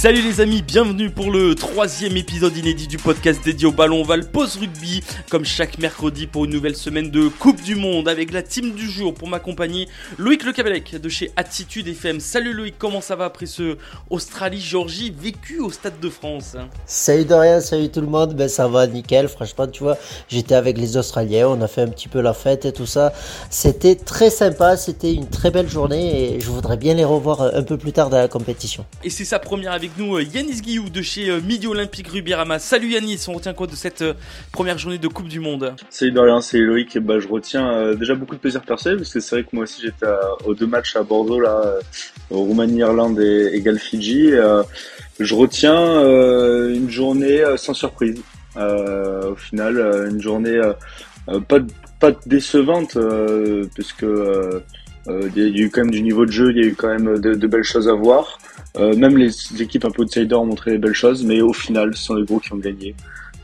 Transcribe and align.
Salut 0.00 0.22
les 0.22 0.40
amis, 0.40 0.62
bienvenue 0.62 1.10
pour 1.10 1.30
le 1.30 1.54
troisième 1.54 2.16
épisode 2.16 2.56
inédit 2.56 2.88
du 2.88 2.96
podcast 2.96 3.44
dédié 3.44 3.66
au 3.66 3.70
ballon 3.70 4.00
ovale 4.00 4.30
Pause 4.30 4.56
Rugby, 4.56 5.02
comme 5.28 5.44
chaque 5.44 5.76
mercredi 5.76 6.26
pour 6.26 6.46
une 6.46 6.52
nouvelle 6.52 6.74
semaine 6.74 7.10
de 7.10 7.28
Coupe 7.28 7.60
du 7.60 7.74
Monde 7.74 8.08
avec 8.08 8.32
la 8.32 8.42
team 8.42 8.72
du 8.72 8.90
jour 8.90 9.12
pour 9.12 9.28
m'accompagner, 9.28 9.88
Loïc 10.16 10.42
Le 10.44 10.52
Cabellec 10.52 10.98
de 10.98 11.08
chez 11.10 11.30
Attitude 11.36 11.86
FM. 11.86 12.18
Salut 12.18 12.54
Loïc, 12.54 12.76
comment 12.78 13.02
ça 13.02 13.14
va 13.14 13.26
après 13.26 13.44
ce 13.44 13.76
Australie-Géorgie 14.08 15.10
vécu 15.14 15.60
au 15.60 15.70
Stade 15.70 16.00
de 16.00 16.08
France 16.08 16.56
Salut 16.86 17.26
Dorian, 17.26 17.60
salut 17.60 17.90
tout 17.90 18.00
le 18.00 18.06
monde, 18.06 18.32
ben 18.34 18.48
ça 18.48 18.68
va 18.68 18.86
nickel, 18.86 19.28
franchement 19.28 19.66
tu 19.66 19.82
vois, 19.82 19.98
j'étais 20.30 20.54
avec 20.54 20.78
les 20.78 20.96
Australiens, 20.96 21.46
on 21.48 21.60
a 21.60 21.68
fait 21.68 21.82
un 21.82 21.88
petit 21.88 22.08
peu 22.08 22.22
la 22.22 22.32
fête 22.32 22.64
et 22.64 22.72
tout 22.72 22.86
ça, 22.86 23.12
c'était 23.50 23.96
très 23.96 24.30
sympa, 24.30 24.78
c'était 24.78 25.12
une 25.12 25.28
très 25.28 25.50
belle 25.50 25.68
journée 25.68 26.36
et 26.36 26.40
je 26.40 26.48
voudrais 26.48 26.78
bien 26.78 26.94
les 26.94 27.04
revoir 27.04 27.42
un 27.42 27.62
peu 27.62 27.76
plus 27.76 27.92
tard 27.92 28.08
dans 28.08 28.16
la 28.16 28.28
compétition. 28.28 28.86
Et 29.04 29.10
c'est 29.10 29.26
sa 29.26 29.38
première 29.38 29.72
avec 29.72 29.89
nous, 29.98 30.16
euh, 30.16 30.22
Yanis 30.22 30.60
Guillou 30.60 30.88
de 30.90 31.02
chez 31.02 31.30
euh, 31.30 31.40
Midi 31.40 31.66
Olympique 31.66 32.08
Rubirama. 32.08 32.58
Salut 32.58 32.88
Yanis, 32.88 33.24
on 33.28 33.32
retient 33.34 33.54
quoi 33.54 33.66
de 33.66 33.74
cette 33.74 34.02
euh, 34.02 34.14
première 34.52 34.78
journée 34.78 34.98
de 34.98 35.08
Coupe 35.08 35.28
du 35.28 35.40
Monde? 35.40 35.74
Salut 35.88 36.12
Dorian, 36.12 36.40
c'est 36.40 36.58
Loïc. 36.58 36.98
Bah, 36.98 37.18
je 37.18 37.28
retiens 37.28 37.94
déjà 37.94 38.14
beaucoup 38.14 38.34
de 38.34 38.40
plaisir 38.40 38.62
personnel 38.62 38.98
parce 38.98 39.12
que 39.12 39.20
c'est 39.20 39.36
vrai 39.36 39.44
que 39.44 39.50
moi 39.52 39.64
aussi 39.64 39.82
j'étais 39.82 40.06
aux 40.44 40.54
deux 40.54 40.66
matchs 40.66 40.96
à 40.96 41.02
Bordeaux 41.02 41.40
là, 41.40 41.62
euh, 41.64 41.80
Roumanie, 42.30 42.78
Irlande 42.78 43.20
et, 43.20 43.60
Galles-Fidji. 43.60 44.32
Je 45.18 45.34
retiens 45.34 46.02
une 46.68 46.90
journée 46.90 47.42
sans 47.56 47.74
surprise. 47.74 48.20
Au 48.56 49.36
final, 49.36 50.08
une 50.10 50.20
journée 50.20 50.60
pas 51.48 51.60
pas 52.00 52.12
décevante 52.26 52.96
euh, 52.96 53.68
euh, 54.02 54.60
il 55.36 55.56
y 55.56 55.60
a 55.60 55.64
eu 55.64 55.70
quand 55.70 55.82
même 55.82 55.90
du 55.90 56.02
niveau 56.02 56.26
de 56.26 56.30
jeu, 56.30 56.50
il 56.50 56.58
y 56.58 56.64
a 56.64 56.66
eu 56.66 56.74
quand 56.74 56.88
même 56.88 57.18
de, 57.18 57.34
de 57.34 57.46
belles 57.46 57.64
choses 57.64 57.88
à 57.88 57.94
voir. 57.94 58.38
Euh, 58.78 58.94
même 58.96 59.16
les 59.16 59.32
équipes 59.60 59.84
un 59.84 59.90
peu 59.90 60.02
outsiders 60.02 60.40
ont 60.40 60.46
montré 60.46 60.72
des 60.72 60.78
belles 60.78 60.94
choses, 60.94 61.24
mais 61.24 61.40
au 61.40 61.52
final, 61.52 61.94
ce 61.96 62.04
sont 62.04 62.14
les 62.14 62.24
gros 62.24 62.38
qui 62.38 62.52
ont 62.52 62.58
gagné. 62.58 62.94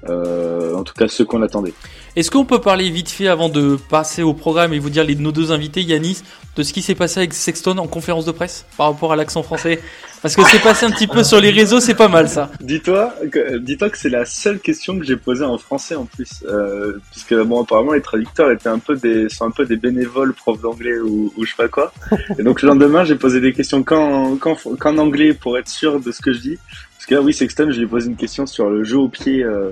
Euh, 0.09 0.75
en 0.75 0.83
tout 0.83 0.95
cas, 0.95 1.09
ceux 1.09 1.25
qu'on 1.25 1.43
attendait. 1.43 1.75
Est-ce 2.17 2.31
qu'on 2.31 2.45
peut 2.45 2.61
parler 2.61 2.89
vite 2.89 3.11
fait 3.11 3.29
avant 3.29 3.49
de 3.49 3.77
passer 3.91 4.23
au 4.23 4.33
programme 4.33 4.73
et 4.73 4.79
vous 4.79 4.91
dire 4.91 5.05
les, 5.05 5.17
nos 5.17 5.33
deux 5.33 5.53
invités, 5.53 5.83
Yanis, 5.83 6.23
de 6.57 6.63
ce 6.63 6.73
qui 6.73 6.81
s'est 6.81 6.95
passé 6.95 7.21
avec 7.21 7.35
Sexton 7.35 7.77
en 7.77 7.87
conférence 7.87 8.25
de 8.25 8.33
presse 8.33 8.65
par 8.79 8.87
rapport 8.87 9.13
à 9.13 9.17
l'accent 9.17 9.43
français? 9.43 9.81
Parce 10.23 10.35
que 10.35 10.43
c'est 10.45 10.63
passé 10.63 10.87
un 10.87 10.91
petit 10.91 11.07
peu 11.07 11.23
sur 11.23 11.41
les 11.41 11.51
réseaux, 11.51 11.79
c'est 11.79 11.95
pas 11.95 12.09
mal 12.09 12.29
ça. 12.29 12.51
Dis-toi 12.61 13.15
que, 13.31 13.59
dis-toi 13.59 13.91
que 13.91 13.99
c'est 13.99 14.09
la 14.09 14.25
seule 14.25 14.59
question 14.59 14.99
que 14.99 15.05
j'ai 15.05 15.17
posée 15.17 15.45
en 15.45 15.59
français 15.59 15.95
en 15.95 16.07
plus, 16.07 16.43
euh, 16.49 16.95
puisque 17.13 17.35
bon 17.35 17.63
apparemment 17.63 17.93
les 17.93 18.01
traducteurs 18.01 18.51
étaient 18.51 18.69
un 18.69 18.79
peu 18.79 18.97
des 18.97 19.29
sont 19.29 19.45
un 19.45 19.51
peu 19.51 19.67
des 19.67 19.77
bénévoles 19.77 20.33
profs 20.33 20.61
d'anglais 20.61 20.99
ou, 20.99 21.33
ou 21.37 21.45
je 21.45 21.51
sais 21.51 21.57
pas 21.57 21.69
quoi. 21.69 21.93
Et 22.39 22.43
donc 22.43 22.63
le 22.63 22.69
lendemain 22.69 23.05
j'ai 23.05 23.15
posé 23.17 23.41
des 23.41 23.53
questions 23.53 23.83
qu'en, 23.83 24.37
qu'en 24.37 24.99
anglais 24.99 25.35
pour 25.35 25.59
être 25.59 25.69
sûr 25.69 26.01
de 26.01 26.11
ce 26.11 26.21
que 26.21 26.33
je 26.33 26.41
dis. 26.41 26.59
Oui 27.11 27.33
Sexton 27.33 27.71
je 27.71 27.79
lui 27.79 27.85
ai 27.85 27.89
posé 27.89 28.09
une 28.09 28.17
question 28.17 28.47
sur 28.47 28.69
le 28.69 28.83
jeu 28.83 28.99
au 28.99 29.09
pied 29.09 29.45
euh, 29.45 29.71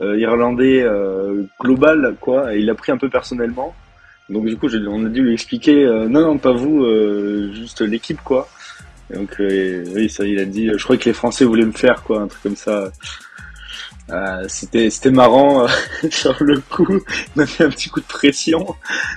euh, 0.00 0.18
irlandais 0.18 0.82
euh, 0.82 1.42
global 1.60 2.16
quoi, 2.20 2.54
et 2.54 2.60
il 2.60 2.70
a 2.70 2.74
pris 2.74 2.92
un 2.92 2.98
peu 2.98 3.08
personnellement. 3.08 3.74
Donc 4.28 4.46
du 4.46 4.56
coup 4.56 4.68
on 4.86 5.06
a 5.06 5.08
dû 5.08 5.22
lui 5.22 5.32
expliquer 5.32 5.84
euh, 5.84 6.06
non 6.08 6.20
non 6.20 6.38
pas 6.38 6.52
vous 6.52 6.84
euh, 6.84 7.52
juste 7.52 7.80
l'équipe 7.80 8.20
quoi. 8.22 8.48
Et 9.10 9.16
donc 9.16 9.40
euh, 9.40 9.84
oui, 9.94 10.08
ça, 10.10 10.24
il 10.24 10.38
a 10.38 10.44
dit, 10.44 10.70
je 10.76 10.84
crois 10.84 10.96
que 10.96 11.06
les 11.06 11.14
Français 11.14 11.44
voulaient 11.44 11.64
me 11.64 11.72
faire 11.72 12.02
quoi, 12.02 12.20
un 12.20 12.28
truc 12.28 12.42
comme 12.42 12.56
ça. 12.56 12.92
Euh, 14.10 14.44
c'était 14.48 14.88
c'était 14.88 15.10
marrant 15.10 15.64
euh, 15.64 15.68
sur 16.10 16.34
le 16.40 16.60
coup, 16.60 16.86
il 16.90 17.30
m'a 17.36 17.46
fait 17.46 17.64
un 17.64 17.68
petit 17.68 17.90
coup 17.90 18.00
de 18.00 18.06
pression, 18.06 18.74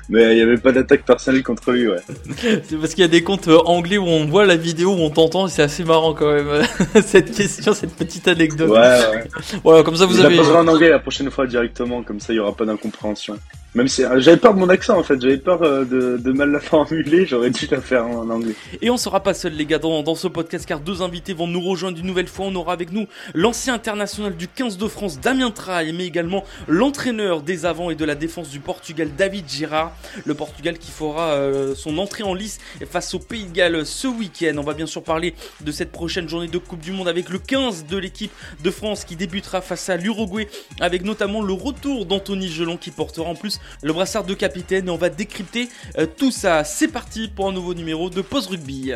mais 0.10 0.34
il 0.34 0.36
n'y 0.36 0.42
avait 0.42 0.58
pas 0.58 0.74
d'attaque 0.74 1.06
personnelle 1.06 1.44
contre 1.44 1.72
lui. 1.72 1.88
Ouais. 1.88 2.02
C'est 2.68 2.76
parce 2.78 2.94
qu'il 2.94 3.02
y 3.02 3.06
a 3.06 3.08
des 3.08 3.24
comptes 3.24 3.48
euh, 3.48 3.60
anglais 3.60 3.98
où 3.98 4.06
on 4.06 4.26
voit 4.26 4.46
la 4.46 4.58
vidéo, 4.58 4.92
où 4.92 5.00
on 5.00 5.10
t'entend, 5.10 5.48
et 5.48 5.50
c'est 5.50 5.64
assez 5.64 5.86
marrant 5.86 6.14
quand 6.14 6.34
même. 6.34 6.64
cette 7.06 7.34
question, 7.34 7.74
cette 7.74 7.96
petite 7.96 8.28
anecdote. 8.28 8.70
Ouais, 8.70 8.80
ouais. 8.80 9.28
Voilà, 9.64 9.84
comme 9.84 9.96
ça 9.96 10.06
vous 10.06 10.16
Je 10.16 10.22
la 10.22 10.26
avez. 10.26 10.38
poserai 10.38 10.58
en 10.58 10.68
anglais 10.68 10.90
la 10.90 11.00
prochaine 11.00 11.32
fois 11.32 11.48
directement, 11.48 12.04
comme 12.04 12.20
ça 12.20 12.34
il 12.34 12.36
y 12.36 12.40
aura 12.40 12.54
pas 12.54 12.66
d'incompréhension. 12.66 13.38
Même 13.74 13.88
si 13.88 14.04
euh, 14.04 14.20
j'avais 14.20 14.36
peur 14.36 14.54
de 14.54 14.60
mon 14.60 14.68
accent 14.68 15.00
en 15.00 15.04
fait, 15.04 15.22
j'avais 15.22 15.38
peur 15.38 15.62
euh, 15.62 15.86
de, 15.86 16.18
de 16.18 16.32
mal 16.34 16.52
la 16.52 16.60
formuler, 16.72 17.26
j'aurais 17.26 17.52
dû 17.52 17.68
la 17.72 17.80
faire 17.80 18.06
en 18.06 18.30
anglais. 18.30 18.54
Et 18.82 18.90
on 18.90 18.98
sera 18.98 19.22
pas 19.22 19.34
seul 19.34 19.54
les 19.54 19.66
gars 19.66 19.80
dans, 19.80 20.04
dans 20.04 20.16
ce 20.16 20.28
podcast 20.28 20.66
car 20.66 20.82
deux 20.82 21.02
invités 21.02 21.34
vont 21.34 21.48
nous 21.48 21.62
rejoindre 21.62 21.98
une 21.98 22.06
nouvelle 22.06 22.28
fois. 22.28 22.48
On 22.48 22.56
aura 22.56 22.74
avec 22.74 22.92
nous 22.92 23.08
l'ancien 23.34 23.74
international 23.74 24.36
du 24.36 24.50
15 24.50 24.78
de 24.78 24.88
France 24.90 25.22
Damien 25.22 25.52
Traille 25.52 25.94
mais 25.94 26.06
également 26.06 26.44
l'entraîneur 26.68 27.42
des 27.42 27.66
avants 27.66 27.90
et 27.90 27.96
de 27.96 28.04
la 28.04 28.16
défense 28.16 28.50
du 28.50 28.60
Portugal 28.60 29.10
David 29.18 29.46
Girard. 29.48 29.96
Le 30.26 30.34
Portugal 30.34 30.78
qui 30.78 30.92
fera 30.92 31.32
euh, 31.32 31.74
son 31.74 31.98
entrée 31.98 32.24
en 32.24 32.34
lice 32.34 32.60
face 32.90 33.14
au 33.14 33.20
Pays 33.20 33.46
de 33.46 33.54
Galles 33.54 33.86
ce 33.86 34.08
week-end. 34.08 34.56
On 34.58 34.64
va 34.64 34.74
bien 34.74 34.86
sûr 34.86 35.02
parler 35.02 35.34
de 35.62 35.72
cette 35.72 35.94
prochaine 35.94 36.28
journée 36.28 36.50
de 36.50 36.58
Coupe 36.58 36.82
du 36.82 36.92
Monde 36.92 37.08
avec 37.08 37.30
le 37.30 37.40
15 37.40 37.86
de 37.86 37.96
l'équipe 37.96 38.32
de 38.62 38.70
France 38.70 39.06
qui 39.06 39.16
débutera 39.16 39.62
face 39.62 39.88
à 39.88 39.96
l'Uruguay 39.96 40.50
avec 40.82 41.06
notamment 41.06 41.42
le 41.42 41.54
retour 41.54 42.06
d'Anthony 42.06 42.50
Gelon 42.50 42.76
qui 42.76 42.92
portera 42.92 43.30
en 43.30 43.36
plus 43.36 43.61
le 43.84 43.94
brassard 43.94 44.24
de 44.24 44.34
capitaine 44.34 44.88
et 44.88 44.92
on 44.92 44.98
va 44.98 45.10
décrypter 45.10 45.70
euh, 45.98 46.06
tout 46.06 46.32
ça. 46.32 46.64
C'est 46.64 46.88
parti 46.88 47.28
pour 47.28 47.48
un 47.50 47.52
nouveau 47.54 47.74
numéro 47.74 48.10
de 48.10 48.22
Pause 48.22 48.48
Rugby. 48.48 48.94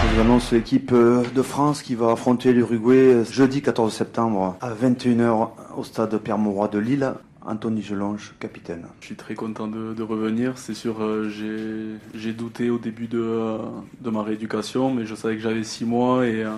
Je 0.00 0.14
vous 0.14 0.20
annonce 0.20 0.52
l'équipe 0.52 0.92
euh, 0.92 1.22
de 1.34 1.42
France 1.42 1.82
qui 1.82 1.94
va 1.94 2.12
affronter 2.12 2.52
l'Uruguay 2.52 2.96
euh, 3.14 3.24
jeudi 3.24 3.62
14 3.62 3.92
septembre 3.92 4.56
à 4.60 4.70
21h 4.72 5.48
au 5.76 5.84
stade 5.84 6.16
Pierre-Mauroy 6.18 6.68
de 6.68 6.78
Lille. 6.78 7.12
Anthony 7.46 7.80
Gelonge, 7.80 8.34
capitaine. 8.40 8.84
Je 9.00 9.06
suis 9.06 9.14
très 9.16 9.34
content 9.34 9.68
de, 9.68 9.94
de 9.94 10.02
revenir. 10.02 10.52
C'est 10.56 10.74
sûr, 10.74 10.96
euh, 11.02 11.30
j'ai- 11.30 11.96
j'ai 12.18 12.32
douté 12.34 12.68
au 12.68 12.76
début 12.78 13.06
de, 13.06 13.18
euh, 13.22 13.56
de 14.02 14.10
ma 14.10 14.22
rééducation, 14.22 14.92
mais 14.92 15.06
je 15.06 15.14
savais 15.14 15.36
que 15.36 15.40
j'avais 15.40 15.64
six 15.64 15.86
mois 15.86 16.26
et, 16.26 16.42
euh, 16.44 16.50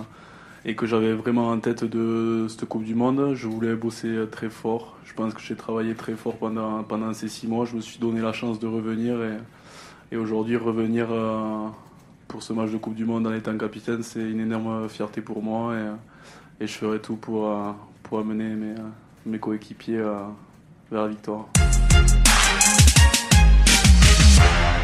et 0.65 0.75
que 0.75 0.87
j'avais 0.87 1.13
vraiment 1.13 1.51
en 1.51 1.59
tête 1.59 1.85
de 1.85 2.47
cette 2.49 2.67
Coupe 2.67 2.85
du 2.85 2.95
Monde. 2.95 3.35
Je 3.35 3.47
voulais 3.47 3.75
bosser 3.75 4.25
très 4.31 4.51
fort. 4.51 4.97
Je 5.05 5.15
pense 5.15 5.35
que 5.35 5.41
j'ai 5.41 5.57
travaillé 5.57 5.95
très 5.95 6.15
fort 6.15 6.37
pendant, 6.37 6.83
pendant 6.83 7.13
ces 7.13 7.29
six 7.29 7.47
mois. 7.47 7.65
Je 7.65 7.77
me 7.77 7.81
suis 7.81 7.99
donné 7.99 8.21
la 8.21 8.33
chance 8.33 8.59
de 8.59 8.67
revenir 8.67 9.23
et, 9.23 9.39
et 10.13 10.17
aujourd'hui 10.17 10.57
revenir 10.57 11.09
euh, 11.11 11.67
pour 12.29 12.43
ce 12.43 12.53
match 12.53 12.71
de 12.71 12.77
Coupe 12.77 12.95
du 12.95 13.05
Monde 13.05 13.27
en 13.27 13.33
étant 13.33 13.57
capitaine, 13.57 14.03
c'est 14.03 14.21
une 14.21 14.41
énorme 14.41 14.89
fierté 14.89 15.21
pour 15.21 15.43
moi 15.43 15.75
et, 15.75 16.65
et 16.65 16.67
je 16.67 16.73
ferai 16.73 17.01
tout 17.01 17.17
pour, 17.17 17.49
euh, 17.49 17.73
pour 18.03 18.21
amener 18.21 18.55
mes, 18.55 18.75
mes 19.27 19.39
coéquipiers 19.39 19.99
euh, 19.99 20.21
vers 20.91 21.03
la 21.03 21.09
victoire. 21.09 21.49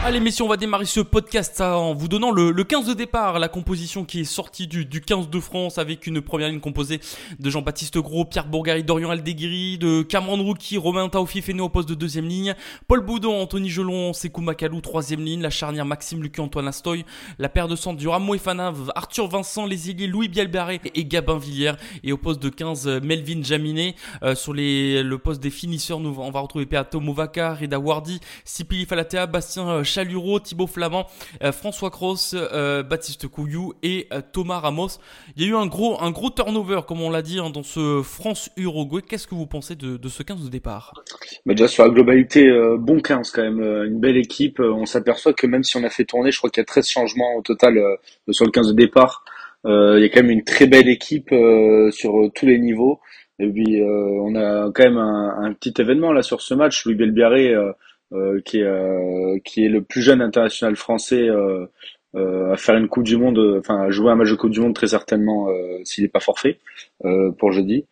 Allez 0.07 0.21
messieurs, 0.21 0.45
on 0.45 0.49
va 0.49 0.57
démarrer 0.57 0.85
ce 0.85 1.01
podcast 1.01 1.61
en 1.61 1.93
vous 1.93 2.07
donnant 2.07 2.31
le, 2.31 2.53
le 2.53 2.63
15 2.63 2.87
de 2.87 2.95
départ, 2.95 3.41
la 3.41 3.49
composition 3.49 4.05
qui 4.05 4.21
est 4.21 4.25
sortie 4.25 4.69
du, 4.69 4.85
du 4.85 5.01
15 5.01 5.31
de 5.31 5.41
France 5.41 5.79
avec 5.79 6.07
une 6.07 6.21
première 6.21 6.49
ligne 6.49 6.61
composée 6.61 7.01
de 7.41 7.51
Jean-Baptiste 7.51 7.99
Gros, 7.99 8.25
Pierre 8.25 8.47
Bourgari, 8.47 8.85
Dorian 8.85 9.11
Aldeguiri, 9.11 9.79
de 9.79 10.03
Cameron 10.03 10.41
Rouki, 10.45 10.79
Romain 10.79 11.09
Taofi 11.09 11.43
Féné 11.43 11.61
au 11.61 11.69
poste 11.69 11.89
de 11.89 11.97
deuxième 11.97 12.27
ligne, 12.29 12.55
Paul 12.87 13.01
Boudon, 13.01 13.43
Anthony 13.43 13.69
Gelon, 13.69 14.13
Sekou 14.13 14.43
Makalou, 14.43 14.81
troisième 14.81 15.25
ligne, 15.25 15.43
la 15.43 15.51
charnière 15.51 15.85
Maxime 15.85 16.23
Lucu, 16.23 16.41
Antoine 16.41 16.69
Astoy, 16.69 17.05
la 17.41 17.49
paire 17.49 17.67
de 17.67 17.75
centre 17.75 17.99
du 17.99 18.07
Ramo 18.07 18.33
Efana, 18.37 18.73
Arthur 18.95 19.27
Vincent, 19.27 19.67
les 19.67 20.07
Louis 20.07 20.29
Bielbarré 20.29 20.81
et 20.95 21.05
Gabin 21.05 21.37
Villière 21.37 21.77
et 22.05 22.13
au 22.13 22.17
poste 22.17 22.41
de 22.41 22.49
15 22.49 22.87
euh, 22.87 23.01
Melvin 23.01 23.43
Jaminet. 23.43 23.97
Euh, 24.23 24.37
sur 24.37 24.55
les, 24.55 25.03
le 25.03 25.19
poste 25.19 25.43
des 25.43 25.51
finisseurs, 25.51 25.99
nous, 25.99 26.15
on 26.17 26.31
va 26.31 26.39
retrouver 26.39 26.67
Peato 26.67 27.01
Movaca, 27.01 27.55
Reda 27.55 27.81
Wardi, 27.81 28.21
Sipili 28.45 28.87
Falatea, 28.87 29.27
Bastien 29.27 29.69
euh, 29.69 29.83
Chalureau, 29.97 30.41
Thibaut 30.41 30.67
Flamand, 30.67 31.07
euh, 31.43 31.53
François 31.53 31.89
Cross, 31.89 32.35
euh, 32.37 32.83
Baptiste 32.83 33.29
Couillou 33.29 33.73
et 33.83 34.09
euh, 34.13 34.21
Thomas 34.31 34.59
Ramos. 34.59 34.89
Il 35.37 35.43
y 35.43 35.47
a 35.47 35.53
eu 35.53 35.55
un 35.55 35.67
gros, 35.67 35.97
turnover, 36.29 36.81
comme 36.87 37.01
on 37.01 37.09
l'a 37.09 37.23
dit, 37.23 37.39
hein, 37.39 37.49
dans 37.49 37.63
ce 37.63 38.03
France-Uruguay. 38.03 39.01
Qu'est-ce 39.09 39.27
que 39.27 39.35
vous 39.35 39.47
pensez 39.47 39.75
de, 39.75 40.09
ce 40.09 40.23
15 40.23 40.45
de 40.45 40.51
départ? 40.51 40.93
Déjà 41.47 41.67
sur 41.67 41.85
la 41.85 41.89
globalité, 41.89 42.47
bon 42.79 43.01
15 43.01 43.31
quand 43.31 43.43
même, 43.43 43.63
une 43.63 43.99
belle 43.99 44.19
équipe. 44.19 44.61
On 44.61 44.85
s'aperçoit 44.85 45.33
que 45.33 45.47
même 45.47 45.65
si 45.65 45.79
on 45.79 45.85
a 45.85 45.89
fait 45.89 46.05
tourner, 46.05 46.31
je 46.31 46.37
crois 46.37 46.51
qu'il 46.51 46.61
y 46.61 46.63
a 46.63 46.67
13 46.67 46.87
changements 46.87 47.35
au 47.39 47.41
total 47.41 47.81
sur 48.31 48.45
le 48.45 48.51
15 48.51 48.69
de 48.69 48.73
départ. 48.75 49.25
Il 49.65 49.99
y 50.01 50.05
a 50.05 50.09
quand 50.11 50.23
même 50.23 50.31
une 50.31 50.45
très 50.45 50.67
belle 50.67 50.91
équipe 50.91 51.35
sur 51.91 52.13
tous 52.35 52.45
les 52.45 52.59
niveaux. 52.59 53.01
Et 53.39 53.49
puis 53.49 53.81
on 53.83 54.35
a 54.35 54.71
quand 54.75 54.85
même 54.85 54.99
un, 54.99 55.55
petit 55.55 55.73
événement 55.81 56.13
là 56.13 56.21
sur 56.21 56.43
ce 56.43 56.53
match. 56.53 56.85
Louis 56.85 56.97
Belbiaré, 56.97 57.55
qui 58.45 58.61
est 58.61 59.43
qui 59.45 59.65
est 59.65 59.69
le 59.69 59.83
plus 59.83 60.03
jeune 60.03 60.23
international 60.23 60.77
français 60.77 61.29
à 62.15 62.57
faire 62.57 62.77
une 62.77 62.89
Coupe 62.89 63.05
du 63.05 63.17
Monde, 63.17 63.57
enfin 63.59 63.83
à 63.83 63.91
jouer 63.91 64.11
un 64.11 64.17
match 64.17 64.31
de 64.31 64.37
Coupe 64.37 64.53
du 64.53 64.61
Monde 64.61 64.75
très 64.75 64.89
certainement 64.89 65.49
s'il 65.85 66.05
n'est 66.05 66.09
pas 66.09 66.21
forfait 66.21 66.59
pour 67.39 67.53
jeudi. 67.53 67.85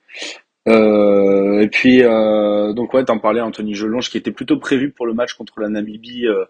Euh, 0.67 1.61
et 1.61 1.69
puis 1.69 2.03
euh, 2.03 2.73
donc 2.73 2.95
ouais, 2.95 3.05
t'en 3.05 3.19
parlais 3.19 3.43
Anthony 3.43 3.75
Gelonge 3.75 4.09
qui 4.09 4.17
était 4.17 4.31
plutôt 4.31 4.59
prévu 4.59 4.91
pour 4.91 5.07
le 5.07 5.13
match 5.13 5.35
contre 5.35 5.61
la 5.61 5.69
Namibie, 5.69 6.27
euh, 6.27 6.45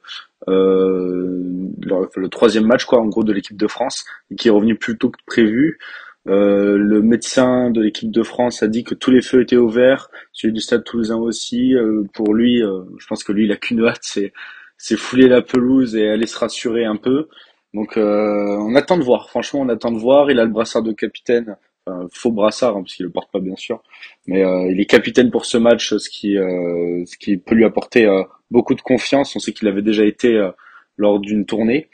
euh 0.49 1.43
le, 1.83 2.29
troisième 2.29 2.65
match 2.65 2.85
quoi 2.85 3.01
en 3.01 3.07
gros 3.07 3.25
de 3.25 3.33
l'équipe 3.33 3.57
de 3.57 3.67
France, 3.67 4.05
et 4.31 4.37
qui 4.37 4.49
est 4.49 4.53
revenu 4.53 4.77
plus 4.77 4.99
tôt 4.99 5.11
que 5.11 5.19
prévu. 5.27 5.79
Euh, 6.26 6.79
le 6.79 7.03
médecin 7.03 7.71
de 7.71 7.82
l'équipe 7.82 8.11
de 8.11 8.23
France 8.23 8.62
a 8.62 8.69
dit 8.69 8.85
que 8.85 8.94
tous 8.94 9.11
les 9.11 9.21
feux 9.21 9.43
étaient 9.43 9.56
ouverts, 9.56 10.11
celui 10.32 10.55
du 10.55 10.61
Stade 10.61 10.85
Toulousain 10.85 11.17
aussi. 11.17 11.75
Euh, 11.75 12.05
pour 12.15 12.35
lui, 12.35 12.61
je 12.61 13.06
pense 13.06 13.25
que 13.25 13.32
lui 13.32 13.44
il 13.44 13.53
a 13.53 13.56
qu'une 13.56 13.85
hâte, 13.85 14.00
c'est 14.03 14.32
c'est 14.79 14.97
fouler 14.97 15.29
la 15.29 15.43
pelouse 15.43 15.97
et 15.97 16.09
aller 16.09 16.26
se 16.26 16.38
rassurer 16.38 16.85
un 16.85 16.97
peu. 16.97 17.29
Donc 17.75 17.97
on 17.97 18.75
attend 18.76 18.99
de 18.99 19.05
voir. 19.05 19.29
Franchement, 19.31 19.61
on 19.61 19.69
attend 19.69 19.93
de 19.93 19.99
voir. 19.99 20.31
Il 20.31 20.38
a 20.41 20.44
le 20.44 20.50
brassard 20.50 20.82
de 20.82 20.93
capitaine 20.93 21.56
un 21.87 22.09
faux 22.12 22.32
brassard, 22.32 22.77
hein, 22.77 22.82
parce 22.82 22.94
qu'il 22.94 23.05
le 23.05 23.12
porte 23.12 23.31
pas 23.31 23.41
bien 23.41 23.56
sûr, 23.56 23.82
mais 24.27 24.43
euh, 24.43 24.70
il 24.70 24.81
est 24.81 24.87
capitaine 24.87 25.31
pour 25.31 25.44
ce 25.44 25.59
match, 25.59 25.94
ce 25.94 26.09
qui, 26.09 26.37
euh, 26.38 27.05
ce 27.06 27.17
qui 27.19 27.37
peut 27.37 27.55
lui 27.55 27.65
apporter 27.65 28.06
euh, 28.06 28.23
beaucoup 28.50 28.75
de 28.75 28.81
confiance. 28.81 29.37
On 29.37 29.38
sait 29.38 29.53
qu'il 29.53 29.69
avait 29.69 29.82
déjà 29.82 30.05
été 30.05 30.50
lors 30.97 31.20
d'une 31.20 31.44
tournée. 31.44 31.88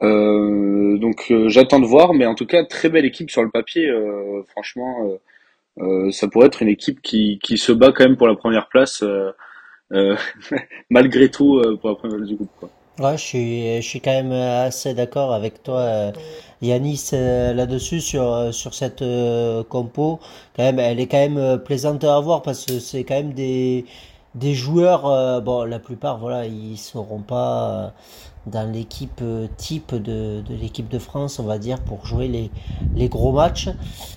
Donc 0.00 1.32
j'attends 1.46 1.80
de 1.80 1.86
voir, 1.86 2.14
mais 2.14 2.26
en 2.26 2.34
tout 2.34 2.46
cas 2.46 2.64
très 2.64 2.88
belle 2.88 3.04
équipe 3.04 3.30
sur 3.30 3.42
le 3.42 3.50
papier. 3.50 3.90
franchement, 4.48 5.18
ça 6.10 6.28
pourrait 6.28 6.46
être 6.46 6.62
une 6.62 6.68
équipe 6.68 7.02
qui, 7.02 7.38
qui 7.42 7.58
se 7.58 7.72
bat 7.72 7.92
quand 7.92 8.04
même 8.04 8.16
pour 8.16 8.28
la 8.28 8.34
première 8.34 8.68
place, 8.68 9.04
malgré 10.90 11.30
tout 11.30 11.62
pour 11.80 11.90
la 11.90 11.96
première 11.96 12.16
place 12.16 12.28
du 12.28 12.36
groupe. 12.36 12.50
Quoi. 12.58 12.70
Ouais, 13.00 13.16
je 13.16 13.22
suis, 13.22 13.76
je 13.80 13.88
suis 13.88 14.00
quand 14.02 14.10
même 14.10 14.32
assez 14.32 14.92
d'accord 14.92 15.32
avec 15.32 15.62
toi, 15.62 15.78
euh, 15.78 16.12
Yanis, 16.60 17.10
euh, 17.14 17.54
là-dessus, 17.54 18.00
sur, 18.02 18.30
euh, 18.30 18.52
sur 18.52 18.74
cette 18.74 19.02
compo. 19.70 20.20
Quand 20.54 20.64
même, 20.64 20.78
elle 20.78 21.00
est 21.00 21.06
quand 21.06 21.16
même 21.28 21.58
plaisante 21.60 22.04
à 22.04 22.20
voir 22.20 22.42
parce 22.42 22.66
que 22.66 22.78
c'est 22.78 23.04
quand 23.04 23.14
même 23.14 23.32
des, 23.32 23.86
des 24.34 24.52
joueurs, 24.52 25.40
bon, 25.42 25.64
la 25.64 25.78
plupart, 25.78 26.18
voilà, 26.18 26.44
ils 26.44 26.76
seront 26.76 27.22
pas 27.22 27.94
dans 28.46 28.70
l'équipe 28.70 29.22
type 29.56 29.94
de, 29.94 30.40
de 30.40 30.54
l'équipe 30.54 30.88
de 30.88 30.98
France, 30.98 31.38
on 31.38 31.44
va 31.44 31.58
dire, 31.58 31.80
pour 31.80 32.06
jouer 32.06 32.28
les, 32.28 32.50
les 32.94 33.08
gros 33.08 33.32
matchs, 33.32 33.68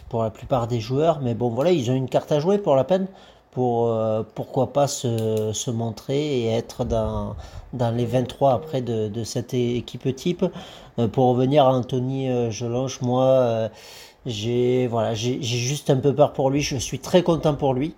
pour 0.09 0.23
la 0.23 0.29
plupart 0.29 0.67
des 0.67 0.79
joueurs. 0.79 1.19
Mais 1.21 1.33
bon, 1.33 1.49
voilà, 1.49 1.71
ils 1.71 1.91
ont 1.91 1.95
une 1.95 2.09
carte 2.09 2.31
à 2.31 2.39
jouer 2.39 2.57
pour 2.57 2.75
la 2.75 2.83
peine 2.83 3.07
pour 3.53 3.87
euh, 3.87 4.23
pourquoi 4.33 4.73
pas 4.73 4.87
se, 4.87 5.51
se, 5.53 5.69
montrer 5.69 6.39
et 6.39 6.47
être 6.47 6.85
dans, 6.85 7.35
dans 7.73 7.91
les 7.91 8.05
23 8.05 8.51
après 8.53 8.81
de, 8.81 9.07
de 9.07 9.23
cette 9.23 9.53
équipe 9.53 10.13
type. 10.15 10.43
Euh, 10.97 11.07
pour 11.07 11.29
revenir 11.29 11.65
à 11.65 11.73
Anthony 11.73 12.29
euh, 12.29 12.49
Jolange, 12.49 12.99
moi 13.01 13.69
j'ai 14.25 14.87
voilà 14.87 15.13
j'ai 15.13 15.41
juste 15.41 15.89
un 15.89 15.97
peu 15.97 16.13
peur 16.15 16.33
pour 16.33 16.49
lui. 16.49 16.61
Je 16.61 16.77
suis 16.77 16.99
très 16.99 17.23
content 17.23 17.55
pour 17.55 17.73
lui. 17.73 17.95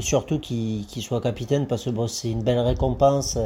Surtout 0.00 0.38
qu'il 0.38 1.02
soit 1.02 1.20
capitaine 1.20 1.66
parce 1.66 1.84
que 1.84 1.90
bon 1.90 2.06
c'est 2.08 2.30
une 2.30 2.42
belle 2.42 2.60
récompense. 2.60 3.38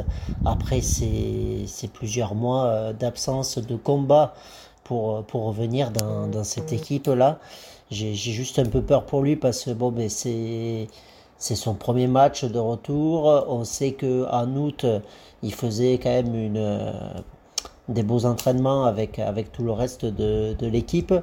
Après 0.45 0.81
ces, 0.81 1.63
ces 1.67 1.87
plusieurs 1.87 2.35
mois 2.35 2.93
d'absence 2.93 3.57
de 3.57 3.75
combat 3.75 4.33
pour 4.83 5.23
pour 5.25 5.45
revenir 5.45 5.91
dans, 5.91 6.27
dans 6.27 6.43
cette 6.43 6.73
équipe 6.73 7.07
là 7.07 7.39
j'ai 7.91 8.13
juste 8.13 8.59
un 8.59 8.65
peu 8.65 8.81
peur 8.81 9.05
pour 9.05 9.21
lui 9.23 9.35
parce 9.35 9.63
que 9.65 9.71
bon 9.71 9.91
ben 9.91 10.09
c'est 10.09 10.87
c'est 11.39 11.55
son 11.55 11.73
premier 11.73 12.07
match 12.07 12.43
de 12.43 12.59
retour. 12.59 13.45
On 13.47 13.63
sait 13.63 13.93
que 13.93 14.27
en 14.29 14.55
août, 14.55 14.85
il 15.41 15.53
faisait 15.53 15.93
quand 15.93 16.09
même 16.09 16.35
une, 16.35 16.57
euh, 16.57 16.91
des 17.89 18.03
beaux 18.03 18.25
entraînements 18.25 18.85
avec, 18.85 19.19
tout 19.51 19.63
le 19.63 19.71
reste 19.71 20.05
de, 20.05 20.55
l'équipe, 20.61 21.13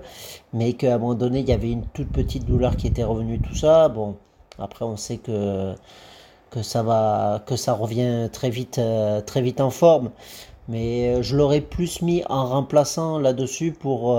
mais 0.52 0.74
qu'à 0.74 0.94
un 0.94 0.98
moment 0.98 1.14
donné, 1.14 1.40
il 1.40 1.48
y 1.48 1.52
avait 1.52 1.70
une 1.70 1.86
toute 1.86 2.10
petite 2.10 2.44
douleur 2.44 2.76
qui 2.76 2.86
était 2.86 3.04
revenue, 3.04 3.40
tout 3.40 3.54
ça. 3.54 3.88
Bon, 3.88 4.16
après, 4.58 4.84
on 4.84 4.96
sait 4.96 5.18
que, 5.18 5.74
ça, 6.62 6.82
va, 6.82 7.42
que 7.46 7.56
ça 7.56 7.72
revient 7.72 8.28
très 8.32 8.50
vite, 8.50 8.78
euh, 8.78 9.20
très 9.20 9.40
vite 9.42 9.60
en 9.60 9.70
forme. 9.70 10.10
Mais 10.68 11.14
euh, 11.14 11.22
je 11.22 11.36
l'aurais 11.36 11.60
plus 11.60 12.02
mis 12.02 12.24
en 12.28 12.46
remplaçant 12.46 13.18
là-dessus 13.18 13.72
pour, 13.72 14.18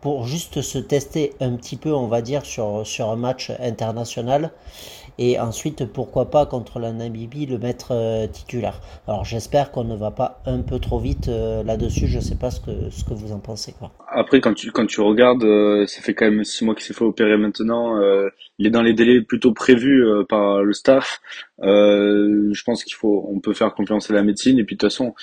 pour 0.00 0.24
juste 0.24 0.62
se 0.62 0.78
tester 0.78 1.34
un 1.40 1.56
petit 1.56 1.76
peu, 1.76 1.92
on 1.92 2.06
va 2.06 2.22
dire, 2.22 2.46
sur 2.46 3.10
un 3.10 3.16
match 3.16 3.50
international 3.60 4.52
et 5.18 5.38
ensuite 5.38 5.84
pourquoi 5.92 6.30
pas 6.30 6.46
contre 6.46 6.78
la 6.78 6.92
Namibie 6.92 7.46
le 7.46 7.58
mettre 7.58 7.92
euh, 7.92 8.26
titulaire. 8.26 8.80
Alors 9.06 9.24
j'espère 9.24 9.70
qu'on 9.72 9.84
ne 9.84 9.96
va 9.96 10.10
pas 10.10 10.40
un 10.46 10.60
peu 10.60 10.78
trop 10.78 10.98
vite 10.98 11.28
euh, 11.28 11.62
là-dessus, 11.62 12.06
je 12.06 12.20
sais 12.20 12.36
pas 12.36 12.50
ce 12.50 12.60
que 12.60 12.90
ce 12.90 13.04
que 13.04 13.14
vous 13.14 13.32
en 13.32 13.40
pensez. 13.40 13.74
Après 14.08 14.40
quand 14.40 14.54
tu 14.54 14.70
quand 14.70 14.86
tu 14.86 15.00
regardes, 15.00 15.44
euh, 15.44 15.86
ça 15.86 16.00
fait 16.00 16.14
quand 16.14 16.30
même 16.30 16.44
six 16.44 16.64
mois 16.64 16.74
qu'il 16.74 16.84
s'est 16.84 16.94
fait 16.94 17.04
opérer 17.04 17.36
maintenant, 17.36 17.98
il 18.58 18.66
est 18.66 18.70
dans 18.70 18.82
les 18.82 18.94
délais 18.94 19.20
plutôt 19.20 19.52
prévus 19.52 20.04
par 20.28 20.62
le 20.62 20.72
staff. 20.72 21.20
je 21.60 22.62
pense 22.64 22.84
qu'il 22.84 22.94
faut 22.94 23.26
on 23.28 23.40
peut 23.40 23.52
faire 23.54 23.74
confiance 23.74 24.10
à 24.10 24.14
la 24.14 24.22
médecine 24.22 24.58
et 24.58 24.64
puis 24.64 24.76
de 24.76 24.80
toute 24.80 24.90
façon 24.90 25.14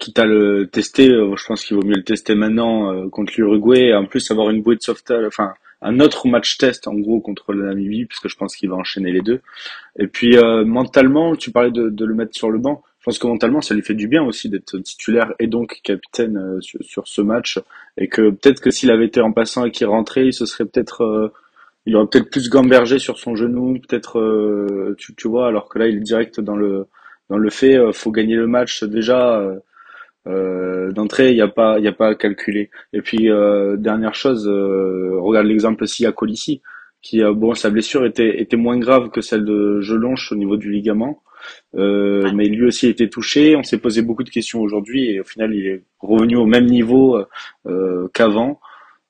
quitte 0.00 0.18
à 0.18 0.24
le 0.24 0.68
tester, 0.68 1.06
je 1.08 1.46
pense 1.46 1.64
qu'il 1.64 1.76
vaut 1.76 1.84
mieux 1.84 1.96
le 1.96 2.04
tester 2.04 2.34
maintenant 2.34 3.08
contre 3.10 3.34
l'Uruguay 3.36 3.94
en 3.94 4.06
plus 4.06 4.30
avoir 4.30 4.50
une 4.50 4.62
bouée 4.62 4.76
de 4.76 4.82
sauvetage, 4.82 5.24
enfin 5.26 5.54
un 5.80 6.00
autre 6.00 6.26
match 6.28 6.58
test 6.58 6.88
en 6.88 6.94
gros 6.94 7.20
contre 7.20 7.52
la 7.52 7.66
Namibie 7.66 8.06
puisque 8.06 8.28
je 8.28 8.36
pense 8.36 8.56
qu'il 8.56 8.68
va 8.68 8.76
enchaîner 8.76 9.12
les 9.12 9.20
deux. 9.20 9.40
Et 9.98 10.06
puis 10.06 10.36
euh, 10.36 10.64
mentalement, 10.64 11.36
tu 11.36 11.50
parlais 11.50 11.70
de, 11.70 11.88
de, 11.88 12.04
le 12.04 12.14
mettre 12.14 12.34
sur 12.34 12.50
le 12.50 12.58
banc. 12.58 12.82
Je 13.00 13.04
pense 13.04 13.18
que 13.18 13.26
mentalement, 13.26 13.60
ça 13.60 13.74
lui 13.74 13.82
fait 13.82 13.94
du 13.94 14.08
bien 14.08 14.22
aussi 14.22 14.48
d'être 14.48 14.78
titulaire 14.78 15.32
et 15.38 15.46
donc 15.46 15.80
capitaine 15.82 16.36
euh, 16.36 16.60
sur, 16.60 16.82
sur, 16.82 17.08
ce 17.08 17.22
match. 17.22 17.60
Et 17.96 18.08
que 18.08 18.30
peut-être 18.30 18.60
que 18.60 18.70
s'il 18.70 18.90
avait 18.90 19.06
été 19.06 19.20
en 19.20 19.32
passant 19.32 19.64
et 19.64 19.70
qu'il 19.70 19.86
rentrait, 19.86 20.26
il 20.26 20.32
se 20.32 20.46
serait 20.46 20.64
peut-être, 20.64 21.02
euh, 21.02 21.32
il 21.86 21.96
aurait 21.96 22.06
peut-être 22.06 22.30
plus 22.30 22.50
gambergé 22.50 22.98
sur 22.98 23.18
son 23.18 23.36
genou, 23.36 23.78
peut-être, 23.88 24.94
tu, 24.98 25.14
tu, 25.14 25.28
vois. 25.28 25.46
Alors 25.48 25.68
que 25.68 25.78
là, 25.78 25.86
il 25.86 25.96
est 25.96 26.00
direct 26.00 26.40
dans 26.40 26.56
le 26.56 26.86
dans 27.30 27.38
le 27.38 27.50
fait. 27.50 27.78
faut 27.92 28.10
gagner 28.10 28.36
le 28.36 28.46
match 28.46 28.84
déjà. 28.84 29.42
Euh, 30.28 30.92
d'entrée, 30.92 31.30
il 31.30 31.34
n'y 31.34 31.40
a 31.40 31.48
pas, 31.48 31.78
il 31.78 31.84
y 31.84 31.88
a 31.88 31.92
pas 31.92 32.08
à 32.08 32.14
calculer. 32.14 32.70
Et 32.92 33.00
puis 33.00 33.30
euh, 33.30 33.76
dernière 33.76 34.14
chose, 34.14 34.46
euh, 34.48 35.18
regarde 35.20 35.46
l'exemple 35.46 35.84
aussi 35.84 36.06
à 36.06 36.12
Colissi, 36.12 36.60
qui 37.00 37.22
bon, 37.22 37.54
sa 37.54 37.70
blessure 37.70 38.04
était 38.04 38.40
était 38.40 38.56
moins 38.56 38.78
grave 38.78 39.10
que 39.10 39.20
celle 39.20 39.44
de 39.44 39.80
Jelonche 39.80 40.32
au 40.32 40.36
niveau 40.36 40.56
du 40.56 40.70
ligament, 40.70 41.22
mais 41.74 42.46
lui 42.46 42.66
aussi 42.66 42.86
a 42.86 42.90
été 42.90 43.08
touché. 43.08 43.56
On 43.56 43.62
s'est 43.62 43.78
posé 43.78 44.02
beaucoup 44.02 44.24
de 44.24 44.30
questions 44.30 44.60
aujourd'hui 44.60 45.10
et 45.10 45.20
au 45.20 45.24
final, 45.24 45.54
il 45.54 45.66
est 45.66 45.82
revenu 46.00 46.36
au 46.36 46.46
même 46.46 46.66
niveau 46.66 47.18
qu'avant. 48.12 48.60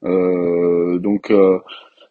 donc 0.03 1.33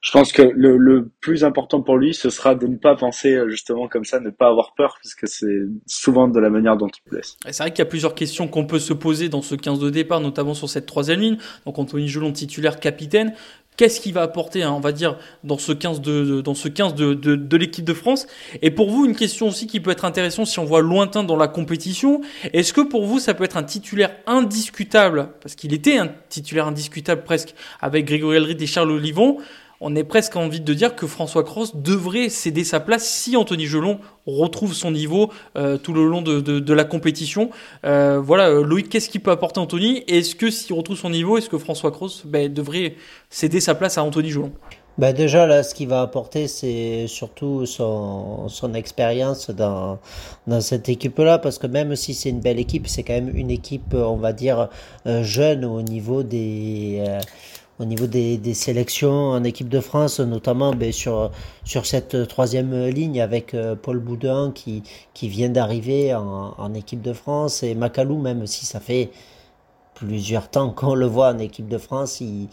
je 0.08 0.14
pense 0.14 0.32
que 0.32 0.42
le, 0.42 0.78
le, 0.78 1.10
plus 1.20 1.44
important 1.44 1.82
pour 1.82 1.98
lui, 1.98 2.14
ce 2.14 2.30
sera 2.30 2.56
de 2.56 2.66
ne 2.66 2.78
pas 2.78 2.96
penser 2.96 3.34
euh, 3.34 3.50
justement 3.50 3.90
comme 3.90 4.06
ça, 4.06 4.22
ne 4.22 4.30
pas 4.30 4.48
avoir 4.48 4.74
peur, 4.74 4.98
parce 5.04 5.14
que 5.16 5.28
c'est 5.28 5.66
souvent 5.86 6.30
de 6.30 6.40
la 6.40 6.50
manière 6.50 6.78
dont 6.78 6.88
il 6.88 7.10
blesse. 7.10 7.36
C'est 7.44 7.58
vrai 7.58 7.72
qu'il 7.72 7.80
y 7.80 7.82
a 7.82 7.90
plusieurs 7.90 8.16
questions 8.16 8.48
qu'on 8.48 8.66
peut 8.66 8.80
se 8.80 8.94
poser 8.94 9.28
dans 9.28 9.42
ce 9.42 9.54
15 9.54 9.80
de 9.80 9.90
départ, 9.90 10.22
notamment 10.22 10.54
sur 10.54 10.70
cette 10.70 10.86
troisième 10.86 11.20
ligne. 11.20 11.38
Donc 11.66 11.78
Anthony 11.78 12.08
Gelon, 12.08 12.32
titulaire 12.32 12.80
capitaine. 12.80 13.34
Qu'est-ce 13.76 14.00
qu'il 14.00 14.14
va 14.14 14.22
apporter, 14.22 14.64
hein, 14.64 14.72
on 14.72 14.80
va 14.80 14.94
dire, 14.94 15.18
dans 15.44 15.58
ce 15.58 15.74
15 15.74 16.00
de, 16.00 16.40
dans 16.40 16.56
ce 16.56 16.70
15 16.70 16.96
de, 16.96 17.14
de, 17.14 17.36
de 17.36 17.58
l'équipe 17.58 17.84
de 17.84 17.94
France? 17.94 18.28
Et 18.62 18.72
pour 18.72 18.90
vous, 18.90 19.06
une 19.06 19.16
question 19.16 19.50
aussi 19.50 19.68
qui 19.68 19.82
peut 19.82 19.92
être 19.92 20.06
intéressante 20.06 20.48
si 20.48 20.58
on 20.58 20.64
voit 20.64 20.82
lointain 20.82 21.26
dans 21.26 21.36
la 21.36 21.50
compétition. 21.50 22.22
Est-ce 22.54 22.72
que 22.72 22.80
pour 22.80 23.06
vous, 23.06 23.20
ça 23.20 23.34
peut 23.34 23.44
être 23.44 23.58
un 23.58 23.64
titulaire 23.64 24.16
indiscutable? 24.26 25.32
Parce 25.42 25.56
qu'il 25.56 25.74
était 25.74 25.98
un 25.98 26.10
titulaire 26.30 26.68
indiscutable 26.68 27.24
presque 27.26 27.54
avec 27.82 28.06
Grégory 28.06 28.38
Alrid 28.38 28.62
et 28.62 28.68
Charles 28.68 28.92
Olivon 28.92 29.40
on 29.80 29.96
est 29.96 30.04
presque 30.04 30.36
envie 30.36 30.60
de 30.60 30.74
dire 30.74 30.96
que 30.96 31.06
François 31.08 31.44
Cross 31.44 31.76
devrait 31.76 32.30
céder 32.30 32.64
sa 32.64 32.80
place 32.80 33.08
si 33.08 33.38
Anthony 33.38 33.66
Gelon 33.66 34.00
retrouve 34.26 34.74
son 34.74 34.92
niveau 34.92 35.32
euh, 35.56 35.78
tout 35.78 35.94
le 35.94 36.08
long 36.08 36.22
de, 36.22 36.74
la 36.74 36.84
compétition. 36.84 37.50
Euh, 37.86 38.20
voilà, 38.20 38.50
euh, 38.50 38.64
Loïc, 38.64 38.90
qu'est-ce 38.90 39.10
qu'il 39.10 39.22
peut 39.22 39.32
apporter 39.32 39.60
Anthony? 39.60 40.04
Est-ce 40.08 40.36
que 40.36 40.50
s'il 40.50 40.76
retrouve 40.76 40.98
son 40.98 41.10
niveau, 41.10 41.38
est-ce 41.38 41.50
que 41.50 41.58
François 41.58 41.92
Cross 41.92 42.24
ben, 42.26 42.52
devrait 42.52 42.96
céder 43.30 43.60
sa 43.60 43.76
place 43.76 43.98
à 43.98 44.04
Anthony 44.04 44.32
Gelon 44.32 44.52
ben 44.98 45.14
déjà 45.14 45.46
là, 45.46 45.62
ce 45.62 45.76
qu'il 45.76 45.90
va 45.90 46.02
apporter, 46.02 46.48
c'est 46.48 47.06
surtout 47.06 47.68
son, 47.68 48.50
son 48.50 48.74
expérience 48.74 49.52
dans, 49.52 50.00
dans 50.48 50.60
cette 50.60 50.90
équipe-là, 50.90 51.38
parce 51.38 51.60
que 51.60 51.68
même 51.68 51.96
si 51.96 52.16
c'est 52.16 52.30
une 52.30 52.40
belle 52.40 52.58
équipe, 52.58 52.88
c'est 52.88 53.04
quand 53.04 53.14
même 53.14 53.30
une 53.38 53.52
équipe, 53.52 53.94
on 53.94 54.16
va 54.16 54.34
dire, 54.34 54.70
jeune 55.06 55.66
au 55.66 55.84
niveau 55.84 56.24
des 56.24 57.20
au 57.80 57.86
niveau 57.86 58.08
des, 58.08 58.38
des, 58.38 58.54
sélections 58.54 59.30
en 59.32 59.44
équipe 59.44 59.70
de 59.70 59.80
France, 59.80 60.20
notamment 60.20 60.74
ben, 60.74 60.92
sur, 60.92 61.32
sur 61.64 61.86
cette 61.86 62.28
troisième 62.28 62.88
ligne 62.88 63.22
avec 63.22 63.54
euh, 63.54 63.76
Paul 63.76 64.00
Boudin 64.00 64.52
qui, 64.54 64.84
qui 65.14 65.30
vient 65.30 65.50
d'arriver 65.50 66.14
en, 66.14 66.56
en, 66.58 66.74
équipe 66.74 67.02
de 67.02 67.14
France 67.14 67.64
et 67.64 67.76
Macalou, 67.76 68.18
même 68.20 68.48
si 68.48 68.66
ça 68.66 68.80
fait 68.80 69.12
plusieurs 69.94 70.50
temps 70.50 70.72
qu'on 70.72 70.96
le 70.96 71.06
voit 71.06 71.30
en 71.30 71.40
équipe 71.40 71.68
de 71.68 71.78
France. 71.78 72.22
Il, 72.22 72.48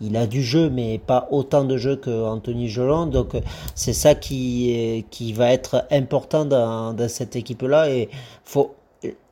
il 0.00 0.16
a 0.16 0.26
du 0.26 0.42
jeu, 0.42 0.70
mais 0.70 0.98
pas 0.98 1.28
autant 1.30 1.64
de 1.64 1.76
jeu 1.76 1.96
que 1.96 2.24
Anthony 2.24 2.68
Joland. 2.68 3.06
Donc 3.06 3.34
c'est 3.74 3.92
ça 3.92 4.14
qui, 4.14 5.04
qui 5.10 5.32
va 5.32 5.52
être 5.52 5.86
important 5.90 6.44
dans, 6.44 6.94
dans 6.94 7.08
cette 7.08 7.36
équipe-là. 7.36 7.90
Et 7.90 8.08
faut, 8.44 8.74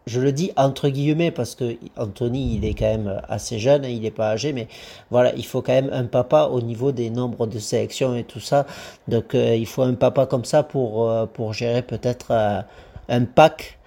je 0.09 0.21
le 0.21 0.33
dis 0.33 0.51
entre 0.57 0.89
guillemets 0.89 1.31
parce 1.31 1.55
que 1.55 1.77
Anthony 1.97 2.57
il 2.57 2.65
est 2.65 2.75
quand 2.75 2.87
même 2.87 3.21
assez 3.29 3.59
jeune, 3.59 3.85
il 3.85 4.01
n'est 4.01 4.11
pas 4.11 4.31
âgé, 4.31 4.53
mais 4.53 4.67
voilà, 5.11 5.35
il 5.37 5.45
faut 5.45 5.63
quand 5.63 5.73
même 5.73 5.91
un 5.93 6.05
papa 6.05 6.49
au 6.51 6.61
niveau 6.61 6.93
des 6.93 7.11
nombres 7.11 7.47
de 7.47 7.59
sélections 7.59 8.17
et 8.17 8.25
tout 8.25 8.41
ça. 8.41 8.67
Donc 9.07 9.35
euh, 9.35 9.55
il 9.55 9.67
faut 9.67 9.83
un 9.83 9.95
papa 9.95 10.27
comme 10.27 10.45
ça 10.45 10.63
pour, 10.63 11.09
euh, 11.09 11.27
pour 11.27 11.53
gérer 11.53 11.83
peut-être 11.83 12.29
euh, 12.31 12.61
un 13.09 13.25
pack 13.25 13.79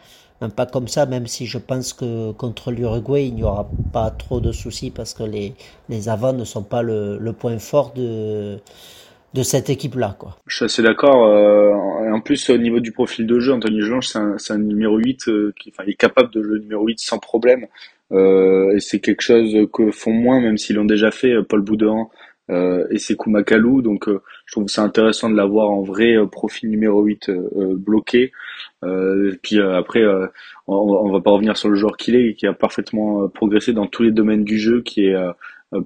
un 0.43 0.49
pack 0.49 0.71
comme 0.71 0.87
ça, 0.87 1.05
même 1.05 1.27
si 1.27 1.45
je 1.45 1.59
pense 1.59 1.93
que 1.93 2.31
contre 2.31 2.71
l'Uruguay, 2.71 3.27
il 3.27 3.35
n'y 3.35 3.43
aura 3.43 3.69
pas 3.93 4.09
trop 4.09 4.39
de 4.39 4.51
soucis 4.51 4.89
parce 4.89 5.13
que 5.13 5.21
les, 5.21 5.53
les 5.87 6.09
avants 6.09 6.33
ne 6.33 6.45
sont 6.45 6.63
pas 6.63 6.81
le, 6.81 7.19
le 7.19 7.33
point 7.33 7.59
fort 7.59 7.93
de, 7.93 8.59
de 9.33 9.43
cette 9.43 9.69
équipe-là. 9.69 10.15
Quoi. 10.19 10.37
Je 10.47 10.55
suis 10.57 10.65
assez 10.65 10.83
d'accord. 10.83 11.25
Euh, 11.25 11.73
en 12.11 12.21
plus, 12.21 12.49
au 12.49 12.57
niveau 12.57 12.79
du 12.79 12.91
profil 12.91 13.25
de 13.25 13.39
jeu, 13.39 13.53
Anthony 13.53 13.81
Gelange, 13.81 14.07
c'est 14.07 14.19
un, 14.19 14.35
un, 14.49 14.57
numéro 14.57 14.97
8 14.97 15.27
euh, 15.27 15.53
qui 15.59 15.71
enfin, 15.73 15.83
il 15.87 15.91
est 15.91 15.95
capable 15.95 16.31
de 16.31 16.41
jouer 16.41 16.59
numéro 16.59 16.85
8 16.85 16.99
sans 16.99 17.19
problème. 17.19 17.67
Euh, 18.11 18.75
et 18.75 18.79
c'est 18.79 18.99
quelque 18.99 19.21
chose 19.21 19.55
que 19.71 19.91
font 19.91 20.11
moins, 20.11 20.41
même 20.41 20.57
s'ils 20.57 20.75
l'ont 20.75 20.85
déjà 20.85 21.11
fait, 21.11 21.31
euh, 21.31 21.43
Paul 21.43 21.61
Boudin 21.61 22.07
euh, 22.49 22.85
et 22.91 22.97
Sekou 22.97 23.29
Makalou. 23.29 23.81
Donc, 23.81 24.09
euh, 24.09 24.21
je 24.45 24.53
trouve 24.53 24.67
c'est 24.67 24.81
intéressant 24.81 25.29
de 25.29 25.35
l'avoir 25.35 25.69
en 25.69 25.81
vrai 25.81 26.15
profil 26.29 26.69
numéro 26.69 27.01
8 27.03 27.31
bloqué. 27.75 28.31
et 28.83 29.37
puis 29.41 29.61
après, 29.61 30.03
on, 30.67 30.73
on, 30.73 31.11
va 31.11 31.21
pas 31.21 31.31
revenir 31.31 31.55
sur 31.55 31.69
le 31.69 31.75
joueur 31.75 31.95
qu'il 31.95 32.15
est, 32.15 32.33
qui 32.33 32.47
a 32.47 32.53
parfaitement 32.53 33.29
progressé 33.29 33.71
dans 33.71 33.87
tous 33.87 34.03
les 34.03 34.11
domaines 34.11 34.43
du 34.43 34.59
jeu, 34.59 34.81
qui 34.81 35.05
est 35.05 35.15
euh, 35.15 35.31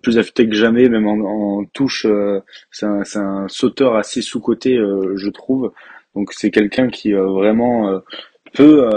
plus 0.01 0.17
affûté 0.17 0.47
que 0.49 0.55
jamais, 0.55 0.89
même 0.89 1.07
en, 1.07 1.59
en 1.59 1.65
touche. 1.65 2.05
Euh, 2.05 2.39
c'est 2.71 2.85
un, 2.85 3.03
un, 3.15 3.47
sauteur 3.47 3.95
assez 3.95 4.21
sous-côté, 4.21 4.77
euh, 4.77 5.15
je 5.15 5.29
trouve. 5.29 5.71
Donc 6.15 6.33
c'est 6.33 6.49
quelqu'un 6.49 6.89
qui 6.89 7.11
vraiment 7.11 8.01
peut, 8.53 8.89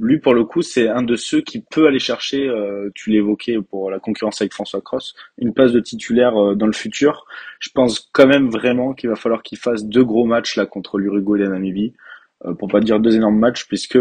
lui 0.00 0.18
pour 0.18 0.34
le 0.34 0.42
coup, 0.42 0.62
c'est 0.62 0.88
un 0.88 1.02
de 1.02 1.14
ceux 1.14 1.40
qui 1.42 1.60
peut 1.60 1.86
aller 1.86 2.00
chercher, 2.00 2.50
tu 2.92 3.10
l'évoquais 3.10 3.58
pour 3.70 3.88
la 3.88 4.00
concurrence 4.00 4.40
avec 4.40 4.52
François 4.52 4.80
Cross, 4.80 5.14
une 5.38 5.54
place 5.54 5.70
de 5.70 5.78
titulaire 5.78 6.56
dans 6.56 6.66
le 6.66 6.72
futur. 6.72 7.24
Je 7.60 7.70
pense 7.72 8.10
quand 8.12 8.26
même 8.26 8.50
vraiment 8.50 8.94
qu'il 8.94 9.10
va 9.10 9.14
falloir 9.14 9.44
qu'il 9.44 9.58
fasse 9.58 9.84
deux 9.84 10.02
gros 10.02 10.24
matchs 10.24 10.56
là 10.56 10.66
contre 10.66 10.98
l'Uruguay 10.98 11.38
et 11.38 11.44
la 11.44 11.50
Namibie, 11.50 11.92
pour 12.58 12.66
pas 12.66 12.80
dire 12.80 12.98
deux 12.98 13.14
énormes 13.14 13.38
matchs, 13.38 13.68
puisque 13.68 13.94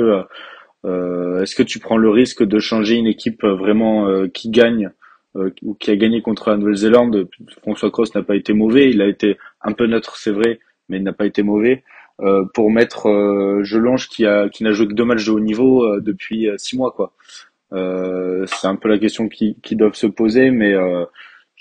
est-ce 0.83 1.55
que 1.55 1.62
tu 1.62 1.77
prends 1.77 1.98
le 1.98 2.10
risque 2.10 2.43
de 2.43 2.57
changer 2.57 2.95
une 2.95 3.05
équipe 3.05 3.43
vraiment 3.43 4.27
qui 4.29 4.50
gagne 4.50 4.89
euh, 5.36 5.50
qui 5.80 5.92
a 5.92 5.96
gagné 5.96 6.22
contre 6.22 6.50
la 6.50 6.58
Nouvelle-Zélande. 6.58 7.28
François 7.62 7.92
Cross 7.92 8.16
n'a 8.16 8.24
pas 8.24 8.36
été 8.36 8.54
mauvais, 8.54 8.90
il 8.90 9.02
a 9.02 9.08
été 9.08 9.38
un 9.62 9.72
peu 9.74 9.88
neutre, 9.88 10.18
c'est 10.18 10.32
vrai, 10.32 10.60
mais 10.90 10.98
il 10.98 11.04
n'a 11.04 11.13
pas 11.13 11.25
été 11.25 11.44
mauvais. 11.44 11.84
Euh, 12.22 12.46
pour 12.54 12.70
mettre 12.70 13.08
euh, 13.10 13.63
qui 14.12 14.25
a 14.28 14.48
qui 14.48 14.63
n'a 14.63 14.72
joué 14.72 14.88
que 14.88 14.94
deux 14.94 15.04
matchs 15.04 15.25
de 15.25 15.32
haut 15.32 15.40
niveau 15.40 15.84
euh, 15.84 16.00
depuis 16.00 16.48
euh, 16.48 16.58
six 16.60 16.78
mois 16.78 16.92
quoi. 16.92 17.12
c'est 17.72 18.68
un 18.68 18.75
peu 18.75 18.88
la 18.88 19.00
question 19.00 19.28
qui, 19.28 19.58
qui 19.63 19.75
doivent 19.75 19.96
se 19.96 20.06
poser, 20.06 20.52
mais 20.52 20.75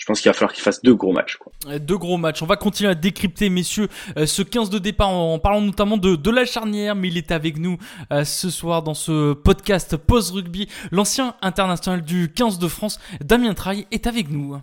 je 0.02 0.06
pense 0.06 0.20
qu'il 0.20 0.28
va 0.28 0.32
falloir 0.32 0.52
qu'il 0.52 0.64
fasse 0.64 0.82
deux 0.82 0.96
gros 0.96 1.12
matchs. 1.12 1.38
Deux 1.78 1.96
gros 1.96 2.18
matchs. 2.18 2.42
On 2.42 2.46
va 2.46 2.56
continuer 2.56 2.90
à 2.90 2.96
décrypter, 2.96 3.48
messieurs, 3.50 3.86
euh, 4.16 4.26
ce 4.26 4.42
15 4.42 4.68
de 4.68 4.80
départ 4.80 5.10
en, 5.10 5.38
parlant 5.38 5.60
notamment 5.60 5.96
de, 5.96 6.16
de 6.16 6.30
la 6.32 6.44
charnière, 6.44 6.96
mais 6.96 7.06
il 7.06 7.16
est 7.16 7.30
avec 7.30 7.56
nous 7.56 7.78
euh, 8.12 8.24
ce 8.24 8.50
soir 8.50 8.82
dans 8.82 8.94
ce 8.94 9.32
podcast 9.32 9.96
Pause 9.96 10.32
Rugby. 10.32 10.68
L'ancien 10.90 11.36
international 11.40 12.02
du 12.02 12.32
15 12.32 12.58
de 12.58 12.66
France, 12.66 12.98
Damien 13.24 13.54
Traille, 13.54 13.86
est 13.92 14.08
avec 14.08 14.28
nous. 14.28 14.56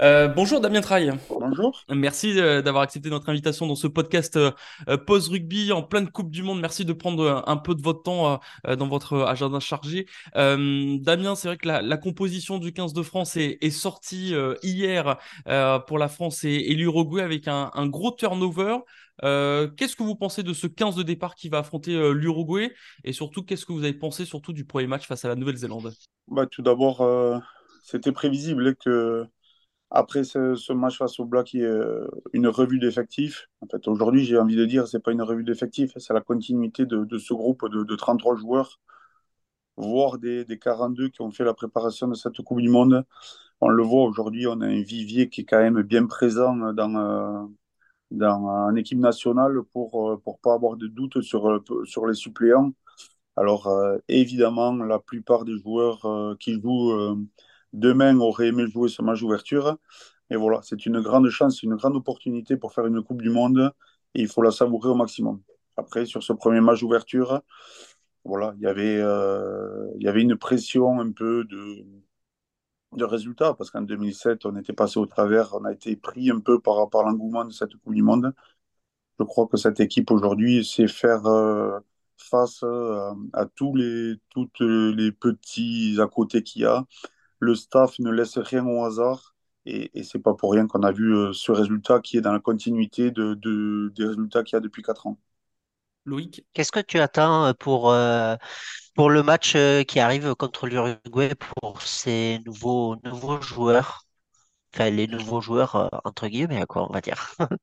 Euh, 0.00 0.28
bonjour 0.28 0.60
Damien 0.60 0.80
Traille. 0.80 1.12
Bonjour. 1.28 1.82
Merci 1.88 2.38
euh, 2.38 2.62
d'avoir 2.62 2.82
accepté 2.82 3.10
notre 3.10 3.28
invitation 3.28 3.66
dans 3.66 3.74
ce 3.74 3.86
podcast 3.86 4.36
euh, 4.36 4.50
Pause 5.06 5.28
Rugby 5.28 5.72
en 5.72 5.82
pleine 5.82 6.10
Coupe 6.10 6.30
du 6.30 6.42
Monde. 6.42 6.60
Merci 6.60 6.84
de 6.84 6.92
prendre 6.92 7.44
un 7.46 7.56
peu 7.56 7.74
de 7.74 7.82
votre 7.82 8.02
temps 8.02 8.40
dans 8.66 8.88
votre 8.88 9.22
agenda 9.22 9.60
chargé. 9.60 10.06
Damien, 10.34 11.34
c'est 11.34 11.48
vrai 11.48 11.56
que 11.56 11.68
la, 11.68 11.82
la, 11.82 11.96
composition 11.96 12.58
du 12.58 12.72
15 12.72 12.92
de 12.92 13.02
France 13.02 13.36
est, 13.36 13.58
est 13.60 13.70
sortie 13.70 14.34
hier 14.62 15.16
pour 15.86 15.98
la 15.98 16.08
France 16.08 16.44
et, 16.44 16.54
et 16.54 16.74
l'Uruguay 16.74 17.22
avec 17.22 17.48
un, 17.48 17.70
un, 17.74 17.86
gros 17.86 18.10
turnover. 18.10 18.78
qu'est-ce 19.20 19.96
que 19.96 20.02
vous 20.02 20.16
pensez 20.16 20.42
de 20.42 20.52
ce 20.52 20.66
15 20.66 20.96
de 20.96 21.02
départ 21.02 21.34
qui 21.34 21.48
va 21.48 21.58
affronter 21.58 22.12
l'Uruguay? 22.12 22.72
Et 23.04 23.12
surtout 23.12 23.42
qu'est-ce 23.42 23.66
que 23.66 23.72
vous 23.72 23.84
avez 23.84 23.94
pensé 23.94 24.24
surtout 24.24 24.52
du 24.52 24.64
premier 24.64 24.86
match 24.86 25.06
face 25.06 25.24
à 25.24 25.28
la 25.28 25.36
Nouvelle-Zélande? 25.36 25.92
Bah, 26.28 26.46
Tout 26.46 26.62
d'abord, 26.62 27.06
c'était 27.82 28.12
prévisible 28.12 28.76
que 28.76 29.26
après 29.90 30.24
ce, 30.24 30.72
match 30.72 30.98
face 30.98 31.20
au 31.20 31.24
Black, 31.24 31.54
il 31.54 31.60
y 31.60 32.36
une 32.36 32.48
revue 32.48 32.78
d'effectifs. 32.78 33.48
En 33.60 33.66
fait, 33.66 33.86
aujourd'hui, 33.88 34.24
j'ai 34.24 34.38
envie 34.38 34.56
de 34.56 34.64
dire, 34.64 34.88
c'est 34.88 35.00
pas 35.02 35.12
une 35.12 35.22
revue 35.22 35.44
d'effectifs, 35.44 35.92
c'est 35.96 36.14
la 36.14 36.20
continuité 36.20 36.86
de, 36.86 37.18
ce 37.18 37.34
groupe 37.34 37.68
de, 37.70 37.96
33 37.96 38.36
joueurs, 38.36 38.80
voire 39.76 40.18
des, 40.18 40.46
42 40.60 41.08
qui 41.10 41.22
ont 41.22 41.30
fait 41.30 41.44
la 41.44 41.54
préparation 41.54 42.08
de 42.08 42.14
cette 42.14 42.40
Coupe 42.42 42.60
du 42.60 42.68
Monde. 42.68 43.04
On 43.60 43.68
le 43.68 43.82
voit 43.82 44.04
aujourd'hui, 44.04 44.46
on 44.46 44.60
a 44.60 44.66
un 44.66 44.82
vivier 44.82 45.28
qui 45.28 45.42
est 45.42 45.44
quand 45.44 45.60
même 45.60 45.82
bien 45.82 46.06
présent 46.06 46.56
dans, 46.72 46.96
euh, 46.96 47.46
dans 48.10 48.48
une 48.70 48.78
équipe 48.78 48.98
nationale 48.98 49.62
pour 49.72 50.12
ne 50.12 50.16
pour 50.16 50.38
pas 50.40 50.54
avoir 50.54 50.76
de 50.76 50.86
doute 50.88 51.22
sur, 51.22 51.62
sur 51.84 52.06
les 52.06 52.14
suppléants. 52.14 52.72
Alors, 53.36 53.68
euh, 53.68 53.98
évidemment, 54.08 54.72
la 54.72 54.98
plupart 55.00 55.44
des 55.44 55.58
joueurs 55.58 56.04
euh, 56.06 56.36
qui 56.38 56.60
jouent 56.60 57.26
Demain, 57.74 58.18
aurait 58.20 58.48
aimé 58.48 58.66
jouer 58.68 58.88
ce 58.88 59.02
match 59.02 59.20
d'ouverture. 59.20 59.76
Et 60.30 60.36
voilà, 60.36 60.60
c'est 60.62 60.86
une 60.86 61.00
grande 61.00 61.28
chance, 61.30 61.62
une 61.62 61.76
grande 61.76 61.96
opportunité 61.96 62.56
pour 62.56 62.72
faire 62.72 62.86
une 62.86 63.02
Coupe 63.02 63.22
du 63.22 63.30
Monde 63.30 63.72
et 64.14 64.22
il 64.22 64.28
faut 64.28 64.42
la 64.42 64.50
savourer 64.52 64.88
au 64.90 64.94
maximum. 64.94 65.42
Après, 65.76 66.06
sur 66.06 66.22
ce 66.22 66.32
premier 66.32 66.60
match 66.60 66.80
d'ouverture, 66.80 67.42
voilà, 68.24 68.54
il 68.58 68.62
y 68.62 68.66
avait, 68.66 68.98
euh, 69.00 69.88
il 69.96 70.04
y 70.04 70.08
avait 70.08 70.22
une 70.22 70.36
pression 70.36 71.00
un 71.00 71.12
peu 71.12 71.44
de, 71.44 71.84
de 72.92 73.04
résultat 73.04 73.54
parce 73.54 73.70
qu'en 73.70 73.82
2007, 73.82 74.46
on 74.46 74.56
était 74.56 74.72
passé 74.72 74.98
au 74.98 75.06
travers, 75.06 75.54
on 75.54 75.64
a 75.64 75.72
été 75.72 75.96
pris 75.96 76.30
un 76.30 76.40
peu 76.40 76.60
par, 76.60 76.88
par 76.90 77.02
l'engouement 77.04 77.44
de 77.44 77.52
cette 77.52 77.74
Coupe 77.76 77.94
du 77.94 78.02
Monde. 78.02 78.32
Je 79.18 79.24
crois 79.24 79.46
que 79.48 79.56
cette 79.56 79.80
équipe 79.80 80.10
aujourd'hui 80.10 80.64
sait 80.64 80.88
faire 80.88 81.26
euh, 81.26 81.80
face 82.18 82.62
euh, 82.64 83.12
à 83.32 83.46
tous 83.46 83.74
les, 83.76 84.14
toutes 84.30 84.60
les 84.60 85.12
petits 85.12 85.98
à 86.00 86.06
côté 86.08 86.42
qu'il 86.42 86.62
y 86.62 86.66
a 86.66 86.84
le 87.44 87.54
staff 87.54 87.98
ne 87.98 88.10
laisse 88.10 88.38
rien 88.38 88.66
au 88.66 88.84
hasard. 88.84 89.34
Et, 89.66 89.98
et 89.98 90.02
c'est 90.02 90.18
pas 90.18 90.34
pour 90.34 90.52
rien 90.52 90.66
qu'on 90.66 90.82
a 90.82 90.92
vu 90.92 91.14
euh, 91.14 91.32
ce 91.32 91.52
résultat 91.52 92.00
qui 92.00 92.18
est 92.18 92.20
dans 92.20 92.32
la 92.32 92.40
continuité 92.40 93.10
de, 93.10 93.34
des 93.94 94.06
résultats 94.06 94.42
qu'il 94.42 94.56
y 94.56 94.58
a 94.58 94.60
depuis 94.60 94.82
4 94.82 95.06
ans. 95.06 95.18
Loïc? 96.04 96.44
Qu'est-ce 96.52 96.72
que 96.72 96.80
tu 96.80 96.98
attends 96.98 97.46
euh, 97.46 97.52
pour, 97.54 97.90
euh, 97.90 98.36
pour 98.94 99.08
le 99.08 99.22
match 99.22 99.56
qui 99.88 100.00
arrive 100.00 100.34
contre 100.34 100.66
l'Uruguay 100.66 101.32
pour 101.34 101.80
ces 101.80 102.40
nouveaux, 102.44 102.96
nouveaux 103.04 103.40
joueurs? 103.40 104.02
Enfin, 104.74 104.90
les 104.90 105.06
nouveaux 105.06 105.40
joueurs, 105.40 105.88
entre 106.04 106.26
guillemets, 106.26 106.66
quoi, 106.66 106.86
on 106.90 106.92
va 106.92 107.00
dire. 107.00 107.34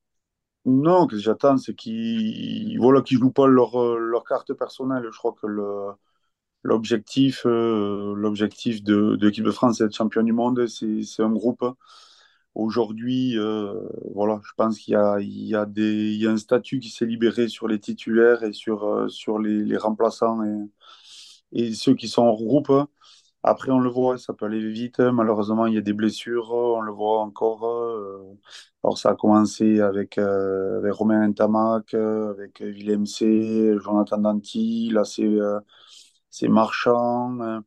non, 0.64 1.02
ce 1.08 1.14
que 1.14 1.18
j'attends, 1.18 1.56
c'est 1.58 1.74
qu'ils 1.74 2.78
voilà, 2.80 3.02
jouent 3.04 3.30
pas 3.30 3.46
leur, 3.46 3.76
leur 3.96 4.24
carte 4.24 4.54
personnelle. 4.54 5.04
Je 5.12 5.18
crois 5.18 5.34
que 5.40 5.46
le, 5.46 5.92
L'objectif, 6.64 7.42
euh, 7.46 8.14
l'objectif 8.14 8.82
de, 8.84 9.16
de 9.16 9.26
l'équipe 9.26 9.44
de 9.44 9.50
France, 9.50 9.78
c'est 9.78 9.84
être 9.84 9.94
champion 9.96 10.22
du 10.22 10.32
monde. 10.32 10.66
C'est 10.68 11.22
un 11.22 11.30
groupe. 11.30 11.64
Aujourd'hui, 12.54 13.38
euh, 13.38 13.74
voilà, 14.14 14.40
je 14.44 14.52
pense 14.56 14.78
qu'il 14.78 14.94
y 14.94 15.24
y, 15.24 16.18
y 16.18 16.26
a 16.26 16.30
un 16.30 16.36
statut 16.36 16.78
qui 16.80 16.90
s'est 16.90 17.06
libéré 17.06 17.48
sur 17.48 17.66
les 17.66 17.80
titulaires 17.80 18.42
et 18.44 18.52
sur, 18.52 18.84
euh, 18.84 19.08
sur 19.08 19.38
les, 19.38 19.64
les 19.64 19.76
remplaçants 19.78 20.44
et, 20.44 20.68
et, 21.52 21.74
ceux 21.74 21.94
qui 21.94 22.08
sont 22.08 22.22
en 22.22 22.34
groupe. 22.34 22.72
Après, 23.42 23.70
on 23.72 23.80
le 23.80 23.90
voit, 23.90 24.18
ça 24.18 24.32
peut 24.34 24.46
aller 24.46 24.70
vite. 24.70 25.00
Malheureusement, 25.00 25.66
il 25.66 25.74
y 25.74 25.78
a 25.78 25.80
des 25.80 25.92
blessures. 25.94 26.52
On 26.52 26.80
le 26.80 26.92
voit 26.92 27.20
encore. 27.22 27.64
alors, 28.84 28.98
ça 28.98 29.10
a 29.10 29.14
commencé 29.16 29.80
avec, 29.80 30.18
avec 30.18 30.92
Romain 30.92 31.26
Ntamak, 31.28 31.94
avec 31.94 32.60
Willem 32.60 33.06
C, 33.06 33.74
Jonathan 33.82 34.18
Danti. 34.18 34.90
Là, 34.90 35.04
c'est 35.04 35.24
c'est 36.32 36.48
marchand. 36.48 37.40
Euh, 37.40 37.60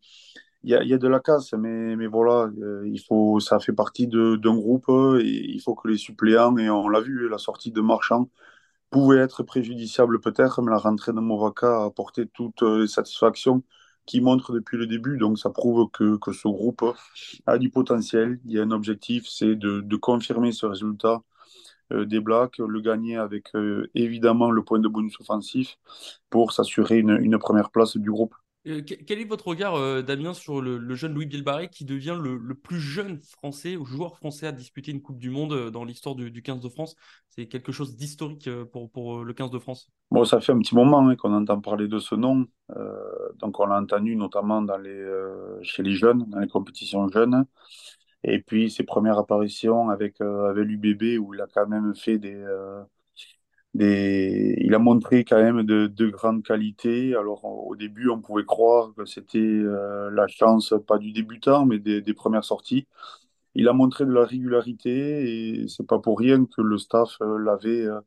il 0.64 0.72
y 0.72 0.94
a, 0.94 0.98
de 0.98 1.08
la 1.08 1.20
casse, 1.20 1.54
mais, 1.54 1.96
mais 1.96 2.08
voilà, 2.08 2.50
euh, 2.62 2.84
il 2.88 3.00
faut, 3.00 3.40
ça 3.40 3.60
fait 3.60 3.74
partie 3.74 4.08
d'un 4.08 4.38
groupe 4.56 4.90
et 5.20 5.52
il 5.52 5.62
faut 5.62 5.76
que 5.76 5.88
les 5.88 5.98
suppléants, 5.98 6.58
et 6.58 6.70
on 6.72 6.90
l'a 6.90 7.02
vu, 7.02 7.30
la 7.30 7.38
sortie 7.38 7.72
de 7.72 7.82
Marchand 7.82 8.30
pouvait 8.92 9.20
être 9.20 9.44
préjudiciable 9.44 10.20
peut-être, 10.22 10.62
mais 10.64 10.72
la 10.72 10.80
rentrée 10.80 11.14
de 11.14 11.20
Movaka 11.20 11.84
a 11.84 11.86
apporté 11.86 12.28
toutes 12.28 12.62
les 12.64 12.88
satisfactions 12.88 13.64
qui 14.08 14.22
montrent 14.22 14.54
depuis 14.54 14.78
le 14.78 14.88
début. 14.88 15.18
Donc 15.18 15.40
ça 15.40 15.50
prouve 15.52 15.90
que, 15.92 16.18
que 16.18 16.32
ce 16.34 16.48
groupe 16.48 16.84
a 17.48 17.58
du 17.60 17.70
potentiel. 17.70 18.40
Il 18.46 18.54
y 18.54 18.60
a 18.60 18.64
un 18.64 18.72
objectif, 18.72 19.28
c'est 19.28 19.56
de, 19.56 19.82
de, 19.82 19.96
confirmer 19.98 20.52
ce 20.52 20.66
résultat 20.66 21.22
euh, 21.94 22.06
des 22.06 22.20
Blacks, 22.20 22.58
le 22.60 22.82
gagner 22.82 23.18
avec 23.18 23.52
évidemment 23.96 24.52
le 24.52 24.64
point 24.64 24.80
de 24.80 24.88
bonus 24.88 25.20
offensif 25.20 25.78
pour 26.30 26.54
s'assurer 26.54 27.00
une, 27.00 27.18
une 27.22 27.38
première 27.40 27.72
place 27.72 27.98
du 27.98 28.12
groupe. 28.12 28.36
Euh, 28.68 28.82
que- 28.82 28.96
quel 28.96 29.20
est 29.20 29.26
votre 29.26 29.48
regard, 29.48 29.76
euh, 29.76 30.02
Damien, 30.02 30.34
sur 30.34 30.60
le, 30.62 30.96
jeune 30.96 31.14
Louis 31.14 31.28
Bielbarré 31.28 31.70
qui 31.70 31.86
devient 31.86 32.18
le, 32.20 32.40
plus 32.56 32.80
jeune 32.80 33.20
français 33.20 33.76
ou 33.76 33.86
joueur 33.86 34.18
français 34.18 34.48
à 34.48 34.52
disputer 34.52 34.92
une 34.92 35.02
Coupe 35.02 35.20
du 35.20 35.30
Monde 35.30 35.54
euh, 35.54 35.70
dans 35.70 35.84
l'histoire 35.84 36.16
du, 36.16 36.32
du 36.32 36.42
15 36.42 36.62
de 36.62 36.70
France? 36.70 36.96
C'est 37.30 37.48
quelque 37.48 37.72
chose 37.72 37.96
d'historique 37.96 38.50
pour, 38.72 38.90
pour 38.90 39.24
le 39.24 39.34
15 39.34 39.52
de 39.52 39.60
France. 39.60 39.90
Bon, 40.10 40.24
ça 40.24 40.40
fait 40.40 40.52
un 40.52 40.60
petit 40.60 40.76
moment 40.76 41.08
hein, 41.08 41.16
qu'on 41.16 41.34
entend 41.34 41.60
parler 41.60 41.88
de 41.88 42.00
ce 42.00 42.16
nom. 42.16 42.46
Donc, 43.40 43.60
on 43.60 43.66
l'a 43.66 43.80
entendu 43.80 44.16
notamment 44.16 44.62
dans 44.62 44.78
les, 44.78 45.06
chez 45.62 45.84
les 45.84 45.94
jeunes, 45.94 46.26
dans 46.30 46.40
les 46.40 46.48
compétitions 46.48 47.08
jeunes. 47.10 47.46
Et 48.24 48.40
puis, 48.40 48.72
ses 48.72 48.84
premières 48.84 49.20
apparitions 49.20 49.90
avec, 49.90 50.22
avec 50.22 50.66
l'UBB, 50.66 51.20
où 51.20 51.34
il 51.34 51.42
a 51.42 51.48
quand 51.54 51.68
même 51.68 51.94
fait 51.94 52.18
des, 52.18 52.42
Il 53.78 54.74
a 54.74 54.80
montré 54.80 55.26
quand 55.26 55.42
même 55.42 55.64
de, 55.64 55.88
de 55.88 56.10
grandes 56.10 56.44
qualités. 56.44 57.16
Alors, 57.16 57.44
au 57.46 57.76
début, 57.76 58.10
on 58.10 58.22
pouvait 58.22 58.46
croire 58.46 58.94
que 58.96 59.06
c'était 59.06 59.40
euh, 59.40 60.10
la 60.12 60.28
chance, 60.28 60.74
pas 60.88 60.98
du 60.98 61.12
débutant, 61.12 61.66
mais 61.66 61.80
des, 61.80 62.14
premières 62.14 62.46
sorties. 62.46 62.88
Il 63.56 63.68
a 63.70 63.74
montré 63.74 64.06
de 64.06 64.12
la 64.12 64.26
régularité 64.26 65.62
et 65.64 65.68
c'est 65.70 65.88
pas 65.88 66.00
pour 66.00 66.20
rien 66.20 66.46
que 66.46 66.62
le 66.62 66.78
staff 66.78 67.18
euh, 67.22 67.38
l'avait 67.40 67.86
euh, 67.86 68.02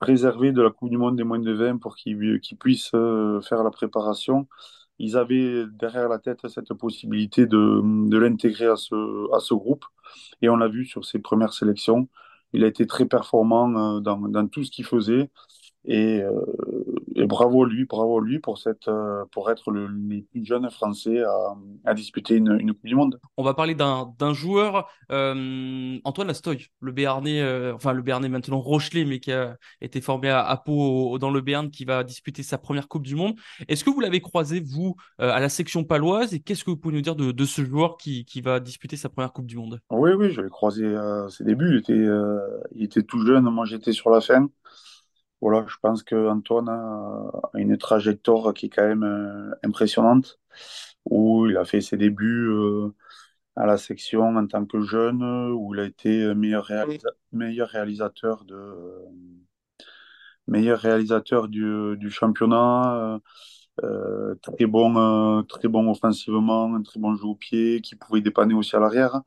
préservé 0.00 0.52
de 0.52 0.62
la 0.62 0.70
Coupe 0.70 0.90
du 0.90 0.98
Monde 0.98 1.16
des 1.16 1.24
moins 1.24 1.38
de 1.40 1.52
20 1.52 1.78
pour 1.78 1.96
qu'il 1.96 2.40
puisse 2.60 2.90
euh, 2.94 3.40
faire 3.42 3.64
la 3.64 3.70
préparation. 3.70 4.48
Ils 4.98 5.16
avaient 5.16 5.66
derrière 5.72 6.08
la 6.08 6.18
tête 6.18 6.48
cette 6.48 6.74
possibilité 6.74 7.46
de, 7.46 8.18
l'intégrer 8.18 8.66
à 8.66 8.76
ce 8.76 9.54
groupe 9.54 9.84
et 10.42 10.48
on 10.48 10.56
l'a 10.56 10.68
vu 10.68 10.84
sur 10.86 11.04
ses 11.04 11.20
premières 11.20 11.52
sélections. 11.52 12.08
Il 12.52 12.64
a 12.64 12.66
été 12.68 12.86
très 12.86 13.06
performant 13.06 13.96
euh, 13.96 14.00
dans, 14.00 14.18
dans 14.18 14.46
tout 14.48 14.64
ce 14.64 14.70
qu'il 14.70 14.84
faisait 14.84 15.30
et, 15.88 16.22
euh, 16.22 16.30
et 17.16 17.26
bravo 17.26 17.64
à 17.64 17.68
lui, 17.68 17.84
bravo 17.86 18.18
à 18.18 18.22
lui 18.22 18.38
pour, 18.38 18.58
cette, 18.58 18.86
euh, 18.86 19.24
pour 19.32 19.50
être 19.50 19.72
le, 19.72 19.88
le 19.88 20.22
plus 20.22 20.44
jeune 20.44 20.70
Français 20.70 21.22
à, 21.24 21.54
à 21.84 21.94
disputer 21.94 22.36
une, 22.36 22.56
une 22.60 22.72
Coupe 22.74 22.86
du 22.86 22.94
Monde. 22.94 23.18
On 23.36 23.42
va 23.42 23.54
parler 23.54 23.74
d'un 23.74 24.32
joueur, 24.34 24.88
euh, 25.10 25.98
Antoine 26.04 26.30
Astoy, 26.30 26.66
le 26.80 26.92
Béarnais, 26.92 27.40
euh, 27.40 27.74
enfin 27.74 27.92
le 27.92 28.02
Béarnais 28.02 28.28
maintenant 28.28 28.60
Rochelet, 28.60 29.04
mais 29.04 29.18
qui 29.18 29.32
a 29.32 29.56
été 29.80 30.00
formé 30.00 30.28
à, 30.28 30.46
à 30.46 30.56
Pau 30.58 31.12
au- 31.12 31.18
dans 31.18 31.30
le 31.30 31.40
Béarn, 31.40 31.70
qui 31.70 31.84
va 31.84 32.04
disputer 32.04 32.42
sa 32.44 32.58
première 32.58 32.86
Coupe 32.86 33.06
du 33.06 33.16
Monde. 33.16 33.34
Est-ce 33.66 33.82
que 33.82 33.90
vous 33.90 34.00
l'avez 34.00 34.20
croisé, 34.20 34.60
vous, 34.60 34.94
à 35.18 35.40
la 35.40 35.48
section 35.48 35.84
paloise, 35.84 36.34
et 36.34 36.40
qu'est-ce 36.40 36.62
que 36.64 36.70
vous 36.70 36.76
pouvez 36.76 36.94
nous 36.94 37.00
dire 37.00 37.16
de, 37.16 37.32
de 37.32 37.44
ce 37.44 37.64
joueur 37.64 37.96
qui, 37.96 38.24
qui 38.24 38.42
va 38.42 38.60
disputer 38.60 38.96
sa 38.96 39.08
première 39.08 39.32
Coupe 39.32 39.46
du 39.46 39.56
Monde? 39.56 39.80
Oui, 39.90 40.10
oui, 40.12 40.30
je 40.30 40.42
l'ai 40.42 40.50
croisé 40.50 40.94
à 40.94 41.26
ses 41.30 41.44
débuts. 41.44 41.70
Il 41.72 41.78
était, 41.78 41.92
euh, 41.94 42.38
il 42.74 42.84
était 42.84 43.02
tout 43.02 43.24
jeune, 43.24 43.44
moi 43.44 43.64
j'étais 43.64 43.92
sur 43.92 44.10
la 44.10 44.20
fin. 44.20 44.48
Voilà, 45.40 45.64
je 45.68 45.76
pense 45.80 46.02
que 46.02 46.28
Antoine 46.28 46.68
a 46.68 47.30
une 47.54 47.76
trajectoire 47.78 48.52
qui 48.54 48.66
est 48.66 48.68
quand 48.70 48.86
même 48.86 49.04
euh, 49.04 49.52
impressionnante, 49.64 50.40
où 51.06 51.46
il 51.46 51.56
a 51.56 51.64
fait 51.64 51.80
ses 51.80 51.96
débuts 51.96 52.48
euh, 52.50 52.94
à 53.56 53.66
la 53.66 53.78
section 53.78 54.36
en 54.36 54.46
tant 54.48 54.66
que 54.66 54.80
jeune, 54.82 55.22
où 55.52 55.74
il 55.74 55.80
a 55.80 55.84
été 55.86 56.34
meilleur, 56.34 56.66
réalisa- 56.68 57.12
meilleur 57.32 57.68
réalisateur 57.70 58.44
de, 58.46 58.54
euh, 58.56 59.00
meilleur 60.46 60.78
réalisateur 60.80 61.48
du, 61.48 61.96
du 61.96 62.10
championnat, 62.10 62.94
euh, 62.96 63.18
euh, 63.84 64.34
très 64.42 64.66
bon, 64.66 64.96
euh, 65.40 65.42
très 65.42 65.68
bon 65.68 65.90
offensivement, 65.90 66.74
un 66.74 66.82
très 66.82 67.00
bon 67.00 67.16
jeu 67.16 67.24
au 67.26 67.34
pied, 67.34 67.80
qui 67.82 67.96
pouvait 67.96 68.20
dépanner 68.20 68.54
aussi 68.54 68.76
à 68.76 68.80
l'arrière 68.80 69.20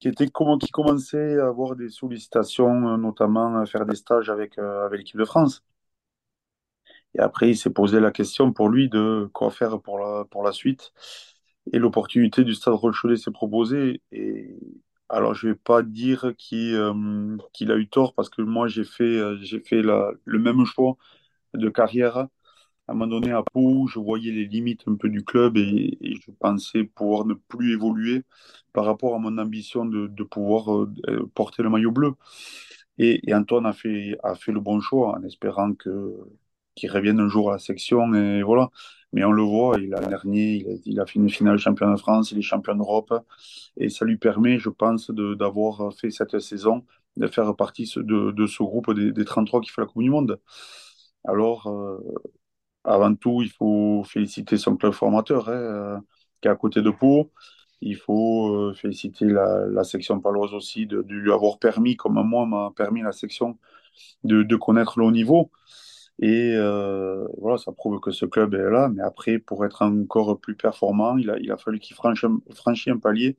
qui 0.00 0.08
était 0.08 0.28
comment 0.28 0.58
qui 0.58 0.70
commençait 0.70 1.38
à 1.38 1.46
avoir 1.48 1.76
des 1.76 1.90
sollicitations, 1.90 2.88
euh, 2.94 2.96
notamment 2.96 3.56
à 3.58 3.66
faire 3.66 3.86
des 3.86 3.96
stages 3.96 4.30
avec, 4.30 4.58
euh, 4.58 4.86
avec 4.86 5.00
l'équipe 5.00 5.18
de 5.18 5.24
France. 5.24 5.62
Et 7.14 7.20
après, 7.20 7.50
il 7.50 7.56
s'est 7.56 7.70
posé 7.70 8.00
la 8.00 8.12
question 8.12 8.52
pour 8.52 8.68
lui 8.68 8.88
de 8.88 9.28
quoi 9.32 9.50
faire 9.50 9.80
pour 9.80 9.98
la, 9.98 10.24
pour 10.30 10.42
la 10.44 10.52
suite. 10.52 10.92
Et 11.72 11.78
l'opportunité 11.78 12.44
du 12.44 12.54
Stade 12.54 12.74
Rochelet 12.74 13.16
s'est 13.16 13.30
proposée. 13.32 14.02
Et 14.12 14.56
alors, 15.08 15.34
je 15.34 15.48
vais 15.48 15.54
pas 15.54 15.82
dire 15.82 16.32
qu'il 16.38 16.74
euh, 16.74 17.36
qu'il 17.52 17.70
a 17.72 17.76
eu 17.76 17.88
tort 17.88 18.14
parce 18.14 18.30
que 18.30 18.42
moi, 18.42 18.68
j'ai 18.68 18.84
fait, 18.84 19.20
fait 19.64 19.82
la, 19.82 20.12
le 20.24 20.38
même 20.38 20.64
choix 20.64 20.96
de 21.54 21.68
carrière. 21.70 22.28
À 22.90 22.92
un 22.92 22.96
moment 22.96 23.06
donné, 23.06 23.30
à 23.30 23.44
Pau, 23.44 23.86
je 23.86 24.00
voyais 24.00 24.32
les 24.32 24.46
limites 24.46 24.82
un 24.88 24.96
peu 24.96 25.08
du 25.08 25.22
club 25.24 25.56
et, 25.56 25.96
je 26.02 26.32
pensais 26.40 26.82
pouvoir 26.82 27.24
ne 27.24 27.34
plus 27.34 27.72
évoluer 27.74 28.24
par 28.72 28.84
rapport 28.84 29.14
à 29.14 29.18
mon 29.20 29.38
ambition 29.38 29.84
de, 29.84 30.24
pouvoir 30.24 30.74
euh, 30.74 30.92
euh, 31.08 31.24
porter 31.32 31.62
le 31.62 31.70
maillot 31.70 31.92
bleu. 31.92 32.14
Et, 32.98 33.22
Antoine 33.32 33.66
a 33.66 33.72
fait, 33.72 34.18
a 34.24 34.34
fait 34.34 34.50
le 34.50 34.58
bon 34.60 34.80
choix 34.80 35.16
en 35.16 35.22
espérant 35.22 35.72
qu'il 35.74 36.90
revienne 36.90 37.20
un 37.20 37.28
jour 37.28 37.50
à 37.50 37.52
la 37.54 37.58
section. 37.60 38.12
Et 38.14 38.42
voilà. 38.42 38.70
Mais 39.12 39.24
on 39.24 39.30
le 39.32 39.42
voit, 39.42 39.78
il 39.78 39.94
a 39.94 40.00
dernier, 40.00 40.66
il 40.84 40.98
a, 41.00 41.06
fait 41.06 41.20
une 41.20 41.30
finale 41.30 41.58
champion 41.58 41.92
de 41.92 41.96
France, 41.96 42.32
il 42.32 42.38
est 42.38 42.42
champion 42.42 42.74
d'Europe. 42.74 43.14
Et 43.76 43.88
ça 43.88 44.04
lui 44.04 44.16
permet, 44.16 44.58
je 44.58 44.68
pense, 44.68 45.12
d'avoir 45.12 45.94
fait 45.94 46.10
cette 46.10 46.40
saison, 46.40 46.84
de 47.16 47.28
faire 47.28 47.54
partie 47.54 47.88
de, 47.96 48.32
de 48.32 48.46
ce 48.48 48.64
groupe 48.64 48.92
des, 48.94 49.12
des 49.12 49.24
33 49.24 49.60
qui 49.60 49.70
fait 49.70 49.80
la 49.80 49.86
Coupe 49.86 50.02
du 50.02 50.10
Monde. 50.10 50.40
Alors, 51.24 51.66
euh, 51.68 51.98
avant 52.84 53.14
tout, 53.14 53.42
il 53.42 53.50
faut 53.50 54.04
féliciter 54.04 54.56
son 54.56 54.76
club 54.76 54.92
formateur, 54.92 55.48
hein, 55.48 56.02
qui 56.40 56.48
est 56.48 56.50
à 56.50 56.56
côté 56.56 56.82
de 56.82 56.90
Pau. 56.90 57.30
Il 57.82 57.96
faut 57.96 58.54
euh, 58.54 58.74
féliciter 58.74 59.26
la, 59.26 59.84
section 59.84 60.20
paloise 60.20 60.52
aussi 60.54 60.86
de, 60.86 61.04
lui 61.08 61.32
avoir 61.32 61.58
permis, 61.58 61.96
comme 61.96 62.22
moi 62.26 62.46
m'a 62.46 62.72
permis 62.76 63.02
la 63.02 63.12
section, 63.12 63.58
de, 64.24 64.56
connaître 64.56 64.98
le 64.98 65.06
haut 65.06 65.12
niveau. 65.12 65.50
Et 66.20 66.54
euh, 66.56 67.26
voilà, 67.38 67.56
ça 67.58 67.72
prouve 67.72 68.00
que 68.00 68.10
ce 68.10 68.26
club 68.26 68.54
est 68.54 68.70
là. 68.70 68.90
Mais 68.90 69.02
après, 69.02 69.38
pour 69.38 69.64
être 69.64 69.82
encore 69.82 70.38
plus 70.38 70.56
performant, 70.56 71.16
il 71.16 71.30
a, 71.30 71.56
fallu 71.56 71.80
qu'il 71.80 71.96
franchisse 71.96 72.92
un 72.92 72.98
palier. 72.98 73.36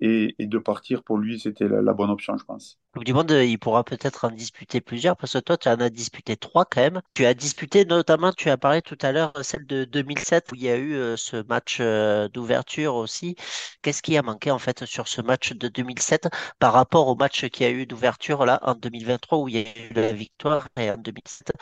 Et, 0.00 0.34
de 0.38 0.58
partir, 0.58 1.02
pour 1.02 1.18
lui, 1.18 1.40
c'était 1.40 1.66
la, 1.68 1.92
bonne 1.92 2.10
option, 2.10 2.36
je 2.36 2.44
pense. 2.44 2.78
Coupe 2.94 3.04
du 3.04 3.12
Monde, 3.12 3.32
euh, 3.32 3.44
il 3.44 3.58
pourra 3.58 3.82
peut-être 3.82 4.24
en 4.24 4.30
disputer 4.30 4.80
plusieurs 4.80 5.16
parce 5.16 5.32
que 5.32 5.38
toi, 5.38 5.56
tu 5.56 5.68
en 5.68 5.80
as 5.80 5.90
disputé 5.90 6.36
trois 6.36 6.64
quand 6.64 6.80
même. 6.80 7.02
Tu 7.14 7.26
as 7.26 7.34
disputé 7.34 7.84
notamment, 7.84 8.32
tu 8.32 8.48
as 8.48 8.56
parlé 8.56 8.80
tout 8.80 8.98
à 9.02 9.10
l'heure, 9.10 9.32
celle 9.42 9.66
de 9.66 9.84
2007 9.84 10.52
où 10.52 10.54
il 10.54 10.62
y 10.62 10.68
a 10.68 10.76
eu 10.76 10.94
euh, 10.94 11.16
ce 11.16 11.42
match 11.48 11.78
euh, 11.80 12.28
d'ouverture 12.28 12.94
aussi. 12.94 13.34
Qu'est-ce 13.82 14.02
qui 14.02 14.16
a 14.16 14.22
manqué 14.22 14.50
en 14.52 14.58
fait 14.58 14.84
sur 14.84 15.08
ce 15.08 15.20
match 15.20 15.52
de 15.52 15.68
2007 15.68 16.28
par 16.60 16.72
rapport 16.72 17.08
au 17.08 17.16
match 17.16 17.46
qu'il 17.48 17.66
y 17.66 17.68
a 17.68 17.72
eu 17.72 17.86
d'ouverture 17.86 18.46
là 18.46 18.60
en 18.62 18.74
2023 18.74 19.38
où 19.38 19.48
il 19.48 19.56
y 19.56 19.58
a 19.58 19.62
eu 19.62 19.92
la 19.94 20.12
victoire 20.12 20.68
et 20.76 20.90
en 20.90 20.96
2007 20.96 21.52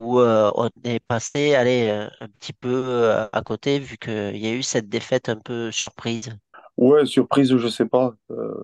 où 0.00 0.18
euh, 0.18 0.50
on 0.54 0.70
est 0.84 1.00
passé, 1.00 1.54
allez, 1.54 1.88
euh, 1.88 2.08
un 2.20 2.28
petit 2.28 2.54
peu 2.54 2.82
euh, 2.88 3.28
à 3.32 3.42
côté 3.42 3.78
vu 3.78 3.98
qu'il 3.98 4.36
y 4.36 4.46
a 4.46 4.52
eu 4.52 4.62
cette 4.62 4.88
défaite 4.88 5.28
un 5.28 5.36
peu 5.36 5.70
surprise? 5.70 6.30
Ouais, 6.80 7.04
surprise, 7.04 7.54
je 7.56 7.68
sais 7.68 7.84
pas. 7.86 8.16
Euh, 8.30 8.54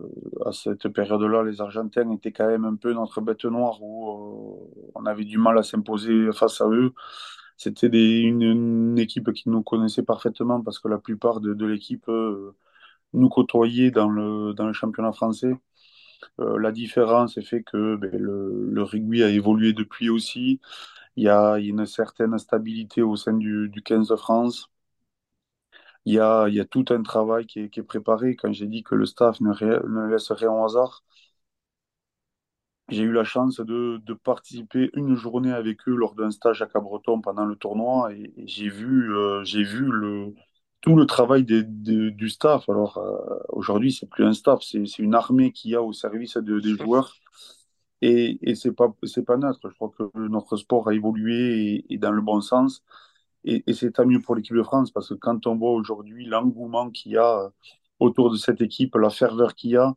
à 0.46 0.52
cette 0.52 0.88
période-là, 0.88 1.42
les 1.44 1.60
Argentins 1.60 2.10
étaient 2.12 2.32
quand 2.32 2.46
même 2.48 2.64
un 2.64 2.74
peu 2.76 2.92
notre 2.94 3.20
bête 3.20 3.44
noire 3.44 3.82
où 3.82 4.10
euh, 4.88 4.90
on 4.94 5.04
avait 5.04 5.24
du 5.26 5.36
mal 5.38 5.58
à 5.58 5.62
s'imposer 5.62 6.32
face 6.32 6.62
à 6.62 6.68
eux. 6.70 6.94
C'était 7.58 7.90
des, 7.90 8.20
une, 8.20 8.98
équipe 8.98 9.32
qui 9.32 9.50
nous 9.50 9.62
connaissait 9.62 10.02
parfaitement 10.02 10.62
parce 10.62 10.78
que 10.78 10.88
la 10.88 10.98
plupart 10.98 11.40
de, 11.40 11.66
l'équipe 11.66 12.08
euh, 12.08 12.56
nous 13.14 13.28
côtoyait 13.28 13.90
dans 13.90 14.08
le, 14.10 14.54
dans 14.54 14.66
le 14.66 14.72
championnat 14.74 15.12
français. 15.12 15.52
La 16.38 16.72
différence 16.72 17.38
est 17.38 17.42
fait 17.42 17.62
que 17.62 17.96
ben, 17.96 18.10
le, 18.18 18.70
le 18.70 18.82
rugby 18.82 19.22
a 19.22 19.30
évolué 19.30 19.72
depuis 19.74 20.10
aussi. 20.10 20.60
Il 21.16 21.24
y 21.24 21.28
a, 21.28 21.58
il 21.58 21.66
y 21.66 21.68
a 21.68 21.70
une 21.72 21.86
certaine 21.86 22.38
stabilité 22.38 23.02
au 23.02 23.16
sein 23.16 23.34
du, 23.34 23.68
du 23.70 23.82
15 23.82 24.08
de 24.08 24.16
France. 24.16 24.70
Il 26.06 26.14
y 26.14 26.20
a, 26.20 26.48
y 26.48 26.64
tout 26.66 26.84
un 26.90 27.02
travail 27.02 27.46
qui 27.46 27.60
est, 27.60 27.82
préparé. 27.82 28.36
Quand 28.36 28.52
j'ai 28.52 28.66
dit 28.66 28.82
que 28.82 28.94
le 28.94 29.06
staff 29.06 29.40
ne, 29.40 29.52
laisse 30.08 30.30
rien 30.32 30.50
au 30.50 30.64
hasard, 30.64 31.04
j'ai 32.88 33.02
eu 33.02 33.12
la 33.12 33.24
chance 33.24 33.60
de, 33.60 34.00
participer 34.22 34.90
une 34.94 35.16
journée 35.16 35.52
avec 35.52 35.86
eux 35.88 35.94
lors 35.94 36.14
d'un 36.14 36.30
stage 36.30 36.62
à 36.62 36.66
Cabreton 36.66 37.20
pendant 37.20 37.44
le 37.44 37.56
tournoi 37.56 38.12
et, 38.12 38.32
j'ai 38.46 38.68
vu, 38.68 39.12
euh, 39.14 40.30
tout 40.80 40.94
le 40.94 41.06
travail 41.06 41.44
du 41.44 42.28
staff. 42.30 42.68
Alors 42.68 42.98
euh, 42.98 43.38
aujourd'hui, 43.48 43.92
c'est 43.92 44.08
plus 44.08 44.24
un 44.24 44.32
staff, 44.32 44.60
c'est 44.62 44.98
une 44.98 45.14
armée 45.14 45.50
qui 45.52 45.74
a 45.74 45.82
au 45.82 45.92
service 45.92 46.36
de- 46.36 46.60
des 46.60 46.76
joueurs 46.76 47.12
et, 48.00 48.38
et 48.48 48.54
c'est 48.54 48.72
pas, 48.72 48.94
pas 49.26 49.36
neutre. 49.36 49.68
Je 49.68 49.74
crois 49.74 49.90
que 49.98 50.04
notre 50.28 50.56
sport 50.56 50.88
a 50.88 50.94
évolué 50.94 51.84
et 51.88 51.98
dans 51.98 52.12
le 52.12 52.22
bon 52.22 52.40
sens. 52.40 52.84
Et, 53.46 53.62
c'est 53.74 53.92
tant 53.92 54.06
mieux 54.06 54.20
pour 54.20 54.34
l'équipe 54.34 54.56
de 54.56 54.62
France 54.62 54.90
parce 54.90 55.08
que 55.08 55.14
quand 55.14 55.46
on 55.46 55.56
voit 55.56 55.72
aujourd'hui 55.72 56.26
l'engouement 56.26 56.90
qu'il 56.90 57.12
y 57.12 57.16
a 57.16 57.50
autour 58.00 58.30
de 58.30 58.36
cette 58.36 58.60
équipe, 58.60 58.94
la 58.96 59.10
ferveur 59.10 59.54
qu'il 59.54 59.70
y 59.70 59.76
a, 59.76 59.94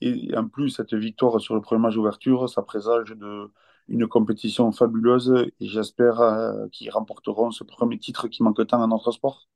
et 0.00 0.36
en 0.36 0.48
plus 0.48 0.70
cette 0.70 0.94
victoire 0.94 1.40
sur 1.40 1.54
le 1.54 1.60
premier 1.60 1.80
match 1.80 1.94
d'ouverture, 1.94 2.48
ça 2.50 2.62
présage 2.62 3.10
de, 3.10 3.50
une 3.88 4.06
compétition 4.06 4.72
fabuleuse 4.72 5.32
et 5.60 5.66
j'espère 5.66 6.20
euh, 6.20 6.66
qu'ils 6.72 6.90
remporteront 6.90 7.50
ce 7.50 7.64
premier 7.64 7.98
titre 7.98 8.28
qui 8.28 8.42
manque 8.42 8.66
tant 8.66 8.82
à 8.82 8.86
notre 8.86 9.12
sport. 9.12 9.48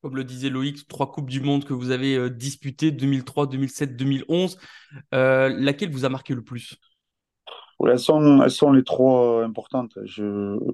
Comme 0.00 0.16
le 0.16 0.24
disait 0.24 0.48
Loïc, 0.48 0.88
trois 0.88 1.12
Coupes 1.12 1.30
du 1.30 1.40
Monde 1.40 1.64
que 1.64 1.74
vous 1.74 1.90
avez 1.90 2.16
euh, 2.16 2.30
disputées, 2.30 2.90
2003, 2.90 3.46
2007, 3.46 3.96
2011. 3.96 4.58
Euh, 5.14 5.48
laquelle 5.50 5.90
vous 5.90 6.04
a 6.04 6.08
marqué 6.08 6.34
le 6.34 6.42
plus? 6.42 6.74
Elles 7.88 7.98
sont, 7.98 8.42
elles 8.42 8.50
sont 8.50 8.72
les 8.72 8.84
trois 8.84 9.44
importantes. 9.44 9.98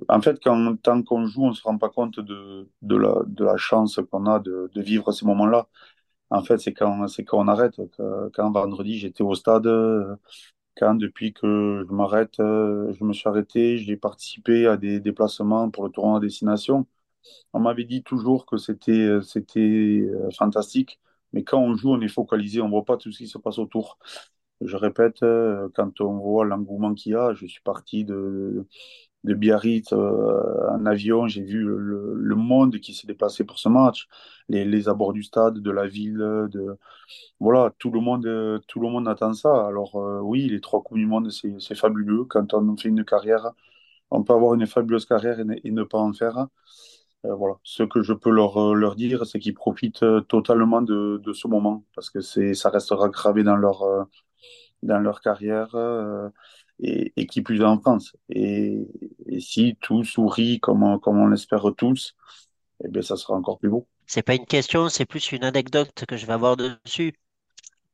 En 0.08 0.20
fait, 0.20 0.38
quand, 0.42 0.76
tant 0.82 1.02
qu'on 1.02 1.26
joue, 1.26 1.44
on 1.44 1.48
ne 1.50 1.54
se 1.54 1.62
rend 1.62 1.78
pas 1.78 1.88
compte 1.88 2.20
de, 2.20 2.68
de, 2.82 2.96
la, 2.96 3.22
de 3.26 3.44
la 3.44 3.56
chance 3.56 4.00
qu'on 4.10 4.26
a 4.26 4.38
de, 4.40 4.70
de 4.74 4.82
vivre 4.82 5.12
ces 5.12 5.24
moments-là. 5.26 5.68
En 6.30 6.42
fait, 6.42 6.58
c'est 6.58 6.74
quand, 6.74 7.06
quand 7.26 7.38
on 7.40 7.48
arrête. 7.48 7.80
Quand, 8.34 8.50
vendredi, 8.52 8.98
j'étais 8.98 9.22
au 9.24 9.34
stade, 9.34 9.66
quand 10.76 10.94
depuis 10.94 11.32
que 11.32 11.84
je 11.88 11.92
m'arrête, 11.94 12.34
je 12.38 13.04
me 13.04 13.12
suis 13.12 13.28
arrêté, 13.28 13.78
j'ai 13.78 13.96
participé 13.96 14.66
à 14.66 14.76
des 14.76 15.00
déplacements 15.00 15.70
pour 15.70 15.84
le 15.84 15.90
tournoi 15.90 16.18
à 16.18 16.20
destination. 16.20 16.86
On 17.54 17.60
m'avait 17.60 17.84
dit 17.84 18.02
toujours 18.04 18.46
que 18.46 18.56
c'était, 18.58 19.18
c'était 19.22 20.02
fantastique, 20.38 21.00
mais 21.32 21.44
quand 21.44 21.60
on 21.60 21.76
joue, 21.76 21.92
on 21.92 22.00
est 22.02 22.08
focalisé, 22.08 22.60
on 22.62 22.70
voit 22.70 22.84
pas 22.84 22.96
tout 22.98 23.12
ce 23.12 23.18
qui 23.18 23.28
se 23.28 23.38
passe 23.38 23.58
autour. 23.58 23.98
Je 24.60 24.76
répète, 24.76 25.22
euh, 25.22 25.68
quand 25.74 26.00
on 26.00 26.18
voit 26.18 26.44
l'engouement 26.44 26.94
qu'il 26.94 27.12
y 27.12 27.14
a, 27.14 27.32
je 27.34 27.46
suis 27.46 27.62
parti 27.62 28.04
de, 28.04 28.66
Biarritz 29.24 29.92
euh, 29.92 30.70
en 30.70 30.86
avion, 30.86 31.28
j'ai 31.28 31.42
vu 31.42 31.64
le, 31.64 32.34
monde 32.36 32.78
qui 32.80 32.94
s'est 32.94 33.06
déplacé 33.06 33.44
pour 33.44 33.58
ce 33.58 33.68
match, 33.68 34.08
les, 34.48 34.88
abords 34.88 35.12
du 35.12 35.22
stade, 35.22 35.58
de 35.60 35.70
la 35.70 35.86
ville, 35.86 36.18
de 36.50 36.76
voilà, 37.40 37.72
tout 37.78 37.90
le 37.90 38.00
monde, 38.00 38.62
tout 38.68 38.80
le 38.80 38.88
monde 38.88 39.08
attend 39.08 39.34
ça. 39.34 39.66
Alors 39.66 39.96
euh, 39.96 40.20
oui, 40.20 40.48
les 40.48 40.60
trois 40.60 40.82
coupes 40.82 40.98
du 40.98 41.06
monde, 41.06 41.30
c'est 41.30 41.74
fabuleux. 41.74 42.24
Quand 42.24 42.54
on 42.54 42.76
fait 42.76 42.88
une 42.88 43.04
carrière, 43.04 43.52
on 44.10 44.24
peut 44.24 44.34
avoir 44.34 44.54
une 44.54 44.66
fabuleuse 44.66 45.06
carrière 45.06 45.40
et, 45.40 45.44
ne, 45.44 45.56
ne 45.64 45.84
pas 45.84 45.98
en 45.98 46.12
faire. 46.12 46.48
Euh, 47.26 47.34
voilà. 47.34 47.56
Ce 47.64 47.82
que 47.84 48.02
je 48.02 48.12
peux 48.14 48.30
leur, 48.30 48.74
leur 48.74 48.96
dire, 48.96 49.26
c'est 49.26 49.38
qu'ils 49.40 49.54
profitent 49.54 50.04
totalement 50.28 50.82
de, 50.82 51.20
de, 51.24 51.32
ce 51.32 51.48
moment 51.48 51.84
parce 51.94 52.10
que 52.10 52.20
ça 52.20 52.70
restera 52.70 53.08
gravé 53.08 53.42
dans 53.44 53.56
leur, 53.56 53.84
dans 54.82 54.98
leur 54.98 55.20
carrière 55.20 55.74
euh, 55.74 56.28
et, 56.80 57.12
et, 57.16 57.26
qui 57.26 57.42
plus 57.42 57.62
en 57.62 57.80
France. 57.80 58.16
Et, 58.28 58.86
et, 59.26 59.40
si 59.40 59.76
tout 59.80 60.04
sourit 60.04 60.60
comme 60.60 60.82
on, 60.82 60.98
comme 60.98 61.18
on 61.18 61.26
l'espère 61.26 61.64
tous, 61.76 62.14
eh 62.84 62.88
bien, 62.88 63.02
ça 63.02 63.16
sera 63.16 63.34
encore 63.34 63.58
plus 63.58 63.68
beau. 63.68 63.86
C'est 64.06 64.22
pas 64.22 64.34
une 64.34 64.46
question, 64.46 64.88
c'est 64.88 65.04
plus 65.04 65.32
une 65.32 65.44
anecdote 65.44 66.04
que 66.06 66.16
je 66.16 66.26
vais 66.26 66.32
avoir 66.32 66.56
dessus 66.56 67.12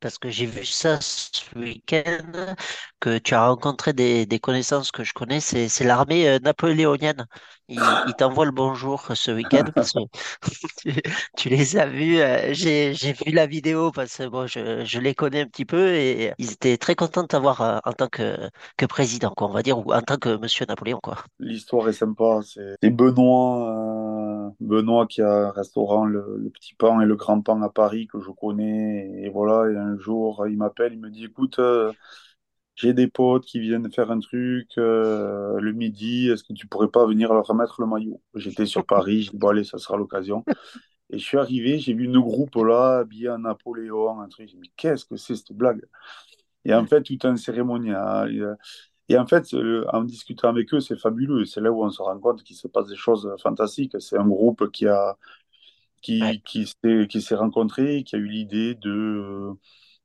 parce 0.01 0.19
que 0.19 0.29
j'ai 0.29 0.47
vu 0.47 0.65
ça 0.65 0.99
ce 1.01 1.43
week-end, 1.57 2.55
que 3.01 3.19
tu 3.19 3.35
as 3.35 3.47
rencontré 3.47 3.93
des, 3.93 4.27
des 4.27 4.39
connaissances 4.39 4.91
que 4.91 5.05
je 5.05 5.13
connais, 5.13 5.41
c'est 5.41 5.85
l'armée 5.85 6.29
euh, 6.29 6.39
napoléonienne. 6.41 7.27
Ils, 7.69 7.81
ils 8.07 8.15
t'envoient 8.15 8.45
le 8.45 8.51
bonjour 8.51 9.09
ce 9.15 9.31
week-end 9.31 9.65
parce 9.75 9.93
que 9.93 10.01
tu, 11.37 11.49
les 11.49 11.77
as 11.79 11.87
vus. 11.87 12.19
Euh, 12.19 12.53
j'ai 12.53 12.93
vu 12.93 13.33
la 13.33 13.47
vidéo 13.47 13.91
parce 13.91 14.19
que 14.19 14.29
bon, 14.29 14.47
je, 14.47 14.85
je, 14.85 14.99
les 14.99 15.15
connais 15.15 15.41
un 15.41 15.47
petit 15.47 15.65
peu 15.65 15.95
et 15.95 16.33
ils 16.39 16.53
étaient 16.53 16.77
très 16.77 16.95
contents 16.95 17.23
de 17.23 17.29
t'avoir 17.29 17.61
euh, 17.63 17.79
en 17.85 17.93
tant 17.93 18.09
que, 18.09 18.37
que 18.77 18.85
président, 18.87 19.33
quoi, 19.35 19.49
on 19.49 19.53
va 19.53 19.63
dire, 19.63 19.79
ou 19.79 19.93
en 19.93 20.03
tant 20.03 20.19
que 20.19 20.37
monsieur 20.37 20.67
Napoléon. 20.67 21.01
L'histoire 21.39 21.89
est 21.89 21.95
sympa. 21.95 22.41
C'est 22.43 22.91
Benoît, 22.91 23.94
Benoît 24.61 25.07
qui 25.07 25.23
a 25.23 25.49
un 25.49 25.51
restaurant, 25.51 26.05
le, 26.07 26.51
Petit 26.53 26.75
Pan 26.75 27.01
et 27.01 27.07
le 27.07 27.17
Grand 27.17 27.41
Pan 27.41 27.61
à 27.63 27.71
Paris 27.71 28.07
que 28.07 28.21
je 28.21 28.31
connais. 28.31 29.23
Et 29.23 29.29
voilà, 29.31 29.81
un 29.81 29.99
jour, 29.99 30.47
il 30.49 30.57
m'appelle, 30.57 30.93
il 30.93 31.01
me 31.01 31.11
dit 31.11 31.25
écoute, 31.27 31.59
euh, 31.59 31.93
j'ai 32.77 32.93
des 32.95 33.09
potes 33.09 33.45
qui 33.45 33.61
viennent 33.61 33.91
faire 33.93 34.11
un 34.11 34.21
truc 34.21 34.71
euh, 34.79 35.59
le 35.61 35.73
midi, 35.73 36.29
est-ce 36.29 36.45
que 36.45 36.53
tu 36.53 36.67
pourrais 36.67 36.89
pas 36.89 37.07
venir 37.07 37.33
leur 37.33 37.47
remettre 37.47 37.81
le 37.81 37.87
maillot? 37.87 38.21
J'étais 38.35 38.67
sur 38.67 38.85
Paris, 38.87 39.23
j'ai 39.23 39.31
dit 39.31 39.39
bon, 39.39 39.49
allez, 39.49 39.65
ça 39.65 39.79
sera 39.79 39.97
l'occasion. 39.97 40.45
Et 41.11 41.19
je 41.19 41.25
suis 41.25 41.39
arrivé, 41.39 41.79
j'ai 41.79 41.95
vu 41.95 42.05
une 42.05 42.21
groupe 42.21 42.57
là, 42.57 42.99
habillé 43.01 43.31
en 43.31 43.39
Napoléon, 43.41 44.21
un 44.21 44.29
truc. 44.29 44.49
J'ai 44.49 44.55
dit 44.55 44.61
mais 44.61 44.71
qu'est-ce 44.77 45.05
que 45.05 45.17
c'est 45.17 45.37
cette 45.37 45.53
blague? 45.53 45.83
Et 46.65 46.75
en 46.75 46.87
fait, 46.87 47.03
tout 47.03 47.19
un 47.25 47.37
cérémonial. 47.37 48.57
Et 49.09 49.19
en 49.19 49.27
fait, 49.27 49.55
en 49.93 50.03
discutant 50.05 50.49
avec 50.49 50.73
eux, 50.75 50.81
c'est 50.81 50.99
fabuleux. 50.99 51.45
C'est 51.45 51.61
là 51.61 51.71
où 51.73 51.85
on 51.85 51.91
se 51.91 52.03
rend 52.03 52.19
compte 52.19 52.43
qu'il 52.43 52.57
se 52.57 52.69
passe 52.69 52.89
des 52.89 52.97
choses 52.97 53.35
fantastiques. 53.43 53.97
C'est 54.01 54.19
un 54.19 54.27
groupe 54.27 54.71
qui 54.71 54.87
a 54.87 55.17
qui, 56.03 56.23
ouais. 56.23 56.43
qui 57.09 57.23
s'est 57.23 57.35
rencontré, 57.35 58.05
qui 58.05 58.17
a 58.17 58.19
eu 58.19 58.27
l'idée 58.29 58.75
de 58.75 59.57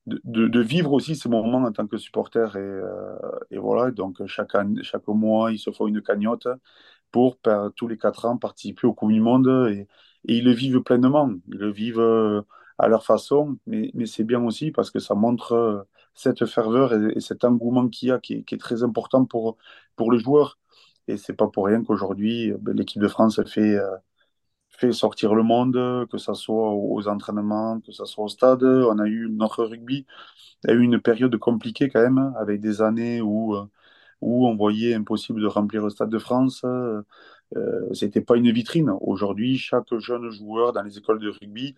de, 0.08 0.48
de, 0.48 0.60
vivre 0.62 0.92
aussi 0.94 1.16
ces 1.16 1.30
moments 1.30 1.64
en 1.64 1.72
tant 1.72 1.88
que 1.88 1.98
supporter. 1.98 2.56
Et, 2.56 2.60
euh, 2.60 3.18
et 3.52 3.58
voilà, 3.58 3.92
donc 3.92 4.26
chaque, 4.28 4.56
année, 4.56 4.84
chaque 4.84 5.08
mois, 5.08 5.52
ils 5.52 5.60
se 5.60 5.72
font 5.72 5.88
une 5.88 6.02
cagnotte 6.02 6.48
pour, 7.12 7.38
tous 7.76 7.88
les 7.88 7.98
quatre 7.98 8.26
ans, 8.26 8.38
participer 8.38 8.88
au 8.88 8.94
Coupe 8.94 9.12
du 9.12 9.22
Monde. 9.22 9.48
Et, 9.72 9.88
et, 10.28 10.38
ils 10.38 10.44
le 10.46 10.52
vivent 10.52 10.82
pleinement. 10.82 11.32
Ils 11.48 11.58
le 11.58 11.72
vivent 11.72 12.00
euh, 12.00 12.42
à 12.78 12.88
leur 12.88 13.06
façon. 13.06 13.58
Mais, 13.68 13.92
mais 13.94 14.06
c'est 14.06 14.24
bien 14.24 14.44
aussi 14.44 14.72
parce 14.72 14.92
que 14.92 15.00
ça 15.00 15.16
montre 15.16 15.54
euh, 15.54 15.84
cette 16.14 16.46
ferveur 16.46 16.94
et, 16.94 17.18
et 17.18 17.20
cet 17.22 17.44
engouement 17.46 17.88
qu'il 17.90 18.10
y 18.10 18.12
a 18.12 18.20
qui 18.20 18.46
est, 18.48 18.60
très 18.60 18.84
important 18.84 19.26
pour, 19.26 19.58
pour 19.96 20.12
le 20.12 20.20
joueur. 20.20 20.60
Et 21.08 21.18
c'est 21.18 21.34
pas 21.34 21.48
pour 21.48 21.66
rien 21.68 21.84
qu'aujourd'hui, 21.84 22.54
ben, 22.60 22.76
l'équipe 22.76 23.02
de 23.02 23.08
France 23.08 23.42
fait 23.46 23.78
fait 24.70 24.92
sortir 24.94 25.36
le 25.36 25.44
monde, 25.44 26.08
que 26.10 26.18
ce 26.18 26.34
soit 26.34 26.72
aux 26.74 27.08
entraînements, 27.08 27.82
que 27.82 27.92
ce 27.92 28.06
soit 28.06 28.24
au 28.26 28.28
stade. 28.30 28.64
On 28.64 29.00
a 29.00 29.08
eu 29.08 29.28
notre 29.30 29.66
rugby 29.66 30.06
a 30.68 30.74
eu 30.74 30.82
une 30.82 31.00
période 31.02 31.38
compliquée 31.38 31.90
quand 31.90 32.02
même, 32.02 32.34
avec 32.40 32.62
des 32.62 32.82
années 32.82 33.22
où, 33.22 33.56
euh, 33.56 33.66
où 34.22 34.48
on 34.48 34.56
voyait 34.56 34.96
impossible 34.96 35.42
de 35.42 35.48
remplir 35.48 35.84
le 35.84 35.90
stade 35.90 36.10
de 36.10 36.20
France. 36.20 36.66
Euh, 37.58 37.94
C'était 37.94 38.22
pas 38.22 38.36
une 38.38 38.52
vitrine. 38.52 38.92
Aujourd'hui, 39.02 39.58
chaque 39.58 39.94
jeune 40.00 40.30
joueur 40.30 40.72
dans 40.74 40.84
les 40.84 40.98
écoles 40.98 41.20
de 41.20 41.30
rugby 41.30 41.76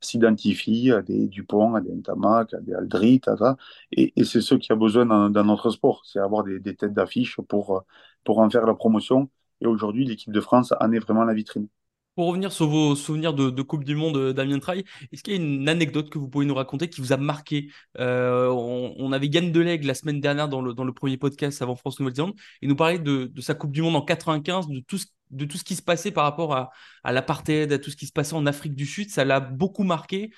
s'identifie 0.00 0.92
à 0.92 1.02
des 1.02 1.28
Dupont, 1.28 1.74
à 1.74 1.80
des 1.82 1.92
Ntamak, 1.94 2.54
à 2.54 2.60
des 2.60 2.74
Aldrit, 2.74 3.20
à 3.26 3.56
et 3.92 4.12
c'est 4.24 4.40
ce 4.40 4.54
qu'il 4.54 4.70
y 4.70 4.72
a 4.72 4.76
besoin 4.76 5.06
dans, 5.06 5.30
dans 5.30 5.44
notre 5.44 5.70
sport, 5.70 6.02
c'est 6.06 6.20
avoir 6.20 6.44
des, 6.44 6.60
des 6.60 6.74
têtes 6.76 6.94
d'affiche 6.94 7.36
pour, 7.48 7.84
pour 8.24 8.38
en 8.40 8.50
faire 8.50 8.66
la 8.66 8.74
promotion. 8.74 9.28
Et 9.60 9.66
aujourd'hui, 9.66 10.04
l'équipe 10.06 10.32
de 10.32 10.40
France 10.40 10.72
en 10.80 10.92
est 10.92 10.98
vraiment 11.00 11.24
la 11.24 11.34
vitrine. 11.34 11.68
Pour 12.16 12.26
revenir 12.26 12.52
sur 12.52 12.66
vos 12.68 12.96
souvenirs 12.96 13.34
de, 13.34 13.62
Coupe 13.62 13.84
du 13.84 13.94
Monde 13.94 14.16
euh, 14.16 14.32
Damien 14.32 14.58
Traille, 14.58 14.84
est-ce 15.12 15.22
qu'il 15.22 15.32
y 15.32 15.36
a 15.36 15.40
une 15.40 15.68
anecdote 15.68 16.10
que 16.10 16.18
vous 16.18 16.28
pouvez 16.28 16.44
nous 16.44 16.54
raconter 16.54 16.88
qui 16.88 17.00
vous 17.00 17.12
a 17.12 17.16
marqué? 17.16 17.70
Euh, 17.98 18.48
on, 18.48 18.94
on, 18.98 19.12
avait 19.12 19.28
Yann 19.28 19.52
Delegue 19.52 19.84
la 19.84 19.94
semaine 19.94 20.20
dernière 20.20 20.48
dans 20.48 20.60
le, 20.60 20.74
dans 20.74 20.84
le 20.84 20.92
premier 20.92 21.16
podcast 21.16 21.62
avant 21.62 21.76
France-Nouvelle-Zélande. 21.76 22.34
Il 22.62 22.68
nous 22.68 22.76
parlait 22.76 22.98
de, 22.98 23.26
de, 23.26 23.40
sa 23.40 23.54
Coupe 23.54 23.72
du 23.72 23.80
Monde 23.80 23.96
en 23.96 24.02
95, 24.02 24.68
de 24.68 24.80
tout 24.80 24.98
ce, 24.98 25.06
de 25.30 25.44
tout 25.44 25.56
ce 25.56 25.64
qui 25.64 25.76
se 25.76 25.82
passait 25.82 26.10
par 26.10 26.24
rapport 26.24 26.52
à, 26.54 26.70
à 27.04 27.12
l'apartheid, 27.12 27.72
à 27.72 27.78
tout 27.78 27.90
ce 27.90 27.96
qui 27.96 28.06
se 28.06 28.12
passait 28.12 28.34
en 28.34 28.44
Afrique 28.44 28.74
du 28.74 28.86
Sud. 28.86 29.08
Ça 29.10 29.24
l'a 29.24 29.38
beaucoup 29.38 29.84
marqué, 29.84 30.30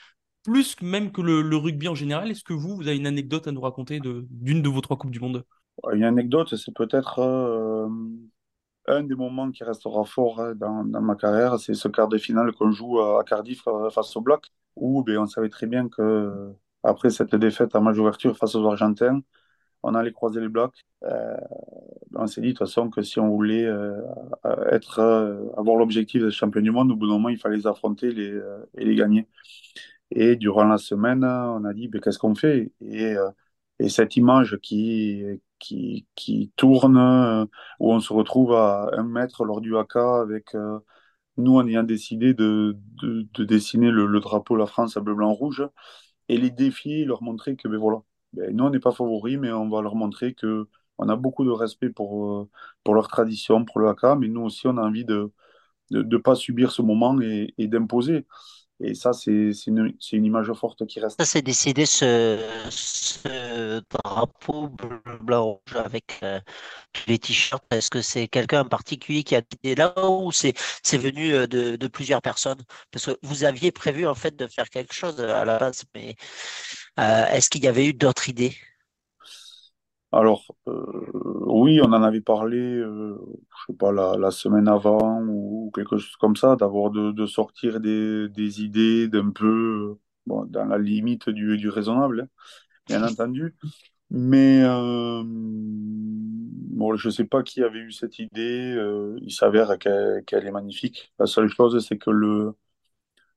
plus 0.45 0.81
même 0.83 1.11
que 1.11 1.23
le, 1.23 1.57
rugby 1.57 1.89
en 1.89 1.95
général. 1.95 2.31
Est-ce 2.31 2.45
que 2.45 2.53
vous, 2.53 2.77
vous 2.77 2.87
avez 2.87 2.97
une 2.97 3.07
anecdote 3.07 3.49
à 3.49 3.53
nous 3.53 3.63
raconter 3.63 3.99
d'une 3.99 4.27
de, 4.31 4.61
de, 4.61 4.69
vos 4.69 4.83
trois 4.83 4.99
Coupes 4.99 5.11
du 5.11 5.21
Monde? 5.21 5.45
Une 5.93 6.05
anecdote, 6.05 6.55
c'est 6.55 6.75
peut-être... 6.75 7.19
Euh 7.21 7.89
un 8.87 9.03
des 9.05 9.15
moments 9.15 9.51
qui 9.51 9.65
restera 9.65 10.05
fort 10.05 10.41
hein, 10.41 10.55
dans, 10.57 10.85
ma 10.85 11.15
carrière, 11.17 11.59
c'est 11.59 11.75
ce 11.75 11.89
quart 11.89 12.09
de 12.09 12.19
finale 12.19 12.53
qu'on 12.53 12.73
joue 12.73 13.01
à 13.01 13.25
Cardiff 13.25 13.67
euh, 13.69 13.91
face 13.91 14.17
au 14.17 14.21
bloc, 14.21 14.47
où 14.77 15.03
ben, 15.03 15.19
on 15.19 15.27
savait 15.27 15.49
très 15.49 15.67
bien 15.67 15.89
que 15.89 16.53
après 16.83 17.11
cette 17.11 17.35
défaite 17.37 17.75
à 17.77 17.81
match 17.81 17.97
ouverture 17.99 18.37
face 18.37 18.55
aux 18.55 18.67
Argentins, 18.67 19.21
on 19.83 19.95
allait 19.95 20.13
croiser 20.13 20.41
les 20.41 20.49
blocs. 20.49 20.75
Euh, 21.05 21.37
on 22.15 22.27
s'est 22.27 22.41
dit 22.41 22.49
de 22.49 22.53
toute 22.53 22.67
façon 22.67 22.91
que 22.91 23.03
si 23.03 23.21
on 23.21 23.29
voulait 23.29 23.65
euh, 23.65 24.01
être, 24.71 25.01
avoir 25.57 25.77
l'objectif 25.77 26.23
d'être 26.23 26.33
champion 26.33 26.63
du 26.63 26.71
monde, 26.71 26.93
au 26.93 26.97
bout 26.97 27.07
d'un 27.07 27.15
moment, 27.15 27.29
il 27.29 27.39
fallait 27.39 27.57
les 27.57 27.67
affronter 27.67 28.13
les, 28.13 28.41
et 28.77 28.85
les 28.85 28.95
gagner. 28.97 29.29
Et 30.11 30.37
durant 30.37 30.65
la 30.65 30.79
semaine, 30.79 31.25
on 31.25 31.65
a 31.65 31.73
dit 31.75 31.89
ben, 31.89 32.01
qu'est-ce 32.01 32.19
qu'on 32.19 32.35
fait? 32.35 32.73
Et 32.81 33.17
cette 33.89 34.17
image 34.17 34.59
qui, 34.63 35.25
qui, 35.63 36.07
qui 36.17 36.53
tourne, 36.57 36.99
euh, 36.99 37.47
où 37.81 37.93
on 37.95 38.01
se 38.01 38.13
retrouve 38.13 38.55
à 38.55 38.91
un 38.95 39.05
mètre 39.05 39.45
lors 39.47 39.63
du 39.63 39.77
haka 39.79 40.21
avec 40.23 40.55
euh, 40.57 40.81
nous 41.39 41.57
en 41.59 41.67
ayant 41.69 41.85
décidé 41.85 42.35
de, 42.35 42.77
de, 43.03 43.29
de 43.35 43.45
dessiner 43.45 43.91
le, 43.91 44.07
le, 44.07 44.21
drapeau 44.21 44.57
la 44.57 44.67
France 44.67 44.97
à 44.97 45.01
bleu, 45.01 45.15
blanc, 45.15 45.33
rouge, 45.35 45.65
et 46.29 46.39
les 46.39 46.51
défier, 46.51 47.05
leur 47.05 47.23
montrer 47.23 47.57
que 47.57 47.69
ben 47.69 47.79
voilà, 47.79 47.99
ben, 48.33 48.55
nous 48.57 48.65
on 48.65 48.71
n'est 48.71 48.81
pas 48.81 48.93
favoris, 48.93 49.39
mais 49.39 49.53
on 49.53 49.69
va 49.69 49.83
leur 49.83 49.95
montrer 49.97 50.35
que 50.35 50.69
on 50.99 51.09
a 51.09 51.17
beaucoup 51.17 51.45
de 51.45 51.51
respect 51.51 51.91
pour, 51.91 52.33
euh, 52.43 52.51
pour 52.85 52.95
leur 52.95 53.09
tradition, 53.09 53.65
pour 53.65 53.81
le 53.81 53.89
haka, 53.89 54.17
mais 54.17 54.29
nous 54.29 54.43
aussi 54.43 54.67
on 54.69 54.77
a 54.79 54.83
envie 54.83 55.05
de 55.05 55.33
ne 55.91 56.17
pas 56.19 56.35
subir 56.35 56.73
ce 56.73 56.83
moment 56.83 57.19
et 57.21 57.69
d'imposer. 57.69 58.27
Et 58.83 58.95
ça, 58.95 59.13
c'est 59.13 59.53
une, 59.67 59.95
image 60.13 60.53
forte 60.55 60.87
qui 60.87 60.99
reste. 60.99 61.17
Ça, 61.19 61.25
c'est 61.25 61.43
décidé 61.43 61.87
ce, 61.87 62.39
drapeau 63.91 64.69
bleu, 64.69 65.01
blanc, 65.21 65.45
rouge 65.45 65.77
avec 65.77 66.19
euh, 66.23 66.41
les 67.07 67.19
t-shirts. 67.19 67.65
Est-ce 67.71 67.91
que 67.91 68.03
c'est 68.03 68.27
quelqu'un 68.27 68.63
en 68.63 68.69
particulier 68.69 69.23
qui 69.23 69.37
a 69.37 69.43
décidé 69.43 69.77
là 69.77 69.95
ou 70.11 70.33
c'est 70.33 70.55
venu 70.99 71.33
euh, 71.33 71.47
de, 71.47 71.77
de, 71.77 71.87
plusieurs 71.87 72.23
personnes? 72.23 72.63
Parce 72.91 73.07
que 73.07 73.19
vous 73.23 73.45
aviez 73.45 73.71
prévu 73.71 74.07
en 74.07 74.15
fait 74.15 74.35
de 74.37 74.47
faire 74.49 74.69
quelque 74.69 74.95
chose 74.95 75.21
à 75.21 75.45
la 75.45 75.59
base, 75.59 75.85
mais 75.95 76.17
euh, 76.99 77.27
est-ce 77.27 77.51
qu'il 77.51 77.63
y 77.63 77.69
avait 77.69 77.87
eu 77.87 77.95
d'autres 77.95 78.29
idées? 78.29 78.57
Alors, 80.13 80.55
euh, 80.69 81.11
oui, 81.47 81.81
on 81.83 81.93
en 81.93 82.03
avait 82.03 82.21
parlé, 82.21 82.59
euh, 82.59 83.17
je 83.67 83.73
sais 83.73 83.77
pas, 83.79 83.93
la, 83.93 84.17
la, 84.19 84.31
semaine 84.31 84.69
avant 84.69 85.23
ou 85.27 85.71
quelque 85.75 85.97
chose 85.99 86.17
comme 86.17 86.37
ça, 86.37 86.57
d'avoir 86.57 86.91
de, 86.91 87.13
de, 87.13 87.27
sortir 87.27 87.81
des, 87.81 88.29
des 88.29 88.63
idées 88.63 89.09
d'un 89.09 89.31
peu, 89.31 89.97
bon, 90.27 90.45
dans 90.47 90.67
la 90.67 90.79
limite 90.79 91.29
du, 91.31 91.57
du 91.57 91.69
raisonnable, 91.71 92.23
hein, 92.23 92.29
bien 92.89 93.03
entendu. 93.05 93.55
Mais, 94.11 94.63
euh, 94.65 95.23
Bon, 96.73 96.97
je 96.97 97.11
sais 97.11 97.25
pas 97.25 97.43
qui 97.43 97.63
avait 97.63 97.79
eu 97.81 97.93
cette 97.93 98.19
idée. 98.19 98.75
euh, 98.77 99.17
il 99.23 99.33
s'avère 99.33 99.79
qu'elle 99.79 100.25
qu'elle 100.27 100.47
est 100.47 100.51
magnifique. 100.51 101.13
La 101.19 101.27
seule 101.27 101.49
chose, 101.49 101.85
c'est 101.87 101.99
que 101.99 102.11
le, 102.11 102.55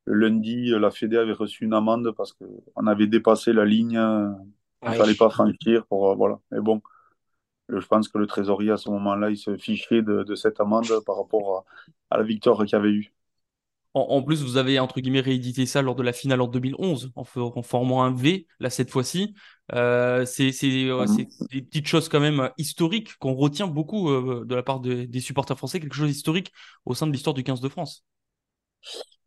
le 0.06 0.16
lundi, 0.16 0.70
la 0.72 0.92
Fédé 0.92 1.18
avait 1.18 1.34
reçu 1.34 1.66
une 1.66 1.74
amende 1.74 2.12
parce 2.18 2.34
qu'on 2.34 2.88
avait 2.88 3.08
dépassé 3.08 3.54
la 3.54 3.66
ligne. 3.66 3.98
Euh, 4.84 4.90
Il 4.90 4.94
Oui. 4.94 4.98
fallait 4.98 5.16
pas 5.16 5.30
franchir 5.30 5.86
pour 5.88 6.12
euh, 6.12 6.16
voilà. 6.16 6.40
Mais 6.52 6.60
bon, 6.62 6.82
je 7.70 7.86
pense 7.88 8.10
que 8.10 8.18
le 8.20 8.28
trésorier 8.28 8.72
à 8.72 8.78
ce 8.78 8.90
moment-là, 8.92 9.30
il 9.32 9.38
se 9.38 9.58
fichait 9.58 10.02
de, 10.04 10.24
de 10.24 10.36
cette 10.36 10.60
amende 10.62 11.02
par 11.06 11.18
rapport 11.18 11.66
à, 12.12 12.16
à 12.16 12.20
la 12.20 12.26
victoire 12.26 12.60
qu'il 12.60 12.74
y 12.74 12.76
avait 12.76 12.92
eu. 12.92 13.14
En, 13.94 14.02
en 14.10 14.22
plus, 14.24 14.44
vous 14.44 14.58
avez 14.58 14.78
entre 14.80 15.00
guillemets 15.00 15.22
réédité 15.22 15.66
ça 15.66 15.82
lors 15.82 15.96
de 15.96 16.04
la 16.04 16.12
finale 16.14 16.42
en 16.42 16.48
2011 16.48 17.12
en, 17.16 17.24
en 17.36 17.62
formant 17.64 18.04
un 18.04 18.14
V, 18.14 18.46
là 18.60 18.70
cette 18.70 18.90
fois-ci. 18.92 19.34
Euh, 19.74 20.26
c'est 20.26 20.52
c'est, 20.52 20.86
euh, 20.90 21.06
c'est 21.08 21.30
des 21.52 21.62
petites 21.62 21.88
choses 21.88 22.10
quand 22.10 22.20
même 22.20 22.50
historiques 22.58 23.16
qu'on 23.20 23.34
retient 23.36 23.68
beaucoup 23.68 24.10
euh, 24.10 24.44
de 24.46 24.54
la 24.56 24.64
part 24.64 24.82
de- 24.82 25.06
des 25.06 25.20
supporters 25.22 25.58
français, 25.58 25.80
quelque 25.80 25.96
chose 25.96 26.10
d'historique 26.10 26.52
au 26.86 26.94
sein 26.94 27.08
de 27.08 27.12
l'histoire 27.14 27.34
du 27.34 27.44
15 27.44 27.62
de 27.62 27.70
France. 27.70 28.04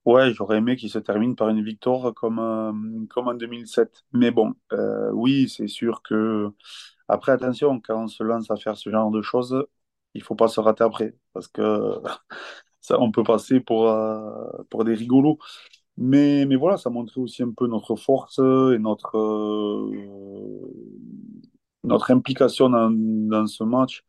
Ouais, 0.09 0.33
j'aurais 0.33 0.57
aimé 0.59 0.77
qu'il 0.77 0.88
se 0.90 0.99
termine 0.99 1.37
par 1.37 1.51
une 1.51 1.62
victoire 1.62 2.14
comme, 2.14 2.38
euh, 2.38 2.73
comme 3.11 3.29
en 3.29 3.35
2007. 3.35 4.05
Mais 4.12 4.31
bon, 4.31 4.55
euh, 4.73 5.11
oui, 5.12 5.49
c'est 5.51 5.68
sûr 5.68 6.03
que. 6.03 6.51
Après, 7.09 7.33
attention, 7.33 7.81
quand 7.81 8.05
on 8.05 8.09
se 8.09 8.23
lance 8.23 8.51
à 8.51 8.57
faire 8.57 8.77
ce 8.79 8.90
genre 8.90 9.11
de 9.11 9.21
choses, 9.23 9.66
il 10.14 10.23
faut 10.23 10.35
pas 10.37 10.49
se 10.49 10.61
rater 10.61 10.85
après. 10.85 11.14
Parce 11.35 11.49
que 11.49 11.62
ça, 12.81 13.01
on 13.01 13.12
peut 13.12 13.25
passer 13.25 13.61
pour, 13.61 13.88
euh, 13.90 14.62
pour 14.71 14.85
des 14.85 14.94
rigolos. 14.94 15.38
Mais, 15.99 16.47
mais 16.47 16.57
voilà, 16.57 16.77
ça 16.79 16.90
montrait 16.90 17.21
aussi 17.21 17.42
un 17.44 17.53
peu 17.53 17.66
notre 17.68 17.97
force 17.97 18.38
et 18.40 18.79
notre, 18.79 19.12
notre 21.85 22.11
implication 22.11 22.71
dans, 22.71 22.90
dans 22.90 23.47
ce 23.47 23.64
match. 23.64 24.05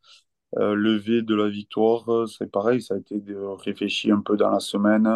Euh, 0.58 0.74
lever 0.74 1.22
de 1.22 1.34
la 1.34 1.48
victoire, 1.48 2.28
c'est 2.28 2.50
pareil, 2.50 2.82
ça 2.82 2.94
a 2.94 2.98
été 2.98 3.20
de 3.20 3.36
réfléchir 3.36 4.16
un 4.16 4.20
peu 4.22 4.36
dans 4.36 4.50
la 4.50 4.60
semaine. 4.60 5.06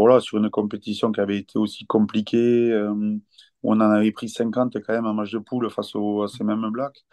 Voilà, 0.00 0.20
sur 0.20 0.38
une 0.38 0.50
compétition 0.50 1.12
qui 1.12 1.20
avait 1.20 1.38
été 1.38 1.58
aussi 1.58 1.86
compliquée, 1.86 2.72
euh, 2.72 3.18
on 3.62 3.76
en 3.76 3.80
avait 3.80 4.12
pris 4.12 4.28
50 4.28 4.74
quand 4.80 4.92
même 4.94 5.06
en 5.06 5.14
match 5.14 5.32
de 5.32 5.38
poule 5.38 5.70
face 5.70 5.94
au, 5.94 6.22
à 6.22 6.28
ces 6.28 6.44
mêmes 6.44 6.70
Blacks. 6.70 7.04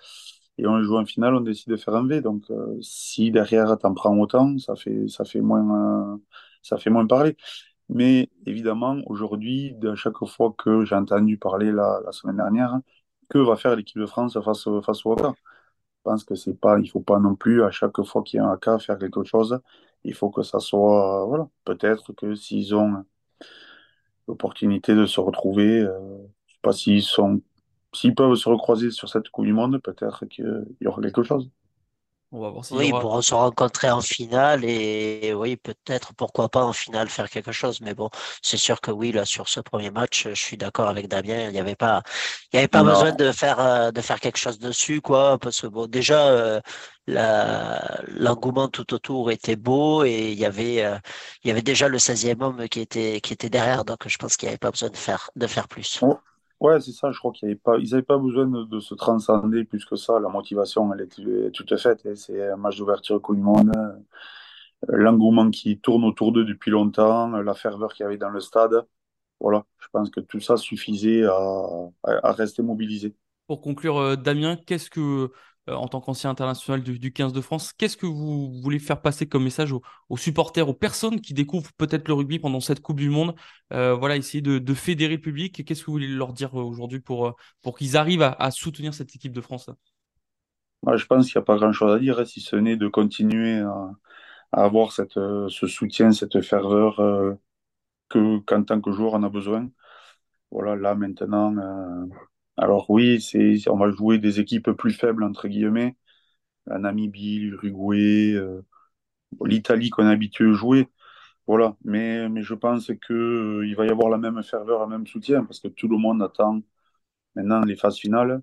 Et 0.58 0.65
on 0.67 0.82
joue 0.82 0.97
en 0.97 1.06
finale, 1.06 1.36
on 1.36 1.41
décide 1.41 1.69
de 1.69 1.78
faire 1.78 1.95
un 1.95 2.08
V. 2.08 2.21
Donc, 2.21 2.50
euh, 2.50 2.78
si 2.82 3.32
derrière 3.32 3.78
t'en 3.78 3.93
prends 3.93 4.17
autant, 4.17 4.58
ça 4.58 4.76
fait, 4.76 5.08
ça 5.08 5.26
fait 5.26 5.41
moins, 5.41 6.13
euh, 6.15 6.17
ça 6.63 6.78
fait 6.78 6.89
moins 6.89 7.06
parler. 7.06 7.38
Mais 7.89 8.30
évidemment, 8.45 8.97
aujourd'hui, 9.08 9.76
à 9.84 9.95
chaque 9.95 10.17
fois 10.26 10.54
que 10.58 10.86
j'ai 10.86 10.95
entendu 10.95 11.38
parler 11.38 11.71
la, 11.71 12.02
semaine 12.12 12.38
dernière, 12.38 12.80
que 13.30 13.38
va 13.39 13.56
faire 13.58 13.76
l'équipe 13.76 14.00
de 14.00 14.06
France 14.06 14.39
face, 14.41 14.67
face 14.86 15.06
au 15.06 15.13
Haka? 15.13 15.34
Je 16.06 16.12
pense 16.12 16.23
que 16.23 16.36
c'est 16.36 16.60
pas, 16.60 16.80
il 16.80 16.89
faut 16.89 17.02
pas 17.02 17.19
non 17.19 17.36
plus 17.36 17.63
à 17.63 17.71
chaque 17.71 18.02
fois 18.04 18.23
qu'il 18.23 18.38
y 18.38 18.41
a 18.41 18.45
un 18.45 18.54
Haka 18.54 18.80
faire 18.80 18.97
quelque 19.00 19.23
chose. 19.23 19.60
Il 20.08 20.15
faut 20.15 20.32
que 20.32 20.43
ça 20.43 20.60
soit, 20.60 21.24
euh, 21.24 21.26
voilà. 21.28 21.50
Peut-être 21.65 22.13
que 22.13 22.36
s'ils 22.36 22.76
ont 22.76 23.06
l'opportunité 24.28 24.96
de 24.96 25.06
se 25.06 25.20
retrouver, 25.20 25.80
euh, 25.82 26.17
je 26.48 26.54
sais 26.54 26.60
pas 26.62 26.74
s'ils 26.74 27.04
sont, 27.04 27.41
s'ils 27.93 28.15
peuvent 28.15 28.36
se 28.36 28.50
recroiser 28.50 28.91
sur 28.91 29.10
cette 29.10 29.30
Coupe 29.30 29.46
du 29.46 29.54
Monde, 29.54 29.80
peut-être 29.82 30.26
qu'il 30.26 30.65
y 30.82 30.88
aura 30.88 31.02
quelque 31.02 31.24
chose. 31.24 31.50
On 32.32 32.40
va 32.42 32.50
voir 32.52 32.63
s'il 32.66 32.80
Oui, 32.80 32.92
aura. 32.92 33.02
pourront 33.02 33.22
se 33.22 33.34
rencontrer 33.34 33.90
en 33.90 34.02
finale 34.02 34.66
et 34.66 35.34
oui, 35.34 35.56
peut-être, 35.56 36.13
pourquoi 36.16 36.50
pas 36.50 36.66
en 36.66 36.74
finale 36.74 37.08
faire 37.08 37.30
quelque 37.30 37.54
chose. 37.54 37.80
Mais 37.80 37.94
bon, 37.94 38.10
c'est 38.42 38.58
sûr 38.58 38.82
que 38.82 38.92
oui, 38.92 39.13
là, 39.13 39.24
sur 39.24 39.48
ce 39.48 39.62
premier 39.62 39.90
match, 39.90 40.24
je 40.28 40.34
suis 40.34 40.58
d'accord 40.58 40.90
avec 40.90 41.08
Damien. 41.08 41.46
Il 41.48 41.54
n'y 41.54 41.60
avait 41.62 41.78
pas, 41.78 42.04
il 42.52 42.58
y 42.58 42.60
avait 42.60 42.68
pas 42.68 42.84
Non. 42.84 42.84
besoin 42.84 43.13
de 43.13 43.32
faire, 43.32 43.60
euh, 43.62 43.92
de 43.92 44.02
faire 44.02 44.20
quelque 44.20 44.38
chose 44.38 44.60
dessus, 44.60 45.00
quoi, 45.00 45.38
parce 45.40 45.62
que 45.62 45.68
bon, 45.68 45.88
déjà, 45.88 46.28
euh, 46.28 46.60
l'engouement 47.08 48.68
tout 48.68 48.94
autour 48.94 49.32
était 49.32 49.56
beau 49.56 50.04
et 50.04 50.32
il 50.34 50.38
y 50.40 50.46
avait, 50.46 50.84
euh, 50.84 50.98
il 51.44 51.48
y 51.48 51.52
avait 51.52 51.62
déjà 51.62 51.88
le 51.88 52.00
16e 52.00 52.42
homme 52.42 52.68
qui 52.70 52.82
était, 52.82 53.22
qui 53.22 53.32
était 53.34 53.50
derrière. 53.50 53.86
Donc, 53.86 54.08
je 54.08 54.18
pense 54.18 54.36
qu'il 54.38 54.48
n'y 54.48 54.52
avait 54.52 54.58
pas 54.58 54.72
besoin 54.72 54.90
de 54.90 54.98
faire, 54.98 55.30
de 55.38 55.48
faire 55.48 55.68
plus. 55.70 56.02
Oh, 56.02 56.20
Ouais, 56.60 56.82
c'est 56.82 56.91
ça, 56.91 57.12
je 57.12 57.20
crois 57.20 57.32
qu'il 57.32 57.48
y 57.48 57.52
avait 57.52 57.60
pas, 57.60 57.78
ils 57.78 57.91
n'avaient 57.91 58.02
pas 58.02 58.17
besoin 58.17 58.48
de, 58.48 58.80
se 58.80 58.96
transcender 58.96 59.63
plus 59.63 59.86
que 59.86 59.96
ça. 59.96 60.20
La 60.20 60.28
motivation, 60.28 60.91
elle 60.93 61.02
était 61.02 61.52
toute 61.52 61.78
faite. 61.78 62.04
et 62.06 62.15
C'est 62.15 62.50
un 62.50 62.58
match 62.58 62.78
d'ouverture 62.78 63.22
Coupe 63.22 63.36
du 63.36 63.43
Monde. 63.43 63.72
euh, 63.76 63.93
L'engouement 64.88 65.50
qui 65.52 65.80
tourne 65.80 66.04
autour 66.04 66.32
d'eux 66.32 66.46
depuis 66.46 66.72
longtemps, 66.72 67.30
la 67.30 67.54
ferveur 67.54 67.93
qu'il 67.93 68.04
y 68.04 68.08
avait 68.08 68.17
dans 68.17 68.30
le 68.30 68.39
stade. 68.39 68.86
Voilà, 69.39 69.65
je 69.80 69.88
pense 69.91 70.10
que 70.10 70.20
tout 70.20 70.39
ça 70.39 70.58
suffisait 70.58 71.26
à, 71.26 72.32
rester 72.32 72.63
mobilisé. 72.63 73.15
Pour 73.48 73.62
conclure, 73.62 73.98
euh, 73.98 74.15
Damien, 74.15 74.56
qu'est-ce 74.56 74.89
que, 74.89 75.32
en 75.67 75.88
tant 75.88 76.01
qu'ancien 76.01 76.30
international 76.30 76.82
du, 76.84 76.99
du 76.99 77.12
15 77.13 77.34
de 77.34 77.41
France, 77.41 77.73
qu'est-ce 77.73 77.97
que 77.97 78.06
vous 78.06 78.51
voulez 78.62 78.80
faire 78.80 79.01
passer 79.01 79.27
comme 79.27 79.43
message 79.43 79.73
aux, 79.73 80.17
supporters, 80.17 80.67
aux 80.69 80.73
personnes 80.73 81.21
qui 81.21 81.34
découvrent 81.34 81.71
peut-être 81.77 82.08
le 82.08 82.13
rugby 82.13 82.39
pendant 82.39 82.60
cette 82.60 82.82
Coupe 82.82 82.99
du 82.99 83.10
Monde 83.10 83.36
Euh, 83.73 83.93
Voilà, 83.95 84.15
essayer 84.17 84.41
de, 84.41 84.60
de 84.60 84.73
fédérer 84.73 85.15
le 85.15 85.21
public. 85.21 85.63
Qu'est-ce 85.65 85.82
que 85.82 85.86
vous 85.88 85.93
voulez 85.93 86.08
leur 86.08 86.34
dire 86.34 86.60
euh, 86.60 86.63
aujourd'hui 86.63 86.99
pour, 86.99 87.27
euh, 87.27 87.32
pour 87.62 87.77
qu'ils 87.77 87.97
arrivent 87.97 88.21
à, 88.23 88.51
soutenir 88.51 88.93
cette 88.93 89.15
équipe 89.15 89.34
de 89.34 89.41
France? 89.41 89.69
Je 90.95 91.06
pense 91.06 91.25
qu'il 91.27 91.38
n'y 91.39 91.43
a 91.43 91.45
pas 91.45 91.58
grand-chose 91.58 91.95
à 91.95 91.99
dire, 91.99 92.19
hein, 92.19 92.25
si 92.25 92.39
ce 92.41 92.56
n'est 92.56 92.77
de 92.77 92.88
continuer 92.88 93.60
à, 93.60 93.91
avoir 94.51 94.93
euh, 95.17 95.49
ce 95.49 95.67
soutien, 95.67 96.12
cette 96.12 96.41
ferveur 96.41 96.99
euh, 96.99 97.34
que 98.10 98.39
qu'en 98.39 98.63
tant 98.63 98.82
que 98.82 98.91
joueur 98.91 99.13
on 99.13 99.23
a 99.23 99.30
besoin. 99.30 99.69
Voilà, 100.51 100.75
là 100.75 100.95
maintenant. 100.95 101.56
euh, 101.58 102.06
alors 102.58 102.89
oui, 102.89 103.20
on 103.70 103.78
va 103.78 103.91
jouer 103.91 104.17
des 104.20 104.39
équipes 104.39 104.72
plus 104.72 104.93
faibles 104.93 105.24
entre 105.24 105.48
guillemets, 105.48 105.96
la 106.67 106.80
Namibie, 106.80 107.39
l'Uruguay, 107.39 108.34
euh, 108.36 108.62
l'Italie 109.46 109.89
qu'on 109.91 110.08
est 110.08 110.12
habitué 110.12 110.50
à 110.50 110.54
jouer. 110.54 110.89
Voilà, 111.48 111.78
mais 111.86 112.28
je 112.43 112.54
pense 112.56 112.91
que 113.02 113.13
euh, 113.13 113.76
va 113.78 113.86
y 113.86 113.89
avoir 113.89 114.10
la 114.10 114.17
même 114.17 114.43
ferveur, 114.43 114.82
le 114.82 114.88
même 114.89 115.08
soutien 115.08 115.46
parce 115.46 115.60
que 115.62 115.70
tout 115.70 115.88
le 115.88 115.98
monde 115.98 116.22
attend 116.24 116.62
maintenant 117.36 117.62
les 117.65 117.76
phases 117.78 117.98
finales 118.00 118.41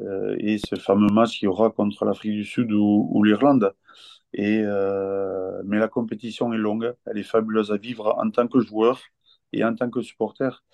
euh, 0.00 0.36
et 0.40 0.58
ce 0.58 0.76
fameux 0.76 1.12
match 1.12 1.38
qu'il 1.38 1.46
y 1.46 1.48
aura 1.48 1.70
contre 1.70 2.04
l'Afrique 2.06 2.32
du 2.34 2.44
Sud 2.44 2.72
ou, 2.72 3.22
l'Irlande. 3.24 3.74
Mais 4.36 4.62
la 5.78 5.88
compétition 5.88 6.52
est 6.52 6.58
longue, 6.58 6.94
elle 7.06 7.18
est 7.18 7.22
fabuleuse 7.24 7.72
à 7.72 7.76
vivre 7.76 8.16
en 8.18 8.30
tant 8.30 8.48
que 8.48 8.60
joueur 8.60 9.00
et 9.52 9.64
en 9.64 9.74
tant 9.74 9.90
que 9.90 10.02
supporter. 10.02 10.64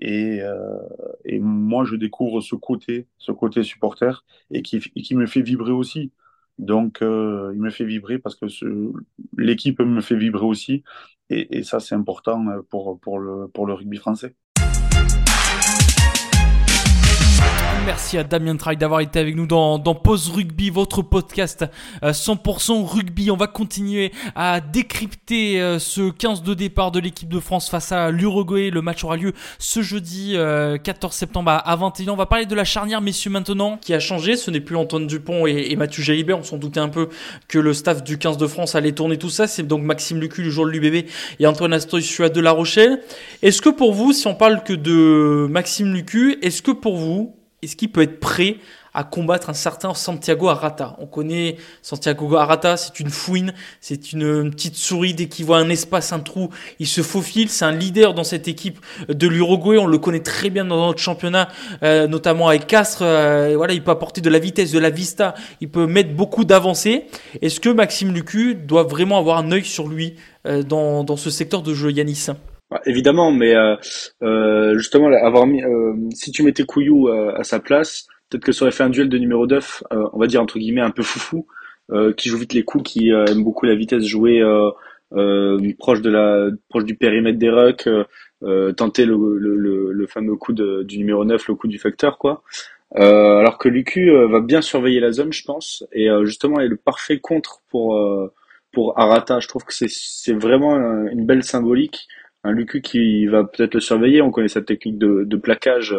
Et, 0.00 0.40
euh, 0.42 0.78
et 1.24 1.38
moi, 1.40 1.84
je 1.84 1.96
découvre 1.96 2.40
ce 2.40 2.54
côté, 2.54 3.08
ce 3.18 3.32
côté 3.32 3.62
supporter, 3.64 4.24
et 4.50 4.62
qui, 4.62 4.76
et 4.96 5.02
qui 5.02 5.14
me 5.16 5.26
fait 5.26 5.42
vibrer 5.42 5.72
aussi. 5.72 6.12
Donc, 6.58 7.02
euh, 7.02 7.52
il 7.54 7.60
me 7.60 7.70
fait 7.70 7.84
vibrer 7.84 8.18
parce 8.18 8.34
que 8.36 8.46
l'équipe 9.36 9.80
me 9.80 10.00
fait 10.00 10.16
vibrer 10.16 10.44
aussi. 10.44 10.82
Et, 11.30 11.58
et 11.58 11.62
ça, 11.62 11.80
c'est 11.80 11.94
important 11.94 12.44
pour, 12.70 12.98
pour, 13.00 13.18
le, 13.18 13.48
pour 13.48 13.66
le 13.66 13.74
rugby 13.74 13.96
français. 13.98 14.34
Merci 17.88 18.18
à 18.18 18.22
Damien 18.22 18.54
Traille 18.56 18.76
d'avoir 18.76 19.00
été 19.00 19.18
avec 19.18 19.34
nous 19.34 19.46
dans, 19.46 19.78
dans 19.78 19.94
Pause 19.94 20.28
Rugby, 20.28 20.68
votre 20.68 21.00
podcast 21.00 21.64
euh, 22.02 22.12
100% 22.12 22.84
rugby. 22.84 23.30
On 23.30 23.36
va 23.38 23.46
continuer 23.46 24.12
à 24.36 24.60
décrypter 24.60 25.58
euh, 25.58 25.78
ce 25.78 26.10
15 26.10 26.42
de 26.42 26.52
départ 26.52 26.90
de 26.90 27.00
l'équipe 27.00 27.30
de 27.30 27.40
France 27.40 27.70
face 27.70 27.90
à 27.90 28.10
l'Uruguay. 28.10 28.68
Le 28.68 28.82
match 28.82 29.04
aura 29.04 29.16
lieu 29.16 29.32
ce 29.58 29.80
jeudi 29.80 30.34
euh, 30.36 30.76
14 30.76 31.14
septembre 31.14 31.50
à, 31.50 31.56
à 31.56 31.76
21h. 31.78 32.10
On 32.10 32.16
va 32.16 32.26
parler 32.26 32.44
de 32.44 32.54
la 32.54 32.64
charnière, 32.64 33.00
messieurs, 33.00 33.30
maintenant, 33.30 33.78
qui 33.78 33.94
a 33.94 34.00
changé. 34.00 34.36
Ce 34.36 34.50
n'est 34.50 34.60
plus 34.60 34.76
Antoine 34.76 35.06
Dupont 35.06 35.46
et, 35.46 35.68
et 35.70 35.76
Mathieu 35.76 36.02
Jalibert. 36.02 36.38
On 36.38 36.42
s'en 36.42 36.58
doutait 36.58 36.80
un 36.80 36.90
peu 36.90 37.08
que 37.48 37.58
le 37.58 37.72
staff 37.72 38.04
du 38.04 38.18
15 38.18 38.36
de 38.36 38.46
France 38.46 38.74
allait 38.74 38.92
tourner 38.92 39.16
tout 39.16 39.30
ça. 39.30 39.46
C'est 39.46 39.66
donc 39.66 39.82
Maxime 39.82 40.20
Lucu, 40.20 40.42
le 40.42 40.50
jour 40.50 40.66
de 40.66 40.72
l'UBB, 40.72 41.06
et 41.40 41.46
Antoine 41.46 41.72
Astoy 41.72 42.02
de 42.02 42.40
La 42.42 42.50
Rochelle. 42.50 43.00
Est-ce 43.40 43.62
que 43.62 43.70
pour 43.70 43.94
vous, 43.94 44.12
si 44.12 44.26
on 44.26 44.34
parle 44.34 44.62
que 44.62 44.74
de 44.74 45.46
Maxime 45.48 45.94
Lucu, 45.94 46.36
est-ce 46.42 46.60
que 46.60 46.72
pour 46.72 46.98
vous, 46.98 47.37
est-ce 47.62 47.74
qu'il 47.74 47.90
peut 47.90 48.02
être 48.02 48.20
prêt 48.20 48.56
à 48.94 49.02
combattre 49.04 49.50
un 49.50 49.54
certain 49.54 49.92
Santiago 49.92 50.48
Arata? 50.48 50.96
On 50.98 51.06
connaît 51.06 51.56
Santiago 51.82 52.36
Arata, 52.36 52.76
c'est 52.76 53.00
une 53.00 53.10
fouine, 53.10 53.52
c'est 53.80 54.12
une, 54.12 54.50
petite 54.50 54.76
souris 54.76 55.12
dès 55.12 55.26
qu'il 55.26 55.44
voit 55.44 55.58
un 55.58 55.68
espace, 55.68 56.12
un 56.12 56.20
trou, 56.20 56.50
il 56.78 56.86
se 56.86 57.02
faufile. 57.02 57.48
C'est 57.48 57.64
un 57.64 57.72
leader 57.72 58.14
dans 58.14 58.22
cette 58.22 58.46
équipe 58.46 58.78
de 59.08 59.26
l'Uruguay. 59.26 59.78
On 59.78 59.86
le 59.86 59.98
connaît 59.98 60.22
très 60.22 60.50
bien 60.50 60.64
dans 60.64 60.86
notre 60.86 61.00
championnat, 61.00 61.48
euh, 61.82 62.06
notamment 62.06 62.48
avec 62.48 62.68
Castres. 62.68 63.02
Euh, 63.02 63.54
voilà, 63.56 63.72
il 63.72 63.82
peut 63.82 63.90
apporter 63.90 64.20
de 64.20 64.30
la 64.30 64.38
vitesse, 64.38 64.70
de 64.70 64.78
la 64.78 64.90
vista. 64.90 65.34
Il 65.60 65.68
peut 65.68 65.86
mettre 65.86 66.14
beaucoup 66.14 66.44
d'avancées. 66.44 67.06
Est-ce 67.42 67.58
que 67.58 67.70
Maxime 67.70 68.14
Lucu 68.14 68.54
doit 68.54 68.84
vraiment 68.84 69.18
avoir 69.18 69.38
un 69.38 69.50
œil 69.50 69.64
sur 69.64 69.88
lui 69.88 70.14
euh, 70.46 70.62
dans, 70.62 71.02
dans 71.02 71.16
ce 71.16 71.30
secteur 71.30 71.62
de 71.62 71.74
jeu, 71.74 71.90
Yanis? 71.90 72.28
Bah, 72.70 72.82
évidemment, 72.84 73.32
mais 73.32 73.54
euh, 73.54 73.76
euh, 74.22 74.76
justement, 74.76 75.06
avoir 75.08 75.46
mis, 75.46 75.62
euh, 75.64 75.94
si 76.14 76.32
tu 76.32 76.42
mettais 76.42 76.64
Couillou 76.64 77.08
euh, 77.08 77.34
à 77.34 77.42
sa 77.44 77.60
place, 77.60 78.06
peut-être 78.28 78.44
que 78.44 78.52
ça 78.52 78.64
aurait 78.64 78.72
fait 78.72 78.82
un 78.82 78.90
duel 78.90 79.08
de 79.08 79.16
numéro 79.18 79.46
9, 79.46 79.84
euh, 79.92 80.06
on 80.12 80.18
va 80.18 80.26
dire 80.26 80.42
entre 80.42 80.58
guillemets 80.58 80.82
un 80.82 80.90
peu 80.90 81.02
foufou, 81.02 81.46
euh, 81.92 82.12
qui 82.12 82.28
joue 82.28 82.36
vite 82.36 82.52
les 82.52 82.64
coups, 82.64 82.84
qui 82.92 83.08
aime 83.10 83.42
beaucoup 83.42 83.64
la 83.64 83.74
vitesse, 83.74 84.04
jouer 84.04 84.42
proche 85.78 86.02
de 86.02 86.10
la, 86.10 86.50
proche 86.68 86.84
du 86.84 86.94
périmètre 86.94 87.38
des 87.38 87.48
rucks, 87.48 87.88
tenter 88.76 89.06
le, 89.06 89.16
le, 89.38 89.92
le, 89.92 90.06
fameux 90.06 90.36
coup 90.36 90.52
de, 90.52 90.82
du 90.82 90.98
numéro 90.98 91.24
9, 91.24 91.48
le 91.48 91.54
coup 91.54 91.68
du 91.68 91.78
facteur, 91.78 92.18
quoi. 92.18 92.42
Alors 92.94 93.56
que 93.56 93.70
Lucu 93.70 94.10
va 94.10 94.40
bien 94.40 94.60
surveiller 94.60 95.00
la 95.00 95.12
zone, 95.12 95.32
je 95.32 95.44
pense, 95.44 95.84
et 95.92 96.08
justement 96.24 96.60
est 96.60 96.68
le 96.68 96.76
parfait 96.76 97.18
contre 97.18 97.60
pour 97.70 97.98
pour 98.72 98.98
Arata. 98.98 99.40
Je 99.40 99.48
trouve 99.48 99.64
que 99.64 99.72
c'est 99.72 99.88
c'est 99.88 100.34
vraiment 100.34 100.76
une 101.06 101.24
belle 101.24 101.44
symbolique. 101.44 102.06
Un 102.48 102.52
Lucu 102.52 102.80
qui 102.80 103.26
va 103.26 103.44
peut-être 103.44 103.74
le 103.74 103.80
surveiller. 103.80 104.22
On 104.22 104.30
connaît 104.30 104.48
sa 104.48 104.62
technique 104.62 104.98
de, 104.98 105.36
plaquage 105.36 105.94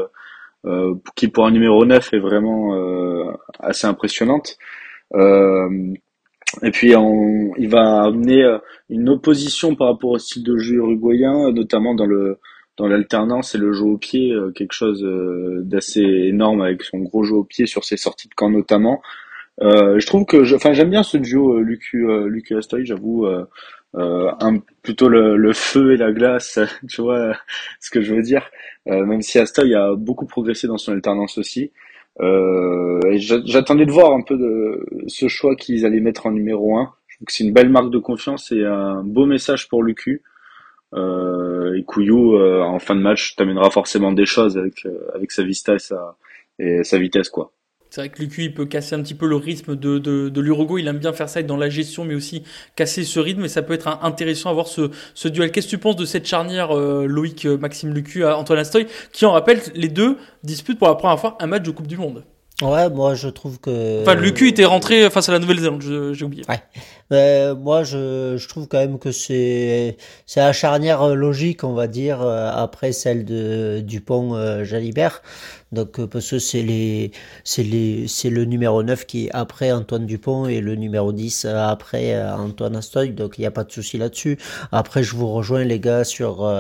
euh, 0.66 0.96
qui 1.16 1.28
pour 1.28 1.46
un 1.46 1.52
numéro 1.52 1.86
9 1.86 2.14
est 2.14 2.20
vraiment 2.20 2.76
assez 3.60 3.88
impressionnante. 3.88 4.58
et 5.16 6.72
puis 6.72 6.94
il 7.58 7.70
va 7.70 8.04
amener 8.04 8.58
une 8.90 9.10
opposition 9.10 9.76
par 9.76 9.88
rapport 9.88 10.12
au 10.12 10.18
style 10.18 10.44
de 10.44 10.58
jeu 10.58 10.76
uruguayen, 10.76 11.52
notamment 11.52 11.96
dans 11.96 12.88
l'alternance 12.88 13.56
et 13.56 13.58
le 13.58 13.74
jeu 13.74 13.86
au 13.86 13.98
pied, 13.98 14.32
euh, 14.32 14.52
quelque 14.52 14.74
chose 14.74 15.04
euh, 15.04 15.62
d'assez 15.64 16.02
énorme 16.02 16.62
avec 16.62 16.84
son 16.84 17.00
gros 17.00 17.24
jeu 17.24 17.36
au 17.36 17.44
pied 17.44 17.66
sur 17.66 17.84
ses 17.84 17.98
sorties 17.98 18.30
de 18.30 18.34
camp 18.34 18.50
notamment. 18.50 19.02
Euh, 19.62 20.00
je 20.00 20.08
trouve 20.08 20.26
que, 20.26 20.56
enfin, 20.56 20.72
j'aime 20.72 20.90
bien 20.90 21.04
ce 21.04 21.18
duo 21.18 21.60
Lucu, 21.60 22.08
Lucu 22.28 22.56
j'avoue. 22.84 23.28
Un 23.94 24.60
plutôt 24.84 25.10
le, 25.10 25.36
le, 25.36 25.54
feu 25.54 25.94
et 25.94 25.98
la 25.98 26.12
glace, 26.12 26.60
tu 26.90 27.02
vois 27.02 27.34
ce 27.80 27.90
que 27.90 28.02
je 28.02 28.14
veux 28.14 28.22
dire. 28.22 28.50
même 28.86 29.22
si 29.22 29.40
Astoy 29.40 29.74
a 29.76 29.96
beaucoup 29.96 30.26
progressé 30.26 30.68
dans 30.68 30.78
son 30.78 30.94
alternance 30.94 31.38
aussi. 31.38 31.72
J'attendais 32.20 33.86
de 33.86 33.92
voir 33.92 34.14
un 34.14 34.22
peu 34.22 34.38
de 34.38 34.86
ce 35.08 35.28
choix 35.28 35.56
qu'ils 35.56 35.86
allaient 35.86 36.02
mettre 36.02 36.26
en 36.28 36.32
numéro 36.32 36.78
1. 36.78 36.94
Je 37.08 37.16
trouve 37.16 37.26
que 37.26 37.34
c'est 37.34 37.44
une 37.44 37.54
belle 37.54 37.70
marque 37.70 37.90
de 37.90 37.98
confiance 37.98 38.52
et 38.52 38.64
un 38.64 39.04
beau 39.04 39.26
message 39.26 39.68
pour 39.70 39.84
Lucu. 39.84 40.22
Euh, 40.94 41.76
et 41.76 41.84
Couillou, 41.84 42.36
euh, 42.36 42.62
en 42.62 42.80
fin 42.80 42.96
de 42.96 43.02
match, 43.02 43.36
t'amènera 43.36 43.70
forcément 43.70 44.12
des 44.12 44.26
choses 44.26 44.58
avec, 44.58 44.86
euh, 44.86 45.08
avec 45.14 45.32
sa 45.32 45.44
vista 45.44 45.76
et 45.76 45.80
sa, 45.80 46.18
et 46.58 46.84
sa 46.84 46.98
vitesse, 46.98 47.30
quoi. 47.30 47.52
C'est 47.90 48.02
vrai 48.02 48.10
que 48.10 48.20
Lucu, 48.22 48.44
il 48.44 48.54
peut 48.54 48.66
casser 48.66 48.96
un 48.96 49.02
petit 49.02 49.16
peu 49.16 49.28
le 49.28 49.36
rythme 49.36 49.76
de, 49.76 49.98
de, 49.98 50.30
de. 50.30 50.80
Il 50.80 50.88
aime 50.88 51.00
bien 51.00 51.14
faire 51.14 51.28
ça, 51.28 51.42
dans 51.42 51.58
la 51.58 51.70
gestion, 51.70 52.06
mais 52.06 52.14
aussi 52.14 52.44
casser 52.76 53.04
ce 53.04 53.20
rythme. 53.20 53.46
Et 53.46 53.50
ça 53.50 53.62
peut 53.62 53.74
être 53.74 53.88
intéressant 54.04 54.50
à 54.50 54.54
voir 54.54 54.68
ce, 54.68 54.92
ce 55.16 55.28
duel. 55.28 55.52
Qu'est-ce 55.52 55.68
que 55.68 55.72
tu 55.72 55.78
penses 55.80 55.96
de 55.96 56.06
cette 56.06 56.28
charnière 56.28 56.74
Loïc 56.74 57.46
Maxime 57.46 57.94
Lucu 57.94 58.24
à 58.26 58.38
Antoine 58.38 58.60
Astoy, 58.60 58.86
qui 59.12 59.26
en 59.26 59.32
rappelle, 59.32 59.62
les 59.74 59.90
deux 59.90 60.18
disputent 60.44 60.78
pour 60.78 60.88
la 60.88 60.96
première 60.96 61.20
fois 61.20 61.38
un 61.40 61.48
match 61.48 61.64
de 61.64 61.72
Coupe 61.72 61.88
du 61.88 61.98
Monde? 61.98 62.24
Ouais, 62.62 62.90
moi 62.90 63.16
je 63.16 63.30
trouve 63.30 63.60
que. 63.60 64.02
Enfin, 64.02 64.16
Lucu 64.16 64.50
était 64.50 64.66
rentré 64.66 65.10
face 65.10 65.30
à 65.30 65.32
la 65.32 65.40
Nouvelle-Zélande, 65.40 65.82
j'ai 66.14 66.26
oublié. 66.26 66.44
Ouais. 66.50 66.62
Mais 67.12 67.56
moi 67.56 67.84
je, 67.84 68.36
je 68.38 68.48
trouve 68.48 68.68
quand 68.68 68.78
même 68.78 69.00
que 69.00 69.12
c'est 69.12 69.98
c'est 70.26 70.42
la 70.42 70.54
charnière 70.54 71.08
logique, 71.16 71.64
on 71.64 71.74
va 71.74 71.88
dire, 71.88 72.22
euh, 72.22 72.52
après 72.54 72.92
celle 72.92 73.26
de 73.26 73.80
Dupont 73.80 74.36
euh, 74.36 74.64
Jalibert. 74.64 75.24
Donc 75.72 76.00
euh, 76.00 76.08
parce 76.08 76.30
que 76.30 76.40
c'est 76.40 76.62
les 76.62 77.12
c'est 77.44 77.64
les 77.64 78.08
c'est 78.08 78.30
le 78.30 78.46
numéro 78.46 78.84
9 78.84 79.06
qui 79.06 79.28
est 79.28 79.30
après 79.34 79.72
Antoine 79.72 80.06
Dupont 80.06 80.48
et 80.48 80.62
le 80.62 80.76
numéro 80.76 81.12
10 81.14 81.46
après 81.46 82.22
Antoine 82.32 82.76
Astoy, 82.76 83.12
donc 83.12 83.38
il 83.38 83.42
n'y 83.42 83.48
a 83.48 83.52
pas 83.52 83.64
de 83.64 83.72
souci 83.72 83.98
là-dessus. 83.98 84.38
Après 84.72 85.02
je 85.02 85.16
vous 85.16 85.28
rejoins 85.32 85.64
les 85.64 85.80
gars 85.80 86.04
sur 86.04 86.52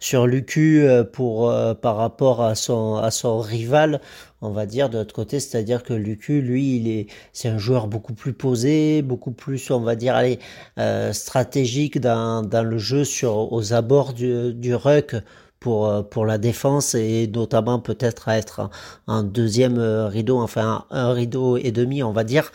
sur 0.00 0.26
Lucu 0.26 0.86
pour 1.12 1.52
par 1.80 1.96
rapport 1.96 2.42
à 2.42 2.54
son 2.54 2.96
à 2.96 3.10
son 3.10 3.40
rival 3.40 4.00
on 4.42 4.50
va 4.50 4.66
dire 4.66 4.90
de 4.90 4.98
l'autre 4.98 5.14
côté, 5.14 5.40
c'est-à-dire 5.40 5.82
que 5.84 5.94
Lucu, 5.94 6.42
lui, 6.42 6.76
il 6.76 6.88
est, 6.88 7.06
c'est 7.32 7.48
un 7.48 7.58
joueur 7.58 7.86
beaucoup 7.86 8.12
plus 8.12 8.32
posé, 8.32 9.00
beaucoup 9.02 9.30
plus, 9.30 9.70
on 9.70 9.80
va 9.80 9.94
dire, 9.94 10.16
allez, 10.16 10.40
euh, 10.78 11.12
stratégique 11.12 12.00
dans, 12.00 12.42
dans 12.42 12.64
le 12.64 12.76
jeu 12.78 13.04
sur 13.04 13.52
aux 13.52 13.72
abords 13.72 14.12
du, 14.12 14.52
du 14.52 14.74
ruck 14.74 15.14
pour 15.60 15.86
euh, 15.86 16.02
pour 16.02 16.26
la 16.26 16.38
défense 16.38 16.96
et 16.96 17.28
notamment 17.28 17.78
peut-être 17.78 18.28
à 18.28 18.36
être 18.36 18.68
un, 19.06 19.22
deuxième 19.22 19.78
euh, 19.78 20.08
rideau, 20.08 20.40
enfin 20.40 20.86
un, 20.90 21.12
rideau 21.12 21.56
et 21.56 21.70
demi, 21.70 22.02
on 22.02 22.12
va 22.12 22.24
dire, 22.24 22.50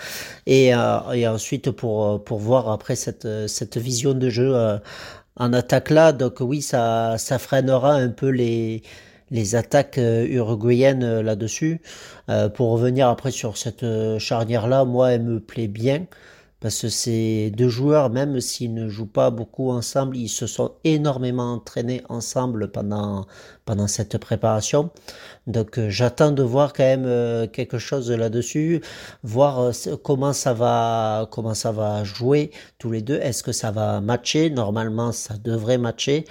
et, 0.45 0.71
et 1.13 1.27
ensuite 1.27 1.71
pour 1.71 2.23
pour 2.23 2.39
voir 2.39 2.69
après 2.69 2.95
cette 2.95 3.27
cette 3.47 3.77
vision 3.77 4.13
de 4.13 4.29
jeu 4.29 4.53
en 5.37 5.53
attaque 5.53 5.89
là, 5.91 6.11
donc 6.13 6.37
oui, 6.41 6.61
ça 6.61 7.17
ça 7.17 7.39
freinera 7.39 7.93
un 7.93 8.09
peu 8.09 8.29
les 8.29 8.81
les 9.31 9.55
attaques 9.55 9.97
euh, 9.97 10.25
uruguayennes 10.27 11.03
euh, 11.03 11.23
là-dessus. 11.23 11.81
Euh, 12.29 12.49
pour 12.49 12.71
revenir 12.71 13.07
après 13.09 13.31
sur 13.31 13.57
cette 13.57 13.85
charnière-là, 14.19 14.85
moi, 14.85 15.11
elle 15.11 15.23
me 15.23 15.39
plaît 15.39 15.67
bien. 15.67 16.05
Parce 16.59 16.81
que 16.81 16.89
ces 16.89 17.51
deux 17.51 17.69
joueurs, 17.69 18.09
même 18.09 18.39
s'ils 18.41 18.73
ne 18.73 18.89
jouent 18.89 19.05
pas 19.05 19.29
beaucoup 19.29 19.69
ensemble, 19.69 20.17
ils 20.17 20.29
se 20.29 20.47
sont 20.47 20.71
énormément 20.83 21.53
entraînés 21.53 22.01
ensemble 22.09 22.71
pendant, 22.71 23.27
pendant 23.65 23.87
cette 23.87 24.17
préparation. 24.17 24.89
Donc 25.45 25.79
j'attends 25.87 26.31
de 26.31 26.43
voir 26.43 26.73
quand 26.73 26.83
même 26.83 27.47
quelque 27.49 27.77
chose 27.77 28.11
là-dessus, 28.11 28.81
voir 29.23 29.71
comment 30.03 30.33
ça 30.33 30.53
va 30.53 31.27
comment 31.31 31.53
ça 31.53 31.71
va 31.71 32.03
jouer 32.03 32.51
tous 32.79 32.91
les 32.91 33.01
deux. 33.01 33.15
Est-ce 33.15 33.43
que 33.43 33.51
ça 33.51 33.71
va 33.71 34.01
matcher? 34.01 34.49
Normalement, 34.49 35.11
ça 35.11 35.35
devrait 35.37 35.77
matcher. 35.77 36.25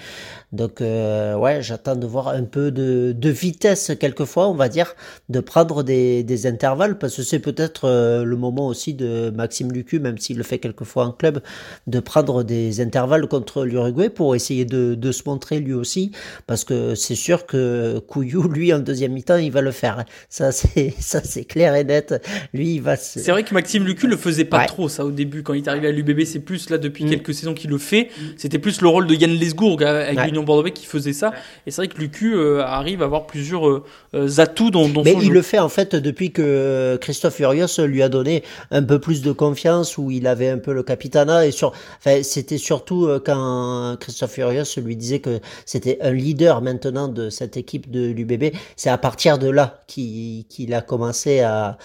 Donc 0.53 0.81
euh, 0.81 1.37
ouais, 1.37 1.63
j'attends 1.63 1.97
de 1.97 2.07
voir 2.07 2.29
un 2.29 2.45
peu 2.45 2.71
de, 2.71 3.13
de, 3.17 3.31
vitesse 3.31 3.93
quelquefois, 3.99 4.49
on 4.49 4.55
va 4.55 4.69
dire, 4.69 4.95
de 5.29 5.41
prendre 5.41 5.83
des, 5.83 6.23
des 6.23 6.47
intervalles, 6.47 6.99
parce 6.99 7.17
que 7.17 7.23
c'est 7.23 7.41
peut-être 7.41 7.87
euh, 7.87 8.25
le 8.25 8.37
moment 8.37 8.67
aussi 8.67 8.95
de 8.95 9.31
Maxime 9.31 9.73
Lucu, 9.73 9.99
même 9.99 10.16
s'il 10.19 10.37
le 10.37 10.43
fait 10.43 10.59
quelquefois 10.59 11.07
en 11.07 11.13
club, 11.13 11.41
de 11.87 12.01
prendre 12.01 12.43
des 12.43 12.81
intervalles 12.81 13.27
contre 13.27 13.65
l'Uruguay 13.65 14.09
pour 14.09 14.35
essayer 14.35 14.65
de, 14.65 14.95
de, 14.95 15.13
se 15.13 15.23
montrer 15.27 15.61
lui 15.61 15.75
aussi, 15.75 16.13
parce 16.47 16.65
que 16.65 16.95
c'est 16.95 17.15
sûr 17.15 17.47
que 17.47 17.99
Couillou, 18.07 18.49
lui, 18.49 18.73
en 18.73 18.79
deuxième 18.79 19.13
mi-temps, 19.13 19.37
il 19.37 19.53
va 19.53 19.61
le 19.61 19.73
faire. 19.73 20.05
Ça, 20.29 20.53
c'est 20.53 20.95
ça 21.01 21.21
c'est 21.23 21.45
clair 21.45 21.75
et 21.75 21.85
net. 21.85 22.15
Lui, 22.53 22.77
il 22.77 22.81
va. 22.81 22.97
C'est 22.97 23.31
vrai 23.31 23.45
que 23.45 23.55
Maxime 23.55 23.85
Lucu 23.85 24.07
le 24.07 24.17
faisait 24.17 24.45
pas 24.45 24.65
trop 24.67 24.89
ça 24.89 25.05
au 25.05 25.11
début 25.11 25.43
quand 25.43 25.55
il 25.55 25.65
est 25.65 25.69
arrivé 25.69 25.89
à 25.89 25.93
l'UBB. 25.93 26.25
C'est 26.25 26.41
plus 26.41 26.71
là 26.71 26.79
depuis 26.79 27.05
mm. 27.05 27.11
quelques 27.11 27.35
saisons 27.35 27.55
qu'il 27.55 27.71
le 27.71 27.79
fait. 27.79 28.09
C'était 28.37 28.59
plus 28.59 28.81
le 28.81 28.89
rôle 28.89 29.07
de 29.07 29.15
Yann 29.15 29.31
Lesgourg 29.31 29.83
avec 29.83 30.19
ouais. 30.19 30.45
Bordeaux 30.47 30.71
qui 30.71 30.87
faisait 30.87 31.13
ça. 31.13 31.33
Et 31.67 31.71
c'est 31.71 31.83
vrai 31.83 31.89
que 31.89 31.99
Lucu 31.99 32.35
euh, 32.35 32.63
arrive 32.65 33.03
à 33.03 33.05
avoir 33.07 33.27
plusieurs 33.27 33.69
euh, 33.69 33.85
euh, 34.15 34.29
atouts 34.39 34.71
dans, 34.71 34.89
dans 34.89 35.03
Mais 35.03 35.17
il 35.21 35.31
le 35.31 35.43
fait 35.43 35.59
en 35.59 35.69
fait 35.69 35.95
depuis 35.95 36.31
que 36.31 36.99
Christophe 37.01 37.35
Furios 37.35 37.67
lui 37.85 38.03
a 38.03 38.09
donné 38.09 38.43
un 38.71 38.83
peu 38.83 38.99
plus 38.99 39.23
de 39.23 39.33
confiance, 39.33 39.99
il 40.11 40.27
avait 40.27 40.49
un 40.49 40.59
peu 40.59 40.73
le 40.73 40.83
capitana. 40.83 41.47
Et 41.47 41.51
sur, 41.51 41.73
enfin, 41.99 42.23
c'était 42.23 42.59
surtout 42.59 43.09
quand 43.25 43.97
Christophe 44.01 44.33
Furios 44.33 44.65
lui 44.79 44.97
disait 44.97 45.21
que 45.21 45.41
c'était 45.65 45.99
un 46.01 46.13
leader 46.13 46.63
maintenant 46.63 47.09
de 47.09 47.31
cette 47.31 47.57
équipe 47.57 47.91
de 47.91 48.11
l'UBB. 48.11 48.55
C'est 48.77 48.91
à 48.91 48.99
partir 48.99 49.39
de 49.39 49.49
là 49.49 49.83
qu'il 49.87 50.75
a 50.75 50.81
commencé 50.81 51.41
à 51.41 51.77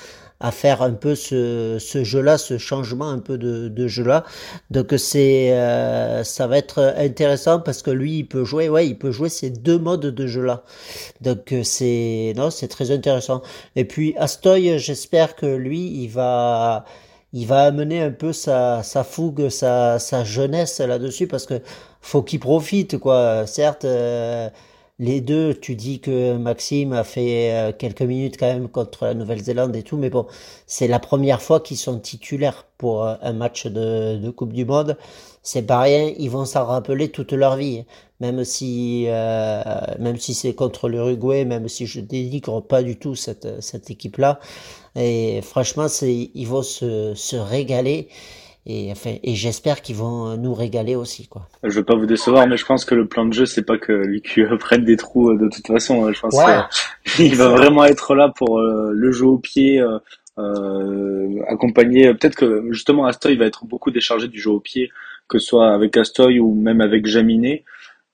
faire 0.49 0.81
un 0.81 0.93
peu 0.93 1.13
ce, 1.13 1.77
jeu-là, 2.03 2.39
ce 2.39 2.57
changement 2.57 3.09
un 3.09 3.19
peu 3.19 3.37
de, 3.37 3.87
jeu-là. 3.87 4.23
Donc 4.71 4.93
c'est 4.97 5.53
euh, 5.53 6.23
ça 6.23 6.47
va 6.47 6.57
être 6.57 6.93
intéressant 6.97 7.59
parce 7.59 7.83
que 7.83 7.91
lui 7.91 8.19
il 8.19 8.23
peut 8.23 8.43
jouer, 8.43 8.67
ouais, 8.67 8.87
il 8.87 8.97
peut 8.97 9.11
jouer 9.11 9.29
ces 9.29 9.51
deux 9.51 9.77
modes 9.77 10.07
de 10.07 10.27
jeu-là. 10.27 10.63
Donc 11.21 11.53
c'est 11.63 12.33
non, 12.35 12.49
c'est 12.49 12.67
très 12.67 12.89
intéressant. 12.91 13.43
Et 13.75 13.85
puis 13.85 14.15
Astoy, 14.17 14.79
j'espère 14.79 15.35
que 15.35 15.45
lui 15.45 16.03
il 16.03 16.07
va 16.07 16.85
il 17.33 17.47
va 17.47 17.63
amener 17.63 18.01
un 18.01 18.11
peu 18.11 18.33
sa, 18.33 18.83
sa 18.83 19.03
fougue, 19.03 19.49
sa, 19.49 19.99
sa 19.99 20.23
jeunesse 20.23 20.79
là-dessus 20.79 21.27
parce 21.27 21.45
que 21.45 21.61
faut 22.01 22.23
qu'il 22.23 22.39
profite 22.39 22.97
quoi. 22.97 23.45
Certes. 23.47 23.85
Euh, 23.85 24.49
les 25.01 25.19
deux, 25.19 25.55
tu 25.55 25.75
dis 25.75 25.99
que 25.99 26.37
Maxime 26.37 26.93
a 26.93 27.03
fait 27.03 27.51
euh, 27.53 27.71
quelques 27.75 28.03
minutes 28.03 28.37
quand 28.39 28.45
même 28.45 28.69
contre 28.69 29.05
la 29.05 29.15
Nouvelle-Zélande 29.15 29.75
et 29.75 29.81
tout, 29.81 29.97
mais 29.97 30.11
bon, 30.11 30.27
c'est 30.67 30.87
la 30.87 30.99
première 30.99 31.41
fois 31.41 31.59
qu'ils 31.59 31.77
sont 31.77 31.99
titulaires 31.99 32.67
pour 32.77 33.03
euh, 33.03 33.15
un 33.23 33.33
match 33.33 33.65
de, 33.65 34.29
Coupe 34.29 34.53
du 34.53 34.63
Monde. 34.63 34.97
C'est 35.43 35.65
pas 35.65 35.81
rien, 35.81 36.11
ils 36.17 36.29
vont 36.29 36.45
s'en 36.45 36.65
rappeler 36.65 37.09
toute 37.09 37.33
leur 37.33 37.55
vie, 37.55 37.83
même 38.19 38.43
si 38.43 39.05
euh, 39.07 39.61
même 39.99 40.17
si 40.17 40.33
c'est 40.33 40.53
contre 40.53 40.87
l'Uruguay, 40.87 41.45
même 41.45 41.67
si 41.67 41.87
je 41.87 41.99
dénigre 41.99 42.61
pas 42.61 42.83
du 42.83 42.97
tout 42.97 43.15
cette 43.15 43.61
cette 43.61 43.89
équipe-là. 43.89 44.39
Et 44.95 45.41
franchement, 45.41 45.87
c'est 45.87 46.29
ils 46.33 46.47
vont 46.47 46.63
se, 46.63 47.13
se 47.15 47.35
régaler. 47.35 48.07
Et, 48.67 48.91
enfin, 48.91 49.15
et 49.23 49.33
j'espère 49.33 49.81
qu'ils 49.81 49.95
vont 49.95 50.37
nous 50.37 50.53
régaler 50.53 50.95
aussi, 50.95 51.27
quoi. 51.27 51.47
Je 51.63 51.71
veux 51.71 51.83
pas 51.83 51.95
vous 51.95 52.05
décevoir, 52.05 52.45
mais 52.47 52.57
je 52.57 52.65
pense 52.65 52.85
que 52.85 52.93
le 52.93 53.07
plan 53.07 53.25
de 53.25 53.33
jeu, 53.33 53.45
c'est 53.47 53.63
pas 53.63 53.79
que 53.79 53.91
l'IQ 53.91 54.47
prenne 54.59 54.83
des 54.83 54.97
trous 54.97 55.31
euh, 55.31 55.37
de 55.37 55.49
toute 55.49 55.65
façon. 55.65 56.11
Je 56.13 56.19
pense 56.19 56.37
qu'il 57.15 57.35
va 57.37 57.49
vraiment 57.49 57.85
être 57.85 58.13
là 58.13 58.31
pour 58.35 58.59
euh, 58.59 58.91
le 58.93 59.11
jeu 59.11 59.25
au 59.25 59.39
pied, 59.39 59.81
euh, 59.81 59.97
euh 60.37 61.41
accompagner. 61.47 62.13
Peut-être 62.13 62.35
que 62.35 62.67
justement 62.71 63.05
Astoy 63.05 63.35
va 63.35 63.45
être 63.45 63.65
beaucoup 63.65 63.89
déchargé 63.89 64.27
du 64.27 64.39
jeu 64.39 64.51
au 64.51 64.59
pied, 64.59 64.91
que 65.31 65.39
ce 65.39 65.47
soit 65.47 65.73
avec 65.73 65.97
Astoy 65.97 66.39
ou 66.39 66.53
même 66.53 66.81
avec 66.81 67.05
Jaminet, 67.07 67.63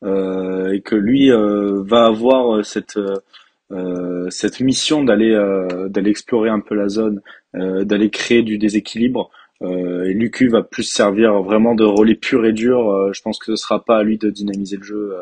euh, 0.03 0.71
et 0.71 0.81
que 0.81 0.95
lui 0.95 1.31
va 1.31 2.05
avoir 2.05 2.63
cette 2.65 2.99
cette 4.29 4.59
mission 4.61 5.03
d'aller 5.03 5.35
d'aller 5.89 6.11
explorer 6.11 6.49
un 6.49 6.61
peu 6.61 6.75
la 6.75 6.87
zone, 6.87 7.21
d'aller 7.53 8.09
créer 8.09 8.43
du 8.43 8.57
déséquilibre. 8.57 9.31
Euh, 9.63 10.05
et 10.05 10.13
Lucu 10.13 10.49
va 10.49 10.61
plus 10.61 10.83
servir 10.83 11.41
vraiment 11.41 11.73
de 11.73 11.83
relais 11.83 12.15
pur 12.15 12.45
et 12.45 12.53
dur. 12.53 12.89
Euh, 12.89 13.11
je 13.13 13.21
pense 13.21 13.39
que 13.39 13.45
ce 13.45 13.55
sera 13.55 13.83
pas 13.83 13.97
à 13.97 14.03
lui 14.03 14.17
de 14.17 14.29
dynamiser 14.29 14.77
le 14.77 14.83
jeu 14.83 15.15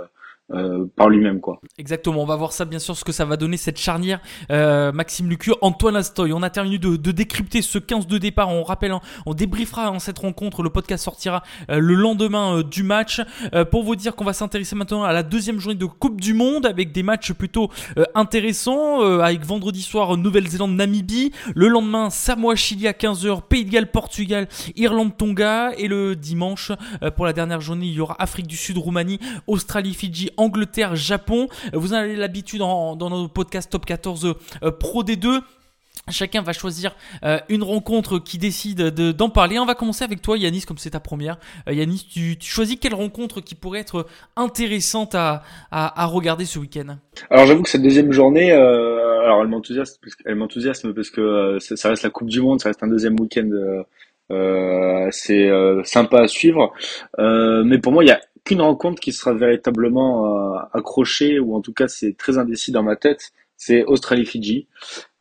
euh, 0.54 0.86
par 0.96 1.10
lui-même 1.10 1.40
quoi. 1.40 1.60
Exactement, 1.78 2.22
on 2.22 2.26
va 2.26 2.36
voir 2.36 2.52
ça 2.52 2.66
bien 2.66 2.80
sûr 2.80 2.96
ce 2.96 3.04
que 3.04 3.12
ça 3.12 3.26
va 3.26 3.38
donner 3.38 3.58
cette 3.58 3.80
charnière 3.80 4.20
euh, 4.52 4.92
Maxime 4.92 5.30
Lucu, 5.30 5.52
Antoine 5.62 5.96
Astoy. 5.96 6.34
On 6.34 6.44
a 6.44 6.50
terminé 6.50 6.78
de, 6.78 6.96
décrypter 7.12 7.62
ce 7.62 7.80
15 7.80 8.08
de 8.08 8.18
départ. 8.18 8.50
On 8.50 8.64
rappelle, 8.64 8.92
hein, 8.92 9.02
on 9.26 9.34
débriefera 9.34 9.88
hein, 9.88 10.00
cette 10.00 10.20
rencontre. 10.20 10.64
Le 10.64 10.70
podcast 10.70 11.04
sortira 11.04 11.44
euh, 11.70 11.80
le 11.80 11.96
lendemain 11.96 12.58
euh, 12.58 12.64
du 12.64 12.84
match 12.84 13.22
pour 13.72 13.84
vous 13.84 13.96
dire 13.96 14.16
qu'on 14.16 14.26
va 14.26 14.34
s'intéresser 14.34 14.76
maintenant 14.76 15.04
à 15.04 15.14
la 15.14 15.24
deuxième 15.24 15.60
journée 15.60 15.78
de 15.78 15.86
Coupe 15.86 16.20
du 16.20 16.34
Monde 16.34 16.66
avec 16.66 16.92
des 16.92 17.04
matchs 17.04 17.34
plutôt 17.34 17.70
intéressants. 18.14 19.02
avec 19.22 19.44
vendredi 19.46 19.82
soir 19.82 20.18
Nouvelle-Zélande 20.18 20.76
Namibie, 20.76 21.32
le 21.56 21.68
lendemain 21.68 22.10
Samoa 22.10 22.56
Chili 22.56 22.88
à 22.88 22.92
15h, 22.92 23.42
Pays 23.48 23.66
de 23.66 23.72
Galles 23.72 23.92
Portugal, 23.92 24.48
Irlande 24.76 25.16
Tonga 25.18 25.72
et 25.78 25.88
le 25.88 26.16
dimanche 26.16 26.72
pour 27.16 27.26
la 27.26 27.34
dernière 27.34 27.62
journée 27.62 27.88
il 27.88 27.94
y 27.94 28.00
aura 28.00 28.16
Afrique 28.20 28.48
du 28.48 28.58
Sud 28.58 28.78
Roumanie, 28.78 29.20
Australie 29.48 29.94
Fidji 29.94 30.32
Angleterre, 30.38 30.96
Japon. 30.96 31.48
Vous 31.74 31.94
en 31.94 31.98
avez 31.98 32.16
l'habitude 32.16 32.60
dans, 32.60 32.96
nos 32.96 33.28
podcasts 33.28 33.72
Top 33.72 33.86
14 33.86 34.36
euh, 34.64 34.72
Pro 34.72 35.04
D2. 35.04 35.42
Chacun 36.12 36.44
va 36.44 36.54
choisir 36.54 36.96
euh, 37.24 37.40
une 37.50 37.64
rencontre 37.64 38.20
qui 38.20 38.38
décide 38.38 38.78
de, 38.78 39.12
d'en 39.12 39.30
parler. 39.30 39.58
On 39.58 39.66
va 39.66 39.74
commencer 39.74 40.04
avec 40.04 40.22
toi, 40.22 40.38
Yanis, 40.38 40.62
comme 40.62 40.78
c'est 40.78 40.92
ta 40.92 41.00
première. 41.00 41.40
Euh, 41.68 41.74
Yanis, 41.74 42.08
tu, 42.12 42.38
choisis 42.42 42.78
quelle 42.80 42.94
rencontre 42.94 43.42
qui 43.42 43.56
pourrait 43.56 43.80
être 43.80 44.06
intéressante 44.36 45.16
à, 45.16 45.42
à, 45.72 46.06
regarder 46.06 46.46
ce 46.46 46.60
week-end? 46.60 46.98
Alors 47.32 47.48
j'avoue 47.48 47.64
que 47.64 47.70
cette 47.70 47.82
deuxième 47.82 48.12
journée, 48.12 48.52
alors 48.52 49.42
elle 49.42 49.48
m'enthousiasme, 49.48 49.98
elle 50.26 50.94
parce 50.94 51.10
que 51.10 51.58
ça 51.60 51.90
reste 51.90 52.04
la 52.04 52.12
Coupe 52.12 52.30
du 52.30 52.40
Monde, 52.40 52.62
ça 52.62 52.70
reste 52.70 52.84
un 52.84 52.88
deuxième 52.88 53.20
week-end 53.20 53.50
c'est 55.12 55.50
sympa 55.86 56.22
à 56.22 56.28
suivre. 56.28 56.72
mais 57.18 57.80
pour 57.80 57.94
moi, 57.94 58.04
il 58.04 58.08
y 58.10 58.12
a 58.12 58.22
qu'une 58.46 58.62
rencontre 58.62 59.02
qui 59.02 59.12
sera 59.12 59.34
véritablement 59.34 60.56
euh, 60.56 60.60
accrochée, 60.74 61.40
ou 61.40 61.56
en 61.56 61.62
tout 61.62 61.74
cas 61.74 61.88
c'est 61.88 62.16
très 62.18 62.38
indécis 62.38 62.72
dans 62.72 62.84
ma 62.84 62.96
tête, 62.96 63.32
c'est 63.58 63.84
Australie-Fidji. 63.84 64.68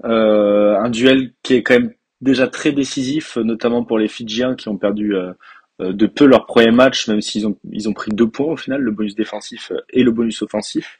Euh, 0.05 0.77
un 0.77 0.91
duel 0.91 1.33
qui 1.43 1.55
est 1.55 1.63
quand 1.63 1.75
même 1.75 1.95
déjà 2.21 2.47
très 2.47 2.73
décisif, 2.73 3.37
notamment 3.37 3.85
pour 3.85 3.99
les 3.99 4.09
Fidjiens 4.09 4.55
qui 4.55 4.69
ont 4.69 4.77
perdu 4.77 5.15
euh, 5.15 5.33
de 5.81 6.07
peu 6.07 6.27
leur 6.27 6.47
premier 6.47 6.71
match, 6.71 7.09
même 7.09 7.21
s'ils 7.21 7.47
ont, 7.47 7.57
ils 7.71 7.89
ont 7.89 7.93
pris 7.93 8.13
deux 8.13 8.29
points 8.29 8.53
au 8.53 8.57
final, 8.57 8.81
le 8.81 8.93
bonus 8.93 9.15
défensif 9.15 9.73
et 9.91 10.03
le 10.03 10.13
bonus 10.13 10.43
offensif. 10.43 10.99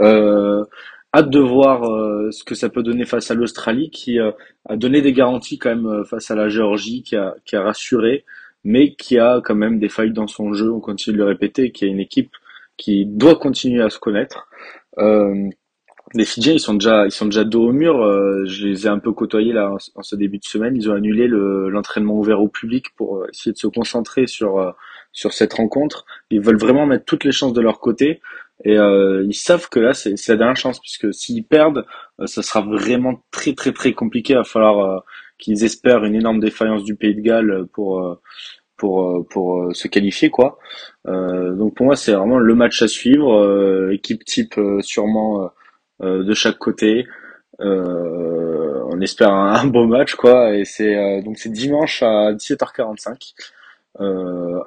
Euh, 0.00 0.64
hâte 1.14 1.30
de 1.30 1.40
voir 1.40 1.84
euh, 1.84 2.30
ce 2.30 2.44
que 2.44 2.54
ça 2.54 2.68
peut 2.68 2.82
donner 2.82 3.04
face 3.04 3.30
à 3.30 3.34
l'Australie 3.34 3.90
qui 3.90 4.18
euh, 4.18 4.32
a 4.68 4.76
donné 4.76 5.02
des 5.02 5.12
garanties 5.12 5.58
quand 5.58 5.74
même 5.74 6.04
face 6.04 6.30
à 6.30 6.34
la 6.34 6.48
Géorgie, 6.48 7.02
qui 7.02 7.16
a, 7.16 7.34
qui 7.44 7.56
a 7.56 7.62
rassuré 7.62 8.24
mais 8.64 8.94
qui 8.94 9.18
a 9.18 9.40
quand 9.44 9.54
même 9.54 9.78
des 9.78 9.88
failles 9.88 10.12
dans 10.12 10.26
son 10.26 10.52
jeu, 10.52 10.72
on 10.72 10.80
continue 10.80 11.16
de 11.16 11.22
le 11.22 11.28
répéter, 11.28 11.72
qui 11.72 11.84
a 11.84 11.88
une 11.88 12.00
équipe 12.00 12.32
qui 12.76 13.06
doit 13.06 13.36
continuer 13.36 13.82
à 13.82 13.90
se 13.90 13.98
connaître. 13.98 14.48
Euh, 14.98 15.50
les 16.14 16.24
Fidjiens, 16.24 16.52
ils 16.52 16.60
sont 16.60 16.74
déjà, 16.74 17.06
ils 17.06 17.12
sont 17.12 17.26
déjà 17.26 17.44
dos 17.44 17.68
au 17.68 17.72
mur. 17.72 18.02
Euh, 18.02 18.44
je 18.44 18.66
les 18.66 18.86
ai 18.86 18.88
un 18.88 18.98
peu 18.98 19.12
côtoyés 19.12 19.52
là 19.52 19.74
en, 19.94 20.02
ce 20.02 20.16
début 20.16 20.38
de 20.38 20.44
semaine. 20.44 20.76
Ils 20.76 20.90
ont 20.90 20.94
annulé 20.94 21.26
l'entraînement 21.28 22.14
ouvert 22.18 22.40
au 22.40 22.48
public 22.48 22.94
pour 22.96 23.18
euh, 23.18 23.28
essayer 23.32 23.52
de 23.52 23.58
se 23.58 23.66
concentrer 23.66 24.26
sur 24.26 24.58
euh, 24.58 24.72
sur 25.12 25.32
cette 25.32 25.54
rencontre. 25.54 26.04
Ils 26.30 26.40
veulent 26.40 26.58
vraiment 26.58 26.86
mettre 26.86 27.04
toutes 27.04 27.24
les 27.24 27.32
chances 27.32 27.52
de 27.52 27.60
leur 27.60 27.80
côté. 27.80 28.20
Et 28.64 28.78
euh, 28.78 29.24
ils 29.26 29.34
savent 29.34 29.68
que 29.68 29.80
là, 29.80 29.92
c'est 29.94 30.14
la 30.28 30.36
dernière 30.36 30.56
chance, 30.56 30.78
puisque 30.80 31.12
s'ils 31.12 31.44
perdent, 31.44 31.84
euh, 32.20 32.26
ça 32.26 32.42
sera 32.42 32.60
vraiment 32.60 33.22
très 33.30 33.54
très 33.54 33.72
très 33.72 33.92
compliqué. 33.92 34.34
Il 34.34 34.36
va 34.36 34.44
falloir 34.44 35.04
qu'ils 35.42 35.64
espèrent 35.64 36.04
une 36.04 36.14
énorme 36.14 36.40
défaillance 36.40 36.84
du 36.84 36.94
Pays 36.94 37.14
de 37.14 37.20
Galles 37.20 37.66
pour 37.72 38.00
euh, 38.00 38.20
pour 38.76 39.02
euh, 39.02 39.26
pour 39.28 39.60
euh, 39.60 39.74
se 39.74 39.88
qualifier 39.88 40.30
quoi. 40.30 40.58
donc 41.04 41.74
pour 41.74 41.86
moi 41.86 41.96
c'est 41.96 42.12
vraiment 42.12 42.38
le 42.38 42.54
match 42.54 42.80
à 42.82 42.88
suivre, 42.88 43.90
équipe 43.92 44.24
type 44.24 44.58
sûrement 44.80 45.50
de 46.00 46.34
chaque 46.34 46.58
côté. 46.58 47.06
on 47.58 49.00
espère 49.00 49.32
un, 49.60 49.66
beau 49.66 49.86
match 49.86 50.14
quoi 50.14 50.54
et 50.56 50.64
c'est 50.64 51.22
donc 51.22 51.38
c'est 51.38 51.52
dimanche 51.52 52.02
à 52.02 52.32
17h45 52.32 53.34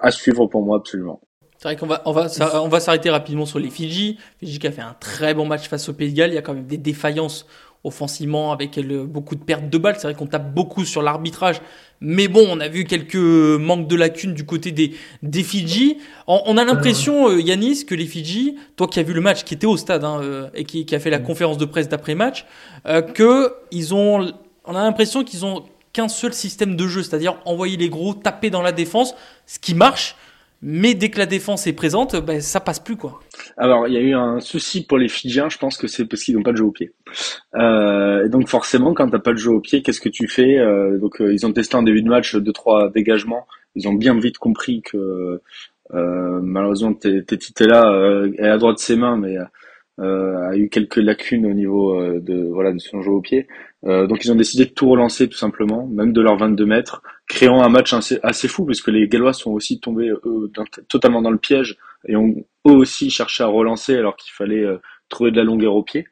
à 0.02 0.12
suivre 0.12 0.46
pour 0.48 0.64
moi 0.64 0.78
absolument. 0.78 1.22
C'est 1.58 1.70
vrai 1.70 1.78
qu'on 1.78 1.88
va, 1.88 2.02
on 2.06 2.12
va, 2.12 2.28
on 2.62 2.68
va 2.68 2.80
s'arrêter 2.80 3.10
rapidement 3.10 3.46
sur 3.46 3.60
les 3.60 3.70
Fidji. 3.70 4.20
Fidji 4.40 4.60
qui 4.60 4.68
a 4.68 4.72
fait 4.72 4.82
un 4.82 4.96
très 5.00 5.34
bon 5.34 5.46
match 5.46 5.68
face 5.68 5.88
au 5.88 5.94
Pays 5.94 6.12
de 6.12 6.16
Galles. 6.16 6.32
Il 6.32 6.36
y 6.36 6.38
a 6.38 6.42
quand 6.42 6.54
même 6.54 6.68
des 6.68 6.78
défaillances 6.78 7.48
offensivement 7.86 8.52
avec 8.52 8.80
beaucoup 9.06 9.36
de 9.36 9.44
pertes 9.44 9.70
de 9.70 9.78
balles. 9.78 9.96
C'est 9.98 10.08
vrai 10.08 10.16
qu'on 10.16 10.28
tape 10.28 10.54
beaucoup 10.54 10.84
sur 10.84 11.02
l'arbitrage. 11.02 11.62
Mais 12.02 12.28
bon, 12.28 12.46
on 12.50 12.60
a 12.60 12.68
vu 12.68 12.84
quelques 12.84 13.16
manques 13.16 13.88
de 13.88 13.96
lacunes 13.96 14.34
du 14.34 14.46
côté 14.46 14.72
des, 14.72 14.94
des 15.24 15.44
Fidji. 15.44 15.98
On, 16.28 16.58
a 16.58 16.66
l'impression, 16.66 17.30
euh, 17.30 17.40
Yanis, 17.40 17.86
que 17.86 17.96
les 17.96 18.06
Fidji, 18.06 18.58
toi 18.76 18.88
qui 18.88 19.00
as 19.00 19.04
vu 19.04 19.14
le 19.14 19.22
match, 19.22 19.44
qui 19.44 19.54
était 19.54 19.68
au 19.68 19.78
stade 19.78 20.04
hein, 20.04 20.20
euh, 20.22 20.50
et 20.54 20.66
qui, 20.66 20.86
qui, 20.86 20.96
a 20.96 21.00
fait 21.00 21.10
la 21.10 21.20
conférence 21.20 21.58
de 21.58 21.66
presse 21.66 21.88
d'après-match, 21.88 22.46
euh, 22.86 23.02
que 23.02 23.54
ils 23.72 23.94
ont, 23.94 24.34
on 24.66 24.76
a 24.76 24.84
l'impression 24.84 25.24
qu'ils 25.24 25.46
ont 25.46 25.64
qu'un 25.94 26.10
seul 26.10 26.34
système 26.34 26.76
de 26.76 26.88
jeu, 26.88 27.04
c'est-à-dire 27.04 27.38
envoyer 27.46 27.78
les 27.78 27.88
gros, 27.88 28.14
taper 28.14 28.50
dans 28.50 28.62
la 28.62 28.74
défense, 28.74 29.16
ce 29.46 29.60
qui 29.60 29.74
marche. 29.74 30.18
Mais 30.68 30.96
dès 30.96 31.10
que 31.10 31.20
la 31.20 31.28
défense 31.28 31.68
est 31.68 31.74
présente, 31.74 32.16
ben, 32.26 32.42
ça 32.42 32.60
passe 32.60 32.80
plus 32.80 32.96
quoi. 32.96 33.20
Alors 33.56 33.88
il 33.88 33.94
y 33.94 33.98
a 33.98 34.02
eu 34.02 34.16
un 34.16 34.40
souci 34.40 34.84
pour 34.84 34.98
les 34.98 35.08
Fidjiens, 35.08 35.48
je 35.48 35.60
pense 35.60 35.78
que 35.78 35.86
c'est 35.86 36.06
parce 36.06 36.24
qu'ils 36.24 36.36
n'ont 36.36 36.42
pas 36.42 36.54
de 36.54 36.58
jeu 36.58 36.64
au 36.64 36.72
pied. 36.72 36.92
Euh, 37.54 38.28
donc 38.30 38.48
forcément, 38.48 38.96
quand 38.96 39.08
t'as 39.08 39.20
pas 39.20 39.34
de 39.34 39.38
jeu 39.38 39.52
au 39.52 39.60
pied, 39.60 39.84
qu'est-ce 39.84 40.02
que 40.02 40.10
tu 40.10 40.28
fais 40.28 40.58
euh, 40.58 40.98
Donc 40.98 41.22
euh, 41.22 41.32
ils 41.32 41.46
ont 41.46 41.54
testé 41.54 41.76
en 41.76 41.84
début 41.84 42.02
de 42.02 42.10
match 42.10 42.36
deux 42.36 42.52
trois 42.52 42.90
dégagements. 42.90 43.46
Ils 43.76 43.88
ont 43.88 43.94
bien 43.94 44.18
vite 44.18 44.40
compris 44.40 44.82
que 44.82 45.40
euh, 45.94 46.40
malheureusement 46.42 46.94
Tétité 46.96 47.68
là 47.68 47.92
euh, 47.92 48.32
est 48.40 48.48
à 48.48 48.58
droite 48.58 48.78
de 48.78 48.82
ses 48.82 48.96
mains, 48.96 49.18
mais 49.18 49.38
euh, 50.00 50.50
a 50.50 50.58
eu 50.58 50.70
quelques 50.70 50.98
lacunes 50.98 51.46
au 51.46 51.54
niveau 51.54 52.20
de 52.20 52.50
voilà 52.52 52.74
de 52.74 52.80
son 52.80 53.04
jeu 53.04 53.12
au 53.12 53.22
pied. 53.22 53.48
Donc 53.86 54.26
ils 54.26 54.32
ont 54.32 54.36
décidé 54.36 54.66
de 54.66 54.72
tout 54.72 54.90
relancer 54.90 55.30
tout 55.30 55.38
simplement, 55.38 55.86
même 55.88 56.12
de 56.12 56.22
leurs 56.22 56.38
22 56.38 56.66
mètres 56.66 57.04
créant 57.28 57.62
un 57.62 57.70
match 57.70 57.94
assez, 57.94 58.20
assez 58.24 58.48
fou, 58.48 58.66
parce 58.66 58.82
que 58.82 58.92
les 58.92 59.08
Gallois 59.08 59.34
sont 59.34 59.52
aussi 59.52 59.80
tombés 59.80 60.10
eux, 60.10 60.52
totalement 60.88 61.22
dans 61.22 61.32
le 61.32 61.38
piège 61.38 61.78
et 62.08 62.16
ont 62.16 62.36
eux 62.68 62.72
aussi 62.72 63.10
cherché 63.10 63.44
à 63.44 63.48
relancer 63.48 63.96
alors 63.96 64.16
qu'il 64.16 64.32
fallait 64.34 64.64
euh, 64.64 64.78
trouver 65.10 65.32
de 65.32 65.38
la 65.38 65.44
longueur 65.44 65.76
au 65.76 65.84
pied. 65.84 66.06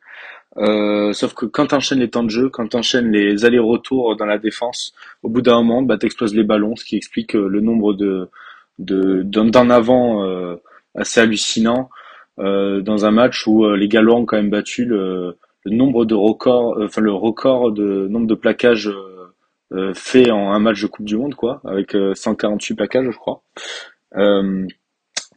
Euh, 0.57 1.13
sauf 1.13 1.33
que 1.33 1.45
quand 1.45 1.67
t'enchaînes 1.67 1.99
les 1.99 2.09
temps 2.09 2.23
de 2.23 2.29
jeu, 2.29 2.49
quand 2.49 2.67
t'enchaînes 2.67 3.11
les 3.11 3.45
allers-retours 3.45 4.15
dans 4.15 4.25
la 4.25 4.37
défense, 4.37 4.93
au 5.23 5.29
bout 5.29 5.41
d'un 5.41 5.57
moment, 5.63 5.81
bah, 5.81 5.97
t'exploses 5.97 6.35
les 6.35 6.43
ballons, 6.43 6.75
ce 6.75 6.85
qui 6.85 6.95
explique 6.95 7.35
euh, 7.35 7.47
le 7.47 7.61
nombre 7.61 7.93
de 7.93 8.29
d'en 8.79 9.69
avant 9.69 10.25
euh, 10.25 10.55
assez 10.95 11.19
hallucinant 11.19 11.89
euh, 12.39 12.81
dans 12.81 13.05
un 13.05 13.11
match 13.11 13.45
où 13.45 13.71
les 13.75 13.87
Gallois 13.87 14.15
ont 14.15 14.25
quand 14.25 14.37
même 14.37 14.49
battu 14.49 14.85
le, 14.85 15.37
le 15.65 15.71
nombre 15.71 16.05
de 16.05 16.15
records, 16.15 16.77
enfin 16.81 17.01
le 17.01 17.13
record 17.13 17.71
de 17.71 18.07
nombre 18.07 18.27
de 18.27 18.35
plaquages 18.35 18.91
euh, 19.71 19.93
fait 19.93 20.29
en 20.31 20.51
un 20.51 20.59
match 20.59 20.81
de 20.81 20.87
Coupe 20.87 21.05
du 21.05 21.17
Monde, 21.17 21.35
quoi, 21.35 21.61
avec 21.65 21.95
148 22.13 22.73
euh, 22.73 22.77
plaquages, 22.77 23.11
je 23.11 23.17
crois. 23.17 23.41
Euh, 24.17 24.67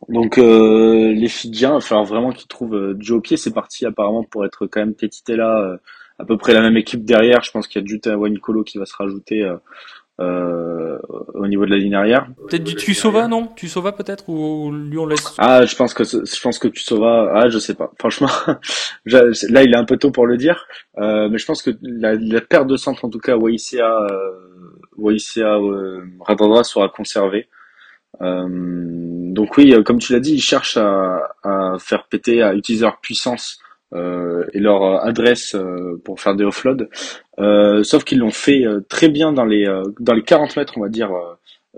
donc 0.09 0.37
les 0.37 1.29
Fidjiens, 1.29 1.71
il 1.71 1.75
va 1.75 1.81
falloir 1.81 2.05
vraiment 2.05 2.31
qu'ils 2.33 2.49
trouvent 2.49 2.95
du 2.95 3.13
au 3.13 3.21
pied. 3.21 3.37
C'est 3.37 3.55
parti 3.55 3.87
apparemment 3.87 4.25
pour 4.25 4.45
être 4.45 4.67
quand 4.67 4.81
même 4.81 4.95
tétité 4.95 5.37
là, 5.37 5.79
à 6.19 6.25
peu 6.25 6.37
près 6.37 6.55
la 6.55 6.61
même 6.61 6.77
équipe 6.77 7.05
derrière. 7.05 7.43
Je 7.43 7.51
pense 7.51 7.69
qu'il 7.69 7.81
y 7.81 7.85
a 7.85 7.87
Juta 7.87 8.17
Wanikolo 8.17 8.65
qui 8.65 8.79
va 8.79 8.87
se 8.87 8.97
rajouter 8.97 9.43
euh, 9.43 9.57
au 10.19 11.47
niveau 11.47 11.67
de 11.67 11.71
la 11.71 11.77
ligne 11.77 11.95
arrière. 11.95 12.27
Peut-être 12.49 12.65
du 12.65 12.75
Tusova, 12.75 13.29
non? 13.29 13.49
Tusova 13.49 13.93
peut-être 13.93 14.29
ou 14.29 14.73
lui 14.73 14.99
on 14.99 15.07
laisse 15.07 15.35
Ah, 15.39 15.65
je 15.65 15.77
pense 15.77 15.95
que 15.95 16.05
je 16.05 16.41
pense 16.41 16.59
que 16.59 16.69
Tusova, 16.69 17.31
ah 17.35 17.49
je 17.49 17.59
sais 17.59 17.75
pas. 17.75 17.93
Franchement, 17.99 18.31
là 19.05 19.63
il 19.63 19.73
est 19.73 19.77
un 19.77 19.85
peu 19.85 19.97
tôt 19.97 20.11
pour 20.11 20.27
le 20.27 20.37
dire, 20.37 20.67
euh, 20.99 21.29
mais 21.29 21.39
je 21.39 21.47
pense 21.47 21.63
que 21.63 21.71
la, 21.83 22.15
la, 22.15 22.41
perte 22.41 22.67
de 22.67 22.77
centre 22.77 23.05
en 23.05 23.11
tout 23.11 23.19
cas 23.19 23.37
Waïsia 23.37 23.87
euh, 23.87 24.47
Waïsia 24.97 25.59
euh, 25.59 26.03
Radradra 26.21 26.65
sera 26.65 26.89
conservée. 26.89 27.49
Euh, 28.23 28.47
donc 28.49 29.57
oui, 29.59 29.75
comme 29.85 29.99
tu 29.99 30.13
l'as 30.13 30.21
dit, 30.21 30.35
ils 30.35 30.41
cherchent 30.41 30.79
à, 30.79 31.35
à, 31.43 31.77
faire 31.79 32.07
péter, 32.09 32.43
à 32.43 32.55
utiliser 32.55 32.85
leur 32.85 33.01
puissance 33.01 33.59
euh, 33.59 33.66
et 33.95 34.59
leur 34.59 35.05
adresse 35.05 35.55
euh, 35.55 36.01
pour 36.05 36.21
faire 36.21 36.35
des 36.35 36.45
offloads. 36.45 36.89
Euh, 37.39 37.83
sauf 37.83 38.05
qu'ils 38.05 38.19
l'ont 38.19 38.31
fait 38.31 38.65
très 38.89 39.09
bien 39.09 39.33
dans 39.33 39.45
les 39.45 39.67
dans 40.01 40.15
les 40.15 40.23
40 40.23 40.57
mètres, 40.57 40.75
on 40.77 40.83
va 40.83 40.89
dire 40.89 41.11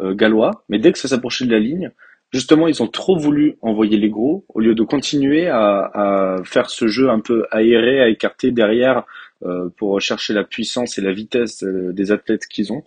gallois. 0.00 0.64
Mais 0.68 0.78
dès 0.78 0.92
que 0.92 0.98
ça 0.98 1.08
s'approchait 1.08 1.44
de 1.44 1.52
la 1.52 1.58
ligne, 1.58 1.90
justement, 2.32 2.68
ils 2.68 2.82
ont 2.82 2.86
trop 2.88 3.18
voulu 3.18 3.56
envoyer 3.62 3.96
les 3.96 4.10
gros 4.10 4.44
au 4.48 4.60
lieu 4.60 4.74
de 4.74 4.82
continuer 4.82 5.48
à, 5.48 5.90
à 5.92 6.36
faire 6.44 6.70
ce 6.70 6.86
jeu 6.88 7.10
un 7.10 7.20
peu 7.20 7.46
aéré, 7.50 8.00
à 8.00 8.08
écarter 8.08 8.52
derrière 8.52 9.04
euh, 9.44 9.68
pour 9.76 10.00
chercher 10.00 10.34
la 10.34 10.42
puissance 10.42 10.98
et 10.98 11.00
la 11.00 11.12
vitesse 11.12 11.62
des 11.62 12.10
athlètes 12.10 12.46
qu'ils 12.48 12.72
ont. 12.72 12.82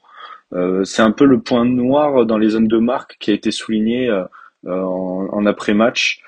Euh, 0.53 0.83
c'est 0.83 1.01
un 1.01 1.11
peu 1.11 1.23
le 1.23 1.39
point 1.39 1.63
noir 1.63 2.25
dans 2.25 2.37
les 2.37 2.49
zones 2.49 2.67
de 2.67 2.77
marque 2.77 3.15
qui 3.21 3.31
a 3.31 3.33
été 3.33 3.51
souligné 3.51 4.09
euh, 4.09 4.25
en, 4.67 5.29
en 5.31 5.45
après-match. 5.45 6.21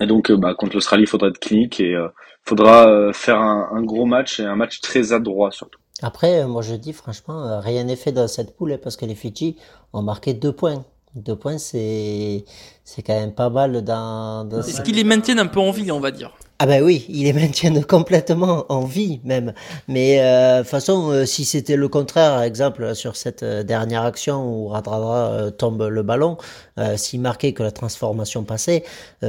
Et 0.00 0.06
donc, 0.06 0.30
euh, 0.30 0.36
bah, 0.36 0.54
contre 0.54 0.74
l'Australie, 0.74 1.04
il 1.04 1.08
faudra 1.08 1.28
être 1.28 1.38
clinique 1.38 1.80
et 1.80 1.90
il 1.90 1.96
euh, 1.96 2.08
faudra 2.44 2.88
euh, 2.88 3.12
faire 3.12 3.40
un, 3.40 3.70
un, 3.72 3.82
gros 3.82 4.06
match 4.06 4.40
et 4.40 4.44
un 4.44 4.56
match 4.56 4.80
très 4.80 5.12
adroit 5.12 5.50
surtout. 5.50 5.80
Après, 6.02 6.46
moi 6.46 6.60
je 6.60 6.74
dis 6.74 6.92
franchement, 6.92 7.58
rien 7.60 7.84
n'est 7.84 7.96
fait 7.96 8.12
dans 8.12 8.28
cette 8.28 8.54
poule 8.54 8.72
hein, 8.72 8.78
parce 8.82 8.96
que 8.96 9.06
les 9.06 9.14
Fidji 9.14 9.56
ont 9.94 10.02
marqué 10.02 10.34
deux 10.34 10.52
points. 10.52 10.84
Deux 11.14 11.36
points, 11.36 11.56
c'est 11.56 12.44
c'est 12.84 13.00
quand 13.00 13.18
même 13.18 13.34
pas 13.34 13.48
mal 13.48 13.82
dans. 13.82 14.44
dans 14.44 14.60
Est-ce 14.60 14.82
qu'ils 14.82 14.96
les 14.96 15.04
maintiennent 15.04 15.38
un 15.38 15.46
peu 15.46 15.60
en 15.60 15.70
vie, 15.70 15.90
on 15.90 16.00
va 16.00 16.10
dire 16.10 16.36
ah 16.58 16.64
ben 16.64 16.82
oui, 16.82 17.04
ils 17.10 17.24
les 17.24 17.32
maintiennent 17.34 17.84
complètement 17.84 18.64
en 18.70 18.84
vie 18.86 19.20
même. 19.24 19.52
Mais 19.88 20.20
euh, 20.20 20.58
de 20.58 20.62
toute 20.62 20.70
façon, 20.70 21.10
euh, 21.10 21.26
si 21.26 21.44
c'était 21.44 21.76
le 21.76 21.88
contraire, 21.88 22.40
exemple 22.40 22.94
sur 22.94 23.16
cette 23.16 23.42
euh, 23.42 23.62
dernière 23.62 24.04
action 24.04 24.42
où 24.48 24.68
Radradra 24.68 25.32
euh, 25.32 25.50
tombe 25.50 25.82
le 25.82 26.02
ballon, 26.02 26.38
euh, 26.78 26.96
s'il 26.96 27.20
marquait 27.20 27.52
que 27.52 27.62
la 27.62 27.70
transformation 27.72 28.44
passait, 28.44 28.84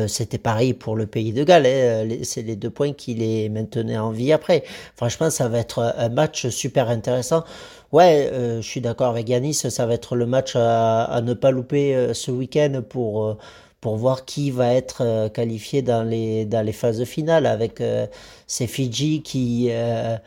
c'était 0.07 0.38
pareil 0.38 0.73
pour 0.73 0.95
le 0.95 1.05
pays 1.07 1.34
de 1.34 1.43
Galles. 1.43 1.65
Hein. 1.65 2.07
C'est 2.23 2.43
les 2.43 2.55
deux 2.55 2.69
points 2.69 2.93
qui 2.93 3.13
les 3.13 3.49
maintenaient 3.49 3.97
en 3.97 4.11
vie 4.11 4.32
après. 4.32 4.63
Franchement, 4.95 5.30
ça 5.30 5.47
va 5.47 5.59
être 5.59 5.93
un 5.97 6.09
match 6.09 6.47
super 6.49 6.89
intéressant. 6.89 7.43
Ouais, 7.91 8.30
je 8.34 8.61
suis 8.61 8.82
d'accord 8.82 9.07
avec 9.07 9.30
Yanis, 9.30 9.53
ça 9.53 9.86
va 9.86 9.93
être 9.93 10.15
le 10.15 10.25
match 10.25 10.55
à, 10.55 11.05
à 11.05 11.21
ne 11.21 11.34
pas 11.34 11.51
louper 11.51 12.09
ce 12.13 12.32
week-end 12.32 12.82
pour 12.88 13.38
pour 13.82 13.97
voir 13.97 14.25
qui 14.25 14.51
va 14.51 14.73
être 14.73 15.01
euh, 15.01 15.30
qualifié 15.30 15.82
dans 15.82 16.03
les, 16.03 16.45
dans 16.45 16.65
les 16.65 16.73
phases 16.73 17.03
finales 17.03 17.45
avec 17.45 17.82
euh, 17.82 18.07
ces 18.47 18.67
Fidji 18.67 19.21
qui, 19.21 19.67
euh, 19.71 20.17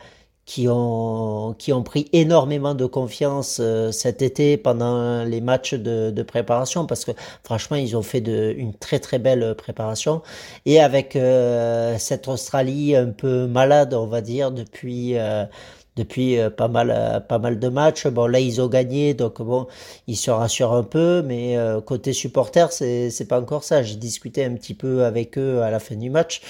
qui, 0.45 0.67
ont, 0.69 1.53
qui 1.57 1.73
ont 1.73 1.83
pris 1.83 2.07
énormément 2.13 2.75
de 2.75 2.85
confiance 2.85 3.61
cet 3.91 4.21
été 4.21 4.57
pendant 4.57 5.23
les 5.23 5.41
matchs 5.41 5.73
de, 5.73 6.11
de, 6.11 6.23
préparation 6.23 6.85
parce 6.85 7.05
que 7.05 7.11
franchement 7.43 7.77
ils 7.77 7.95
ont 7.97 8.01
fait 8.01 8.19
une 8.19 8.73
très 8.73 8.99
très 8.99 9.19
belle 9.19 9.55
préparation. 9.55 10.21
Et 10.65 10.79
avec 10.79 11.17
cette 11.99 12.27
Australie 12.27 12.95
un 12.95 13.09
peu 13.09 13.47
malade 13.47 13.93
on 13.93 14.07
va 14.07 14.21
dire 14.21 14.51
depuis 14.51 15.15
depuis 15.97 16.39
euh, 16.39 16.49
pas 16.49 16.67
mal 16.67 16.91
euh, 16.95 17.19
pas 17.19 17.39
mal 17.39 17.59
de 17.59 17.67
matchs. 17.67 18.07
Bon 18.07 18.27
là 18.27 18.39
ils 18.39 18.61
ont 18.61 18.67
gagné 18.67 19.13
donc 19.13 19.41
bon 19.41 19.67
ils 20.07 20.15
se 20.15 20.31
rassurent 20.31 20.73
un 20.73 20.83
peu 20.83 21.21
mais 21.21 21.57
euh, 21.57 21.81
côté 21.81 22.13
supporter 22.13 22.71
c'est 22.71 23.09
c'est 23.09 23.25
pas 23.25 23.39
encore 23.41 23.63
ça. 23.63 23.83
J'ai 23.83 23.95
discuté 23.95 24.45
un 24.45 24.53
petit 24.55 24.73
peu 24.73 25.03
avec 25.05 25.37
eux 25.37 25.61
à 25.61 25.71
la 25.71 25.79
fin 25.79 25.95
du 25.95 26.09
match. 26.09 26.41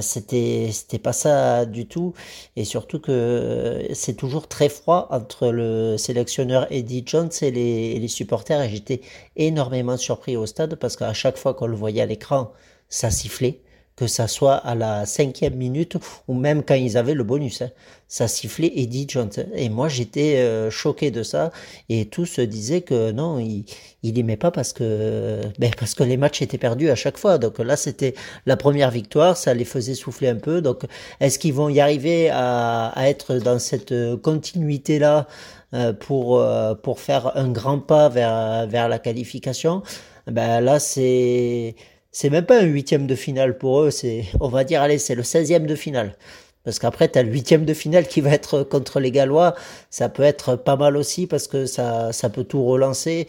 c'était 0.00 0.70
c'était 0.72 0.98
pas 0.98 1.12
ça 1.12 1.64
du 1.66 1.86
tout 1.86 2.14
et 2.56 2.64
surtout 2.64 3.00
que 3.00 3.86
c'est 3.94 4.14
toujours 4.14 4.48
très 4.48 4.68
froid 4.68 5.08
entre 5.10 5.48
le 5.48 5.96
sélectionneur 5.98 6.66
Eddie 6.70 7.04
Jones 7.06 7.30
et 7.42 7.50
les, 7.50 7.92
et 7.96 7.98
les 8.00 8.08
supporters 8.08 8.62
et 8.62 8.68
j'étais 8.70 9.00
énormément 9.36 9.96
surpris 9.96 10.36
au 10.36 10.46
stade 10.46 10.76
parce 10.76 10.96
qu'à 10.96 11.12
chaque 11.12 11.36
fois 11.38 11.54
qu'on 11.54 11.66
le 11.66 11.76
voyait 11.76 12.02
à 12.02 12.06
l'écran 12.06 12.52
ça 12.88 13.10
sifflait 13.10 13.60
que 13.96 14.06
ça 14.06 14.28
soit 14.28 14.56
à 14.56 14.74
la 14.74 15.06
cinquième 15.06 15.54
minute 15.54 15.96
ou 16.28 16.34
même 16.34 16.62
quand 16.62 16.74
ils 16.74 16.98
avaient 16.98 17.14
le 17.14 17.24
bonus. 17.24 17.62
Hein. 17.62 17.70
Ça 18.08 18.28
sifflait 18.28 18.70
Eddie 18.76 19.06
Jones. 19.08 19.32
Et 19.54 19.68
moi, 19.68 19.88
j'étais 19.88 20.36
euh, 20.36 20.70
choqué 20.70 21.10
de 21.10 21.22
ça. 21.22 21.50
Et 21.88 22.04
tous 22.06 22.26
se 22.26 22.42
disaient 22.42 22.82
que 22.82 23.10
non, 23.10 23.38
il, 23.38 23.64
il 24.02 24.18
aimait 24.18 24.36
pas 24.36 24.50
parce 24.50 24.72
que, 24.72 25.40
ben, 25.58 25.70
parce 25.78 25.94
que 25.94 26.04
les 26.04 26.16
matchs 26.16 26.42
étaient 26.42 26.58
perdus 26.58 26.90
à 26.90 26.94
chaque 26.94 27.16
fois. 27.16 27.38
Donc 27.38 27.58
là, 27.58 27.76
c'était 27.76 28.14
la 28.44 28.56
première 28.56 28.90
victoire. 28.90 29.36
Ça 29.36 29.54
les 29.54 29.64
faisait 29.64 29.94
souffler 29.94 30.28
un 30.28 30.36
peu. 30.36 30.60
Donc, 30.60 30.82
est-ce 31.20 31.38
qu'ils 31.38 31.54
vont 31.54 31.70
y 31.70 31.80
arriver 31.80 32.28
à, 32.30 32.88
à 32.88 33.08
être 33.08 33.36
dans 33.36 33.58
cette 33.58 33.94
continuité-là 34.22 35.26
euh, 35.74 35.92
pour, 35.92 36.38
euh, 36.38 36.74
pour 36.74 37.00
faire 37.00 37.36
un 37.36 37.48
grand 37.48 37.80
pas 37.80 38.08
vers, 38.08 38.66
vers 38.68 38.88
la 38.88 38.98
qualification? 38.98 39.82
Ben 40.26 40.60
là, 40.60 40.80
c'est, 40.80 41.76
c'est 42.16 42.30
même 42.30 42.46
pas 42.46 42.60
un 42.60 42.64
huitième 42.64 43.06
de 43.06 43.14
finale 43.14 43.58
pour 43.58 43.82
eux, 43.82 43.90
c'est, 43.90 44.24
on 44.40 44.48
va 44.48 44.64
dire, 44.64 44.80
allez, 44.80 44.96
c'est 44.96 45.14
le 45.14 45.22
16e 45.22 45.66
de 45.66 45.74
finale. 45.74 46.16
Parce 46.64 46.78
qu'après, 46.78 47.10
tu 47.10 47.18
as 47.18 47.22
le 47.22 47.30
huitième 47.30 47.66
de 47.66 47.74
finale 47.74 48.08
qui 48.08 48.22
va 48.22 48.30
être 48.30 48.62
contre 48.62 49.00
les 49.00 49.10
Gallois. 49.10 49.54
Ça 49.90 50.08
peut 50.08 50.22
être 50.22 50.56
pas 50.56 50.76
mal 50.76 50.96
aussi 50.96 51.26
parce 51.26 51.46
que 51.46 51.66
ça, 51.66 52.14
ça 52.14 52.30
peut 52.30 52.44
tout 52.44 52.64
relancer 52.64 53.26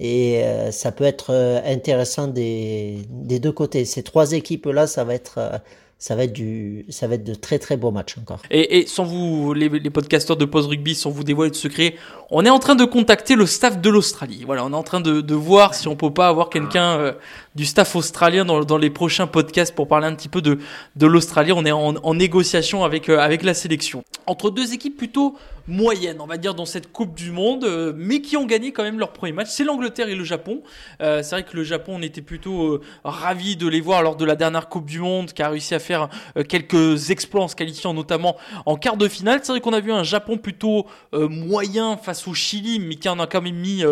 et 0.00 0.42
euh, 0.42 0.70
ça 0.70 0.90
peut 0.90 1.04
être 1.04 1.34
euh, 1.34 1.60
intéressant 1.66 2.28
des, 2.28 3.02
des 3.10 3.40
deux 3.40 3.52
côtés. 3.52 3.84
Ces 3.84 4.02
trois 4.02 4.32
équipes-là, 4.32 4.86
ça 4.86 5.04
va 5.04 5.12
être 5.12 5.34
euh, 5.36 5.58
ça 5.98 6.16
va 6.16 6.24
être 6.24 6.32
du, 6.32 6.86
ça 6.88 7.06
va 7.06 7.16
être 7.16 7.24
de 7.24 7.34
très 7.34 7.58
très 7.58 7.76
beaux 7.76 7.90
matchs 7.90 8.16
encore. 8.18 8.40
Et, 8.50 8.78
et 8.78 8.86
sans 8.86 9.04
vous, 9.04 9.52
les, 9.52 9.68
les 9.68 9.90
podcasteurs 9.90 10.38
de 10.38 10.46
Pause 10.46 10.66
Rugby, 10.66 10.94
sans 10.94 11.10
vous 11.10 11.24
dévoiler 11.24 11.50
de 11.50 11.56
secret, 11.56 11.94
on 12.30 12.42
est 12.46 12.50
en 12.50 12.58
train 12.58 12.74
de 12.74 12.86
contacter 12.86 13.34
le 13.36 13.44
staff 13.44 13.82
de 13.82 13.90
l'Australie. 13.90 14.44
Voilà, 14.46 14.64
on 14.64 14.72
est 14.72 14.76
en 14.76 14.82
train 14.82 15.02
de, 15.02 15.20
de 15.20 15.34
voir 15.34 15.74
si 15.74 15.88
on 15.88 15.96
peut 15.96 16.10
pas 16.10 16.28
avoir 16.28 16.48
quelqu'un 16.48 17.14
du 17.54 17.64
staff 17.66 17.96
australien 17.96 18.44
dans, 18.44 18.78
les 18.78 18.90
prochains 18.90 19.26
podcasts 19.26 19.74
pour 19.74 19.88
parler 19.88 20.06
un 20.06 20.14
petit 20.14 20.28
peu 20.28 20.40
de, 20.40 20.58
l'Australie. 21.00 21.52
On 21.52 21.64
est 21.64 21.72
en, 21.72 22.14
négociation 22.14 22.84
avec, 22.84 23.08
euh, 23.08 23.18
avec 23.18 23.42
la 23.42 23.54
sélection. 23.54 24.04
Entre 24.26 24.50
deux 24.50 24.72
équipes 24.72 24.96
plutôt 24.96 25.36
moyennes, 25.66 26.20
on 26.20 26.26
va 26.26 26.36
dire, 26.36 26.54
dans 26.54 26.64
cette 26.64 26.92
Coupe 26.92 27.14
du 27.14 27.30
Monde, 27.30 27.64
euh, 27.64 27.92
mais 27.96 28.20
qui 28.20 28.36
ont 28.36 28.44
gagné 28.44 28.72
quand 28.72 28.82
même 28.82 28.98
leur 28.98 29.12
premier 29.12 29.32
match. 29.32 29.48
C'est 29.50 29.64
l'Angleterre 29.64 30.08
et 30.08 30.14
le 30.14 30.24
Japon. 30.24 30.62
Euh, 31.00 31.22
c'est 31.22 31.30
vrai 31.30 31.42
que 31.44 31.56
le 31.56 31.64
Japon, 31.64 31.94
on 31.96 32.02
était 32.02 32.22
plutôt 32.22 32.80
ravis 33.04 33.56
de 33.56 33.68
les 33.68 33.80
voir 33.80 34.02
lors 34.02 34.16
de 34.16 34.24
la 34.24 34.36
dernière 34.36 34.68
Coupe 34.68 34.86
du 34.86 35.00
Monde, 35.00 35.32
qui 35.32 35.42
a 35.42 35.48
réussi 35.48 35.74
à 35.74 35.78
faire 35.78 36.08
quelques 36.48 37.10
exploits 37.10 37.42
en 37.42 37.48
se 37.48 37.56
qualifiant 37.56 37.94
notamment 37.94 38.36
en 38.66 38.76
quart 38.76 38.96
de 38.96 39.08
finale. 39.08 39.40
C'est 39.42 39.52
vrai 39.52 39.60
qu'on 39.60 39.72
a 39.72 39.80
vu 39.80 39.92
un 39.92 40.04
Japon 40.04 40.38
plutôt 40.38 40.86
moyen 41.12 41.96
face 41.96 42.26
au 42.28 42.34
Chili, 42.34 42.78
mais 42.80 42.96
qui 42.96 43.08
en 43.08 43.18
a 43.18 43.26
quand 43.26 43.42
même 43.42 43.56
mis 43.56 43.82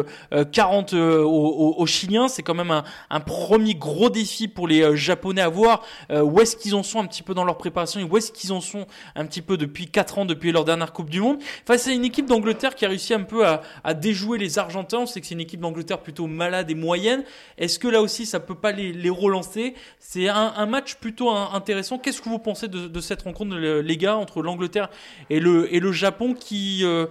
40 0.53 0.95
aux, 0.95 1.87
Chiliens. 1.87 2.29
C'est 2.29 2.43
quand 2.43 2.55
même 2.55 2.71
un, 2.71 2.85
un, 3.11 3.21
premier 3.49 3.75
gros 3.75 4.11
défi 4.11 4.47
pour 4.47 4.69
les 4.69 4.95
Japonais 4.95 5.41
à 5.41 5.49
voir 5.49 5.83
où 6.11 6.41
est-ce 6.41 6.55
qu'ils 6.55 6.75
en 6.75 6.83
sont 6.83 7.01
un 7.01 7.07
petit 7.07 7.23
peu 7.23 7.33
dans 7.33 7.45
leur 7.45 7.57
préparation 7.57 7.99
et 7.99 8.03
où 8.03 8.17
est-ce 8.19 8.31
qu'ils 8.31 8.53
en 8.53 8.61
sont 8.61 8.87
un 9.15 9.25
petit 9.25 9.41
peu 9.41 9.57
depuis 9.57 9.87
4 9.87 10.19
ans, 10.19 10.25
depuis 10.27 10.53
leur 10.53 10.67
dernière 10.67 10.93
Coupe 10.93 11.09
du 11.09 11.21
Monde 11.21 11.39
face 11.67 11.89
à 11.89 11.93
une 11.93 12.05
équipe 12.05 12.27
d'Angleterre 12.27 12.75
qui 12.75 12.85
a 12.85 12.89
réussi 12.89 13.15
un 13.15 13.23
peu 13.23 13.47
à, 13.47 13.95
déjouer 13.95 14.39
les 14.39 14.59
Argentins. 14.59 14.99
On 14.99 15.07
sait 15.07 15.21
que 15.21 15.27
c'est 15.27 15.35
une 15.35 15.41
équipe 15.41 15.61
d'Angleterre 15.61 16.01
plutôt 16.01 16.27
malade 16.27 16.71
et 16.71 16.75
moyenne. 16.75 17.25
Est-ce 17.57 17.79
que 17.79 17.89
là 17.89 18.03
aussi, 18.03 18.27
ça 18.27 18.41
peut 18.41 18.55
pas 18.55 18.73
les, 18.73 19.11
relancer? 19.11 19.75
C'est 19.99 20.29
un, 20.29 20.67
match 20.67 20.97
plutôt 20.97 21.31
intéressant. 21.31 21.99
Qu'est-ce 21.99 22.21
que 22.21 22.29
vous 22.29 22.39
pensez 22.39 22.69
de, 22.69 23.01
cette 23.01 23.23
rencontre, 23.23 23.57
les 23.57 23.97
gars, 23.97 24.17
entre 24.17 24.43
l'Angleterre 24.43 24.91
et 25.31 25.41
le, 25.41 25.73
et 25.75 25.81
le 25.81 25.93
Japon 25.93 26.35
qui, 26.35 26.85
euh, 26.85 27.07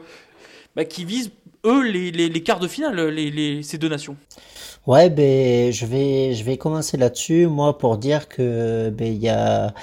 bah, 0.75 0.85
qui 0.85 1.05
vise, 1.05 1.31
eux, 1.65 1.81
les, 1.81 2.11
les, 2.11 2.43
quarts 2.43 2.59
de 2.59 2.67
finale, 2.67 3.13
ces 3.63 3.77
deux 3.77 3.89
nations? 3.89 4.15
Ouais, 4.88 5.09
ben, 5.09 5.71
je 5.71 5.85
vais, 5.85 6.33
je 6.33 6.43
vais 6.45 6.57
commencer 6.57 6.95
là-dessus, 6.97 7.47
moi, 7.47 7.77
pour 7.77 7.97
dire 7.97 8.27
que, 8.29 8.89
ben, 8.89 9.07
il 9.07 9.19
y 9.19 9.27
a, 9.29 9.73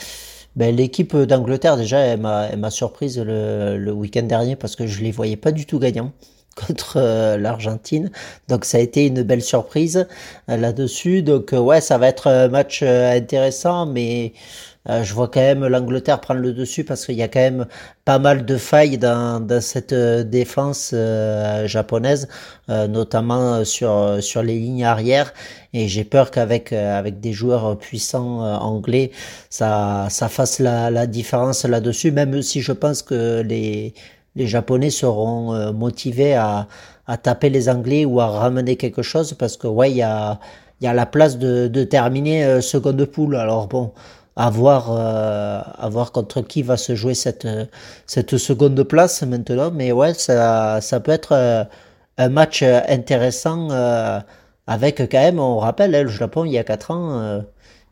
ben, 0.57 0.75
l'équipe 0.75 1.15
d'Angleterre, 1.17 1.77
déjà, 1.77 1.99
elle 2.01 2.21
m'a 2.21 2.71
surprise 2.71 3.19
le, 3.19 3.77
le 3.79 3.93
week-end 3.93 4.23
dernier 4.23 4.57
parce 4.57 4.77
que 4.77 4.87
je 4.87 5.03
les 5.03 5.13
voyais 5.13 5.37
pas 5.37 5.53
du 5.53 5.67
tout 5.67 5.79
gagnants 5.79 6.13
contre 6.57 6.97
euh, 6.99 7.37
l'Argentine. 7.37 8.11
Donc 8.49 8.65
ça 8.65 8.79
a 8.79 8.81
été 8.81 9.07
une 9.07 9.23
belle 9.23 9.43
surprise 9.43 10.07
euh, 10.51 10.57
là-dessus. 10.57 11.23
Donc 11.23 11.53
euh, 11.53 11.59
ouais, 11.59 11.81
ça 11.83 11.99
va 11.99 12.09
être 12.09 12.29
un 12.29 12.49
match 12.49 12.83
intéressant, 12.83 13.87
mais 13.87 14.33
je 14.87 15.15
vois 15.15 15.29
quand 15.29 15.41
même 15.41 15.67
l'Angleterre 15.67 16.21
prendre 16.21 16.41
le 16.41 16.53
dessus 16.53 16.85
parce 16.85 17.07
qu'il 17.07 17.15
y 17.17 17.23
a 17.23 17.29
quand 17.29 17.41
même 17.41 17.67
pas 18.05 18.19
mal 18.19 18.45
de 18.45 18.57
failles 18.57 18.99
dans, 18.99 19.41
dans 19.41 19.61
cette 19.61 19.95
défense 19.95 20.95
japonaise, 21.65 22.29
notamment 22.69 23.65
sur 23.65 24.19
sur 24.23 24.43
les 24.43 24.59
lignes 24.59 24.85
arrière. 24.85 25.33
Et 25.73 25.89
j'ai 25.89 26.05
peur 26.05 26.31
qu'avec 26.31 26.73
avec 26.73 27.21
des 27.21 27.33
joueurs 27.33 27.79
puissants 27.79 28.41
anglais, 28.61 29.11
ça 29.51 30.09
ça 30.11 30.29
fasse 30.29 30.59
la, 30.59 30.91
la 30.91 31.07
différence 31.07 31.65
là-dessus. 31.65 32.13
Même 32.13 32.43
si 32.43 32.61
je 32.61 32.73
pense 32.73 33.03
que 33.03 33.41
les 33.41 33.95
les 34.37 34.47
Japonais 34.47 34.91
seront 34.91 35.55
euh, 35.55 35.73
motivés 35.73 36.35
à, 36.35 36.67
à, 37.07 37.17
taper 37.17 37.51
les 37.51 37.69
Anglais 37.69 38.05
ou 38.05 38.21
à 38.21 38.27
ramener 38.27 38.77
quelque 38.77 39.03
chose 39.03 39.35
parce 39.35 39.57
que 39.57 39.67
ouais, 39.67 39.91
il 39.91 39.97
y 39.97 40.03
a, 40.03 40.41
y 40.81 40.87
a 40.87 40.93
la 40.95 41.07
place 41.07 41.39
de, 41.39 41.69
de 41.69 41.85
terminer 41.85 42.45
euh, 42.45 42.61
seconde 42.61 43.05
poule. 43.07 43.37
Alors 43.37 43.69
bon, 43.69 43.93
à 44.37 44.51
voir, 44.51 44.91
euh, 44.91 45.61
à 45.79 45.89
voir 45.89 46.13
contre 46.13 46.43
qui 46.43 46.63
va 46.63 46.77
se 46.77 46.95
jouer 46.95 47.15
cette, 47.15 47.47
cette 48.07 48.37
seconde 48.37 48.83
place 48.85 49.23
maintenant. 49.23 49.71
Mais 49.73 49.93
ouais, 49.93 50.15
ça, 50.15 50.81
ça 50.81 51.01
peut 51.01 51.13
être 51.13 51.67
un 52.19 52.29
match 52.29 52.63
intéressant 52.63 53.69
avec 54.67 54.99
quand 54.99 55.19
même, 55.19 55.39
on 55.39 55.59
rappelle, 55.59 55.95
hein, 55.95 56.03
le 56.05 56.09
Japon 56.09 56.45
il 56.45 56.53
y 56.53 56.59
a 56.59 56.65
4 56.65 56.91
ans 56.91 57.43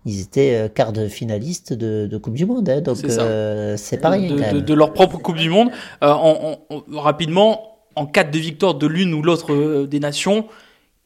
ils 0.05 0.21
étaient 0.21 0.55
euh, 0.55 0.69
quart 0.69 0.93
de 0.93 1.09
finalistes 1.09 1.73
de, 1.73 2.07
de, 2.11 2.17
Coupe 2.19 2.35
du 2.35 2.47
Monde, 2.47 2.69
hein, 2.69 2.81
donc 2.81 2.97
c'est 2.97 3.19
euh, 3.21 3.77
pas 4.01 4.11
rien. 4.11 4.35
De, 4.35 4.55
de, 4.55 4.61
de, 4.61 4.75
leur 4.75 4.93
propre 4.93 5.19
Coupe 5.19 5.37
du 5.37 5.49
Monde. 5.49 5.71
Euh, 6.03 6.09
en, 6.09 6.59
en, 6.71 7.01
rapidement, 7.01 7.79
en 7.95 8.07
cas 8.07 8.25
de 8.25 8.39
victoire 8.39 8.75
de 8.75 8.87
l'une 8.87 9.15
ou 9.15 9.23
l'autre 9.23 9.53
euh, 9.53 9.87
des 9.87 10.01
nations, 10.01 10.47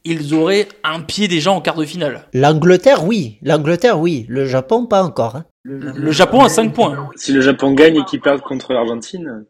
ils 0.07 0.33
auraient 0.33 0.67
un 0.83 1.01
pied 1.01 1.27
déjà 1.27 1.51
en 1.51 1.61
quart 1.61 1.75
de 1.75 1.85
finale. 1.85 2.27
L'Angleterre, 2.33 3.05
oui. 3.05 3.37
L'Angleterre, 3.41 3.99
oui. 3.99 4.25
Le 4.29 4.45
Japon, 4.45 4.85
pas 4.85 5.03
encore. 5.03 5.35
Hein. 5.35 5.45
Le, 5.63 5.77
le, 5.77 6.11
Japon 6.11 6.41
a 6.41 6.49
5 6.49 6.73
points. 6.73 7.09
Si 7.15 7.33
le 7.33 7.41
Japon 7.41 7.73
gagne 7.73 7.97
et 7.97 8.03
qu'il 8.05 8.21
perd 8.21 8.41
contre 8.41 8.73
l'Argentine. 8.73 9.45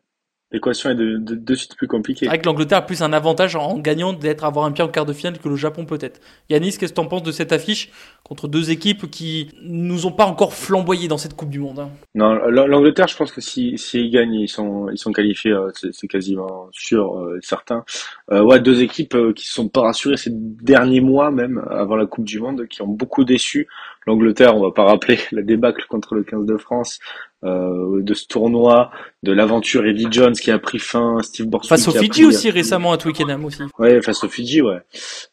L'équation 0.52 0.90
est 0.90 0.96
de, 0.96 1.18
de, 1.18 1.36
de 1.36 1.56
suite 1.56 1.76
plus 1.76 1.88
compliquée. 1.88 2.28
Que 2.28 2.46
l'Angleterre 2.46 2.80
a 2.80 2.82
plus 2.86 3.02
un 3.02 3.12
avantage 3.12 3.56
en 3.56 3.78
gagnant 3.78 4.14
d'être 4.14 4.44
avoir 4.44 4.66
un 4.66 4.72
pied 4.72 4.84
en 4.84 4.88
quart 4.88 5.06
de 5.06 5.14
finale 5.14 5.40
que 5.40 5.50
le 5.50 5.56
Japon 5.56 5.86
peut-être. 5.86 6.22
Yanis, 6.50 6.78
qu'est-ce 6.78 6.94
que 6.94 7.00
tu 7.00 7.02
en 7.02 7.08
penses 7.08 7.24
de 7.24 7.32
cette 7.32 7.52
affiche 7.52 7.92
contre 8.24 8.48
deux 8.48 8.72
équipes 8.72 9.10
qui 9.10 9.50
nous 9.64 10.06
ont 10.06 10.12
pas 10.12 10.26
encore 10.26 10.54
flamboyé 10.54 11.08
dans 11.08 11.18
cette 11.18 11.36
Coupe 11.36 11.50
du 11.50 11.60
Monde 11.60 11.80
hein? 11.80 11.90
Non, 12.16 12.34
l'Angleterre, 12.50 13.08
je 13.08 13.18
pense 13.18 13.32
que 13.32 13.42
si 13.42 13.78
s'ils 13.78 14.12
gagnent, 14.12 14.36
ils 14.36 14.48
sont 14.48 14.90
ils 14.90 14.98
sont 14.98 15.12
qualifiés, 15.12 15.52
euh, 15.52 15.72
c'est 15.74 16.08
quasiment 16.08 16.70
sûr, 16.72 17.18
euh, 17.18 17.40
certain. 17.42 17.84
Euh, 18.32 18.42
ouais, 18.42 18.60
deux 18.60 18.82
équipes 18.82 19.18
qui 19.36 19.46
se 19.46 19.54
sont 19.54 19.68
pas 19.68 19.82
rassurées 19.82 20.18
ces 20.18 20.32
derniers 20.32 21.02
mois 21.02 21.32
même 21.32 21.62
avant 21.70 21.96
la 21.96 22.06
Coupe 22.06 22.26
du 22.26 22.40
Monde, 22.40 22.68
qui 22.68 22.82
ont 22.82 22.88
beaucoup 22.88 23.24
déçu. 23.24 23.68
L'Angleterre, 24.08 24.56
on 24.56 24.62
va 24.62 24.72
pas 24.72 24.86
rappeler 24.86 25.20
la 25.32 25.42
débâcle 25.42 25.86
contre 25.90 26.16
le 26.16 26.24
15 26.24 26.46
de 26.46 26.58
France, 26.58 27.00
euh, 27.44 28.02
de 28.02 28.14
ce 28.14 28.26
tournoi, 28.26 28.90
de 29.22 29.34
l'aventure 29.34 29.86
Eddie 29.86 30.08
Jones 30.10 30.34
qui 30.34 30.50
a 30.50 30.58
pris 30.60 30.80
fin, 30.80 31.18
Steve 31.22 31.48
Borswick 31.48 31.70
Face 31.70 31.88
au 31.88 31.92
Fidji 31.92 32.26
aussi 32.26 32.50
récemment 32.50 32.94
à 32.94 32.98
Twickenham 32.98 33.46
aussi. 33.46 33.62
Ouais, 33.78 34.02
face 34.02 34.24
au 34.24 34.30
Fidji, 34.30 34.62
ouais. 34.62 34.80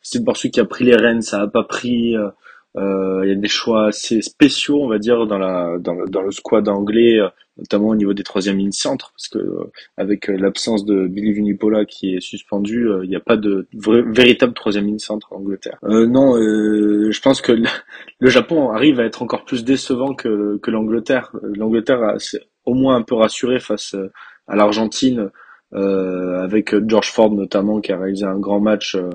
Steve 0.03 0.23
Borswick 0.23 0.55
qui 0.55 0.61
a 0.61 0.65
pris 0.65 0.85
les 0.85 0.97
rênes, 0.97 1.23
ça 1.23 1.41
a 1.43 1.47
pas 1.47 1.63
pris. 1.65 2.17
euh, 2.17 2.29
Il 2.77 3.29
y 3.29 3.33
a 3.33 3.37
des 3.37 3.49
choix 3.49 3.87
assez 3.89 4.21
spéciaux, 4.23 4.83
on 4.83 4.89
va 4.89 4.99
dire, 4.99 5.27
dans 5.27 5.39
la 5.39 5.79
dans 5.79 5.95
le, 5.95 6.07
dans 6.09 6.23
le 6.23 6.31
squad 6.33 6.69
anglais, 6.69 7.19
euh, 7.21 7.29
notamment 7.57 7.89
au 7.89 7.95
niveau 7.95 8.15
des 8.15 8.25
troisième 8.25 8.59
lignes 8.59 8.73
centre, 8.73 9.13
parce 9.13 9.29
que 9.29 9.39
euh, 9.39 9.71
avec 9.97 10.29
euh, 10.29 10.37
l'absence 10.37 10.85
de 10.85 11.07
Billy 11.07 11.33
Vunipola 11.33 11.85
qui 11.85 12.15
est 12.17 12.21
suspendu, 12.21 12.89
euh, 12.89 13.05
il 13.05 13.09
n'y 13.11 13.17
a 13.17 13.21
pas 13.21 13.37
de 13.37 13.69
véritable 13.73 14.55
troisième 14.55 14.87
ligne 14.87 14.99
centre 14.99 15.33
en 15.33 15.37
Angleterre. 15.37 15.79
Euh, 15.85 16.07
non, 16.07 16.37
euh, 16.37 17.11
je 17.13 17.21
pense 17.21 17.41
que 17.41 17.53
le, 17.53 18.29
Japon 18.29 18.71
arrive 18.71 18.99
à 19.01 19.05
être 19.05 19.23
encore 19.23 19.45
plus 19.45 19.65
décevant 19.65 20.15
que 20.15 20.59
que 20.59 20.71
l'Angleterre. 20.73 21.31
Euh, 21.45 21.53
L'Angleterre 21.57 22.03
a- 22.03 22.19
s'est 22.19 22.41
au 22.65 22.75
moins 22.75 22.97
un 22.97 23.03
peu 23.03 23.15
rassuré 23.15 23.61
face 23.61 23.95
euh, 23.95 24.11
à 24.49 24.57
l'Argentine, 24.57 25.31
euh, 25.75 26.43
avec 26.43 26.75
George 26.89 27.11
Ford 27.13 27.31
notamment 27.33 27.81
qui 27.81 27.93
a 27.93 27.99
réalisé 27.99 28.25
un 28.27 28.39
grand 28.39 28.61
match 28.61 28.97
euh, 28.97 29.11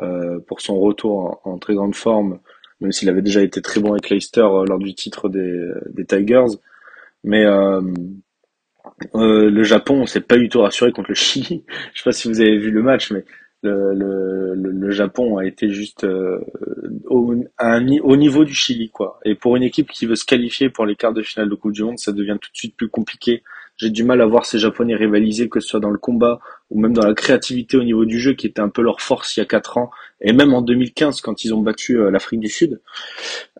euh, 0.00 0.38
pour 0.46 0.60
son 0.60 0.78
retour 0.78 1.40
en 1.44 1.58
très 1.58 1.74
grande 1.74 1.94
forme, 1.94 2.38
même 2.80 2.92
s'il 2.92 3.08
avait 3.08 3.22
déjà 3.22 3.42
été 3.42 3.62
très 3.62 3.80
bon 3.80 3.92
avec 3.92 4.10
Leicester 4.10 4.40
euh, 4.40 4.64
lors 4.66 4.78
du 4.78 4.94
titre 4.94 5.28
des, 5.28 6.04
Tigers. 6.06 6.56
Mais 7.24 7.44
euh, 7.44 7.80
euh, 9.14 9.50
le 9.50 9.62
Japon, 9.62 10.02
on 10.02 10.06
s'est 10.06 10.20
pas 10.20 10.36
du 10.36 10.48
tout 10.48 10.60
rassuré 10.60 10.92
contre 10.92 11.10
le 11.10 11.14
Chili. 11.14 11.64
Je 11.94 11.98
sais 11.98 12.04
pas 12.04 12.12
si 12.12 12.28
vous 12.28 12.40
avez 12.40 12.58
vu 12.58 12.70
le 12.70 12.82
match, 12.82 13.10
mais 13.10 13.24
le, 13.62 14.54
le, 14.54 14.54
le, 14.54 14.90
Japon 14.90 15.38
a 15.38 15.44
été 15.44 15.70
juste 15.70 16.04
euh, 16.04 16.38
au, 17.06 17.34
au 18.02 18.16
niveau 18.16 18.44
du 18.44 18.54
Chili, 18.54 18.90
quoi. 18.90 19.18
Et 19.24 19.34
pour 19.34 19.56
une 19.56 19.62
équipe 19.62 19.90
qui 19.90 20.06
veut 20.06 20.14
se 20.14 20.24
qualifier 20.24 20.70
pour 20.70 20.86
les 20.86 20.94
quarts 20.94 21.12
de 21.12 21.22
finale 21.22 21.48
de 21.48 21.54
Coupe 21.54 21.72
du 21.72 21.82
Monde, 21.82 21.98
ça 21.98 22.12
devient 22.12 22.36
tout 22.40 22.50
de 22.50 22.56
suite 22.56 22.76
plus 22.76 22.88
compliqué. 22.88 23.42
J'ai 23.76 23.90
du 23.90 24.04
mal 24.04 24.20
à 24.20 24.26
voir 24.26 24.46
ces 24.46 24.58
Japonais 24.58 24.94
rivaliser, 24.94 25.48
que 25.48 25.60
ce 25.60 25.68
soit 25.68 25.80
dans 25.80 25.90
le 25.90 25.98
combat 25.98 26.40
ou 26.70 26.80
même 26.80 26.92
dans 26.92 27.06
la 27.06 27.14
créativité 27.14 27.76
au 27.76 27.84
niveau 27.84 28.04
du 28.04 28.18
jeu, 28.18 28.34
qui 28.34 28.46
était 28.46 28.60
un 28.60 28.68
peu 28.68 28.82
leur 28.82 29.00
force 29.00 29.36
il 29.36 29.40
y 29.40 29.42
a 29.42 29.46
quatre 29.46 29.78
ans, 29.78 29.90
et 30.20 30.32
même 30.32 30.54
en 30.54 30.62
2015 30.62 31.20
quand 31.20 31.44
ils 31.44 31.54
ont 31.54 31.60
battu 31.60 31.98
euh, 31.98 32.10
l'Afrique 32.10 32.40
du 32.40 32.48
Sud. 32.48 32.80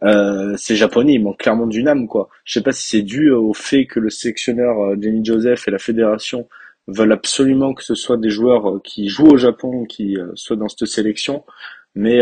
Euh, 0.03 0.55
ces 0.57 0.77
Japonais, 0.77 1.15
ils 1.15 1.23
manquent 1.23 1.39
clairement 1.39 1.67
d'une 1.67 1.89
âme, 1.89 2.07
quoi. 2.07 2.29
Je 2.45 2.55
sais 2.55 2.63
pas 2.63 2.73
si 2.73 2.89
c'est 2.89 3.03
dû 3.03 3.31
au 3.31 3.53
fait 3.53 3.87
que 3.87 4.01
le 4.01 4.11
sélectionneur 4.11 4.81
euh, 4.81 4.97
Jenny 5.01 5.25
Joseph 5.25 5.69
et 5.69 5.71
la 5.71 5.79
fédération 5.79 6.49
veulent 6.89 7.13
absolument 7.13 7.75
que 7.75 7.83
ce 7.83 7.95
soit 7.95 8.17
des 8.17 8.31
joueurs 8.31 8.77
euh, 8.77 8.81
qui 8.83 9.09
jouent 9.09 9.33
au 9.33 9.37
Japon, 9.37 9.85
qui 9.85 10.17
soient 10.35 10.57
dans 10.57 10.69
cette 10.69 10.87
sélection, 10.87 11.45
mais 11.95 12.21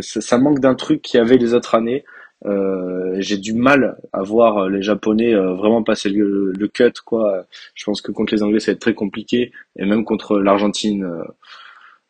ça 0.00 0.38
manque 0.38 0.58
d'un 0.60 0.74
truc 0.74 1.02
qu'il 1.02 1.18
y 1.18 1.20
avait 1.20 1.36
les 1.36 1.52
autres 1.54 1.74
années. 1.74 2.04
Euh, 2.46 3.16
j'ai 3.18 3.36
du 3.36 3.52
mal 3.52 3.98
à 4.14 4.22
voir 4.22 4.70
les 4.70 4.80
Japonais 4.80 5.34
vraiment 5.34 5.82
passer 5.82 6.08
le, 6.08 6.52
le 6.52 6.68
cut, 6.68 6.92
quoi. 7.04 7.44
Je 7.74 7.84
pense 7.84 8.00
que 8.00 8.12
contre 8.12 8.34
les 8.34 8.42
Anglais, 8.42 8.60
ça 8.60 8.72
va 8.72 8.74
être 8.74 8.80
très 8.80 8.94
compliqué, 8.94 9.52
et 9.76 9.84
même 9.84 10.04
contre 10.04 10.38
l'Argentine, 10.38 11.04
euh, 11.04 11.24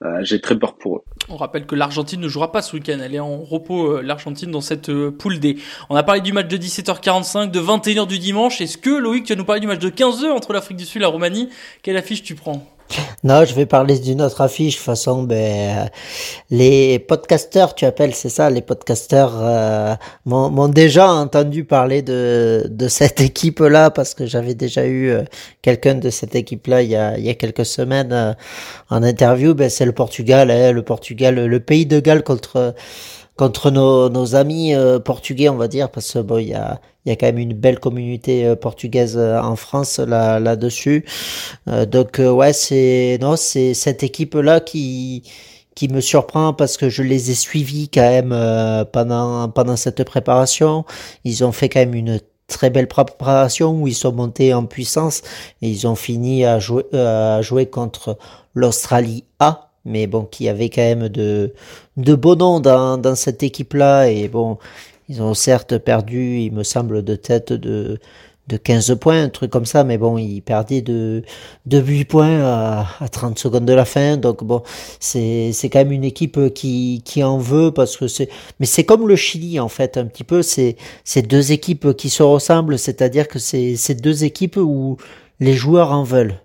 euh, 0.02 0.20
j'ai 0.22 0.40
très 0.40 0.58
peur 0.58 0.74
pour 0.74 0.96
eux. 0.96 1.02
On 1.28 1.36
rappelle 1.36 1.66
que 1.66 1.74
l'Argentine 1.74 2.20
ne 2.20 2.28
jouera 2.28 2.52
pas 2.52 2.62
ce 2.62 2.74
week-end. 2.74 2.98
Elle 3.02 3.14
est 3.14 3.20
en 3.20 3.42
repos, 3.42 3.98
euh, 3.98 4.02
l'Argentine, 4.02 4.50
dans 4.50 4.62
cette 4.62 4.88
euh, 4.88 5.10
poule 5.10 5.38
D. 5.38 5.58
On 5.90 5.96
a 5.96 6.02
parlé 6.02 6.22
du 6.22 6.32
match 6.32 6.48
de 6.48 6.56
17h45, 6.56 7.50
de 7.50 7.60
21h 7.60 8.06
du 8.06 8.18
dimanche. 8.18 8.60
Est-ce 8.62 8.78
que, 8.78 8.90
Loïc, 8.90 9.24
tu 9.24 9.34
vas 9.34 9.38
nous 9.38 9.44
parler 9.44 9.60
du 9.60 9.66
match 9.66 9.80
de 9.80 9.90
15h 9.90 10.30
entre 10.30 10.54
l'Afrique 10.54 10.78
du 10.78 10.86
Sud 10.86 11.02
et 11.02 11.02
la 11.02 11.08
Roumanie? 11.08 11.50
Quelle 11.82 11.98
affiche 11.98 12.22
tu 12.22 12.34
prends? 12.34 12.66
Non, 13.22 13.44
je 13.44 13.54
vais 13.54 13.66
parler 13.66 13.98
d'une 13.98 14.22
autre 14.22 14.40
affiche. 14.40 14.74
De 14.74 14.78
toute 14.78 14.86
façon, 14.86 15.22
ben, 15.22 15.36
euh, 15.36 15.84
les 16.50 16.98
podcasteurs, 16.98 17.74
tu 17.74 17.84
appelles, 17.84 18.14
c'est 18.14 18.28
ça, 18.28 18.50
les 18.50 18.62
podcasteurs 18.62 19.32
euh, 19.40 19.94
m'ont 20.24 20.68
déjà 20.68 21.10
entendu 21.12 21.64
parler 21.64 22.02
de, 22.02 22.66
de 22.68 22.88
cette 22.88 23.20
équipe-là 23.20 23.90
parce 23.90 24.14
que 24.14 24.26
j'avais 24.26 24.54
déjà 24.54 24.86
eu 24.86 25.10
euh, 25.10 25.22
quelqu'un 25.62 25.94
de 25.94 26.10
cette 26.10 26.34
équipe-là 26.34 26.82
il 26.82 26.90
y 26.90 26.96
a, 26.96 27.18
il 27.18 27.24
y 27.24 27.28
a 27.28 27.34
quelques 27.34 27.66
semaines 27.66 28.12
euh, 28.12 28.32
en 28.88 29.02
interview. 29.02 29.54
Ben, 29.54 29.68
c'est 29.68 29.86
le 29.86 29.92
Portugal, 29.92 30.50
hein, 30.50 30.72
le 30.72 30.82
Portugal, 30.82 31.34
le 31.34 31.60
pays 31.60 31.86
de 31.86 32.00
Galles 32.00 32.22
contre 32.24 32.74
contre 33.40 33.70
nos, 33.70 34.10
nos 34.10 34.34
amis 34.34 34.74
euh, 34.74 34.98
portugais, 34.98 35.48
on 35.48 35.56
va 35.56 35.66
dire, 35.66 35.90
parce 35.90 36.12
que 36.12 36.18
bon, 36.18 36.36
y 36.36 36.52
a, 36.52 36.78
y 37.06 37.10
a 37.10 37.16
quand 37.16 37.24
même 37.24 37.38
une 37.38 37.54
belle 37.54 37.80
communauté 37.80 38.44
euh, 38.44 38.54
portugaise 38.54 39.16
euh, 39.16 39.40
en 39.40 39.56
France 39.56 39.98
là 39.98 40.38
là-dessus. 40.38 41.06
Donc 41.90 42.18
ouais, 42.18 42.52
c'est 42.52 43.18
non, 43.22 43.36
c'est 43.36 43.72
cette 43.72 44.02
équipe-là 44.02 44.60
qui 44.60 45.22
qui 45.74 45.88
me 45.88 46.02
surprend 46.02 46.52
parce 46.52 46.76
que 46.76 46.90
je 46.90 47.02
les 47.02 47.30
ai 47.30 47.34
suivis 47.34 47.88
quand 47.88 48.02
même 48.02 48.36
pendant 48.92 49.48
pendant 49.48 49.76
cette 49.76 50.04
préparation. 50.04 50.84
Ils 51.24 51.42
ont 51.42 51.52
fait 51.52 51.70
quand 51.70 51.80
même 51.80 51.94
une 51.94 52.20
très 52.46 52.68
belle 52.68 52.88
préparation 52.88 53.80
où 53.80 53.88
ils 53.88 53.94
sont 53.94 54.12
montés 54.12 54.52
en 54.52 54.66
puissance 54.66 55.22
et 55.62 55.70
ils 55.70 55.86
ont 55.86 55.94
fini 55.94 56.44
à 56.44 56.58
jouer 56.58 56.84
à 56.92 57.40
jouer 57.40 57.66
contre 57.66 58.18
l'Australie 58.54 59.24
A 59.38 59.69
mais 59.84 60.06
bon, 60.06 60.24
qui 60.24 60.48
avait 60.48 60.68
quand 60.68 60.82
même 60.82 61.08
de, 61.08 61.52
de 61.96 62.14
beaux 62.14 62.36
noms 62.36 62.60
dans, 62.60 62.98
dans 62.98 63.14
cette 63.14 63.42
équipe-là. 63.42 64.10
Et 64.10 64.28
bon, 64.28 64.58
ils 65.08 65.22
ont 65.22 65.34
certes 65.34 65.78
perdu, 65.78 66.40
il 66.40 66.52
me 66.52 66.62
semble, 66.62 67.02
de 67.04 67.16
tête 67.16 67.52
de, 67.52 67.98
de 68.50 68.56
15 68.56 68.96
points, 69.00 69.22
un 69.22 69.28
truc 69.28 69.50
comme 69.50 69.64
ça, 69.64 69.84
mais 69.84 69.96
bon, 69.96 70.18
ils 70.18 70.40
perdaient 70.40 70.82
de, 70.82 71.22
de 71.66 71.78
8 71.78 72.04
points 72.04 72.40
à, 72.42 72.86
à 73.00 73.08
30 73.08 73.38
secondes 73.38 73.64
de 73.64 73.72
la 73.72 73.84
fin. 73.84 74.16
Donc 74.16 74.44
bon, 74.44 74.62
c'est, 74.98 75.52
quand 75.64 75.78
même 75.78 75.92
une 75.92 76.04
équipe 76.04 76.52
qui, 76.54 77.02
qui 77.04 77.22
en 77.22 77.38
veut 77.38 77.70
parce 77.72 77.96
que 77.96 78.08
c'est, 78.08 78.28
mais 78.58 78.66
c'est 78.66 78.84
comme 78.84 79.08
le 79.08 79.16
Chili, 79.16 79.60
en 79.60 79.68
fait, 79.68 79.96
un 79.96 80.06
petit 80.06 80.24
peu. 80.24 80.42
C'est, 80.42 80.76
deux 81.22 81.52
équipes 81.52 81.96
qui 81.96 82.10
se 82.10 82.22
ressemblent, 82.22 82.78
c'est-à-dire 82.78 83.28
que 83.28 83.38
c'est, 83.38 83.76
c'est 83.76 84.00
deux 84.00 84.24
équipes 84.24 84.56
où 84.56 84.96
les 85.38 85.54
joueurs 85.54 85.92
en 85.92 86.02
veulent. 86.02 86.40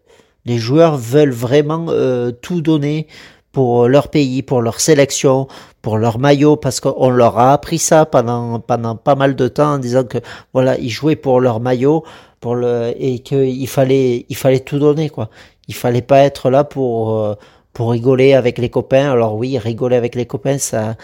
Les 0.45 0.57
joueurs 0.57 0.97
veulent 0.97 1.31
vraiment 1.31 1.87
euh, 1.89 2.31
tout 2.31 2.61
donner 2.61 3.07
pour 3.51 3.87
leur 3.87 4.09
pays, 4.09 4.43
pour 4.43 4.61
leur 4.61 4.79
sélection, 4.81 5.47
pour 5.81 5.97
leur 5.97 6.19
maillot, 6.19 6.57
parce 6.57 6.79
qu'on 6.81 7.09
leur 7.09 7.39
a 7.39 7.53
appris 7.53 7.79
ça 7.79 8.05
pendant 8.05 8.59
pendant 8.59 8.95
pas 8.95 9.15
mal 9.15 9.35
de 9.35 9.47
temps 9.47 9.75
en 9.75 9.77
disant 9.77 10.03
que 10.03 10.17
voilà 10.53 10.77
ils 10.77 10.89
jouaient 10.89 11.15
pour 11.15 11.39
leur 11.39 11.59
maillot, 11.59 12.03
pour 12.41 12.55
le 12.55 12.93
et 12.97 13.19
qu'il 13.19 13.67
fallait 13.67 14.25
il 14.29 14.35
fallait 14.35 14.59
tout 14.59 14.79
donner 14.79 15.09
quoi. 15.09 15.29
Il 15.67 15.73
fallait 15.73 16.01
pas 16.01 16.19
être 16.19 16.49
là 16.49 16.63
pour 16.63 17.17
euh, 17.17 17.35
pour 17.73 17.91
rigoler 17.91 18.33
avec 18.33 18.57
les 18.57 18.69
copains. 18.69 19.11
Alors 19.11 19.35
oui, 19.35 19.57
rigoler 19.57 19.95
avec 19.95 20.15
les 20.15 20.25
copains, 20.25 20.57
ça 20.57 20.95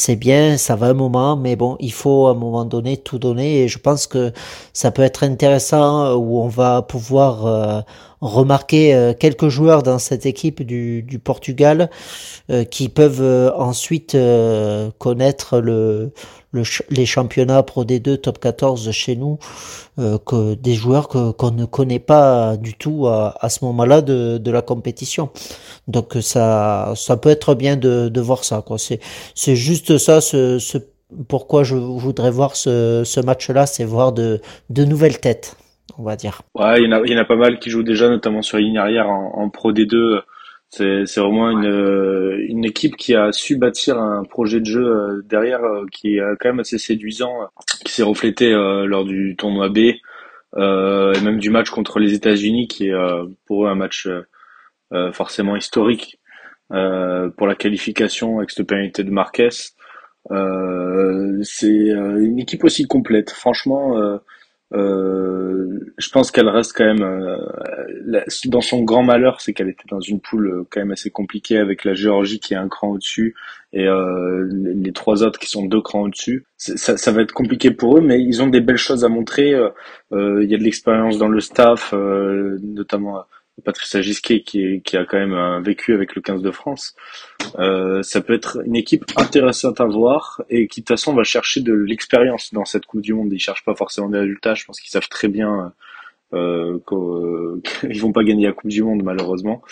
c'est 0.00 0.16
bien, 0.16 0.56
ça 0.56 0.76
va 0.76 0.86
un 0.88 0.94
moment, 0.94 1.36
mais 1.36 1.56
bon, 1.56 1.76
il 1.78 1.92
faut 1.92 2.26
à 2.26 2.30
un 2.30 2.34
moment 2.34 2.64
donné 2.64 2.96
tout 2.96 3.18
donner 3.18 3.62
et 3.62 3.68
je 3.68 3.78
pense 3.78 4.06
que 4.06 4.32
ça 4.72 4.90
peut 4.90 5.02
être 5.02 5.24
intéressant 5.24 6.14
où 6.14 6.40
on 6.40 6.48
va 6.48 6.80
pouvoir 6.80 7.46
euh, 7.46 7.80
remarquer 8.20 8.94
euh, 8.94 9.12
quelques 9.18 9.48
joueurs 9.48 9.82
dans 9.82 9.98
cette 9.98 10.26
équipe 10.26 10.62
du, 10.62 11.02
du 11.02 11.18
Portugal 11.18 11.90
euh, 12.50 12.64
qui 12.64 12.88
peuvent 12.88 13.22
euh, 13.22 13.50
ensuite 13.54 14.14
euh, 14.14 14.90
connaître 14.98 15.58
le, 15.58 16.12
le 16.52 16.62
les 16.90 17.06
championnats 17.06 17.62
Pro 17.62 17.84
D2 17.84 18.18
Top 18.18 18.38
14 18.38 18.90
chez 18.90 19.16
nous, 19.16 19.38
euh, 19.98 20.18
que 20.18 20.54
des 20.54 20.74
joueurs 20.74 21.08
que 21.08 21.30
qu'on 21.30 21.50
ne 21.50 21.64
connaît 21.64 21.98
pas 21.98 22.56
du 22.56 22.74
tout 22.74 23.06
à, 23.06 23.34
à 23.40 23.48
ce 23.48 23.64
moment-là 23.64 24.02
de, 24.02 24.38
de 24.38 24.50
la 24.50 24.62
compétition. 24.62 25.30
Donc 25.88 26.16
ça 26.20 26.92
ça 26.96 27.16
peut 27.16 27.30
être 27.30 27.54
bien 27.54 27.76
de, 27.76 28.08
de 28.08 28.20
voir 28.20 28.44
ça 28.44 28.62
c'est 29.34 29.56
juste 29.56 29.89
ça 29.98 30.20
ce, 30.20 30.58
pourquoi 31.28 31.62
je 31.62 31.74
voudrais 31.74 32.30
voir 32.30 32.56
ce, 32.56 33.24
match-là, 33.24 33.66
c'est 33.66 33.84
voir 33.84 34.12
de, 34.12 34.40
nouvelles 34.70 35.20
têtes, 35.20 35.56
on 35.98 36.02
va 36.02 36.16
dire. 36.16 36.42
Ouais, 36.54 36.82
il 36.82 36.88
y 36.88 37.14
en 37.14 37.18
a, 37.18 37.24
pas 37.24 37.36
mal 37.36 37.58
qui 37.58 37.70
jouent 37.70 37.82
déjà, 37.82 38.08
notamment 38.08 38.42
sur 38.42 38.58
ligne 38.58 38.78
arrière 38.78 39.08
en, 39.08 39.48
Pro 39.50 39.72
D2. 39.72 40.22
C'est, 40.68 41.16
vraiment 41.16 41.50
une, 41.50 41.66
euh, 41.66 42.46
une 42.48 42.64
équipe 42.64 42.96
qui 42.96 43.16
a 43.16 43.32
su 43.32 43.56
bâtir 43.56 43.98
un 43.98 44.22
projet 44.22 44.60
de 44.60 44.66
jeu 44.66 44.86
euh, 44.86 45.22
derrière 45.28 45.64
euh, 45.64 45.84
qui 45.90 46.14
est 46.14 46.20
quand 46.38 46.50
même 46.50 46.60
assez 46.60 46.78
séduisant, 46.78 47.48
qui 47.84 47.92
s'est 47.92 48.04
reflété 48.04 48.52
lors 48.52 49.04
du 49.04 49.34
tournoi 49.36 49.68
B 49.68 49.78
et 49.78 51.20
même 51.24 51.38
du 51.38 51.50
match 51.50 51.70
contre 51.70 51.98
les 51.98 52.14
États-Unis, 52.14 52.68
qui 52.68 52.88
est 52.88 52.94
pour 53.46 53.66
eux 53.66 53.68
un 53.68 53.74
match 53.74 54.08
forcément 55.12 55.56
historique 55.56 56.20
pour 56.68 57.46
la 57.48 57.54
qualification 57.56 58.38
avec 58.38 58.50
cette 58.50 58.66
pénalité 58.66 59.02
de 59.02 59.10
Marquez. 59.10 59.48
Euh, 60.30 61.40
c'est 61.42 61.90
euh, 61.90 62.22
une 62.22 62.38
équipe 62.38 62.64
aussi 62.64 62.86
complète. 62.86 63.30
Franchement, 63.30 63.96
euh, 64.72 65.80
je 65.98 66.08
pense 66.10 66.30
qu'elle 66.30 66.48
reste 66.48 66.76
quand 66.76 66.84
même 66.84 67.38
dans 68.46 68.60
son 68.60 68.82
grand 68.82 69.02
malheur, 69.02 69.40
c'est 69.40 69.52
qu'elle 69.52 69.68
était 69.68 69.88
dans 69.88 70.00
une 70.00 70.20
poule 70.20 70.64
quand 70.70 70.80
même 70.80 70.92
assez 70.92 71.10
compliquée 71.10 71.58
avec 71.58 71.84
la 71.84 71.94
Géorgie 71.94 72.38
qui 72.38 72.54
est 72.54 72.58
un 72.58 72.68
cran 72.68 72.90
au-dessus 72.90 73.34
et 73.72 73.86
les, 73.86 74.92
trois 74.92 75.24
autres 75.24 75.40
qui 75.40 75.48
sont 75.48 75.64
deux 75.64 75.80
crans 75.80 76.02
au-dessus. 76.02 76.44
Ça, 76.56 76.96
ça 76.96 77.12
va 77.12 77.22
être 77.22 77.32
compliqué 77.32 77.72
pour 77.72 77.98
eux, 77.98 78.00
mais 78.00 78.22
ils 78.22 78.42
ont 78.42 78.46
des 78.46 78.60
belles 78.60 78.76
choses 78.76 79.04
à 79.04 79.08
montrer. 79.08 79.50
Il 80.12 80.46
y 80.48 80.54
a 80.54 80.58
de 80.58 80.62
l'expérience 80.62 81.18
dans 81.18 81.28
le 81.28 81.40
staff, 81.40 81.92
notamment 81.92 83.24
euh, 83.58 83.62
Patrice 83.64 84.00
Gisquet 84.00 84.42
qui, 84.42 84.82
qui 84.82 84.96
a 84.96 85.04
quand 85.04 85.18
même 85.18 85.32
euh, 85.32 85.60
vécu 85.60 85.94
avec 85.94 86.14
le 86.14 86.22
15 86.22 86.42
de 86.42 86.50
France. 86.50 86.94
Euh, 87.58 88.02
ça 88.02 88.20
peut 88.20 88.34
être 88.34 88.60
une 88.64 88.76
équipe 88.76 89.04
intéressante 89.16 89.80
à 89.80 89.86
voir 89.86 90.42
et 90.48 90.68
qui 90.68 90.80
de 90.80 90.84
toute 90.84 90.96
façon 90.96 91.14
va 91.14 91.24
chercher 91.24 91.60
de 91.60 91.72
l'expérience 91.72 92.52
dans 92.52 92.64
cette 92.64 92.86
Coupe 92.86 93.02
du 93.02 93.14
Monde. 93.14 93.32
Ils 93.32 93.40
cherchent 93.40 93.64
pas 93.64 93.74
forcément 93.74 94.08
des 94.08 94.18
résultats. 94.18 94.54
Je 94.54 94.64
pense 94.64 94.80
qu'ils 94.80 94.90
savent 94.90 95.08
très 95.08 95.28
bien 95.28 95.72
euh, 96.32 96.78
qu'ils 97.82 98.00
vont 98.00 98.12
pas 98.12 98.24
gagner 98.24 98.46
la 98.46 98.52
Coupe 98.52 98.70
du 98.70 98.82
Monde 98.82 99.02
malheureusement. 99.02 99.62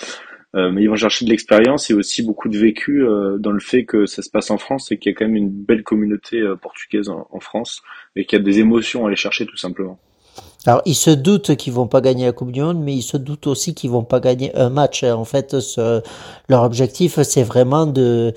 Euh, 0.54 0.70
mais 0.72 0.82
ils 0.82 0.88
vont 0.88 0.96
chercher 0.96 1.26
de 1.26 1.30
l'expérience 1.30 1.90
et 1.90 1.94
aussi 1.94 2.22
beaucoup 2.22 2.48
de 2.48 2.56
vécu 2.56 3.04
euh, 3.04 3.36
dans 3.38 3.52
le 3.52 3.60
fait 3.60 3.84
que 3.84 4.06
ça 4.06 4.22
se 4.22 4.30
passe 4.30 4.50
en 4.50 4.56
France 4.56 4.90
et 4.90 4.98
qu'il 4.98 5.12
y 5.12 5.14
a 5.14 5.18
quand 5.18 5.26
même 5.26 5.36
une 5.36 5.50
belle 5.50 5.82
communauté 5.82 6.38
euh, 6.40 6.56
portugaise 6.56 7.10
en, 7.10 7.28
en 7.30 7.40
France 7.40 7.82
et 8.16 8.24
qu'il 8.24 8.38
y 8.38 8.40
a 8.40 8.44
des 8.44 8.58
émotions 8.58 9.04
à 9.04 9.08
aller 9.08 9.16
chercher 9.16 9.44
tout 9.44 9.58
simplement. 9.58 9.98
Alors, 10.66 10.82
ils 10.84 10.96
se 10.96 11.10
doutent 11.10 11.54
qu'ils 11.56 11.72
vont 11.72 11.86
pas 11.86 12.00
gagner 12.00 12.26
la 12.26 12.32
Coupe 12.32 12.52
du 12.52 12.60
Monde, 12.60 12.80
mais 12.80 12.94
ils 12.94 13.02
se 13.02 13.16
doutent 13.16 13.46
aussi 13.46 13.74
qu'ils 13.74 13.90
vont 13.90 14.02
pas 14.02 14.20
gagner 14.20 14.54
un 14.56 14.70
match. 14.70 15.04
En 15.04 15.24
fait, 15.24 15.56
leur 16.48 16.64
objectif, 16.64 17.22
c'est 17.22 17.44
vraiment 17.44 17.86
de, 17.86 18.34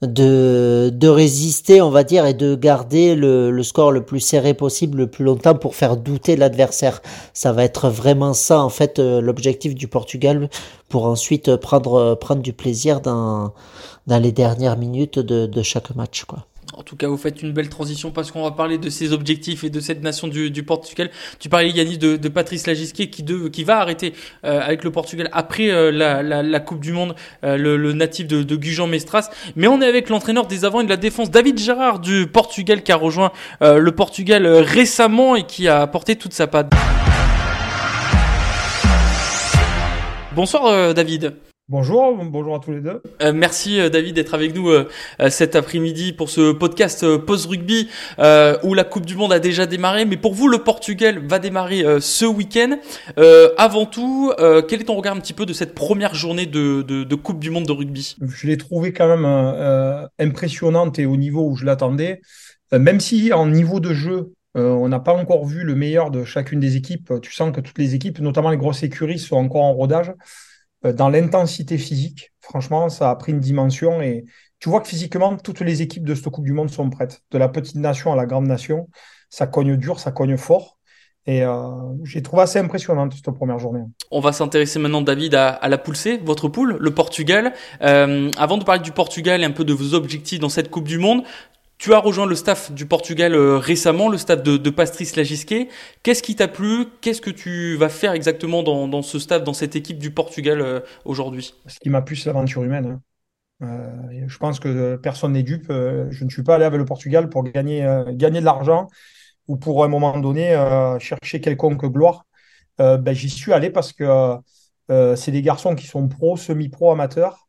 de, 0.00 0.90
de 0.92 1.08
résister, 1.08 1.82
on 1.82 1.90
va 1.90 2.04
dire, 2.04 2.24
et 2.26 2.34
de 2.34 2.54
garder 2.56 3.14
le, 3.14 3.50
le 3.50 3.62
score 3.62 3.92
le 3.92 4.04
plus 4.04 4.18
serré 4.18 4.54
possible 4.54 4.98
le 4.98 5.06
plus 5.08 5.24
longtemps 5.24 5.54
pour 5.54 5.76
faire 5.76 5.96
douter 5.98 6.36
l'adversaire. 6.36 7.02
Ça 7.34 7.52
va 7.52 7.64
être 7.64 7.90
vraiment 7.90 8.32
ça, 8.32 8.60
en 8.60 8.70
fait, 8.70 8.98
euh, 8.98 9.20
l'objectif 9.20 9.74
du 9.74 9.88
Portugal 9.88 10.48
pour 10.88 11.04
ensuite 11.04 11.54
prendre, 11.56 12.14
prendre 12.14 12.42
du 12.42 12.54
plaisir 12.54 13.02
dans, 13.02 13.52
dans 14.06 14.18
les 14.18 14.32
dernières 14.32 14.78
minutes 14.78 15.18
de, 15.18 15.46
de 15.46 15.62
chaque 15.62 15.94
match, 15.94 16.24
quoi. 16.24 16.46
En 16.74 16.82
tout 16.82 16.96
cas, 16.96 17.06
vous 17.06 17.18
faites 17.18 17.42
une 17.42 17.52
belle 17.52 17.68
transition 17.68 18.10
parce 18.10 18.30
qu'on 18.30 18.42
va 18.42 18.50
parler 18.50 18.78
de 18.78 18.88
ses 18.88 19.12
objectifs 19.12 19.62
et 19.62 19.70
de 19.70 19.80
cette 19.80 20.02
nation 20.02 20.26
du, 20.26 20.62
Portugal. 20.62 21.10
Tu 21.38 21.48
parlais, 21.48 21.70
Yannis, 21.70 21.98
de, 21.98 22.28
Patrice 22.28 22.66
Lagisquet 22.66 23.08
qui, 23.08 23.64
va 23.64 23.78
arrêter 23.78 24.14
euh, 24.44 24.60
avec 24.60 24.82
le 24.82 24.90
Portugal 24.90 25.28
après 25.32 25.70
euh, 25.70 25.90
la, 25.90 26.60
Coupe 26.60 26.80
du 26.80 26.92
Monde, 26.92 27.14
euh, 27.44 27.56
le, 27.56 27.92
natif 27.92 28.26
de, 28.26 28.42
de 28.42 28.56
Gujan 28.56 28.86
Mestras. 28.86 29.28
Mais 29.54 29.66
on 29.66 29.82
est 29.82 29.86
avec 29.86 30.08
l'entraîneur 30.08 30.46
des 30.46 30.64
avants 30.64 30.80
et 30.80 30.84
de 30.84 30.88
la 30.88 30.96
défense, 30.96 31.30
David 31.30 31.58
Gérard 31.58 31.98
du 31.98 32.26
Portugal, 32.26 32.82
qui 32.82 32.92
a 32.92 32.96
rejoint 32.96 33.32
le 33.60 33.90
Portugal 33.92 34.46
récemment 34.46 35.36
et 35.36 35.44
qui 35.44 35.68
a 35.68 35.82
apporté 35.82 36.16
toute 36.16 36.32
sa 36.32 36.46
patte. 36.46 36.72
Bonsoir, 40.34 40.94
David. 40.94 41.34
Bonjour, 41.68 42.14
bonjour 42.24 42.56
à 42.56 42.58
tous 42.58 42.72
les 42.72 42.80
deux. 42.80 43.00
Euh, 43.22 43.32
merci 43.32 43.80
euh, 43.80 43.88
David 43.88 44.16
d'être 44.16 44.34
avec 44.34 44.54
nous 44.54 44.68
euh, 44.68 44.88
euh, 45.20 45.30
cet 45.30 45.54
après-midi 45.54 46.12
pour 46.12 46.28
ce 46.28 46.52
podcast 46.52 47.04
euh, 47.04 47.18
post-rugby 47.18 47.88
euh, 48.18 48.58
où 48.64 48.74
la 48.74 48.82
Coupe 48.84 49.06
du 49.06 49.14
Monde 49.14 49.32
a 49.32 49.38
déjà 49.38 49.64
démarré. 49.64 50.04
Mais 50.04 50.16
pour 50.16 50.34
vous, 50.34 50.48
le 50.48 50.58
Portugal 50.58 51.22
va 51.26 51.38
démarrer 51.38 51.84
euh, 51.84 52.00
ce 52.00 52.26
week-end. 52.26 52.78
Euh, 53.16 53.50
avant 53.56 53.86
tout, 53.86 54.32
euh, 54.38 54.60
quel 54.60 54.80
est 54.80 54.84
ton 54.84 54.96
regard 54.96 55.16
un 55.16 55.20
petit 55.20 55.32
peu 55.32 55.46
de 55.46 55.52
cette 55.52 55.74
première 55.74 56.14
journée 56.14 56.46
de, 56.46 56.82
de, 56.82 57.04
de 57.04 57.14
Coupe 57.14 57.38
du 57.38 57.50
Monde 57.50 57.66
de 57.66 57.72
rugby? 57.72 58.16
Je 58.20 58.46
l'ai 58.48 58.58
trouvé 58.58 58.92
quand 58.92 59.08
même 59.08 59.24
euh, 59.24 60.06
impressionnante 60.18 60.98
et 60.98 61.06
au 61.06 61.16
niveau 61.16 61.48
où 61.48 61.56
je 61.56 61.64
l'attendais. 61.64 62.20
Euh, 62.74 62.80
même 62.80 62.98
si 62.98 63.32
en 63.32 63.46
niveau 63.46 63.78
de 63.78 63.94
jeu, 63.94 64.32
euh, 64.58 64.68
on 64.68 64.88
n'a 64.88 65.00
pas 65.00 65.14
encore 65.14 65.46
vu 65.46 65.62
le 65.62 65.76
meilleur 65.76 66.10
de 66.10 66.24
chacune 66.24 66.58
des 66.60 66.76
équipes. 66.76 67.14
Tu 67.22 67.32
sens 67.32 67.54
que 67.54 67.60
toutes 67.60 67.78
les 67.78 67.94
équipes, 67.94 68.18
notamment 68.18 68.50
les 68.50 68.58
grosses 68.58 68.82
écuries, 68.82 69.20
sont 69.20 69.36
encore 69.36 69.62
en 69.62 69.72
rodage. 69.72 70.12
Euh, 70.84 70.92
dans 70.92 71.08
l'intensité 71.08 71.78
physique, 71.78 72.32
franchement, 72.40 72.88
ça 72.88 73.10
a 73.10 73.16
pris 73.16 73.32
une 73.32 73.40
dimension 73.40 74.00
et 74.02 74.24
tu 74.58 74.68
vois 74.68 74.80
que 74.80 74.88
physiquement, 74.88 75.36
toutes 75.36 75.60
les 75.60 75.82
équipes 75.82 76.04
de 76.04 76.14
cette 76.14 76.28
Coupe 76.28 76.44
du 76.44 76.52
Monde 76.52 76.70
sont 76.70 76.88
prêtes. 76.88 77.22
De 77.30 77.38
la 77.38 77.48
petite 77.48 77.76
nation 77.76 78.12
à 78.12 78.16
la 78.16 78.26
grande 78.26 78.46
nation, 78.46 78.88
ça 79.28 79.46
cogne 79.46 79.76
dur, 79.76 79.98
ça 79.98 80.12
cogne 80.12 80.36
fort. 80.36 80.78
Et 81.26 81.44
euh, 81.44 81.52
j'ai 82.04 82.20
trouvé 82.20 82.42
assez 82.42 82.58
impressionnante 82.58 83.12
cette 83.14 83.32
première 83.34 83.58
journée. 83.58 83.82
On 84.10 84.20
va 84.20 84.32
s'intéresser 84.32 84.80
maintenant, 84.80 85.02
David, 85.02 85.36
à, 85.36 85.50
à 85.50 85.68
la 85.68 85.78
poule 85.78 85.96
C, 85.96 86.20
votre 86.24 86.48
poule, 86.48 86.76
le 86.80 86.90
Portugal. 86.92 87.52
Euh, 87.80 88.30
avant 88.36 88.58
de 88.58 88.64
parler 88.64 88.82
du 88.82 88.90
Portugal 88.90 89.40
et 89.40 89.44
un 89.44 89.52
peu 89.52 89.64
de 89.64 89.72
vos 89.72 89.94
objectifs 89.94 90.40
dans 90.40 90.48
cette 90.48 90.68
Coupe 90.68 90.88
du 90.88 90.98
Monde, 90.98 91.22
tu 91.82 91.92
as 91.94 91.98
rejoint 91.98 92.26
le 92.26 92.36
staff 92.36 92.70
du 92.70 92.86
Portugal 92.86 93.34
euh, 93.34 93.58
récemment, 93.58 94.08
le 94.08 94.16
staff 94.16 94.40
de, 94.40 94.56
de 94.56 94.70
Patrice 94.70 95.16
Lagisquet. 95.16 95.66
Qu'est-ce 96.04 96.22
qui 96.22 96.36
t'a 96.36 96.46
plu? 96.46 96.86
Qu'est-ce 97.00 97.20
que 97.20 97.30
tu 97.30 97.74
vas 97.74 97.88
faire 97.88 98.12
exactement 98.12 98.62
dans, 98.62 99.02
ce 99.02 99.18
staff, 99.18 99.42
dans 99.42 99.52
cette 99.52 99.74
équipe 99.74 99.98
du 99.98 100.12
Portugal 100.12 100.60
euh, 100.60 100.78
aujourd'hui? 101.04 101.56
Ce 101.66 101.80
qui 101.80 101.90
m'a 101.90 102.00
plu, 102.00 102.14
c'est 102.14 102.28
l'aventure 102.28 102.62
humaine. 102.62 103.00
Hein. 103.60 103.66
Euh, 103.66 104.28
je 104.28 104.38
pense 104.38 104.60
que 104.60 104.94
personne 104.94 105.32
n'est 105.32 105.42
dupe. 105.42 105.72
Je 105.72 106.24
ne 106.24 106.30
suis 106.30 106.44
pas 106.44 106.54
allé 106.54 106.64
avec 106.64 106.78
le 106.78 106.84
Portugal 106.84 107.28
pour 107.28 107.42
gagner, 107.42 107.82
de 107.82 108.44
l'argent 108.44 108.86
ou 109.48 109.56
pour 109.56 109.82
à 109.82 109.86
un 109.86 109.88
moment 109.88 110.16
donné 110.20 110.50
chercher 111.00 111.40
quelconque 111.40 111.84
gloire. 111.86 112.26
Ben, 112.78 113.12
J'y 113.12 113.28
suis 113.28 113.52
allé 113.52 113.70
parce 113.70 113.92
que 113.92 114.36
c'est 115.16 115.32
des 115.32 115.42
garçons 115.42 115.74
qui 115.74 115.88
sont 115.88 116.06
pros, 116.06 116.36
semi-pro, 116.36 116.92
amateurs, 116.92 117.48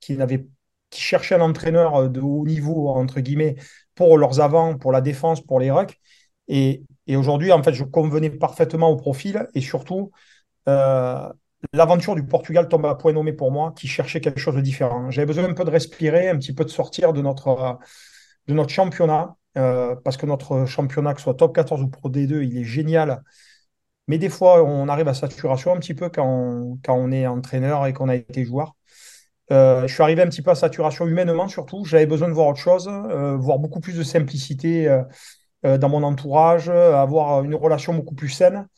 qui 0.00 0.16
n'avaient 0.16 0.46
qui 0.94 1.00
cherchaient 1.00 1.34
un 1.34 1.40
entraîneur 1.40 2.08
de 2.08 2.20
haut 2.20 2.46
niveau, 2.46 2.88
entre 2.88 3.20
guillemets, 3.20 3.56
pour 3.94 4.16
leurs 4.16 4.40
avants, 4.40 4.78
pour 4.78 4.92
la 4.92 5.00
défense, 5.00 5.40
pour 5.40 5.60
les 5.60 5.70
rucks. 5.70 5.98
Et, 6.48 6.84
aujourd'hui, 7.08 7.52
en 7.52 7.62
fait, 7.62 7.74
je 7.74 7.84
convenais 7.84 8.30
parfaitement 8.30 8.90
au 8.90 8.96
profil 8.96 9.48
et 9.54 9.60
surtout, 9.60 10.12
euh, 10.68 11.28
l'aventure 11.72 12.14
du 12.14 12.24
Portugal 12.24 12.68
tombe 12.68 12.86
à 12.86 12.94
point 12.94 13.12
nommé 13.12 13.32
pour 13.32 13.50
moi, 13.50 13.72
qui 13.76 13.88
cherchait 13.88 14.20
quelque 14.20 14.40
chose 14.40 14.54
de 14.54 14.60
différent. 14.60 15.10
J'avais 15.10 15.26
besoin 15.26 15.44
un 15.44 15.54
peu 15.54 15.64
de 15.64 15.70
respirer, 15.70 16.28
un 16.28 16.36
petit 16.38 16.54
peu 16.54 16.64
de 16.64 16.70
sortir 16.70 17.12
de 17.12 17.20
notre, 17.22 17.78
de 18.46 18.54
notre 18.54 18.70
championnat, 18.70 19.36
euh, 19.58 19.96
parce 20.04 20.16
que 20.16 20.26
notre 20.26 20.66
championnat, 20.66 21.14
que 21.14 21.20
ce 21.20 21.24
soit 21.24 21.34
top 21.34 21.54
14 21.54 21.82
ou 21.82 21.88
Pro 21.88 22.08
D2, 22.08 22.42
il 22.44 22.58
est 22.58 22.64
génial. 22.64 23.22
Mais 24.06 24.18
des 24.18 24.28
fois, 24.28 24.62
on 24.64 24.88
arrive 24.88 25.08
à 25.08 25.14
saturation 25.14 25.74
un 25.74 25.78
petit 25.78 25.94
peu 25.94 26.10
quand 26.10 26.78
quand 26.84 26.94
on 26.94 27.10
est 27.10 27.26
entraîneur 27.26 27.86
et 27.86 27.92
qu'on 27.94 28.08
a 28.08 28.16
été 28.16 28.44
joueur. 28.44 28.74
Euh, 29.52 29.86
je 29.86 29.92
suis 29.92 30.02
arrivé 30.02 30.22
un 30.22 30.28
petit 30.28 30.42
peu 30.42 30.50
à 30.50 30.54
saturation 30.54 31.06
humainement 31.06 31.48
surtout. 31.48 31.84
J'avais 31.84 32.06
besoin 32.06 32.28
de 32.28 32.32
voir 32.32 32.48
autre 32.48 32.58
chose, 32.60 32.88
euh, 32.88 33.36
voir 33.36 33.58
beaucoup 33.58 33.80
plus 33.80 33.96
de 33.96 34.02
simplicité 34.02 34.88
euh, 35.64 35.78
dans 35.78 35.88
mon 35.88 36.02
entourage, 36.02 36.68
avoir 36.68 37.42
une 37.44 37.54
relation 37.54 37.94
beaucoup 37.94 38.14
plus 38.14 38.28
saine. 38.28 38.68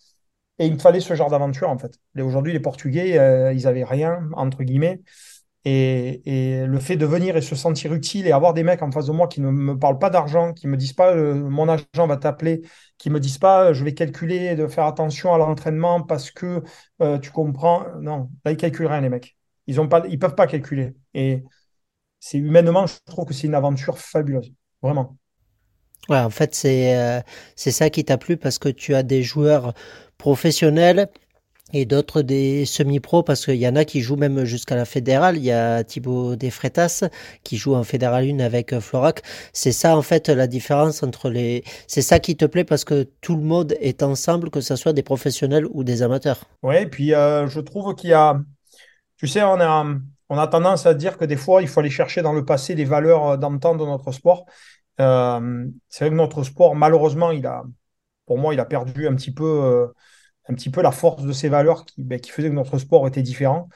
Et 0.58 0.66
il 0.66 0.74
me 0.74 0.78
fallait 0.78 1.00
ce 1.00 1.14
genre 1.14 1.30
d'aventure 1.30 1.68
en 1.68 1.78
fait. 1.78 1.98
Aujourd'hui, 2.18 2.52
les 2.52 2.60
Portugais, 2.60 3.52
ils 3.54 3.66
avaient 3.66 3.84
rien 3.84 4.28
entre 4.34 4.62
guillemets. 4.62 5.00
Et, 5.64 6.22
et, 6.60 6.66
le 6.66 6.78
fait 6.78 6.96
de 6.96 7.06
venir 7.06 7.36
et 7.36 7.40
se 7.42 7.56
sentir 7.56 7.92
utile 7.92 8.28
et 8.28 8.32
avoir 8.32 8.54
des 8.54 8.62
mecs 8.62 8.82
en 8.82 8.92
face 8.92 9.06
de 9.06 9.12
moi 9.12 9.26
qui 9.26 9.40
ne 9.40 9.50
me 9.50 9.76
parlent 9.76 9.98
pas 9.98 10.10
d'argent, 10.10 10.52
qui 10.52 10.68
me 10.68 10.76
disent 10.76 10.92
pas 10.92 11.14
mon 11.16 11.68
agent 11.68 12.06
va 12.06 12.16
t'appeler, 12.16 12.62
qui 12.98 13.10
me 13.10 13.18
disent 13.18 13.38
pas 13.38 13.72
je 13.72 13.82
vais 13.84 13.92
calculer, 13.94 14.54
de 14.54 14.68
faire 14.68 14.84
attention 14.86 15.34
à 15.34 15.38
l'entraînement 15.38 16.02
parce 16.02 16.30
que 16.30 16.62
tu 17.20 17.30
comprends. 17.32 17.84
Non, 18.00 18.30
là 18.44 18.52
ils 18.52 18.56
calculent 18.56 18.86
rien 18.86 19.00
les 19.00 19.08
mecs. 19.08 19.35
Ils 19.66 19.80
ont 19.80 19.88
pas, 19.88 20.04
ils 20.08 20.18
peuvent 20.18 20.34
pas 20.34 20.46
calculer. 20.46 20.94
Et 21.14 21.42
c'est 22.20 22.38
humainement, 22.38 22.86
je 22.86 22.94
trouve 23.04 23.26
que 23.26 23.34
c'est 23.34 23.46
une 23.46 23.54
aventure 23.54 23.98
fabuleuse, 23.98 24.52
vraiment. 24.82 25.16
Ouais, 26.08 26.18
en 26.18 26.30
fait, 26.30 26.54
c'est 26.54 26.96
euh, 26.96 27.20
c'est 27.56 27.72
ça 27.72 27.90
qui 27.90 28.04
t'a 28.04 28.16
plu 28.16 28.36
parce 28.36 28.58
que 28.58 28.68
tu 28.68 28.94
as 28.94 29.02
des 29.02 29.22
joueurs 29.22 29.74
professionnels 30.18 31.08
et 31.72 31.84
d'autres 31.84 32.22
des 32.22 32.64
semi-pros 32.64 33.24
parce 33.24 33.44
qu'il 33.44 33.56
y 33.56 33.66
en 33.66 33.74
a 33.74 33.84
qui 33.84 34.00
jouent 34.00 34.16
même 34.16 34.44
jusqu'à 34.44 34.76
la 34.76 34.84
fédérale. 34.84 35.36
Il 35.36 35.42
y 35.42 35.50
a 35.50 35.82
Thibaut 35.82 36.36
Desfretas 36.36 37.08
qui 37.42 37.56
joue 37.56 37.74
en 37.74 37.82
fédérale 37.82 38.30
1 38.30 38.38
avec 38.38 38.78
Florac. 38.78 39.22
C'est 39.52 39.72
ça 39.72 39.96
en 39.96 40.02
fait 40.02 40.28
la 40.28 40.46
différence 40.46 41.02
entre 41.02 41.28
les. 41.28 41.64
C'est 41.88 42.02
ça 42.02 42.20
qui 42.20 42.36
te 42.36 42.44
plaît 42.44 42.64
parce 42.64 42.84
que 42.84 43.08
tout 43.20 43.34
le 43.34 43.42
monde 43.42 43.74
est 43.80 44.04
ensemble, 44.04 44.50
que 44.50 44.60
ce 44.60 44.76
soit 44.76 44.92
des 44.92 45.02
professionnels 45.02 45.66
ou 45.72 45.82
des 45.82 46.02
amateurs. 46.02 46.44
Ouais, 46.62 46.84
et 46.84 46.86
puis 46.86 47.14
euh, 47.14 47.48
je 47.48 47.58
trouve 47.58 47.96
qu'il 47.96 48.10
y 48.10 48.14
a 48.14 48.40
tu 49.16 49.26
sais, 49.26 49.42
on 49.42 49.60
a, 49.60 50.46
tendance 50.48 50.86
à 50.86 50.94
dire 50.94 51.16
que 51.16 51.24
des 51.24 51.36
fois, 51.36 51.62
il 51.62 51.68
faut 51.68 51.80
aller 51.80 51.90
chercher 51.90 52.22
dans 52.22 52.32
le 52.32 52.44
passé 52.44 52.74
les 52.74 52.84
valeurs 52.84 53.38
d'antan 53.38 53.74
de 53.74 53.84
notre 53.84 54.12
sport. 54.12 54.46
Euh, 55.00 55.66
c'est 55.88 56.04
vrai 56.04 56.10
que 56.10 56.16
notre 56.16 56.42
sport, 56.42 56.74
malheureusement, 56.74 57.30
il 57.30 57.46
a, 57.46 57.64
pour 58.26 58.38
moi, 58.38 58.54
il 58.54 58.60
a 58.60 58.64
perdu 58.64 59.06
un 59.06 59.14
petit 59.14 59.32
peu, 59.32 59.44
euh, 59.44 60.82
la 60.82 60.92
force 60.92 61.22
de 61.22 61.32
ces 61.32 61.48
valeurs 61.48 61.84
qui, 61.84 62.02
ben, 62.02 62.20
qui 62.20 62.30
faisaient 62.30 62.50
que 62.50 62.54
notre 62.54 62.78
sport 62.78 63.06
était 63.06 63.22
différent. 63.22 63.68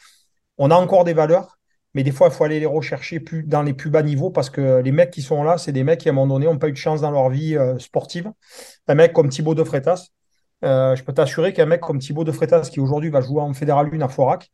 On 0.58 0.70
a 0.70 0.74
encore 0.76 1.04
des 1.04 1.14
valeurs, 1.14 1.58
mais 1.94 2.02
des 2.04 2.12
fois, 2.12 2.28
il 2.28 2.34
faut 2.34 2.44
aller 2.44 2.60
les 2.60 2.66
rechercher 2.66 3.22
dans 3.44 3.62
les 3.62 3.74
plus 3.74 3.90
bas 3.90 4.02
niveaux 4.02 4.30
parce 4.30 4.50
que 4.50 4.80
les 4.80 4.92
mecs 4.92 5.10
qui 5.10 5.22
sont 5.22 5.42
là, 5.42 5.58
c'est 5.58 5.72
des 5.72 5.84
mecs 5.84 6.00
qui, 6.00 6.08
à 6.08 6.12
un 6.12 6.14
moment 6.14 6.34
donné, 6.34 6.46
n'ont 6.46 6.58
pas 6.58 6.68
eu 6.68 6.72
de 6.72 6.76
chance 6.76 7.00
dans 7.00 7.10
leur 7.10 7.30
vie 7.30 7.56
euh, 7.56 7.78
sportive. 7.78 8.30
Un 8.88 8.94
mec 8.94 9.12
comme 9.12 9.28
Thibaut 9.30 9.54
de 9.54 9.64
Freitas, 9.64 10.08
je 10.62 11.02
peux 11.02 11.12
t'assurer 11.12 11.52
qu'un 11.52 11.66
mec 11.66 11.80
comme 11.80 11.98
Thibaut 11.98 12.24
de 12.24 12.32
Freitas, 12.32 12.68
qui 12.70 12.80
aujourd'hui 12.80 13.10
va 13.10 13.20
jouer 13.20 13.40
en 13.40 13.54
Fédéral 13.54 13.88
1 13.92 14.00
à 14.02 14.08
Florac, 14.08 14.50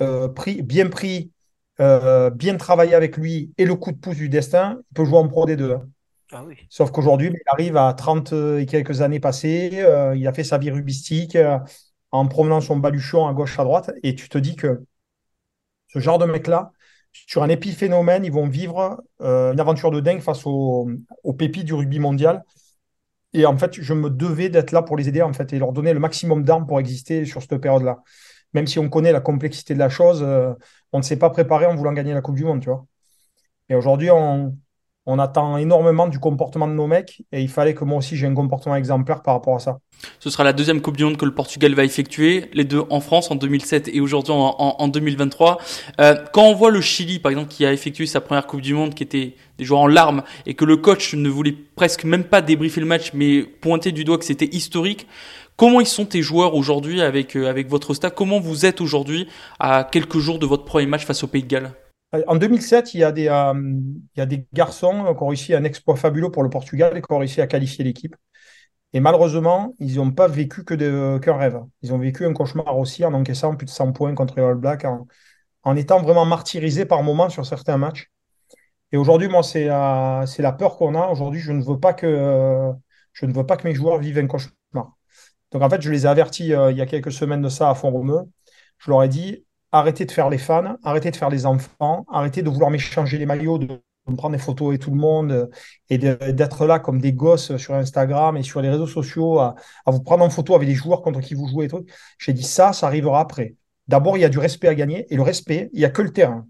euh, 0.00 0.28
pris, 0.28 0.62
bien 0.62 0.88
pris, 0.88 1.32
euh, 1.80 2.30
bien 2.30 2.56
travaillé 2.56 2.94
avec 2.94 3.16
lui 3.16 3.52
et 3.58 3.64
le 3.64 3.74
coup 3.74 3.92
de 3.92 3.98
pouce 3.98 4.16
du 4.16 4.28
destin, 4.28 4.80
il 4.90 4.94
peut 4.94 5.04
jouer 5.04 5.18
en 5.18 5.28
Pro 5.28 5.46
D2. 5.46 5.80
Ah 6.30 6.44
oui. 6.46 6.56
Sauf 6.68 6.90
qu'aujourd'hui, 6.90 7.30
il 7.32 7.42
arrive 7.46 7.76
à 7.76 7.92
30 7.94 8.32
et 8.58 8.66
quelques 8.66 9.00
années 9.00 9.20
passées, 9.20 9.70
euh, 9.74 10.14
il 10.14 10.26
a 10.26 10.32
fait 10.32 10.44
sa 10.44 10.58
vie 10.58 10.70
rubistique 10.70 11.36
en 12.10 12.26
promenant 12.26 12.60
son 12.60 12.76
baluchon 12.76 13.26
à 13.26 13.32
gauche, 13.32 13.58
à 13.58 13.64
droite, 13.64 13.90
et 14.02 14.14
tu 14.14 14.28
te 14.28 14.38
dis 14.38 14.56
que 14.56 14.82
ce 15.88 15.98
genre 15.98 16.18
de 16.18 16.26
mec-là, 16.26 16.72
sur 17.12 17.42
un 17.42 17.48
épiphénomène, 17.48 18.24
ils 18.24 18.32
vont 18.32 18.46
vivre 18.46 19.02
une 19.20 19.58
aventure 19.58 19.90
de 19.90 20.00
dingue 20.00 20.20
face 20.20 20.46
aux, 20.46 20.88
aux 21.24 21.32
pépites 21.32 21.64
du 21.64 21.74
rugby 21.74 21.98
mondial. 21.98 22.44
Et 23.32 23.46
en 23.46 23.56
fait, 23.56 23.80
je 23.80 23.94
me 23.94 24.10
devais 24.10 24.48
d'être 24.48 24.72
là 24.72 24.82
pour 24.82 24.96
les 24.96 25.08
aider 25.08 25.22
en 25.22 25.32
fait, 25.32 25.52
et 25.52 25.58
leur 25.58 25.72
donner 25.72 25.92
le 25.92 26.00
maximum 26.00 26.44
d'armes 26.44 26.66
pour 26.66 26.80
exister 26.80 27.24
sur 27.24 27.42
cette 27.42 27.58
période-là. 27.58 28.02
Même 28.54 28.66
si 28.66 28.78
on 28.78 28.88
connaît 28.88 29.12
la 29.12 29.20
complexité 29.20 29.74
de 29.74 29.78
la 29.78 29.88
chose, 29.88 30.22
euh, 30.22 30.54
on 30.92 30.98
ne 30.98 31.02
s'est 31.02 31.18
pas 31.18 31.30
préparé 31.30 31.66
en 31.66 31.74
voulant 31.74 31.92
gagner 31.92 32.14
la 32.14 32.20
Coupe 32.20 32.36
du 32.36 32.44
Monde, 32.44 32.60
tu 32.60 32.70
vois. 32.70 32.86
Et 33.68 33.74
aujourd'hui, 33.74 34.10
on, 34.10 34.54
attend 35.18 35.56
énormément 35.56 36.06
du 36.06 36.18
comportement 36.18 36.68
de 36.68 36.74
nos 36.74 36.86
mecs 36.86 37.22
et 37.32 37.40
il 37.40 37.48
fallait 37.48 37.72
que 37.72 37.82
moi 37.82 37.96
aussi 37.96 38.14
j'ai 38.14 38.26
un 38.26 38.34
comportement 38.34 38.76
exemplaire 38.76 39.22
par 39.22 39.32
rapport 39.32 39.56
à 39.56 39.58
ça. 39.58 39.78
Ce 40.18 40.28
sera 40.28 40.44
la 40.44 40.52
deuxième 40.52 40.82
Coupe 40.82 40.98
du 40.98 41.04
Monde 41.04 41.16
que 41.16 41.24
le 41.24 41.34
Portugal 41.34 41.72
va 41.74 41.82
effectuer, 41.82 42.50
les 42.52 42.64
deux 42.64 42.82
en 42.90 43.00
France 43.00 43.30
en 43.30 43.34
2007 43.34 43.88
et 43.88 44.02
aujourd'hui 44.02 44.34
en, 44.36 44.88
2023. 44.88 45.58
Euh, 45.98 46.14
quand 46.34 46.42
on 46.42 46.54
voit 46.54 46.70
le 46.70 46.82
Chili, 46.82 47.20
par 47.20 47.30
exemple, 47.30 47.48
qui 47.48 47.64
a 47.64 47.72
effectué 47.72 48.04
sa 48.04 48.20
première 48.20 48.46
Coupe 48.46 48.60
du 48.60 48.74
Monde, 48.74 48.94
qui 48.94 49.02
était 49.02 49.34
des 49.56 49.64
joueurs 49.64 49.80
en 49.80 49.86
larmes, 49.86 50.22
et 50.44 50.52
que 50.52 50.66
le 50.66 50.76
coach 50.76 51.14
ne 51.14 51.30
voulait 51.30 51.56
presque 51.74 52.04
même 52.04 52.24
pas 52.24 52.42
débriefer 52.42 52.80
le 52.80 52.86
match, 52.86 53.12
mais 53.14 53.42
pointer 53.42 53.92
du 53.92 54.04
doigt 54.04 54.18
que 54.18 54.26
c'était 54.26 54.54
historique, 54.54 55.06
comment 55.58 55.80
ils 55.80 55.86
sont 55.86 56.06
tes 56.06 56.22
joueurs 56.22 56.54
aujourd'hui 56.54 57.02
avec, 57.02 57.36
euh, 57.36 57.50
avec 57.50 57.68
votre 57.68 57.92
staff? 57.92 58.14
Comment 58.14 58.40
vous 58.40 58.64
êtes 58.64 58.80
aujourd'hui 58.80 59.28
à 59.58 59.84
quelques 59.84 60.18
jours 60.18 60.38
de 60.38 60.46
votre 60.46 60.64
premier 60.64 60.86
match 60.86 61.04
face 61.04 61.22
au 61.22 61.26
Pays 61.26 61.42
de 61.42 61.48
Galles? 61.48 61.72
En 62.26 62.36
2007, 62.36 62.94
il 62.94 63.00
y, 63.00 63.04
a 63.04 63.12
des, 63.12 63.28
euh, 63.28 63.52
il 64.14 64.18
y 64.18 64.22
a 64.22 64.26
des 64.26 64.46
garçons 64.54 65.14
qui 65.14 65.22
ont 65.22 65.26
réussi 65.26 65.54
un 65.54 65.64
exploit 65.64 65.96
fabuleux 65.96 66.30
pour 66.30 66.42
le 66.42 66.48
Portugal 66.48 66.96
et 66.96 67.02
qui 67.02 67.12
ont 67.12 67.18
réussi 67.18 67.42
à 67.42 67.46
qualifier 67.46 67.84
l'équipe. 67.84 68.16
Et 68.94 69.00
malheureusement, 69.00 69.74
ils 69.78 69.96
n'ont 69.96 70.12
pas 70.12 70.28
vécu 70.28 70.64
que 70.64 71.18
qu'un 71.18 71.36
rêve. 71.36 71.60
Ils 71.82 71.92
ont 71.92 71.98
vécu 71.98 72.24
un 72.24 72.32
cauchemar 72.32 72.78
aussi 72.78 73.04
en 73.04 73.12
encaissant 73.12 73.54
plus 73.54 73.66
de 73.66 73.70
100 73.70 73.92
points 73.92 74.14
contre 74.14 74.36
les 74.36 74.42
All 74.42 74.54
Blacks, 74.54 74.86
en, 74.86 75.06
en 75.64 75.76
étant 75.76 76.00
vraiment 76.00 76.24
martyrisés 76.24 76.86
par 76.86 77.02
moments 77.02 77.28
sur 77.28 77.44
certains 77.44 77.76
matchs. 77.76 78.10
Et 78.92 78.96
aujourd'hui, 78.96 79.28
moi, 79.28 79.42
c'est 79.42 79.66
la, 79.66 80.24
c'est 80.26 80.40
la 80.40 80.52
peur 80.52 80.78
qu'on 80.78 80.94
a. 80.94 81.08
Aujourd'hui, 81.08 81.40
je 81.40 81.52
ne 81.52 81.62
veux 81.62 81.78
pas 81.78 81.92
que 81.92 82.72
je 83.12 83.26
ne 83.26 83.32
veux 83.34 83.44
pas 83.44 83.58
que 83.58 83.68
mes 83.68 83.74
joueurs 83.74 83.98
vivent 83.98 84.18
un 84.18 84.26
cauchemar. 84.26 84.57
Donc 85.52 85.62
en 85.62 85.70
fait, 85.70 85.80
je 85.80 85.90
les 85.90 86.04
ai 86.04 86.08
avertis 86.08 86.52
euh, 86.52 86.70
il 86.70 86.76
y 86.76 86.80
a 86.80 86.86
quelques 86.86 87.12
semaines 87.12 87.42
de 87.42 87.48
ça 87.48 87.70
à 87.70 87.74
Font-Romeu. 87.74 88.22
Je 88.78 88.90
leur 88.90 89.02
ai 89.02 89.08
dit 89.08 89.44
arrêtez 89.72 90.04
de 90.04 90.12
faire 90.12 90.30
les 90.30 90.38
fans, 90.38 90.76
arrêtez 90.82 91.10
de 91.10 91.16
faire 91.16 91.30
les 91.30 91.46
enfants, 91.46 92.06
arrêtez 92.10 92.42
de 92.42 92.50
vouloir 92.50 92.70
m'échanger 92.70 93.18
les 93.18 93.26
maillots, 93.26 93.58
de 93.58 93.66
me 94.06 94.16
prendre 94.16 94.32
des 94.34 94.42
photos 94.42 94.74
et 94.74 94.78
tout 94.78 94.90
le 94.90 94.96
monde, 94.96 95.50
et 95.90 95.98
d'être 95.98 96.66
là 96.66 96.78
comme 96.78 97.00
des 97.00 97.12
gosses 97.12 97.56
sur 97.56 97.74
Instagram 97.74 98.36
et 98.36 98.42
sur 98.42 98.60
les 98.62 98.70
réseaux 98.70 98.86
sociaux 98.86 99.38
à, 99.40 99.54
vous 99.86 100.02
prendre 100.02 100.24
en 100.24 100.30
photo 100.30 100.54
avec 100.54 100.68
les 100.68 100.74
joueurs 100.74 101.02
contre 101.02 101.20
qui 101.20 101.34
vous 101.34 101.48
jouez 101.48 101.66
et 101.66 101.68
tout. 101.68 101.84
J'ai 102.18 102.32
dit 102.32 102.42
ça, 102.42 102.72
ça 102.72 102.86
arrivera 102.86 103.20
après. 103.20 103.56
D'abord, 103.86 104.16
il 104.16 104.20
y 104.20 104.24
a 104.24 104.28
du 104.28 104.38
respect 104.38 104.68
à 104.68 104.74
gagner, 104.74 105.06
et 105.12 105.16
le 105.16 105.22
respect, 105.22 105.70
il 105.72 105.80
n'y 105.80 105.84
a 105.84 105.90
que 105.90 106.02
le 106.02 106.12
terrain. 106.12 106.46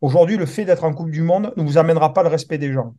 Aujourd'hui, 0.00 0.36
le 0.36 0.46
fait 0.46 0.64
d'être 0.64 0.84
en 0.84 0.92
Coupe 0.92 1.10
du 1.10 1.22
Monde 1.22 1.52
ne 1.56 1.62
vous 1.62 1.78
amènera 1.78 2.12
pas 2.12 2.22
le 2.22 2.28
respect 2.28 2.58
des 2.58 2.72
gens. 2.72 2.94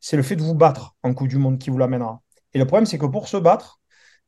C'est 0.00 0.16
le 0.16 0.22
fait 0.22 0.36
de 0.36 0.42
vous 0.42 0.54
battre 0.54 0.94
en 1.02 1.14
Coupe 1.14 1.28
du 1.28 1.38
Monde 1.38 1.58
qui 1.58 1.70
vous 1.70 1.78
l'amènera. 1.78 2.20
Et 2.54 2.58
le 2.58 2.66
problème, 2.66 2.86
c'est 2.86 2.98
que 2.98 3.06
pour 3.06 3.28
se 3.28 3.36
battre, 3.36 3.80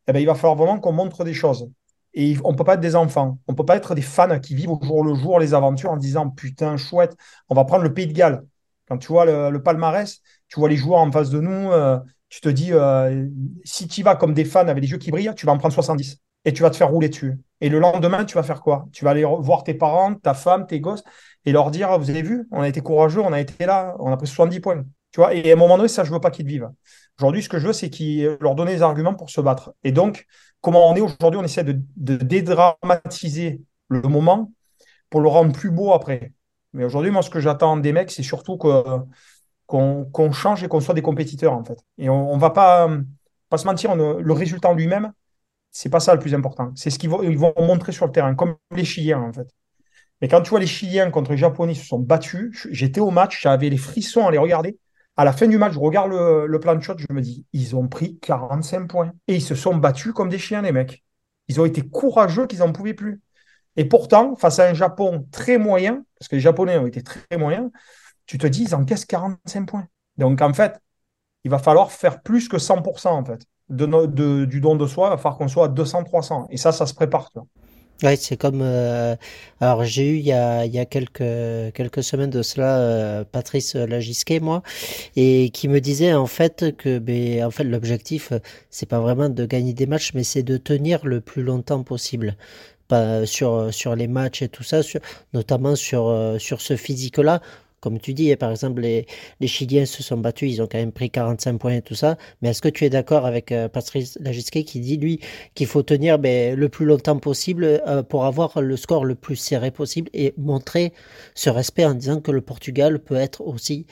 eh 0.09 0.13
ben, 0.13 0.21
il 0.21 0.27
va 0.27 0.35
falloir 0.35 0.57
vraiment 0.57 0.79
qu'on 0.79 0.93
montre 0.93 1.25
des 1.25 1.35
choses. 1.35 1.71
Et 2.15 2.37
on 2.45 2.53
ne 2.53 2.57
peut 2.57 2.65
pas 2.65 2.75
être 2.75 2.81
des 2.81 2.97
enfants. 2.97 3.39
On 3.49 3.53
ne 3.53 3.57
peut 3.57 3.65
pas 3.65 3.77
être 3.77 3.95
des 3.95 4.03
fans 4.03 4.39
qui 4.39 4.55
vivent 4.55 4.71
au 4.71 4.81
jour 4.83 5.05
le 5.05 5.15
jour 5.15 5.41
les 5.41 5.53
aventures 5.55 5.91
en 5.91 5.97
disant 5.97 6.31
putain, 6.31 6.77
chouette, 6.77 7.17
on 7.49 7.55
va 7.55 7.65
prendre 7.65 7.83
le 7.83 7.93
Pays 7.93 8.07
de 8.07 8.13
Galles. 8.13 8.45
Quand 8.89 8.99
tu 8.99 9.09
vois 9.09 9.25
le, 9.25 9.63
palmarès, 9.63 10.21
tu 10.49 10.61
vois 10.61 10.69
les 10.69 10.77
joueurs 10.77 11.01
en 11.01 11.11
face 11.11 11.31
de 11.31 11.41
nous, 11.41 11.73
euh, 11.73 11.99
tu 12.29 12.41
te 12.41 12.49
dis 12.49 12.73
euh, 12.73 13.27
si 13.65 13.89
tu 13.89 14.03
vas 14.03 14.15
comme 14.15 14.35
des 14.35 14.45
fans 14.45 14.69
avec 14.69 14.83
les 14.83 14.91
yeux 14.91 14.99
qui 14.99 15.11
brillent, 15.11 15.33
tu 15.35 15.47
vas 15.47 15.53
en 15.53 15.59
prendre 15.59 15.75
70 15.75 16.19
et 16.45 16.53
tu 16.53 16.63
vas 16.63 16.71
te 16.71 16.77
faire 16.77 16.91
rouler 16.91 17.09
dessus. 17.09 17.39
Et 17.61 17.69
le 17.69 17.79
lendemain, 17.79 18.25
tu 18.25 18.35
vas 18.35 18.43
faire 18.43 18.61
quoi? 18.61 18.87
Tu 18.93 19.05
vas 19.05 19.13
aller 19.13 19.25
voir 19.25 19.65
tes 19.65 19.75
parents, 19.75 20.15
ta 20.15 20.35
femme, 20.35 20.67
tes 20.67 20.81
gosses 20.81 21.03
et 21.47 21.53
leur 21.53 21.71
dire 21.71 21.99
vous 21.99 22.11
avez 22.11 22.23
vu, 22.23 22.47
on 22.51 22.61
a 22.61 22.69
été 22.69 22.81
courageux, 22.81 23.21
on 23.21 23.33
a 23.33 23.41
été 23.41 23.67
là, 23.67 23.97
on 23.99 24.13
a 24.13 24.17
pris 24.17 24.27
70 24.27 24.61
points. 24.61 24.85
Tu 25.11 25.21
vois? 25.21 25.35
Et 25.35 25.51
à 25.51 25.55
un 25.55 25.57
moment 25.57 25.77
donné, 25.77 25.89
ça, 25.89 26.05
je 26.05 26.13
veux 26.13 26.21
pas 26.21 26.31
qu'ils 26.31 26.47
vivent. 26.47 26.69
Aujourd'hui, 27.19 27.43
ce 27.43 27.49
que 27.49 27.59
je 27.59 27.67
veux, 27.67 27.73
c'est 27.73 27.91
qu'ils 27.91 28.37
leur 28.41 28.55
donner 28.55 28.75
des 28.75 28.83
arguments 28.83 29.15
pour 29.15 29.31
se 29.31 29.41
battre. 29.41 29.75
Et 29.85 29.93
donc, 29.93 30.27
comment 30.61 30.91
on 30.91 30.97
est 30.97 31.01
aujourd'hui, 31.01 31.39
on 31.41 31.45
essaie 31.45 31.65
de, 31.65 31.77
dédramatiser 31.97 33.63
le 33.89 34.03
moment 34.03 34.53
pour 35.11 35.21
le 35.21 35.29
rendre 35.29 35.53
plus 35.53 35.71
beau 35.71 35.93
après. 35.93 36.33
Mais 36.73 36.85
aujourd'hui, 36.85 37.11
moi, 37.11 37.23
ce 37.23 37.31
que 37.31 37.41
j'attends 37.41 37.77
des 37.77 37.93
mecs, 37.93 38.11
c'est 38.11 38.25
surtout 38.25 38.57
qu'on 38.57 40.11
qu 40.13 40.33
change 40.33 40.65
et 40.65 40.69
qu'on 40.69 40.81
soit 40.81 40.95
des 40.95 41.03
compétiteurs, 41.03 41.53
en 41.53 41.65
fait. 41.65 41.79
Et 41.99 42.09
on, 42.09 42.35
ne 42.35 42.41
va 42.41 42.51
pas, 42.51 42.91
pas 43.49 43.59
se 43.59 43.67
mentir, 43.67 43.95
le 43.95 44.33
résultat 44.33 44.71
en 44.71 44.75
lui-même, 44.75 45.13
c'est 45.75 45.91
pas 45.91 46.01
ça 46.01 46.15
le 46.15 46.21
plus 46.21 46.35
important. 46.35 46.73
C'est 46.77 46.91
ce 46.91 46.99
qu'ils 46.99 47.11
vont, 47.11 47.23
ils 47.23 47.37
vont 47.37 47.53
montrer 47.59 47.93
sur 47.93 48.07
le 48.07 48.13
terrain, 48.13 48.35
comme 48.35 48.57
les 48.75 48.85
Chiliens, 48.85 49.21
en 49.21 49.33
fait. 49.33 49.49
Mais 50.21 50.29
quand 50.29 50.41
tu 50.41 50.51
vois 50.51 50.61
les 50.61 50.67
Chiliens 50.67 51.11
contre 51.11 51.33
les 51.33 51.37
Japonais 51.37 51.75
se 51.75 51.85
sont 51.85 51.99
battus, 51.99 52.67
j'étais 52.71 53.01
au 53.01 53.11
match, 53.11 53.43
j'avais 53.43 53.69
les 53.69 53.77
frissons 53.77 54.27
à 54.27 54.31
les 54.31 54.39
regarder. 54.39 54.79
À 55.17 55.25
la 55.25 55.33
fin 55.33 55.47
du 55.47 55.59
match, 55.59 55.75
je 55.75 55.79
regarde 55.79 56.11
le, 56.11 56.61
plan 56.61 56.75
de 56.75 56.81
shot, 56.81 56.95
je 56.99 57.07
me 57.13 57.21
dis, 57.21 57.47
ils 57.53 57.77
ont 57.77 57.87
pris 57.87 58.19
45 58.19 58.89
points. 58.89 59.13
Et 59.29 59.37
ils 59.37 59.43
se 59.43 59.55
sont 59.55 59.77
battus 59.77 60.13
comme 60.13 60.29
des 60.29 60.39
chiens, 60.39 60.63
les 60.63 60.73
mecs. 60.73 61.05
Ils 61.49 61.61
ont 61.61 61.65
été 61.65 61.83
courageux 61.83 62.47
qu'ils 62.47 62.61
n'en 62.61 62.73
pouvaient 62.73 62.95
plus. 62.95 63.21
Et 63.77 63.85
pourtant, 63.85 64.35
face 64.37 64.59
à 64.59 64.69
un 64.69 64.75
Japon 64.75 65.27
très 65.31 65.59
moyen, 65.59 66.05
parce 66.19 66.29
que 66.29 66.37
les 66.37 66.41
Japonais 66.41 66.79
ont 66.79 66.87
été 66.87 67.03
très 67.03 67.37
moyens, 67.37 67.71
tu 68.27 68.39
te 68.39 68.47
dis, 68.47 68.65
ils 68.65 68.75
encaissent 68.75 69.05
45 69.05 69.69
points. 69.69 69.87
Donc, 70.17 70.41
en 70.41 70.53
fait, 70.53 70.81
il 71.45 71.51
va 71.51 71.59
falloir 71.59 71.93
faire 71.93 72.23
plus 72.23 72.49
que 72.49 72.59
100%, 72.59 73.09
en 73.09 73.23
du 73.69 74.61
don 74.61 74.77
de 74.77 74.87
soi, 74.87 75.09
il 75.09 75.11
va 75.11 75.17
falloir 75.17 75.39
qu'on 75.39 75.49
soit 75.49 75.67
à 75.67 75.69
200-300. 75.69 76.47
Et 76.51 76.57
ça, 76.57 76.73
ça 76.73 76.87
se 76.87 76.95
prépare. 76.95 77.31
Tu. 77.31 77.39
Ouais, 78.03 78.17
c'est 78.17 78.37
comme. 78.37 78.61
Euh, 78.63 79.15
alors, 79.61 79.85
j'ai 79.85 80.09
eu 80.11 80.17
il 80.17 80.27
y 80.27 80.33
a, 80.33 80.65
il 80.67 80.75
y 80.75 80.79
a 80.81 80.85
quelques, 80.85 81.73
quelques 81.75 82.03
semaines 82.03 82.29
de 82.31 82.43
cela 82.43 82.79
euh, 82.79 83.25
Patrice 83.25 83.77
Lagisquet, 83.77 84.41
moi, 84.41 84.63
et 85.17 85.51
qui 85.51 85.69
me 85.69 85.81
disait 85.81 86.13
en 86.13 86.27
fait 86.27 86.77
que 86.77 86.99
ben, 86.99 87.45
en 87.45 87.51
fait, 87.51 87.65
l'objectif, 87.65 88.33
c'est 88.69 88.87
pas 88.89 88.99
vraiment 89.01 89.29
de 89.29 89.47
gagner 89.47 89.73
des 89.75 89.87
matchs, 89.87 90.13
mais 90.15 90.25
c'est 90.25 90.43
de 90.43 90.57
tenir 90.57 91.07
le 91.07 91.21
plus 91.21 91.43
longtemps 91.45 91.83
possible. 91.85 92.37
Pas 92.89 93.25
sur, 93.27 93.73
sur 93.73 93.97
les 93.97 94.09
matchs 94.09 94.43
et 94.43 94.49
tout 94.49 94.65
ça, 94.65 94.83
sur, 94.83 95.01
notamment 95.33 95.75
sur, 95.77 96.37
sur 96.39 96.61
ce 96.61 96.77
physique-là 96.77 97.41
comme 97.85 97.99
tu 97.99 98.15
dis, 98.15 98.35
par 98.37 98.51
exemple, 98.51 98.81
les, 98.81 99.07
Chiliens 99.47 99.85
se 99.85 100.03
sont 100.03 100.17
battus, 100.17 100.51
ils 100.51 100.63
ont 100.63 100.67
quand 100.67 100.79
même 100.79 100.91
pris 100.91 101.11
45 101.11 101.59
points 101.59 101.75
et 101.75 101.83
tout 101.83 101.95
ça. 101.95 102.17
Mais 102.41 102.49
est-ce 102.49 102.63
que 102.63 102.71
tu 102.71 102.87
es 102.87 102.89
d'accord 102.89 103.27
avec 103.27 103.53
euh, 103.53 103.69
Patrice 103.69 104.17
Lagisquet 104.23 104.65
qui 104.65 104.81
dit, 104.81 104.97
lui, 104.97 105.21
qu'il 105.55 105.67
faut 105.67 105.83
tenir 105.83 106.19
ben, 106.19 106.59
le 106.59 106.69
plus 106.71 106.87
longtemps 106.87 107.19
possible 107.19 107.65
euh, 107.65 108.03
pour 108.03 108.25
avoir 108.25 108.63
le 108.63 108.79
score 108.79 109.05
le 109.05 109.15
plus 109.15 109.37
serré 109.37 109.71
possible 109.71 110.09
et 110.15 110.33
montrer 110.39 110.95
ce 111.35 111.51
respect 111.51 111.85
en 111.85 111.93
disant 111.93 112.23
que 112.23 112.31
le 112.31 112.41
Portugal 112.41 113.01
peut 113.01 113.17
être 113.17 113.43
aussi 113.43 113.87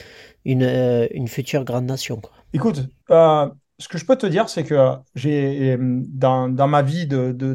une, 0.47 0.62
euh, 0.62 1.26
future 1.26 1.64
grande 1.64 1.84
nation. 1.84 2.22
Écoute, 2.55 2.80
ce 3.11 3.88
que 3.88 3.99
je 3.99 4.07
peux 4.07 4.16
te 4.16 4.26
dire, 4.26 4.49
c'est 4.49 4.64
que 4.64 4.95
j'ai 5.14 5.76
dans, 5.78 6.49
ma 6.49 6.80
vie 6.80 7.07
de, 7.07 7.32
de, 7.32 7.55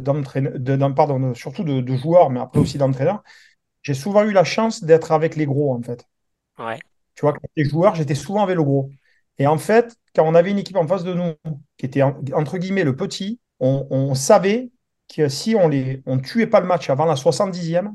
surtout 1.33 1.63
de, 1.63 1.81
de 1.81 1.95
joueur, 1.95 2.29
mais 2.29 2.41
après 2.41 2.59
aussi 2.59 2.77
d'entraîneur, 2.77 3.23
j'ai 3.81 3.95
souvent 3.95 4.23
eu 4.23 4.33
la 4.33 4.43
chance 4.43 4.83
d'être 4.83 5.11
avec 5.11 5.35
les 5.35 5.47
gros 5.47 5.73
en 5.73 5.81
fait. 5.81 6.05
Tu 7.15 7.21
vois, 7.21 7.33
quand 7.33 7.41
j'étais 7.55 7.69
joueur, 7.69 7.95
j'étais 7.95 8.15
souvent 8.15 8.45
le 8.45 8.63
gros. 8.63 8.89
Et 9.39 9.47
en 9.47 9.57
fait, 9.57 9.95
quand 10.15 10.23
on 10.23 10.35
avait 10.35 10.51
une 10.51 10.59
équipe 10.59 10.77
en 10.77 10.87
face 10.87 11.03
de 11.03 11.13
nous 11.13 11.33
qui 11.77 11.85
était 11.85 12.01
entre 12.01 12.57
guillemets 12.57 12.83
le 12.83 12.95
petit, 12.95 13.39
on, 13.59 14.13
savait 14.13 14.71
que 15.13 15.29
si 15.29 15.55
on 15.55 15.69
on 16.05 16.19
tuait 16.19 16.47
pas 16.47 16.59
le 16.59 16.67
match 16.67 16.89
avant 16.89 17.05
la 17.05 17.15
70e, 17.15 17.91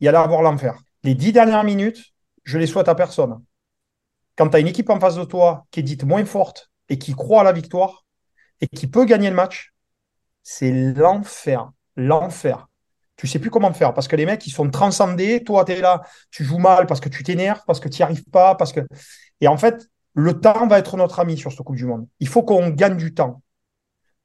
il 0.00 0.08
allait 0.08 0.18
avoir 0.18 0.42
l'enfer. 0.42 0.78
Les 1.02 1.14
dix 1.14 1.32
dernières 1.32 1.64
minutes, 1.64 2.12
je 2.44 2.58
les 2.58 2.66
souhaite 2.66 2.88
à 2.88 2.94
personne. 2.94 3.42
Quand 4.36 4.48
tu 4.48 4.56
as 4.56 4.60
une 4.60 4.68
équipe 4.68 4.90
en 4.90 5.00
face 5.00 5.16
de 5.16 5.24
toi 5.24 5.66
qui 5.70 5.80
est 5.80 5.82
dite 5.82 6.04
moins 6.04 6.24
forte 6.24 6.70
et 6.88 6.98
qui 6.98 7.14
croit 7.14 7.42
à 7.42 7.44
la 7.44 7.52
victoire 7.52 8.04
et 8.60 8.68
qui 8.68 8.86
peut 8.86 9.04
gagner 9.04 9.30
le 9.30 9.36
match, 9.36 9.74
c'est 10.42 10.72
l'enfer. 10.72 11.70
L'enfer 11.96 12.68
tu 13.22 13.28
sais 13.28 13.38
plus 13.38 13.50
comment 13.50 13.72
faire 13.72 13.94
parce 13.94 14.08
que 14.08 14.16
les 14.16 14.26
mecs 14.26 14.44
ils 14.48 14.50
sont 14.50 14.68
transcendés. 14.68 15.44
Toi, 15.44 15.64
tu 15.64 15.70
es 15.70 15.80
là, 15.80 16.02
tu 16.32 16.42
joues 16.42 16.58
mal 16.58 16.86
parce 16.86 16.98
que 16.98 17.08
tu 17.08 17.22
t'énerves, 17.22 17.62
parce 17.68 17.78
que 17.78 17.88
tu 17.88 18.00
n'y 18.00 18.02
arrives 18.02 18.24
pas, 18.24 18.56
parce 18.56 18.72
que. 18.72 18.80
Et 19.40 19.46
en 19.46 19.56
fait, 19.56 19.88
le 20.14 20.40
temps 20.40 20.66
va 20.66 20.80
être 20.80 20.96
notre 20.96 21.20
ami 21.20 21.38
sur 21.38 21.52
ce 21.52 21.62
Coupe 21.62 21.76
du 21.76 21.86
Monde. 21.86 22.08
Il 22.18 22.26
faut 22.26 22.42
qu'on 22.42 22.70
gagne 22.70 22.96
du 22.96 23.14
temps. 23.14 23.40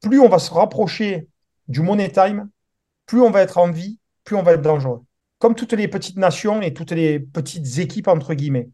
Plus 0.00 0.18
on 0.18 0.28
va 0.28 0.40
se 0.40 0.52
rapprocher 0.52 1.28
du 1.68 1.80
money 1.80 2.10
time, 2.10 2.50
plus 3.06 3.20
on 3.20 3.30
va 3.30 3.42
être 3.42 3.58
en 3.58 3.70
vie, 3.70 4.00
plus 4.24 4.34
on 4.34 4.42
va 4.42 4.54
être 4.54 4.62
dangereux. 4.62 5.04
Comme 5.38 5.54
toutes 5.54 5.74
les 5.74 5.86
petites 5.86 6.16
nations 6.16 6.60
et 6.60 6.74
toutes 6.74 6.90
les 6.90 7.20
petites 7.20 7.78
équipes, 7.78 8.08
entre 8.08 8.34
guillemets. 8.34 8.68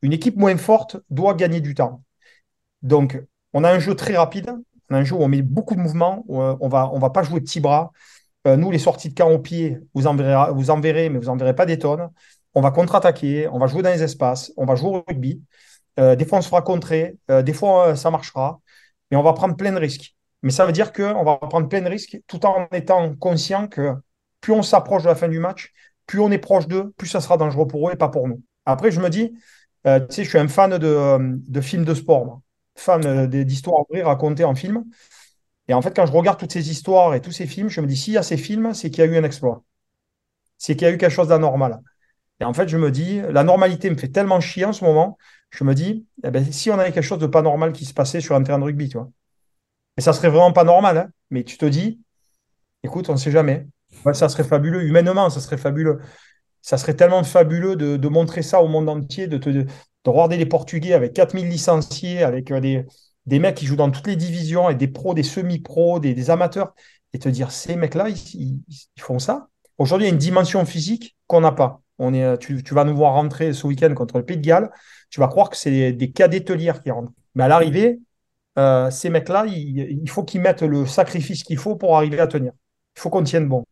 Une 0.00 0.12
équipe 0.12 0.36
moins 0.36 0.56
forte 0.56 0.98
doit 1.10 1.34
gagner 1.34 1.60
du 1.60 1.74
temps. 1.74 2.04
Donc, 2.82 3.20
on 3.52 3.64
a 3.64 3.72
un 3.72 3.80
jeu 3.80 3.96
très 3.96 4.16
rapide, 4.16 4.54
on 4.90 4.94
a 4.94 4.98
un 4.98 5.02
jeu 5.02 5.16
où 5.16 5.22
on 5.24 5.28
met 5.28 5.42
beaucoup 5.42 5.74
de 5.74 5.80
mouvements, 5.80 6.24
on 6.28 6.68
va, 6.68 6.88
on 6.92 7.00
va 7.00 7.10
pas 7.10 7.24
jouer 7.24 7.40
petit 7.40 7.58
bras, 7.58 7.90
euh, 8.46 8.56
nous, 8.56 8.70
les 8.70 8.78
sorties 8.78 9.08
de 9.08 9.14
camp 9.14 9.30
au 9.30 9.38
pied, 9.38 9.78
vous 9.94 10.06
en 10.06 10.14
verrez, 10.14 10.52
vous 10.52 10.70
en 10.70 10.78
mais 10.78 11.08
vous 11.08 11.24
n'en 11.24 11.36
verrez 11.36 11.54
pas 11.54 11.66
des 11.66 11.78
tonnes. 11.78 12.08
On 12.54 12.60
va 12.60 12.70
contre-attaquer, 12.70 13.48
on 13.48 13.58
va 13.58 13.66
jouer 13.66 13.82
dans 13.82 13.90
les 13.90 14.02
espaces, 14.02 14.52
on 14.56 14.64
va 14.64 14.76
jouer 14.76 14.90
au 14.90 15.04
rugby. 15.06 15.42
Euh, 15.98 16.14
des 16.16 16.24
fois, 16.24 16.38
on 16.38 16.42
se 16.42 16.48
fera 16.48 16.62
contrer. 16.62 17.18
Euh, 17.30 17.42
des 17.42 17.52
fois, 17.52 17.96
ça 17.96 18.10
marchera. 18.10 18.60
Mais 19.10 19.16
on 19.16 19.22
va 19.22 19.32
prendre 19.32 19.56
plein 19.56 19.72
de 19.72 19.78
risques. 19.78 20.14
Mais 20.42 20.50
ça 20.50 20.64
veut 20.66 20.72
dire 20.72 20.92
qu'on 20.92 21.24
va 21.24 21.36
prendre 21.38 21.68
plein 21.68 21.80
de 21.80 21.88
risques 21.88 22.18
tout 22.26 22.44
en 22.46 22.68
étant 22.72 23.14
conscient 23.16 23.68
que 23.68 23.94
plus 24.40 24.52
on 24.52 24.62
s'approche 24.62 25.02
de 25.02 25.08
la 25.08 25.14
fin 25.14 25.28
du 25.28 25.38
match, 25.38 25.72
plus 26.06 26.20
on 26.20 26.30
est 26.30 26.38
proche 26.38 26.68
d'eux, 26.68 26.92
plus 26.96 27.08
ça 27.08 27.20
sera 27.20 27.36
dangereux 27.36 27.66
pour 27.66 27.88
eux 27.88 27.92
et 27.92 27.96
pas 27.96 28.08
pour 28.08 28.28
nous. 28.28 28.42
Après, 28.64 28.90
je 28.90 29.00
me 29.00 29.10
dis, 29.10 29.32
tu 29.84 29.90
sais, 30.10 30.24
je 30.24 30.28
suis 30.28 30.38
un 30.38 30.48
fan 30.48 30.78
de, 30.78 31.60
films 31.60 31.84
de 31.84 31.94
sport, 31.94 32.40
fan 32.76 33.26
d'histoires 33.26 33.84
vraies 33.90 34.02
racontées 34.02 34.44
en 34.44 34.54
film. 34.54 34.84
Et 35.68 35.74
en 35.74 35.82
fait, 35.82 35.94
quand 35.94 36.06
je 36.06 36.12
regarde 36.12 36.38
toutes 36.38 36.52
ces 36.52 36.70
histoires 36.70 37.14
et 37.14 37.20
tous 37.20 37.32
ces 37.32 37.46
films, 37.46 37.68
je 37.68 37.80
me 37.80 37.86
dis, 37.86 37.96
s'il 37.96 38.14
y 38.14 38.18
a 38.18 38.22
ces 38.22 38.36
films, 38.36 38.72
c'est 38.74 38.90
qu'il 38.90 39.04
y 39.04 39.08
a 39.08 39.10
eu 39.10 39.16
un 39.16 39.24
exploit. 39.24 39.64
C'est 40.58 40.76
qu'il 40.76 40.86
y 40.86 40.90
a 40.90 40.94
eu 40.94 40.98
quelque 40.98 41.12
chose 41.12 41.28
d'anormal. 41.28 41.80
Et 42.40 42.44
en 42.44 42.52
fait, 42.52 42.68
je 42.68 42.76
me 42.76 42.90
dis, 42.90 43.20
la 43.30 43.44
normalité 43.44 43.90
me 43.90 43.96
fait 43.96 44.08
tellement 44.08 44.40
chier 44.40 44.64
en 44.64 44.72
ce 44.72 44.84
moment, 44.84 45.18
je 45.50 45.64
me 45.64 45.74
dis, 45.74 46.06
eh 46.24 46.30
ben, 46.30 46.44
si 46.52 46.70
on 46.70 46.78
avait 46.78 46.92
quelque 46.92 47.02
chose 47.04 47.18
de 47.18 47.26
pas 47.26 47.42
normal 47.42 47.72
qui 47.72 47.84
se 47.84 47.94
passait 47.94 48.20
sur 48.20 48.34
un 48.34 48.42
terrain 48.42 48.58
de 48.58 48.64
rugby, 48.64 48.88
tu 48.88 48.98
vois. 48.98 49.10
Et 49.96 50.00
ça 50.02 50.12
serait 50.12 50.28
vraiment 50.28 50.52
pas 50.52 50.64
normal, 50.64 50.98
hein. 50.98 51.08
Mais 51.30 51.42
tu 51.44 51.56
te 51.58 51.66
dis, 51.66 52.00
écoute, 52.82 53.08
on 53.08 53.14
ne 53.14 53.18
sait 53.18 53.30
jamais. 53.30 53.66
Ça 54.12 54.28
serait 54.28 54.44
fabuleux, 54.44 54.82
humainement, 54.84 55.30
ça 55.30 55.40
serait 55.40 55.56
fabuleux. 55.56 56.00
Ça 56.62 56.78
serait 56.78 56.94
tellement 56.94 57.24
fabuleux 57.24 57.76
de, 57.76 58.08
montrer 58.08 58.42
ça 58.42 58.62
au 58.62 58.68
monde 58.68 58.88
entier, 58.88 59.26
de, 59.26 59.38
te, 59.38 59.48
de, 59.50 59.62
de 59.62 60.10
regarder 60.10 60.36
les 60.36 60.46
Portugais 60.46 60.92
avec 60.92 61.12
4000 61.14 61.48
licenciés, 61.48 62.22
avec 62.22 62.50
euh, 62.50 62.60
des, 62.60 62.86
des 63.26 63.38
mecs 63.38 63.56
qui 63.56 63.66
jouent 63.66 63.76
dans 63.76 63.90
toutes 63.90 64.06
les 64.06 64.16
divisions, 64.16 64.70
et 64.70 64.74
des 64.74 64.88
pros, 64.88 65.14
des 65.14 65.22
semi-pros, 65.22 65.98
des, 66.00 66.30
amateurs, 66.30 66.74
et 67.12 67.18
te 67.18 67.28
dire, 67.28 67.50
ces 67.50 67.76
mecs-là, 67.76 68.08
ils, 68.08 68.60
font 68.98 69.18
ça. 69.18 69.48
Aujourd'hui, 69.78 70.06
il 70.06 70.10
y 70.10 70.12
a 70.12 70.14
une 70.14 70.20
dimension 70.20 70.64
physique 70.64 71.16
qu'on 71.26 71.40
n'a 71.40 71.52
pas. 71.52 71.82
Euh, 72.00 72.36
tu, 72.36 72.62
vas 72.72 72.84
nous 72.84 72.94
voir 72.94 73.14
rentrer 73.14 73.52
ce 73.52 73.66
week-end 73.66 73.92
contre 73.94 74.18
le 74.18 74.24
Pays 74.24 74.36
de 74.36 74.42
Galles, 74.42 74.70
tu 75.10 75.20
vas 75.20 75.28
croire 75.28 75.50
que 75.50 75.56
c'est 75.56 75.92
des, 75.92 76.10
cadets 76.10 76.44
qui 76.44 76.90
rentrent. 76.90 77.12
Mais 77.34 77.44
à 77.44 77.48
l'arrivée, 77.48 78.00
euh, 78.58 78.90
ces 78.90 79.10
mecs-là, 79.10 79.46
il, 79.46 80.08
faut 80.08 80.24
qu'ils 80.24 80.40
mettent 80.40 80.62
le 80.62 80.86
sacrifice 80.86 81.42
qu'il 81.42 81.58
faut 81.58 81.76
pour 81.76 81.96
arriver 81.96 82.20
à 82.20 82.26
tenir. 82.26 82.52
Il 82.96 83.00
faut 83.00 83.10
qu'on 83.10 83.22
tienne 83.22 83.48
bon 83.48 83.64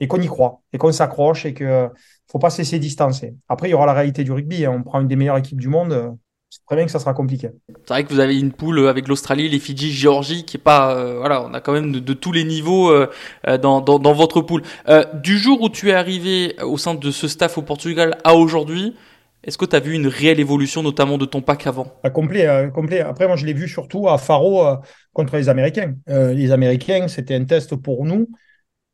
et 0.00 0.08
qu'on 0.08 0.20
y 0.20 0.26
croit 0.26 0.62
et 0.72 0.78
qu'on 0.78 0.92
s'accroche 0.92 1.44
et 1.44 1.54
que 1.54 1.88
faut 2.30 2.38
pas 2.38 2.50
se 2.50 2.58
laisser 2.58 2.78
distancer. 2.78 3.34
Après, 3.48 3.68
il 3.68 3.72
y 3.72 3.74
aura 3.74 3.86
la 3.86 3.92
réalité 3.92 4.24
du 4.24 4.32
rugby. 4.32 4.64
hein. 4.64 4.72
On 4.72 4.82
prend 4.82 5.00
une 5.00 5.08
des 5.08 5.16
meilleures 5.16 5.38
équipes 5.38 5.60
du 5.60 5.68
monde. 5.68 6.16
C'est 6.50 6.64
très 6.66 6.74
bien 6.74 6.84
que 6.84 6.90
ça 6.90 6.98
sera 6.98 7.14
compliqué. 7.14 7.50
C'est 7.68 7.88
vrai 7.88 8.04
que 8.04 8.12
vous 8.12 8.18
avez 8.18 8.38
une 8.38 8.50
poule 8.52 8.88
avec 8.88 9.06
l'Australie, 9.06 9.48
les 9.48 9.60
Fidji, 9.60 9.92
Géorgie, 9.92 10.44
qui 10.44 10.56
est 10.56 10.60
pas, 10.60 10.96
euh, 10.96 11.18
voilà, 11.18 11.44
on 11.44 11.54
a 11.54 11.60
quand 11.60 11.72
même 11.72 11.92
de, 11.92 12.00
de 12.00 12.12
tous 12.12 12.32
les 12.32 12.42
niveaux 12.42 12.90
euh, 12.90 13.08
euh, 13.46 13.56
dans, 13.56 13.80
dans, 13.80 14.00
dans 14.00 14.12
votre 14.12 14.40
poule. 14.40 14.62
Euh, 14.88 15.04
du 15.14 15.38
jour 15.38 15.62
où 15.62 15.68
tu 15.68 15.90
es 15.90 15.92
arrivé 15.94 16.56
au 16.62 16.76
sein 16.76 16.94
de 16.94 17.10
ce 17.12 17.28
staff 17.28 17.56
au 17.56 17.62
Portugal 17.62 18.18
à 18.24 18.34
aujourd'hui, 18.34 18.96
est-ce 19.44 19.56
que 19.56 19.64
tu 19.64 19.76
as 19.76 19.80
vu 19.80 19.94
une 19.94 20.08
réelle 20.08 20.40
évolution, 20.40 20.82
notamment 20.82 21.18
de 21.18 21.24
ton 21.24 21.40
pack 21.40 21.68
avant? 21.68 21.94
Ah, 22.02 22.10
complet, 22.10 22.46
euh, 22.48 22.68
complet. 22.68 22.98
Après, 23.00 23.28
moi, 23.28 23.36
je 23.36 23.46
l'ai 23.46 23.54
vu 23.54 23.68
surtout 23.68 24.08
à 24.08 24.18
Faro 24.18 24.66
euh, 24.66 24.76
contre 25.12 25.36
les 25.36 25.48
Américains. 25.48 25.94
Euh, 26.08 26.34
les 26.34 26.50
Américains, 26.50 27.06
c'était 27.06 27.36
un 27.36 27.44
test 27.44 27.76
pour 27.76 28.04
nous 28.04 28.28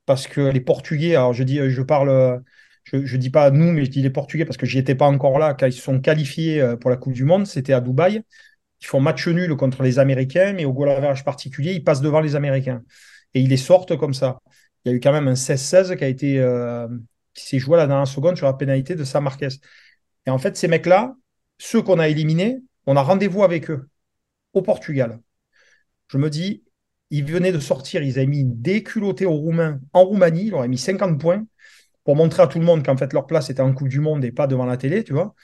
parce 0.04 0.26
que 0.26 0.40
les 0.40 0.60
Portugais, 0.60 1.16
alors 1.16 1.32
je 1.32 1.42
dis, 1.42 1.58
je 1.68 1.82
parle, 1.82 2.42
je, 2.86 3.04
je 3.04 3.16
dis 3.16 3.30
pas 3.30 3.50
nous, 3.50 3.72
mais 3.72 3.84
je 3.84 3.90
dis 3.90 4.02
les 4.02 4.10
Portugais 4.10 4.44
parce 4.44 4.56
que 4.56 4.66
j'y 4.66 4.78
étais 4.78 4.94
pas 4.94 5.06
encore 5.06 5.38
là 5.38 5.54
quand 5.54 5.66
ils 5.66 5.72
sont 5.72 6.00
qualifiés 6.00 6.60
euh, 6.60 6.76
pour 6.76 6.90
la 6.90 6.96
Coupe 6.96 7.12
du 7.12 7.24
Monde. 7.24 7.46
C'était 7.46 7.72
à 7.72 7.80
Dubaï. 7.80 8.22
Ils 8.80 8.86
font 8.86 9.00
match 9.00 9.26
nul 9.26 9.56
contre 9.56 9.82
les 9.82 9.98
Américains, 9.98 10.52
mais 10.52 10.64
au 10.64 10.72
goal 10.72 10.90
particulier, 11.24 11.72
ils 11.72 11.82
passent 11.82 12.02
devant 12.02 12.20
les 12.20 12.36
Américains 12.36 12.82
et 13.34 13.40
ils 13.40 13.48
les 13.48 13.56
sortent 13.56 13.96
comme 13.96 14.14
ça. 14.14 14.38
Il 14.84 14.90
y 14.90 14.92
a 14.92 14.96
eu 14.96 15.00
quand 15.00 15.12
même 15.12 15.28
un 15.28 15.34
16-16 15.34 15.96
qui 15.96 16.04
a 16.04 16.08
été 16.08 16.38
euh, 16.38 16.86
qui 17.34 17.46
s'est 17.46 17.58
joué 17.58 17.78
à 17.78 17.86
la 17.86 18.06
seconde 18.06 18.36
sur 18.36 18.46
la 18.46 18.52
pénalité 18.52 18.94
de 18.94 19.04
Sam 19.04 19.24
Marquez. 19.24 19.48
Et 20.26 20.30
en 20.30 20.38
fait, 20.38 20.56
ces 20.56 20.68
mecs-là, 20.68 21.16
ceux 21.58 21.82
qu'on 21.82 21.98
a 21.98 22.08
éliminés, 22.08 22.58
on 22.86 22.96
a 22.96 23.02
rendez-vous 23.02 23.42
avec 23.42 23.70
eux 23.70 23.88
au 24.52 24.62
Portugal. 24.62 25.20
Je 26.08 26.18
me 26.18 26.30
dis, 26.30 26.62
ils 27.10 27.24
venaient 27.24 27.52
de 27.52 27.58
sortir, 27.58 28.02
ils 28.02 28.18
avaient 28.18 28.26
mis 28.26 28.44
déculotté 28.44 29.26
aux 29.26 29.34
Roumains 29.34 29.80
en 29.92 30.04
Roumanie, 30.04 30.46
ils 30.46 30.50
leur 30.50 30.66
mis 30.68 30.78
50 30.78 31.20
points 31.20 31.44
pour 32.06 32.14
montrer 32.14 32.42
à 32.44 32.46
tout 32.46 32.60
le 32.60 32.64
monde 32.64 32.84
qu'en 32.84 32.96
fait 32.96 33.12
leur 33.12 33.26
place 33.26 33.50
était 33.50 33.62
en 33.62 33.74
Coupe 33.74 33.88
du 33.88 33.98
Monde 33.98 34.24
et 34.24 34.30
pas 34.30 34.46
devant 34.46 34.64
la 34.64 34.76
télé, 34.76 35.02
tu 35.02 35.12
vois. 35.12 35.34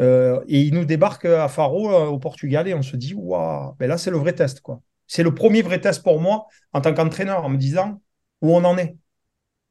Euh, 0.00 0.40
et 0.48 0.60
ils 0.60 0.74
nous 0.74 0.84
débarquent 0.84 1.26
à 1.26 1.46
Faro 1.46 1.88
euh, 1.88 2.06
au 2.06 2.18
Portugal 2.18 2.66
et 2.66 2.74
on 2.74 2.82
se 2.82 2.96
dit, 2.96 3.14
waouh, 3.14 3.76
ben 3.78 3.86
là 3.88 3.96
c'est 3.96 4.10
le 4.10 4.18
vrai 4.18 4.32
test, 4.34 4.60
quoi. 4.60 4.80
C'est 5.06 5.22
le 5.22 5.32
premier 5.32 5.62
vrai 5.62 5.80
test 5.80 6.02
pour 6.02 6.20
moi 6.20 6.48
en 6.72 6.80
tant 6.80 6.92
qu'entraîneur 6.94 7.44
en 7.44 7.48
me 7.48 7.58
disant 7.58 8.02
où 8.42 8.50
on 8.56 8.64
en 8.64 8.76
est. 8.76 8.96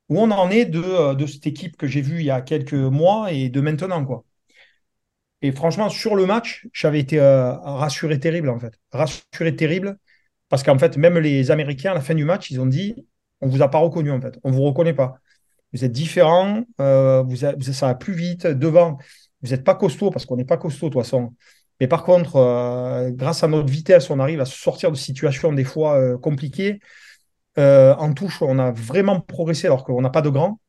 Où 0.08 0.18
on 0.18 0.32
en 0.32 0.50
est 0.50 0.64
de, 0.64 0.82
euh, 0.82 1.14
de 1.14 1.26
cette 1.26 1.46
équipe 1.46 1.76
que 1.76 1.88
j'ai 1.88 2.02
vue 2.02 2.20
il 2.20 2.26
y 2.26 2.32
a 2.32 2.40
quelques 2.42 2.74
mois 2.74 3.34
et 3.34 3.50
de 3.50 3.60
maintenant, 3.60 4.06
quoi. 4.06 4.24
Et 5.42 5.52
franchement, 5.52 5.90
sur 5.90 6.16
le 6.16 6.26
match, 6.26 6.68
j'avais 6.72 7.00
été 7.02 7.20
rassuré 7.20 8.18
terrible, 8.18 8.48
en 8.50 8.60
fait. 8.60 8.80
Rassuré 8.94 9.54
terrible, 9.58 9.98
parce 10.48 10.64
qu'en 10.64 10.80
fait, 10.80 10.96
même 10.96 11.20
les 11.20 11.52
Américains, 11.52 11.92
à 11.92 11.96
la 11.96 12.00
fin 12.00 12.16
du 12.16 12.24
match, 12.24 12.50
ils 12.50 12.62
ont 12.62 12.66
dit 12.66 12.96
on 13.42 13.50
vous 13.50 13.62
a 13.62 13.70
pas 13.70 13.80
reconnu, 13.80 14.10
en 14.10 14.22
fait. 14.22 14.40
On 14.46 14.52
vous 14.52 14.64
reconnaît 14.64 14.94
pas. 14.94 15.20
Vous 15.74 15.84
êtes 15.84 15.92
différents, 15.92 16.64
euh, 16.80 17.24
vous, 17.24 17.36
ça 17.36 17.88
va 17.88 17.96
plus 17.96 18.14
vite. 18.14 18.46
Devant, 18.46 18.98
vous 19.42 19.50
n'êtes 19.50 19.64
pas 19.64 19.76
costaud, 19.76 20.12
parce 20.12 20.26
qu'on 20.26 20.36
n'est 20.36 20.46
pas 20.46 20.58
costaud, 20.58 20.90
de 20.90 20.94
toute 20.94 21.02
façon. 21.02 21.34
Mais 21.80 21.88
par 21.88 22.04
contre, 22.04 22.36
euh, 22.36 23.10
grâce 23.12 23.44
à 23.44 23.48
notre 23.48 23.70
vitesse, 23.70 24.10
on 24.12 24.20
arrive 24.20 24.40
à 24.40 24.46
se 24.46 24.58
sortir 24.58 24.92
de 24.92 24.96
situations 24.96 25.52
des 25.52 25.64
fois 25.64 25.98
euh, 26.00 26.18
compliquées. 26.18 26.80
En 27.58 28.14
touche, 28.14 28.42
on 28.42 28.58
a 28.60 28.72
vraiment 28.72 29.20
progressé 29.20 29.68
alors 29.68 29.84
qu'on 29.84 30.02
n'a 30.02 30.10
pas 30.10 30.22
de 30.22 30.30
grand. 30.30 30.60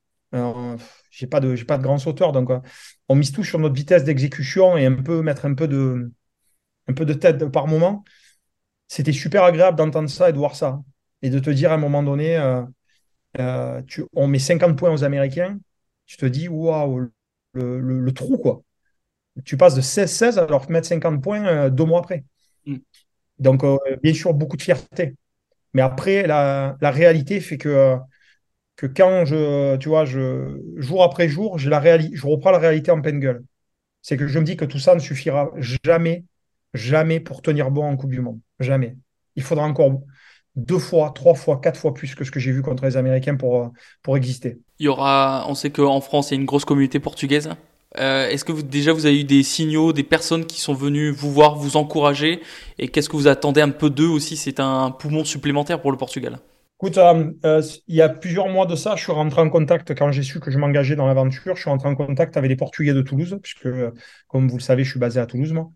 J'ai 1.11 1.27
pas 1.27 1.41
de, 1.41 1.55
pas 1.63 1.79
de 1.79 1.83
grand 1.83 1.99
sauteur, 1.99 2.33
donc 2.33 2.51
on 3.09 3.15
mise 3.15 3.31
tout 3.31 3.45
sur 3.45 3.59
notre 3.59 3.75
vitesse 3.75 4.05
d'exécution 4.05 4.77
et 4.77 4.85
un 4.85 4.95
peu 4.95 5.23
mettre 5.23 5.47
un 5.47 5.55
peu 5.55 5.69
de, 5.69 6.13
un 6.89 6.93
peu 6.93 7.05
de 7.05 7.15
tête 7.15 7.47
par 7.47 7.69
moment. 7.69 8.05
C'était 8.89 9.13
super 9.13 9.45
agréable 9.45 9.79
d'entendre 9.79 10.11
ça 10.11 10.29
et 10.29 10.33
de 10.33 10.39
voir 10.39 10.57
ça. 10.57 10.81
Et 11.23 11.31
de 11.31 11.39
te 11.39 11.51
dire 11.51 11.71
à 11.71 11.75
un 11.75 11.79
moment 11.79 12.03
donné, 12.03 12.37
euh, 13.39 13.83
tu, 13.87 14.05
on 14.15 14.27
met 14.29 14.39
50 14.39 14.77
points 14.79 14.93
aux 14.93 15.05
Américains, 15.05 15.59
tu 16.07 16.17
te 16.17 16.27
dis, 16.27 16.49
waouh, 16.49 16.99
le, 17.01 17.11
le- 17.81 18.01
le 18.01 18.13
trou, 18.13 18.39
quoi. 18.39 18.63
Tu 19.45 19.57
passes 19.57 19.75
de 19.75 19.81
16-16 19.83 20.39
à 20.39 20.47
leur 20.47 20.71
mettre 20.71 20.89
50 20.89 21.23
points 21.23 21.47
euh, 21.47 21.71
deux 21.71 21.85
mois 21.85 22.01
après. 22.01 22.25
Mm. 22.67 22.77
Donc, 23.39 23.65
euh, 23.65 23.79
bien 24.03 24.15
sûr, 24.15 24.35
beaucoup 24.35 24.57
de 24.57 24.63
fierté. 24.63 25.15
Mais 25.75 25.83
après, 25.83 26.27
la, 26.27 26.77
la 26.81 26.91
réalité 26.93 27.41
fait 27.41 27.59
que, 27.59 27.97
que 28.77 28.87
quand 28.87 29.25
je, 29.25 29.77
tu 29.77 29.89
vois, 29.89 30.05
je, 30.05 30.61
jour 30.77 31.03
après 31.03 31.29
jour, 31.29 31.59
la 31.59 31.99
je 31.99 32.27
reprends 32.27 32.51
la 32.51 32.59
réalité 32.59 32.91
en 32.91 33.01
pleine 33.01 33.21
gueule. 33.21 33.45
C'est 34.03 34.17
que 34.17 34.27
je 34.29 34.39
me 34.41 34.45
dis 34.45 34.57
que 34.57 34.65
tout 34.67 34.79
ça 34.79 34.95
ne 34.95 35.01
suffira 35.01 35.51
jamais, 35.59 36.25
jamais 36.75 37.21
pour 37.21 37.43
tenir 37.43 37.71
bon 37.71 37.85
en 37.85 37.97
Coupe 37.97 38.11
du 38.13 38.21
Monde. 38.21 38.41
Jamais. 38.61 38.97
Il 39.37 39.43
faudra 39.45 39.67
encore 39.67 40.01
deux 40.57 40.79
fois, 40.79 41.13
trois 41.15 41.35
fois, 41.35 41.61
quatre 41.61 41.79
fois 41.79 41.95
plus 41.95 42.15
que 42.15 42.25
ce 42.25 42.31
que 42.31 42.41
j'ai 42.41 42.53
vu 42.53 42.63
contre 42.63 42.85
les 42.85 42.97
Américains 42.97 43.37
pour, 43.37 43.63
euh, 43.63 43.69
pour 44.03 44.17
exister. 44.17 44.59
Il 44.79 44.87
y 44.87 44.89
aura, 44.89 45.47
on 45.49 45.55
sait 45.55 45.71
qu'en 45.71 46.01
France, 46.01 46.31
il 46.31 46.35
y 46.35 46.37
a 46.37 46.41
une 46.41 46.47
grosse 46.47 46.65
communauté 46.65 47.01
portugaise. 47.01 47.51
Euh, 47.99 48.29
Est-ce 48.29 48.45
que 48.45 48.53
vous, 48.53 48.63
déjà 48.63 48.93
vous 48.93 49.07
avez 49.07 49.21
eu 49.21 49.25
des 49.25 49.43
signaux, 49.43 49.93
des 49.93 50.03
personnes 50.03 50.47
qui 50.47 50.61
sont 50.61 50.75
venues 50.75 51.11
vous 51.11 51.33
voir, 51.33 51.57
vous 51.57 51.77
encourager? 51.77 52.41
Et 52.79 52.89
qu'est-ce 52.89 53.09
que 53.09 53.17
vous 53.17 53.29
attendez 53.29 53.61
un 53.61 53.71
peu 53.71 53.89
d'eux 53.91 54.09
aussi? 54.09 54.37
C'est 54.37 54.59
un 54.59 54.91
poumon 54.91 55.25
supplémentaire 55.25 55.81
pour 55.81 55.93
le 55.93 55.97
Portugal. 55.97 56.39
Écoute, 56.81 56.99
euh, 56.99 57.31
euh, 57.45 57.63
il 57.87 57.95
y 57.95 58.03
a 58.03 58.09
plusieurs 58.09 58.49
mois 58.49 58.67
de 58.67 58.75
ça, 58.75 58.97
je 58.97 59.05
suis 59.05 59.13
rentré 59.13 59.41
en 59.41 59.49
contact, 59.49 59.95
quand 59.95 60.11
j'ai 60.11 60.25
su 60.25 60.41
que 60.41 60.51
je 60.51 60.59
m'engageais 60.59 60.97
dans 60.97 61.07
l'aventure, 61.07 61.55
je 61.55 61.61
suis 61.63 61.71
rentré 61.71 61.89
en 61.89 61.95
contact 61.95 62.37
avec 62.37 62.49
les 62.51 62.57
Portugais 62.57 62.93
de 62.93 63.01
Toulouse, 63.01 63.39
puisque, 63.43 63.67
euh, 63.67 63.93
comme 64.29 64.49
vous 64.49 64.57
le 64.57 64.63
savez, 64.63 64.85
je 64.85 64.91
suis 64.91 64.99
basé 64.99 65.21
à 65.21 65.27
Toulouse, 65.27 65.53
moi. 65.53 65.71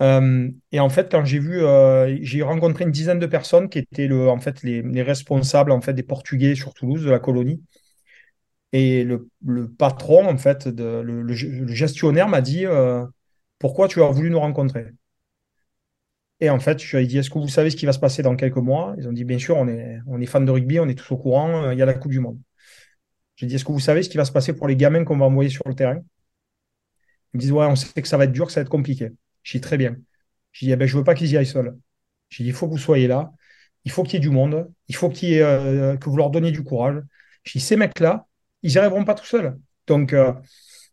Euh, 0.00 0.48
et 0.72 0.80
en 0.80 0.88
fait, 0.88 1.10
quand 1.10 1.24
j'ai 1.24 1.38
vu, 1.40 1.62
euh, 1.62 2.16
j'ai 2.22 2.42
rencontré 2.42 2.84
une 2.84 2.92
dizaine 2.92 3.18
de 3.18 3.26
personnes 3.26 3.68
qui 3.68 3.78
étaient 3.80 4.06
le, 4.06 4.28
en 4.28 4.38
fait, 4.38 4.62
les, 4.62 4.82
les 4.82 5.02
responsables 5.02 5.72
en 5.72 5.80
fait, 5.80 5.92
des 5.92 6.02
Portugais 6.04 6.54
sur 6.54 6.74
Toulouse, 6.74 7.04
de 7.04 7.10
la 7.10 7.18
colonie. 7.18 7.62
Et 8.72 9.04
le, 9.04 9.28
patron, 9.78 10.26
en 10.28 10.36
fait, 10.36 10.66
le, 10.66 11.32
gestionnaire 11.68 12.28
m'a 12.28 12.40
dit 12.40 12.66
euh, 12.66 13.04
Pourquoi 13.58 13.88
tu 13.88 14.02
as 14.02 14.08
voulu 14.10 14.30
nous 14.30 14.40
rencontrer? 14.40 14.86
Et 16.40 16.50
en 16.50 16.60
fait, 16.60 16.80
je 16.80 16.96
lui 16.96 17.04
ai 17.04 17.06
dit 17.06 17.18
Est-ce 17.18 17.30
que 17.30 17.38
vous 17.38 17.48
savez 17.48 17.70
ce 17.70 17.76
qui 17.76 17.86
va 17.86 17.92
se 17.92 17.98
passer 17.98 18.22
dans 18.22 18.36
quelques 18.36 18.56
mois? 18.56 18.94
Ils 18.98 19.08
ont 19.08 19.12
dit 19.12 19.24
Bien 19.24 19.38
sûr, 19.38 19.56
on 19.56 19.66
est, 19.68 19.98
on 20.06 20.20
est 20.20 20.26
fan 20.26 20.44
de 20.44 20.50
rugby, 20.50 20.78
on 20.80 20.88
est 20.88 20.94
tous 20.94 21.12
au 21.12 21.16
courant, 21.16 21.70
il 21.70 21.78
y 21.78 21.82
a 21.82 21.86
la 21.86 21.94
Coupe 21.94 22.12
du 22.12 22.20
Monde. 22.20 22.38
J'ai 23.36 23.46
dit 23.46 23.54
Est-ce 23.56 23.64
que 23.64 23.72
vous 23.72 23.80
savez 23.80 24.02
ce 24.02 24.08
qui 24.10 24.16
va 24.18 24.24
se 24.24 24.32
passer 24.32 24.52
pour 24.54 24.68
les 24.68 24.76
gamins 24.76 25.04
qu'on 25.04 25.18
va 25.18 25.26
envoyer 25.26 25.50
sur 25.50 25.66
le 25.68 25.74
terrain? 25.74 26.00
Ils 27.32 27.38
me 27.38 27.40
disent 27.40 27.52
Ouais, 27.52 27.66
on 27.66 27.76
sait 27.76 28.02
que 28.02 28.08
ça 28.08 28.16
va 28.16 28.24
être 28.24 28.32
dur, 28.32 28.46
que 28.46 28.52
ça 28.52 28.60
va 28.60 28.62
être 28.62 28.70
compliqué. 28.70 29.10
J'ai 29.42 29.58
dit 29.58 29.62
Très 29.62 29.76
bien. 29.76 29.96
J'ai 30.52 30.66
dit 30.66 30.72
eh 30.72 30.76
ben, 30.76 30.86
Je 30.88 30.96
veux 30.96 31.04
pas 31.04 31.14
qu'ils 31.14 31.30
y 31.30 31.36
aillent 31.36 31.46
seuls. 31.46 31.76
J'ai 32.30 32.44
dit 32.44 32.50
Il 32.50 32.54
faut 32.54 32.66
que 32.66 32.72
vous 32.72 32.78
soyez 32.78 33.06
là, 33.06 33.32
il 33.84 33.90
faut 33.90 34.02
qu'il 34.02 34.14
y 34.14 34.16
ait 34.16 34.20
du 34.20 34.30
monde, 34.30 34.70
il 34.88 34.96
faut 34.96 35.08
qu'il 35.08 35.40
euh, 35.40 35.96
que 35.96 36.08
vous 36.10 36.16
leur 36.16 36.30
donniez 36.30 36.52
du 36.52 36.62
courage. 36.62 37.02
J'ai 37.44 37.58
dit 37.58 37.64
Ces 37.64 37.76
mecs-là, 37.76 38.26
ils 38.62 38.70
n'y 38.72 38.78
arriveront 38.78 39.04
pas 39.04 39.14
tout 39.14 39.26
seuls. 39.26 39.58
Donc, 39.86 40.12
euh, 40.12 40.32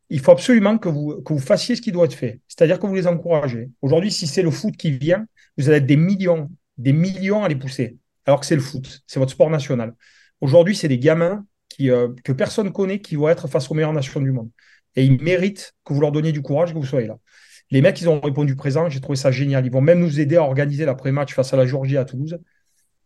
il 0.09 0.19
faut 0.19 0.31
absolument 0.31 0.77
que 0.77 0.89
vous, 0.89 1.21
que 1.21 1.33
vous 1.33 1.39
fassiez 1.39 1.75
ce 1.75 1.81
qui 1.81 1.91
doit 1.91 2.05
être 2.05 2.13
fait. 2.13 2.39
C'est-à-dire 2.47 2.79
que 2.79 2.87
vous 2.87 2.95
les 2.95 3.07
encouragez. 3.07 3.69
Aujourd'hui, 3.81 4.11
si 4.11 4.27
c'est 4.27 4.43
le 4.43 4.51
foot 4.51 4.75
qui 4.77 4.91
vient, 4.91 5.25
vous 5.57 5.67
allez 5.69 5.79
être 5.79 5.85
des 5.85 5.97
millions, 5.97 6.51
des 6.77 6.93
millions 6.93 7.43
à 7.43 7.47
les 7.47 7.55
pousser. 7.55 7.97
Alors 8.25 8.39
que 8.39 8.45
c'est 8.45 8.55
le 8.55 8.61
foot, 8.61 9.03
c'est 9.07 9.19
votre 9.19 9.31
sport 9.31 9.49
national. 9.49 9.95
Aujourd'hui, 10.41 10.75
c'est 10.75 10.87
des 10.87 10.99
gamins 10.99 11.45
qui, 11.69 11.89
euh, 11.89 12.09
que 12.23 12.31
personne 12.31 12.71
connaît 12.71 12.99
qui 12.99 13.15
vont 13.15 13.29
être 13.29 13.47
face 13.47 13.69
aux 13.71 13.73
meilleures 13.73 13.93
nations 13.93 14.21
du 14.21 14.31
monde. 14.31 14.49
Et 14.95 15.05
ils 15.05 15.21
méritent 15.21 15.73
que 15.83 15.93
vous 15.93 16.01
leur 16.01 16.11
donniez 16.11 16.31
du 16.31 16.41
courage, 16.41 16.73
que 16.73 16.77
vous 16.77 16.85
soyez 16.85 17.07
là. 17.07 17.17
Les 17.71 17.81
mecs, 17.81 17.99
ils 18.01 18.09
ont 18.09 18.19
répondu 18.19 18.55
présent. 18.55 18.89
J'ai 18.89 19.01
trouvé 19.01 19.15
ça 19.15 19.31
génial. 19.31 19.65
Ils 19.65 19.71
vont 19.71 19.81
même 19.81 19.99
nous 19.99 20.19
aider 20.19 20.37
à 20.37 20.43
organiser 20.43 20.85
l'après-match 20.85 21.33
face 21.33 21.53
à 21.53 21.57
la 21.57 21.65
Georgie 21.65 21.97
à 21.97 22.05
Toulouse. 22.05 22.39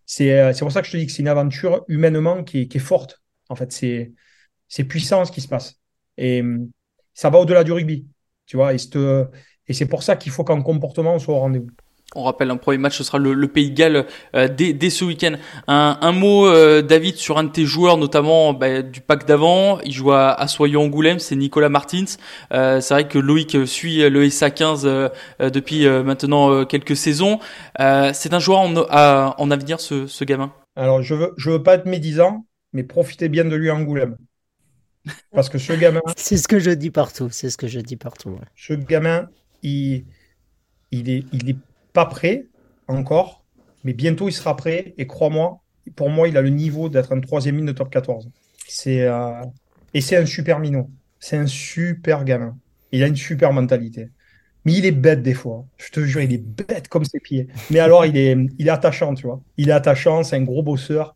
C'est 0.05 0.39
euh, 0.39 0.53
c'est 0.53 0.62
pour 0.62 0.72
ça 0.72 0.82
que 0.82 0.88
je 0.88 0.91
te 0.93 0.97
dis 0.97 1.05
que 1.05 1.12
c'est 1.12 1.22
une 1.22 1.28
aventure 1.28 1.86
humainement 1.88 2.43
qui 2.43 2.62
est, 2.62 2.80
forte. 2.80 3.22
En 3.49 3.55
fait, 3.55 3.72
c'est 3.72 4.84
puissant 4.86 5.26
ce 5.26 5.32
qui 5.32 5.41
se 5.41 5.47
passe. 5.47 5.80
Et 6.18 6.41
hum, 6.41 6.70
ça 7.14 7.30
va 7.30 7.39
au-delà 7.39 7.64
du 7.64 7.72
rugby. 7.72 8.07
Tu 8.45 8.57
vois, 8.57 8.74
et 8.74 9.74
c'est 9.74 9.86
pour 9.86 10.03
ça 10.03 10.16
qu'il 10.16 10.32
faut 10.32 10.43
qu'en 10.43 10.62
comportement, 10.64 11.20
soit 11.20 11.36
au 11.36 11.39
rendez-vous. 11.39 11.70
On 12.16 12.24
rappelle, 12.24 12.49
un 12.49 12.57
premier 12.57 12.80
match, 12.80 12.97
ce 12.97 13.03
sera 13.03 13.20
le, 13.20 13.36
le 13.36 13.47
Pays 13.47 13.70
de 13.70 13.76
Galles 13.76 14.07
euh, 14.36 14.47
dès, 14.47 14.74
dès 14.74 14.89
ce 14.89 15.05
week-end. 15.05 15.34
Un, 15.68 15.95
un 16.01 16.12
mot, 16.12 16.47
euh, 16.47 16.82
David, 16.82 17.18
sur 17.18 17.38
un 17.38 17.43
de 17.43 17.51
tes 17.51 17.66
joueurs, 17.66 17.97
notamment 17.97 18.53
bah, 18.53 18.82
du 18.82 18.99
pack 18.99 19.28
d'avant. 19.28 19.80
Il 19.82 19.91
joue 19.91 20.12
à, 20.12 20.32
à 20.32 20.47
Soyons-Angoulême, 20.47 21.20
c'est 21.20 21.36
Nicolas 21.36 21.70
Martins. 21.70 22.05
Euh, 22.51 22.82
c'est 22.82 22.95
vrai 22.95 23.07
que 23.07 23.20
Loïc 23.20 23.55
suit 23.68 24.10
le 24.10 24.28
SA 24.32 24.49
15 24.49 24.88
euh, 24.88 25.10
euh, 25.39 25.51
depuis 25.51 25.86
euh, 25.86 26.01
maintenant 26.01 26.66
quelques 26.66 26.95
saisons. 26.95 27.38
c'est 27.78 28.34
un 28.34 28.39
joueur 28.39 28.60
en, 28.62 28.74
à, 28.89 29.36
en 29.38 29.51
avenir, 29.51 29.80
ce, 29.80 30.07
ce 30.07 30.24
gamin? 30.24 30.51
Alors, 30.76 31.03
je 31.03 31.14
veux, 31.14 31.34
je 31.38 31.51
veux 31.51 31.62
pas 31.62 31.76
être 31.76 31.86
médisant, 31.86 32.43
mais 32.74 32.84
profitez 32.84 33.30
bien 33.30 33.45
de 33.45 33.55
lui 33.55 33.70
à 33.70 33.76
Angoulême. 33.76 34.18
Parce 35.32 35.49
que 35.49 35.60
ce 35.60 35.74
gamin, 35.74 36.01
C'est 36.18 36.38
ce 36.38 36.47
que 36.47 36.57
je 36.57 36.72
dis 36.72 36.89
partout. 36.89 37.30
C'est 37.32 37.51
ce 37.51 37.57
que 37.57 37.68
je 37.68 37.80
dis 37.80 37.97
partout. 37.97 38.30
ouais. 38.32 38.47
ce 38.55 38.74
gamin, 38.74 39.28
il, 39.62 40.05
il 40.91 41.10
est, 41.12 41.24
il 41.34 41.51
est 41.51 41.57
pas 41.94 42.06
prêt 42.06 42.46
encore, 42.88 43.44
mais 43.84 43.94
bientôt 43.94 44.28
il 44.30 44.34
sera 44.34 44.56
prêt. 44.56 44.94
Et 44.98 45.08
crois-moi, 45.08 45.62
pour 45.96 46.10
moi, 46.10 46.28
il 46.28 46.38
a 46.38 46.42
le 46.42 46.50
niveau 46.50 46.90
d'être 46.90 47.14
un 47.14 47.20
troisième 47.22 47.58
ligne 47.58 47.66
de 47.68 47.72
top 47.72 47.90
14. 47.90 48.30
C'est, 48.68 49.02
euh, 49.04 49.42
et 49.94 50.02
c'est 50.02 50.18
un 50.18 50.26
super 50.26 50.60
minot. 50.60 50.90
C'est 51.20 51.38
un 51.38 51.48
super 51.48 52.24
gamin. 52.24 52.58
Il 52.92 53.04
a 53.04 53.08
une 53.08 53.16
super 53.16 53.54
mentalité. 53.54 54.10
Mais 54.66 54.74
il 54.74 54.86
est 54.86 54.92
bête 54.92 55.22
des 55.24 55.34
fois. 55.34 55.66
Je 55.78 55.90
te 55.92 56.02
jure, 56.02 56.22
il 56.22 56.34
est 56.34 56.44
bête 56.44 56.88
comme 56.90 57.06
ses 57.06 57.20
pieds. 57.20 57.48
Mais 57.70 57.80
alors, 57.80 58.06
il 58.06 58.18
est, 58.18 58.36
il 58.58 58.68
est 58.68 58.72
attachant, 58.72 59.14
tu 59.14 59.26
vois. 59.26 59.42
Il 59.58 59.70
est 59.70 59.74
attachant, 59.74 60.24
c'est 60.24 60.36
un 60.36 60.44
gros 60.44 60.64
bosseur. 60.64 61.16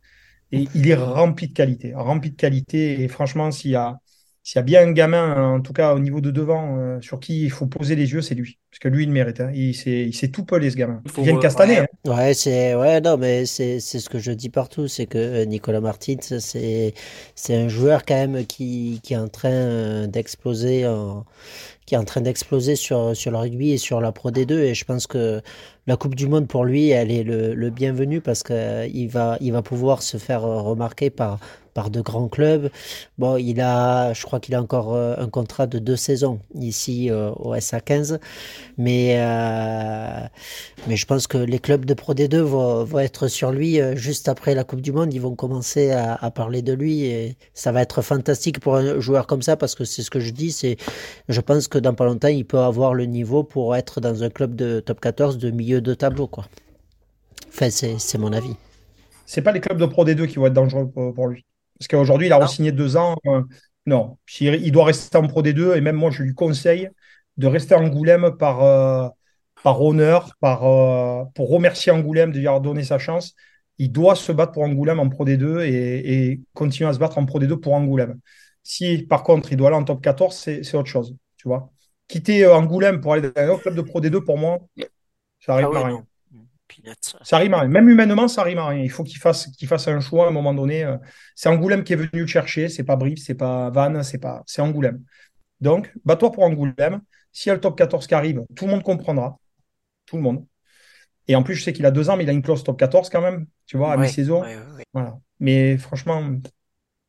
Et 0.51 0.67
il 0.75 0.87
est 0.89 0.95
rempli 0.95 1.47
de 1.47 1.53
qualité. 1.53 1.93
Rempli 1.93 2.31
de 2.31 2.35
qualité. 2.35 3.01
Et 3.01 3.07
franchement, 3.07 3.51
s'il 3.51 3.71
y 3.71 3.75
a, 3.75 3.99
s'il 4.43 4.57
y 4.57 4.61
a 4.61 4.63
bien 4.63 4.81
un 4.87 4.91
gamin, 4.91 5.55
en 5.55 5.61
tout 5.61 5.73
cas 5.73 5.93
au 5.95 5.99
niveau 5.99 6.21
de 6.21 6.31
devant, 6.31 6.77
euh, 6.79 7.01
sur 7.01 7.19
qui 7.19 7.43
il 7.43 7.51
faut 7.51 7.67
poser 7.67 7.95
les 7.95 8.11
yeux, 8.13 8.21
c'est 8.21 8.35
lui. 8.35 8.59
Parce 8.71 8.79
que 8.79 8.87
lui, 8.89 9.03
il 9.03 9.11
mérite. 9.11 9.39
hein. 9.41 9.51
Il 9.53 9.73
s'est 9.75 10.03
il 10.05 10.13
s'est 10.15 10.29
tout 10.31 10.45
pelé, 10.45 10.69
ce 10.71 10.75
gamin. 10.77 11.01
faut 11.07 11.21
Il 11.21 11.25
vient 11.25 11.33
de 11.33 11.39
Castanet. 11.39 11.79
ouais. 11.79 11.81
hein. 11.81 11.87
Ouais, 12.05 12.33
c'est 12.33 12.75
ouais, 12.75 12.99
non, 12.99 13.17
mais 13.17 13.45
c'est 13.45 13.79
c'est 13.79 13.99
ce 13.99 14.09
que 14.09 14.19
je 14.19 14.31
dis 14.33 14.49
partout, 14.49 14.87
c'est 14.89 15.05
que 15.05 15.17
euh, 15.17 15.45
Nicolas 15.45 15.79
Martins, 15.79 16.17
c'est 16.39 16.93
c'est 17.35 17.55
un 17.55 17.69
joueur 17.69 18.03
quand 18.05 18.15
même 18.15 18.45
qui 18.45 18.99
qui 19.03 19.13
est 19.13 19.17
en 19.17 19.29
train 19.29 19.49
euh, 19.51 20.07
d'exploser 20.07 20.85
en 20.85 21.25
en 21.97 22.03
train 22.03 22.21
d'exploser 22.21 22.75
sur 22.75 23.15
sur 23.15 23.31
le 23.31 23.37
rugby 23.37 23.71
et 23.71 23.77
sur 23.77 24.01
la 24.01 24.11
Pro 24.11 24.31
D2 24.31 24.51
et 24.53 24.73
je 24.73 24.85
pense 24.85 25.07
que 25.07 25.41
la 25.85 25.97
Coupe 25.97 26.15
du 26.15 26.27
Monde 26.27 26.47
pour 26.47 26.63
lui, 26.63 26.89
elle 26.89 27.11
est 27.11 27.23
le, 27.23 27.69
bienvenu 27.69 28.21
parce 28.21 28.43
que 28.43 28.53
euh, 28.53 29.07
va 29.09 29.37
il 29.41 29.51
va 29.51 29.61
pouvoir 29.61 30.01
se 30.01 30.17
faire 30.17 30.45
euh, 30.45 30.61
remarquer 30.61 31.09
par 31.09 31.39
par 31.73 31.89
de 31.89 32.01
grands 32.01 32.27
clubs. 32.27 32.69
Bon, 33.17 33.35
il 33.35 33.59
a, 33.59 34.13
je 34.13 34.21
crois 34.21 34.39
qu'il 34.39 34.53
a 34.53 34.61
encore 34.61 34.93
euh, 34.93 35.15
un 35.17 35.27
contrat 35.27 35.65
de 35.65 35.79
deux 35.79 35.95
saisons 35.95 36.39
ici 36.53 37.09
au 37.11 37.55
SA15, 37.55 38.19
mais 38.77 39.17
mais 40.87 40.95
je 40.95 41.05
pense 41.07 41.25
que 41.25 41.37
les 41.37 41.57
clubs 41.57 41.83
de 41.83 41.95
Pro 41.95 42.13
D2 42.13 42.37
vont, 42.37 42.83
vont 42.83 42.99
être 42.99 43.27
sur 43.27 43.51
lui 43.51 43.79
juste 43.95 44.29
après 44.29 44.53
la 44.53 44.63
Coupe 44.63 44.81
du 44.81 44.91
Monde. 44.91 45.13
Ils 45.13 45.21
vont 45.21 45.35
commencer 45.35 45.91
à, 45.91 46.13
à 46.13 46.29
parler 46.29 46.61
de 46.61 46.73
lui 46.73 47.05
et 47.05 47.37
ça 47.55 47.71
va 47.71 47.81
être 47.81 48.03
fantastique 48.03 48.59
pour 48.59 48.75
un 48.75 48.99
joueur 48.99 49.25
comme 49.25 49.41
ça 49.41 49.57
parce 49.57 49.73
que 49.73 49.83
c'est 49.83 50.03
ce 50.03 50.11
que 50.11 50.19
je 50.19 50.29
dis. 50.29 50.51
C'est, 50.51 50.77
je 51.27 51.41
pense 51.41 51.67
que 51.67 51.79
dans 51.83 51.93
pas 51.93 52.05
longtemps, 52.05 52.29
il 52.29 52.45
peut 52.45 52.59
avoir 52.59 52.95
le 52.95 53.05
niveau 53.05 53.43
pour 53.43 53.75
être 53.75 54.01
dans 54.01 54.23
un 54.23 54.31
club 54.31 54.55
de 54.55 54.79
top 54.79 54.99
14 55.01 55.37
de 55.37 55.51
milieu 55.51 55.81
de 55.81 55.93
tableau, 55.93 56.27
quoi. 56.27 56.47
Enfin, 57.47 57.69
c'est 57.69 57.99
c'est 57.99 58.17
mon 58.17 58.33
avis. 58.33 58.55
C'est 59.25 59.41
pas 59.41 59.51
les 59.51 59.61
clubs 59.61 59.77
de 59.79 59.85
Pro 59.85 60.05
D2 60.05 60.27
qui 60.27 60.35
vont 60.37 60.47
être 60.47 60.53
dangereux 60.53 60.89
pour, 60.89 61.13
pour 61.13 61.27
lui. 61.27 61.45
Parce 61.79 61.87
qu'aujourd'hui, 61.87 62.27
il 62.27 62.33
a 62.33 62.37
re-signé 62.39 62.71
deux 62.71 62.97
ans. 62.97 63.15
euh, 63.27 63.41
non, 63.85 64.17
il 64.39 64.71
doit 64.71 64.85
rester 64.85 65.17
en 65.17 65.27
Pro 65.27 65.41
D2 65.41 65.75
et 65.75 65.81
même 65.81 65.95
moi, 65.95 66.11
je 66.11 66.23
lui 66.23 66.33
conseille 66.33 66.89
de 67.37 67.47
rester 67.47 67.75
à 67.75 67.79
Angoulême 67.79 68.31
par, 68.37 68.63
euh, 68.63 69.09
par 69.63 69.81
honneur, 69.81 70.33
par, 70.39 70.65
euh, 70.65 71.23
pour 71.35 71.49
remercier 71.49 71.91
Angoulême 71.91 72.31
de 72.31 72.39
lui 72.39 72.47
avoir 72.47 72.61
donné 72.61 72.83
sa 72.83 72.99
chance. 72.99 73.33
Il 73.79 73.91
doit 73.91 74.15
se 74.15 74.31
battre 74.31 74.53
pour 74.53 74.63
Angoulême 74.63 74.99
en 74.99 75.09
Pro 75.09 75.25
D2 75.25 75.61
et, 75.61 76.31
et 76.31 76.41
continuer 76.53 76.89
à 76.89 76.93
se 76.93 76.99
battre 76.99 77.17
en 77.17 77.25
Pro 77.25 77.39
D2 77.39 77.57
pour 77.59 77.73
Angoulême. 77.73 78.19
Si 78.63 78.99
par 79.03 79.23
contre 79.23 79.51
il 79.51 79.57
doit 79.57 79.69
aller 79.69 79.77
en 79.77 79.83
top 79.83 80.01
14, 80.01 80.35
c'est 80.35 80.63
c'est 80.63 80.77
autre 80.77 80.89
chose. 80.89 81.15
Tu 81.37 81.47
vois. 81.49 81.72
Quitter 82.07 82.45
euh, 82.45 82.55
Angoulême 82.55 83.01
pour 83.01 83.13
aller 83.13 83.31
dans 83.31 83.41
un 83.41 83.49
autre 83.49 83.63
club 83.63 83.75
de 83.75 83.81
Pro 83.81 84.01
D2, 84.01 84.23
pour 84.23 84.37
moi, 84.37 84.59
ça 85.39 85.53
arrive 85.55 85.67
Ah 85.67 85.69
ouais, 85.71 85.77
à 85.77 85.85
rien. 85.87 86.07
Ça 87.23 87.37
rime 87.37 87.53
à 87.53 87.59
rien. 87.61 87.69
Même 87.69 87.89
humainement, 87.89 88.27
ça 88.27 88.43
rime 88.43 88.57
à 88.57 88.67
rien. 88.67 88.83
Il 88.83 88.89
faut 88.89 89.03
qu'il 89.03 89.19
fasse, 89.19 89.47
qu'il 89.57 89.67
fasse 89.67 89.87
un 89.87 89.99
choix 89.99 90.25
à 90.25 90.27
un 90.29 90.31
moment 90.31 90.53
donné. 90.53 90.83
euh, 90.83 90.97
C'est 91.35 91.49
Angoulême 91.49 91.83
qui 91.83 91.93
est 91.93 91.95
venu 91.95 92.09
le 92.21 92.27
chercher. 92.27 92.69
C'est 92.69 92.83
pas 92.83 92.95
Brive, 92.95 93.17
c'est 93.17 93.35
pas 93.35 93.69
Vannes, 93.69 94.03
c'est 94.03 94.17
pas, 94.19 94.43
c'est 94.45 94.61
Angoulême. 94.61 95.03
Donc, 95.61 95.93
bats-toi 96.05 96.31
pour 96.31 96.43
Angoulême. 96.43 97.01
S'il 97.31 97.49
y 97.49 97.51
a 97.51 97.55
le 97.55 97.61
top 97.61 97.77
14 97.77 98.07
qui 98.07 98.15
arrive, 98.15 98.43
tout 98.55 98.65
le 98.65 98.71
monde 98.71 98.83
comprendra. 98.83 99.39
Tout 100.05 100.17
le 100.17 100.23
monde. 100.23 100.45
Et 101.27 101.35
en 101.35 101.43
plus, 101.43 101.55
je 101.55 101.63
sais 101.63 101.73
qu'il 101.73 101.85
a 101.85 101.91
deux 101.91 102.09
ans, 102.09 102.17
mais 102.17 102.23
il 102.23 102.29
a 102.29 102.33
une 102.33 102.41
clause 102.41 102.63
top 102.63 102.79
14 102.79 103.09
quand 103.09 103.21
même. 103.21 103.47
Tu 103.65 103.77
vois, 103.77 103.93
à 103.93 103.97
Ouais, 103.97 104.07
mi-saison. 104.07 104.41
ouais, 104.41 104.57
ouais, 104.57 104.71
ouais. 104.77 104.85
Voilà. 104.93 105.17
Mais 105.39 105.77
franchement, 105.77 106.21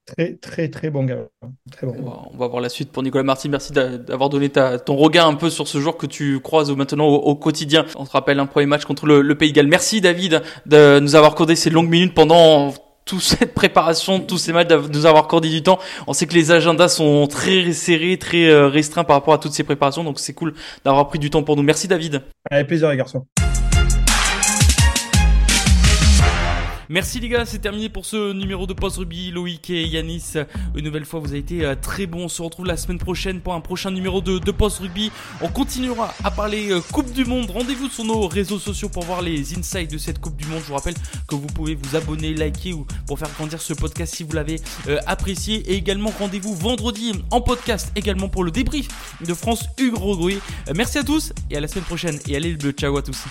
très, 0.06 0.34
très, 0.34 0.68
très 0.68 0.90
bon 0.90 1.04
gars. 1.04 1.26
Très 1.72 1.86
bon. 1.86 1.94
On 2.32 2.36
va, 2.36 2.46
voir 2.48 2.60
la 2.60 2.68
suite 2.68 2.90
pour 2.92 3.02
Nicolas 3.02 3.24
Martin. 3.24 3.48
Merci 3.48 3.72
d'a- 3.72 3.98
d'avoir 3.98 4.28
donné 4.30 4.48
ta, 4.48 4.78
ton 4.78 4.96
regard 4.96 5.26
un 5.26 5.34
peu 5.34 5.50
sur 5.50 5.66
ce 5.68 5.78
joueur 5.80 5.96
que 5.96 6.06
tu 6.06 6.40
croises 6.40 6.70
maintenant 6.70 7.06
au, 7.06 7.16
au 7.16 7.34
quotidien. 7.34 7.84
On 7.96 8.04
te 8.04 8.10
rappelle 8.10 8.38
un 8.40 8.46
premier 8.46 8.66
match 8.66 8.84
contre 8.84 9.06
le, 9.06 9.22
le 9.22 9.34
Pays 9.34 9.50
de 9.50 9.56
Galles. 9.56 9.66
Merci 9.68 10.00
David 10.00 10.42
de 10.66 10.98
nous 11.00 11.14
avoir 11.14 11.32
accordé 11.32 11.56
ces 11.56 11.70
longues 11.70 11.88
minutes 11.88 12.14
pendant 12.14 12.72
toute 13.04 13.20
cette 13.20 13.52
préparation, 13.52 14.18
tous 14.20 14.38
ces 14.38 14.52
matchs, 14.54 14.68
de 14.68 14.76
nous 14.78 15.04
avoir 15.04 15.24
accordé 15.24 15.50
du 15.50 15.62
temps. 15.62 15.78
On 16.06 16.14
sait 16.14 16.26
que 16.26 16.32
les 16.34 16.52
agendas 16.52 16.88
sont 16.88 17.26
très 17.26 17.72
serrés, 17.72 18.16
très 18.18 18.46
euh, 18.48 18.68
restreints 18.68 19.04
par 19.04 19.16
rapport 19.16 19.34
à 19.34 19.38
toutes 19.38 19.52
ces 19.52 19.62
préparations, 19.64 20.04
donc 20.04 20.18
c'est 20.18 20.32
cool 20.32 20.54
d'avoir 20.86 21.06
pris 21.08 21.18
du 21.18 21.28
temps 21.28 21.42
pour 21.42 21.54
nous. 21.56 21.62
Merci 21.62 21.86
David. 21.86 22.22
Avec 22.50 22.66
plaisir, 22.66 22.88
les 22.90 22.96
garçons. 22.96 23.26
Merci 26.88 27.20
les 27.20 27.28
gars, 27.28 27.46
c'est 27.46 27.60
terminé 27.60 27.88
pour 27.88 28.04
ce 28.04 28.32
numéro 28.32 28.66
de 28.66 28.74
Post 28.74 28.98
Rugby. 28.98 29.30
Loïc 29.30 29.70
et 29.70 29.84
Yanis, 29.84 30.34
une 30.74 30.84
nouvelle 30.84 31.04
fois, 31.04 31.20
vous 31.20 31.28
avez 31.28 31.38
été 31.38 31.64
euh, 31.64 31.74
très 31.74 32.06
bons. 32.06 32.24
On 32.24 32.28
se 32.28 32.42
retrouve 32.42 32.66
la 32.66 32.76
semaine 32.76 32.98
prochaine 32.98 33.40
pour 33.40 33.54
un 33.54 33.60
prochain 33.60 33.90
numéro 33.90 34.20
de, 34.20 34.38
Post 34.50 34.80
Rugby. 34.80 35.10
On 35.40 35.48
continuera 35.48 36.14
à 36.22 36.30
parler 36.30 36.70
euh, 36.70 36.80
Coupe 36.92 37.12
du 37.12 37.24
Monde. 37.24 37.50
Rendez-vous 37.50 37.88
sur 37.88 38.04
nos 38.04 38.28
réseaux 38.28 38.58
sociaux 38.58 38.88
pour 38.88 39.04
voir 39.04 39.22
les 39.22 39.56
insights 39.56 39.90
de 39.90 39.98
cette 39.98 40.20
Coupe 40.20 40.36
du 40.36 40.46
Monde. 40.46 40.60
Je 40.60 40.68
vous 40.68 40.74
rappelle 40.74 40.94
que 41.26 41.34
vous 41.34 41.46
pouvez 41.46 41.74
vous 41.74 41.96
abonner, 41.96 42.34
liker 42.34 42.74
ou 42.74 42.86
pour 43.06 43.18
faire 43.18 43.30
grandir 43.30 43.60
ce 43.60 43.72
podcast 43.72 44.14
si 44.14 44.22
vous 44.22 44.32
l'avez 44.32 44.60
euh, 44.88 44.98
apprécié. 45.06 45.56
Et 45.70 45.74
également, 45.74 46.12
rendez-vous 46.18 46.54
vendredi 46.54 47.12
en 47.30 47.40
podcast 47.40 47.92
également 47.96 48.28
pour 48.28 48.44
le 48.44 48.50
débrief 48.50 48.88
de 49.26 49.32
France 49.32 49.64
Uruguay. 49.78 50.38
Merci 50.74 50.98
à 50.98 51.04
tous 51.04 51.32
et 51.50 51.56
à 51.56 51.60
la 51.60 51.68
semaine 51.68 51.84
prochaine. 51.84 52.18
Et 52.28 52.36
allez 52.36 52.50
le 52.50 52.58
bleu, 52.58 52.72
ciao 52.72 52.96
à 52.96 53.02
tous. 53.02 53.24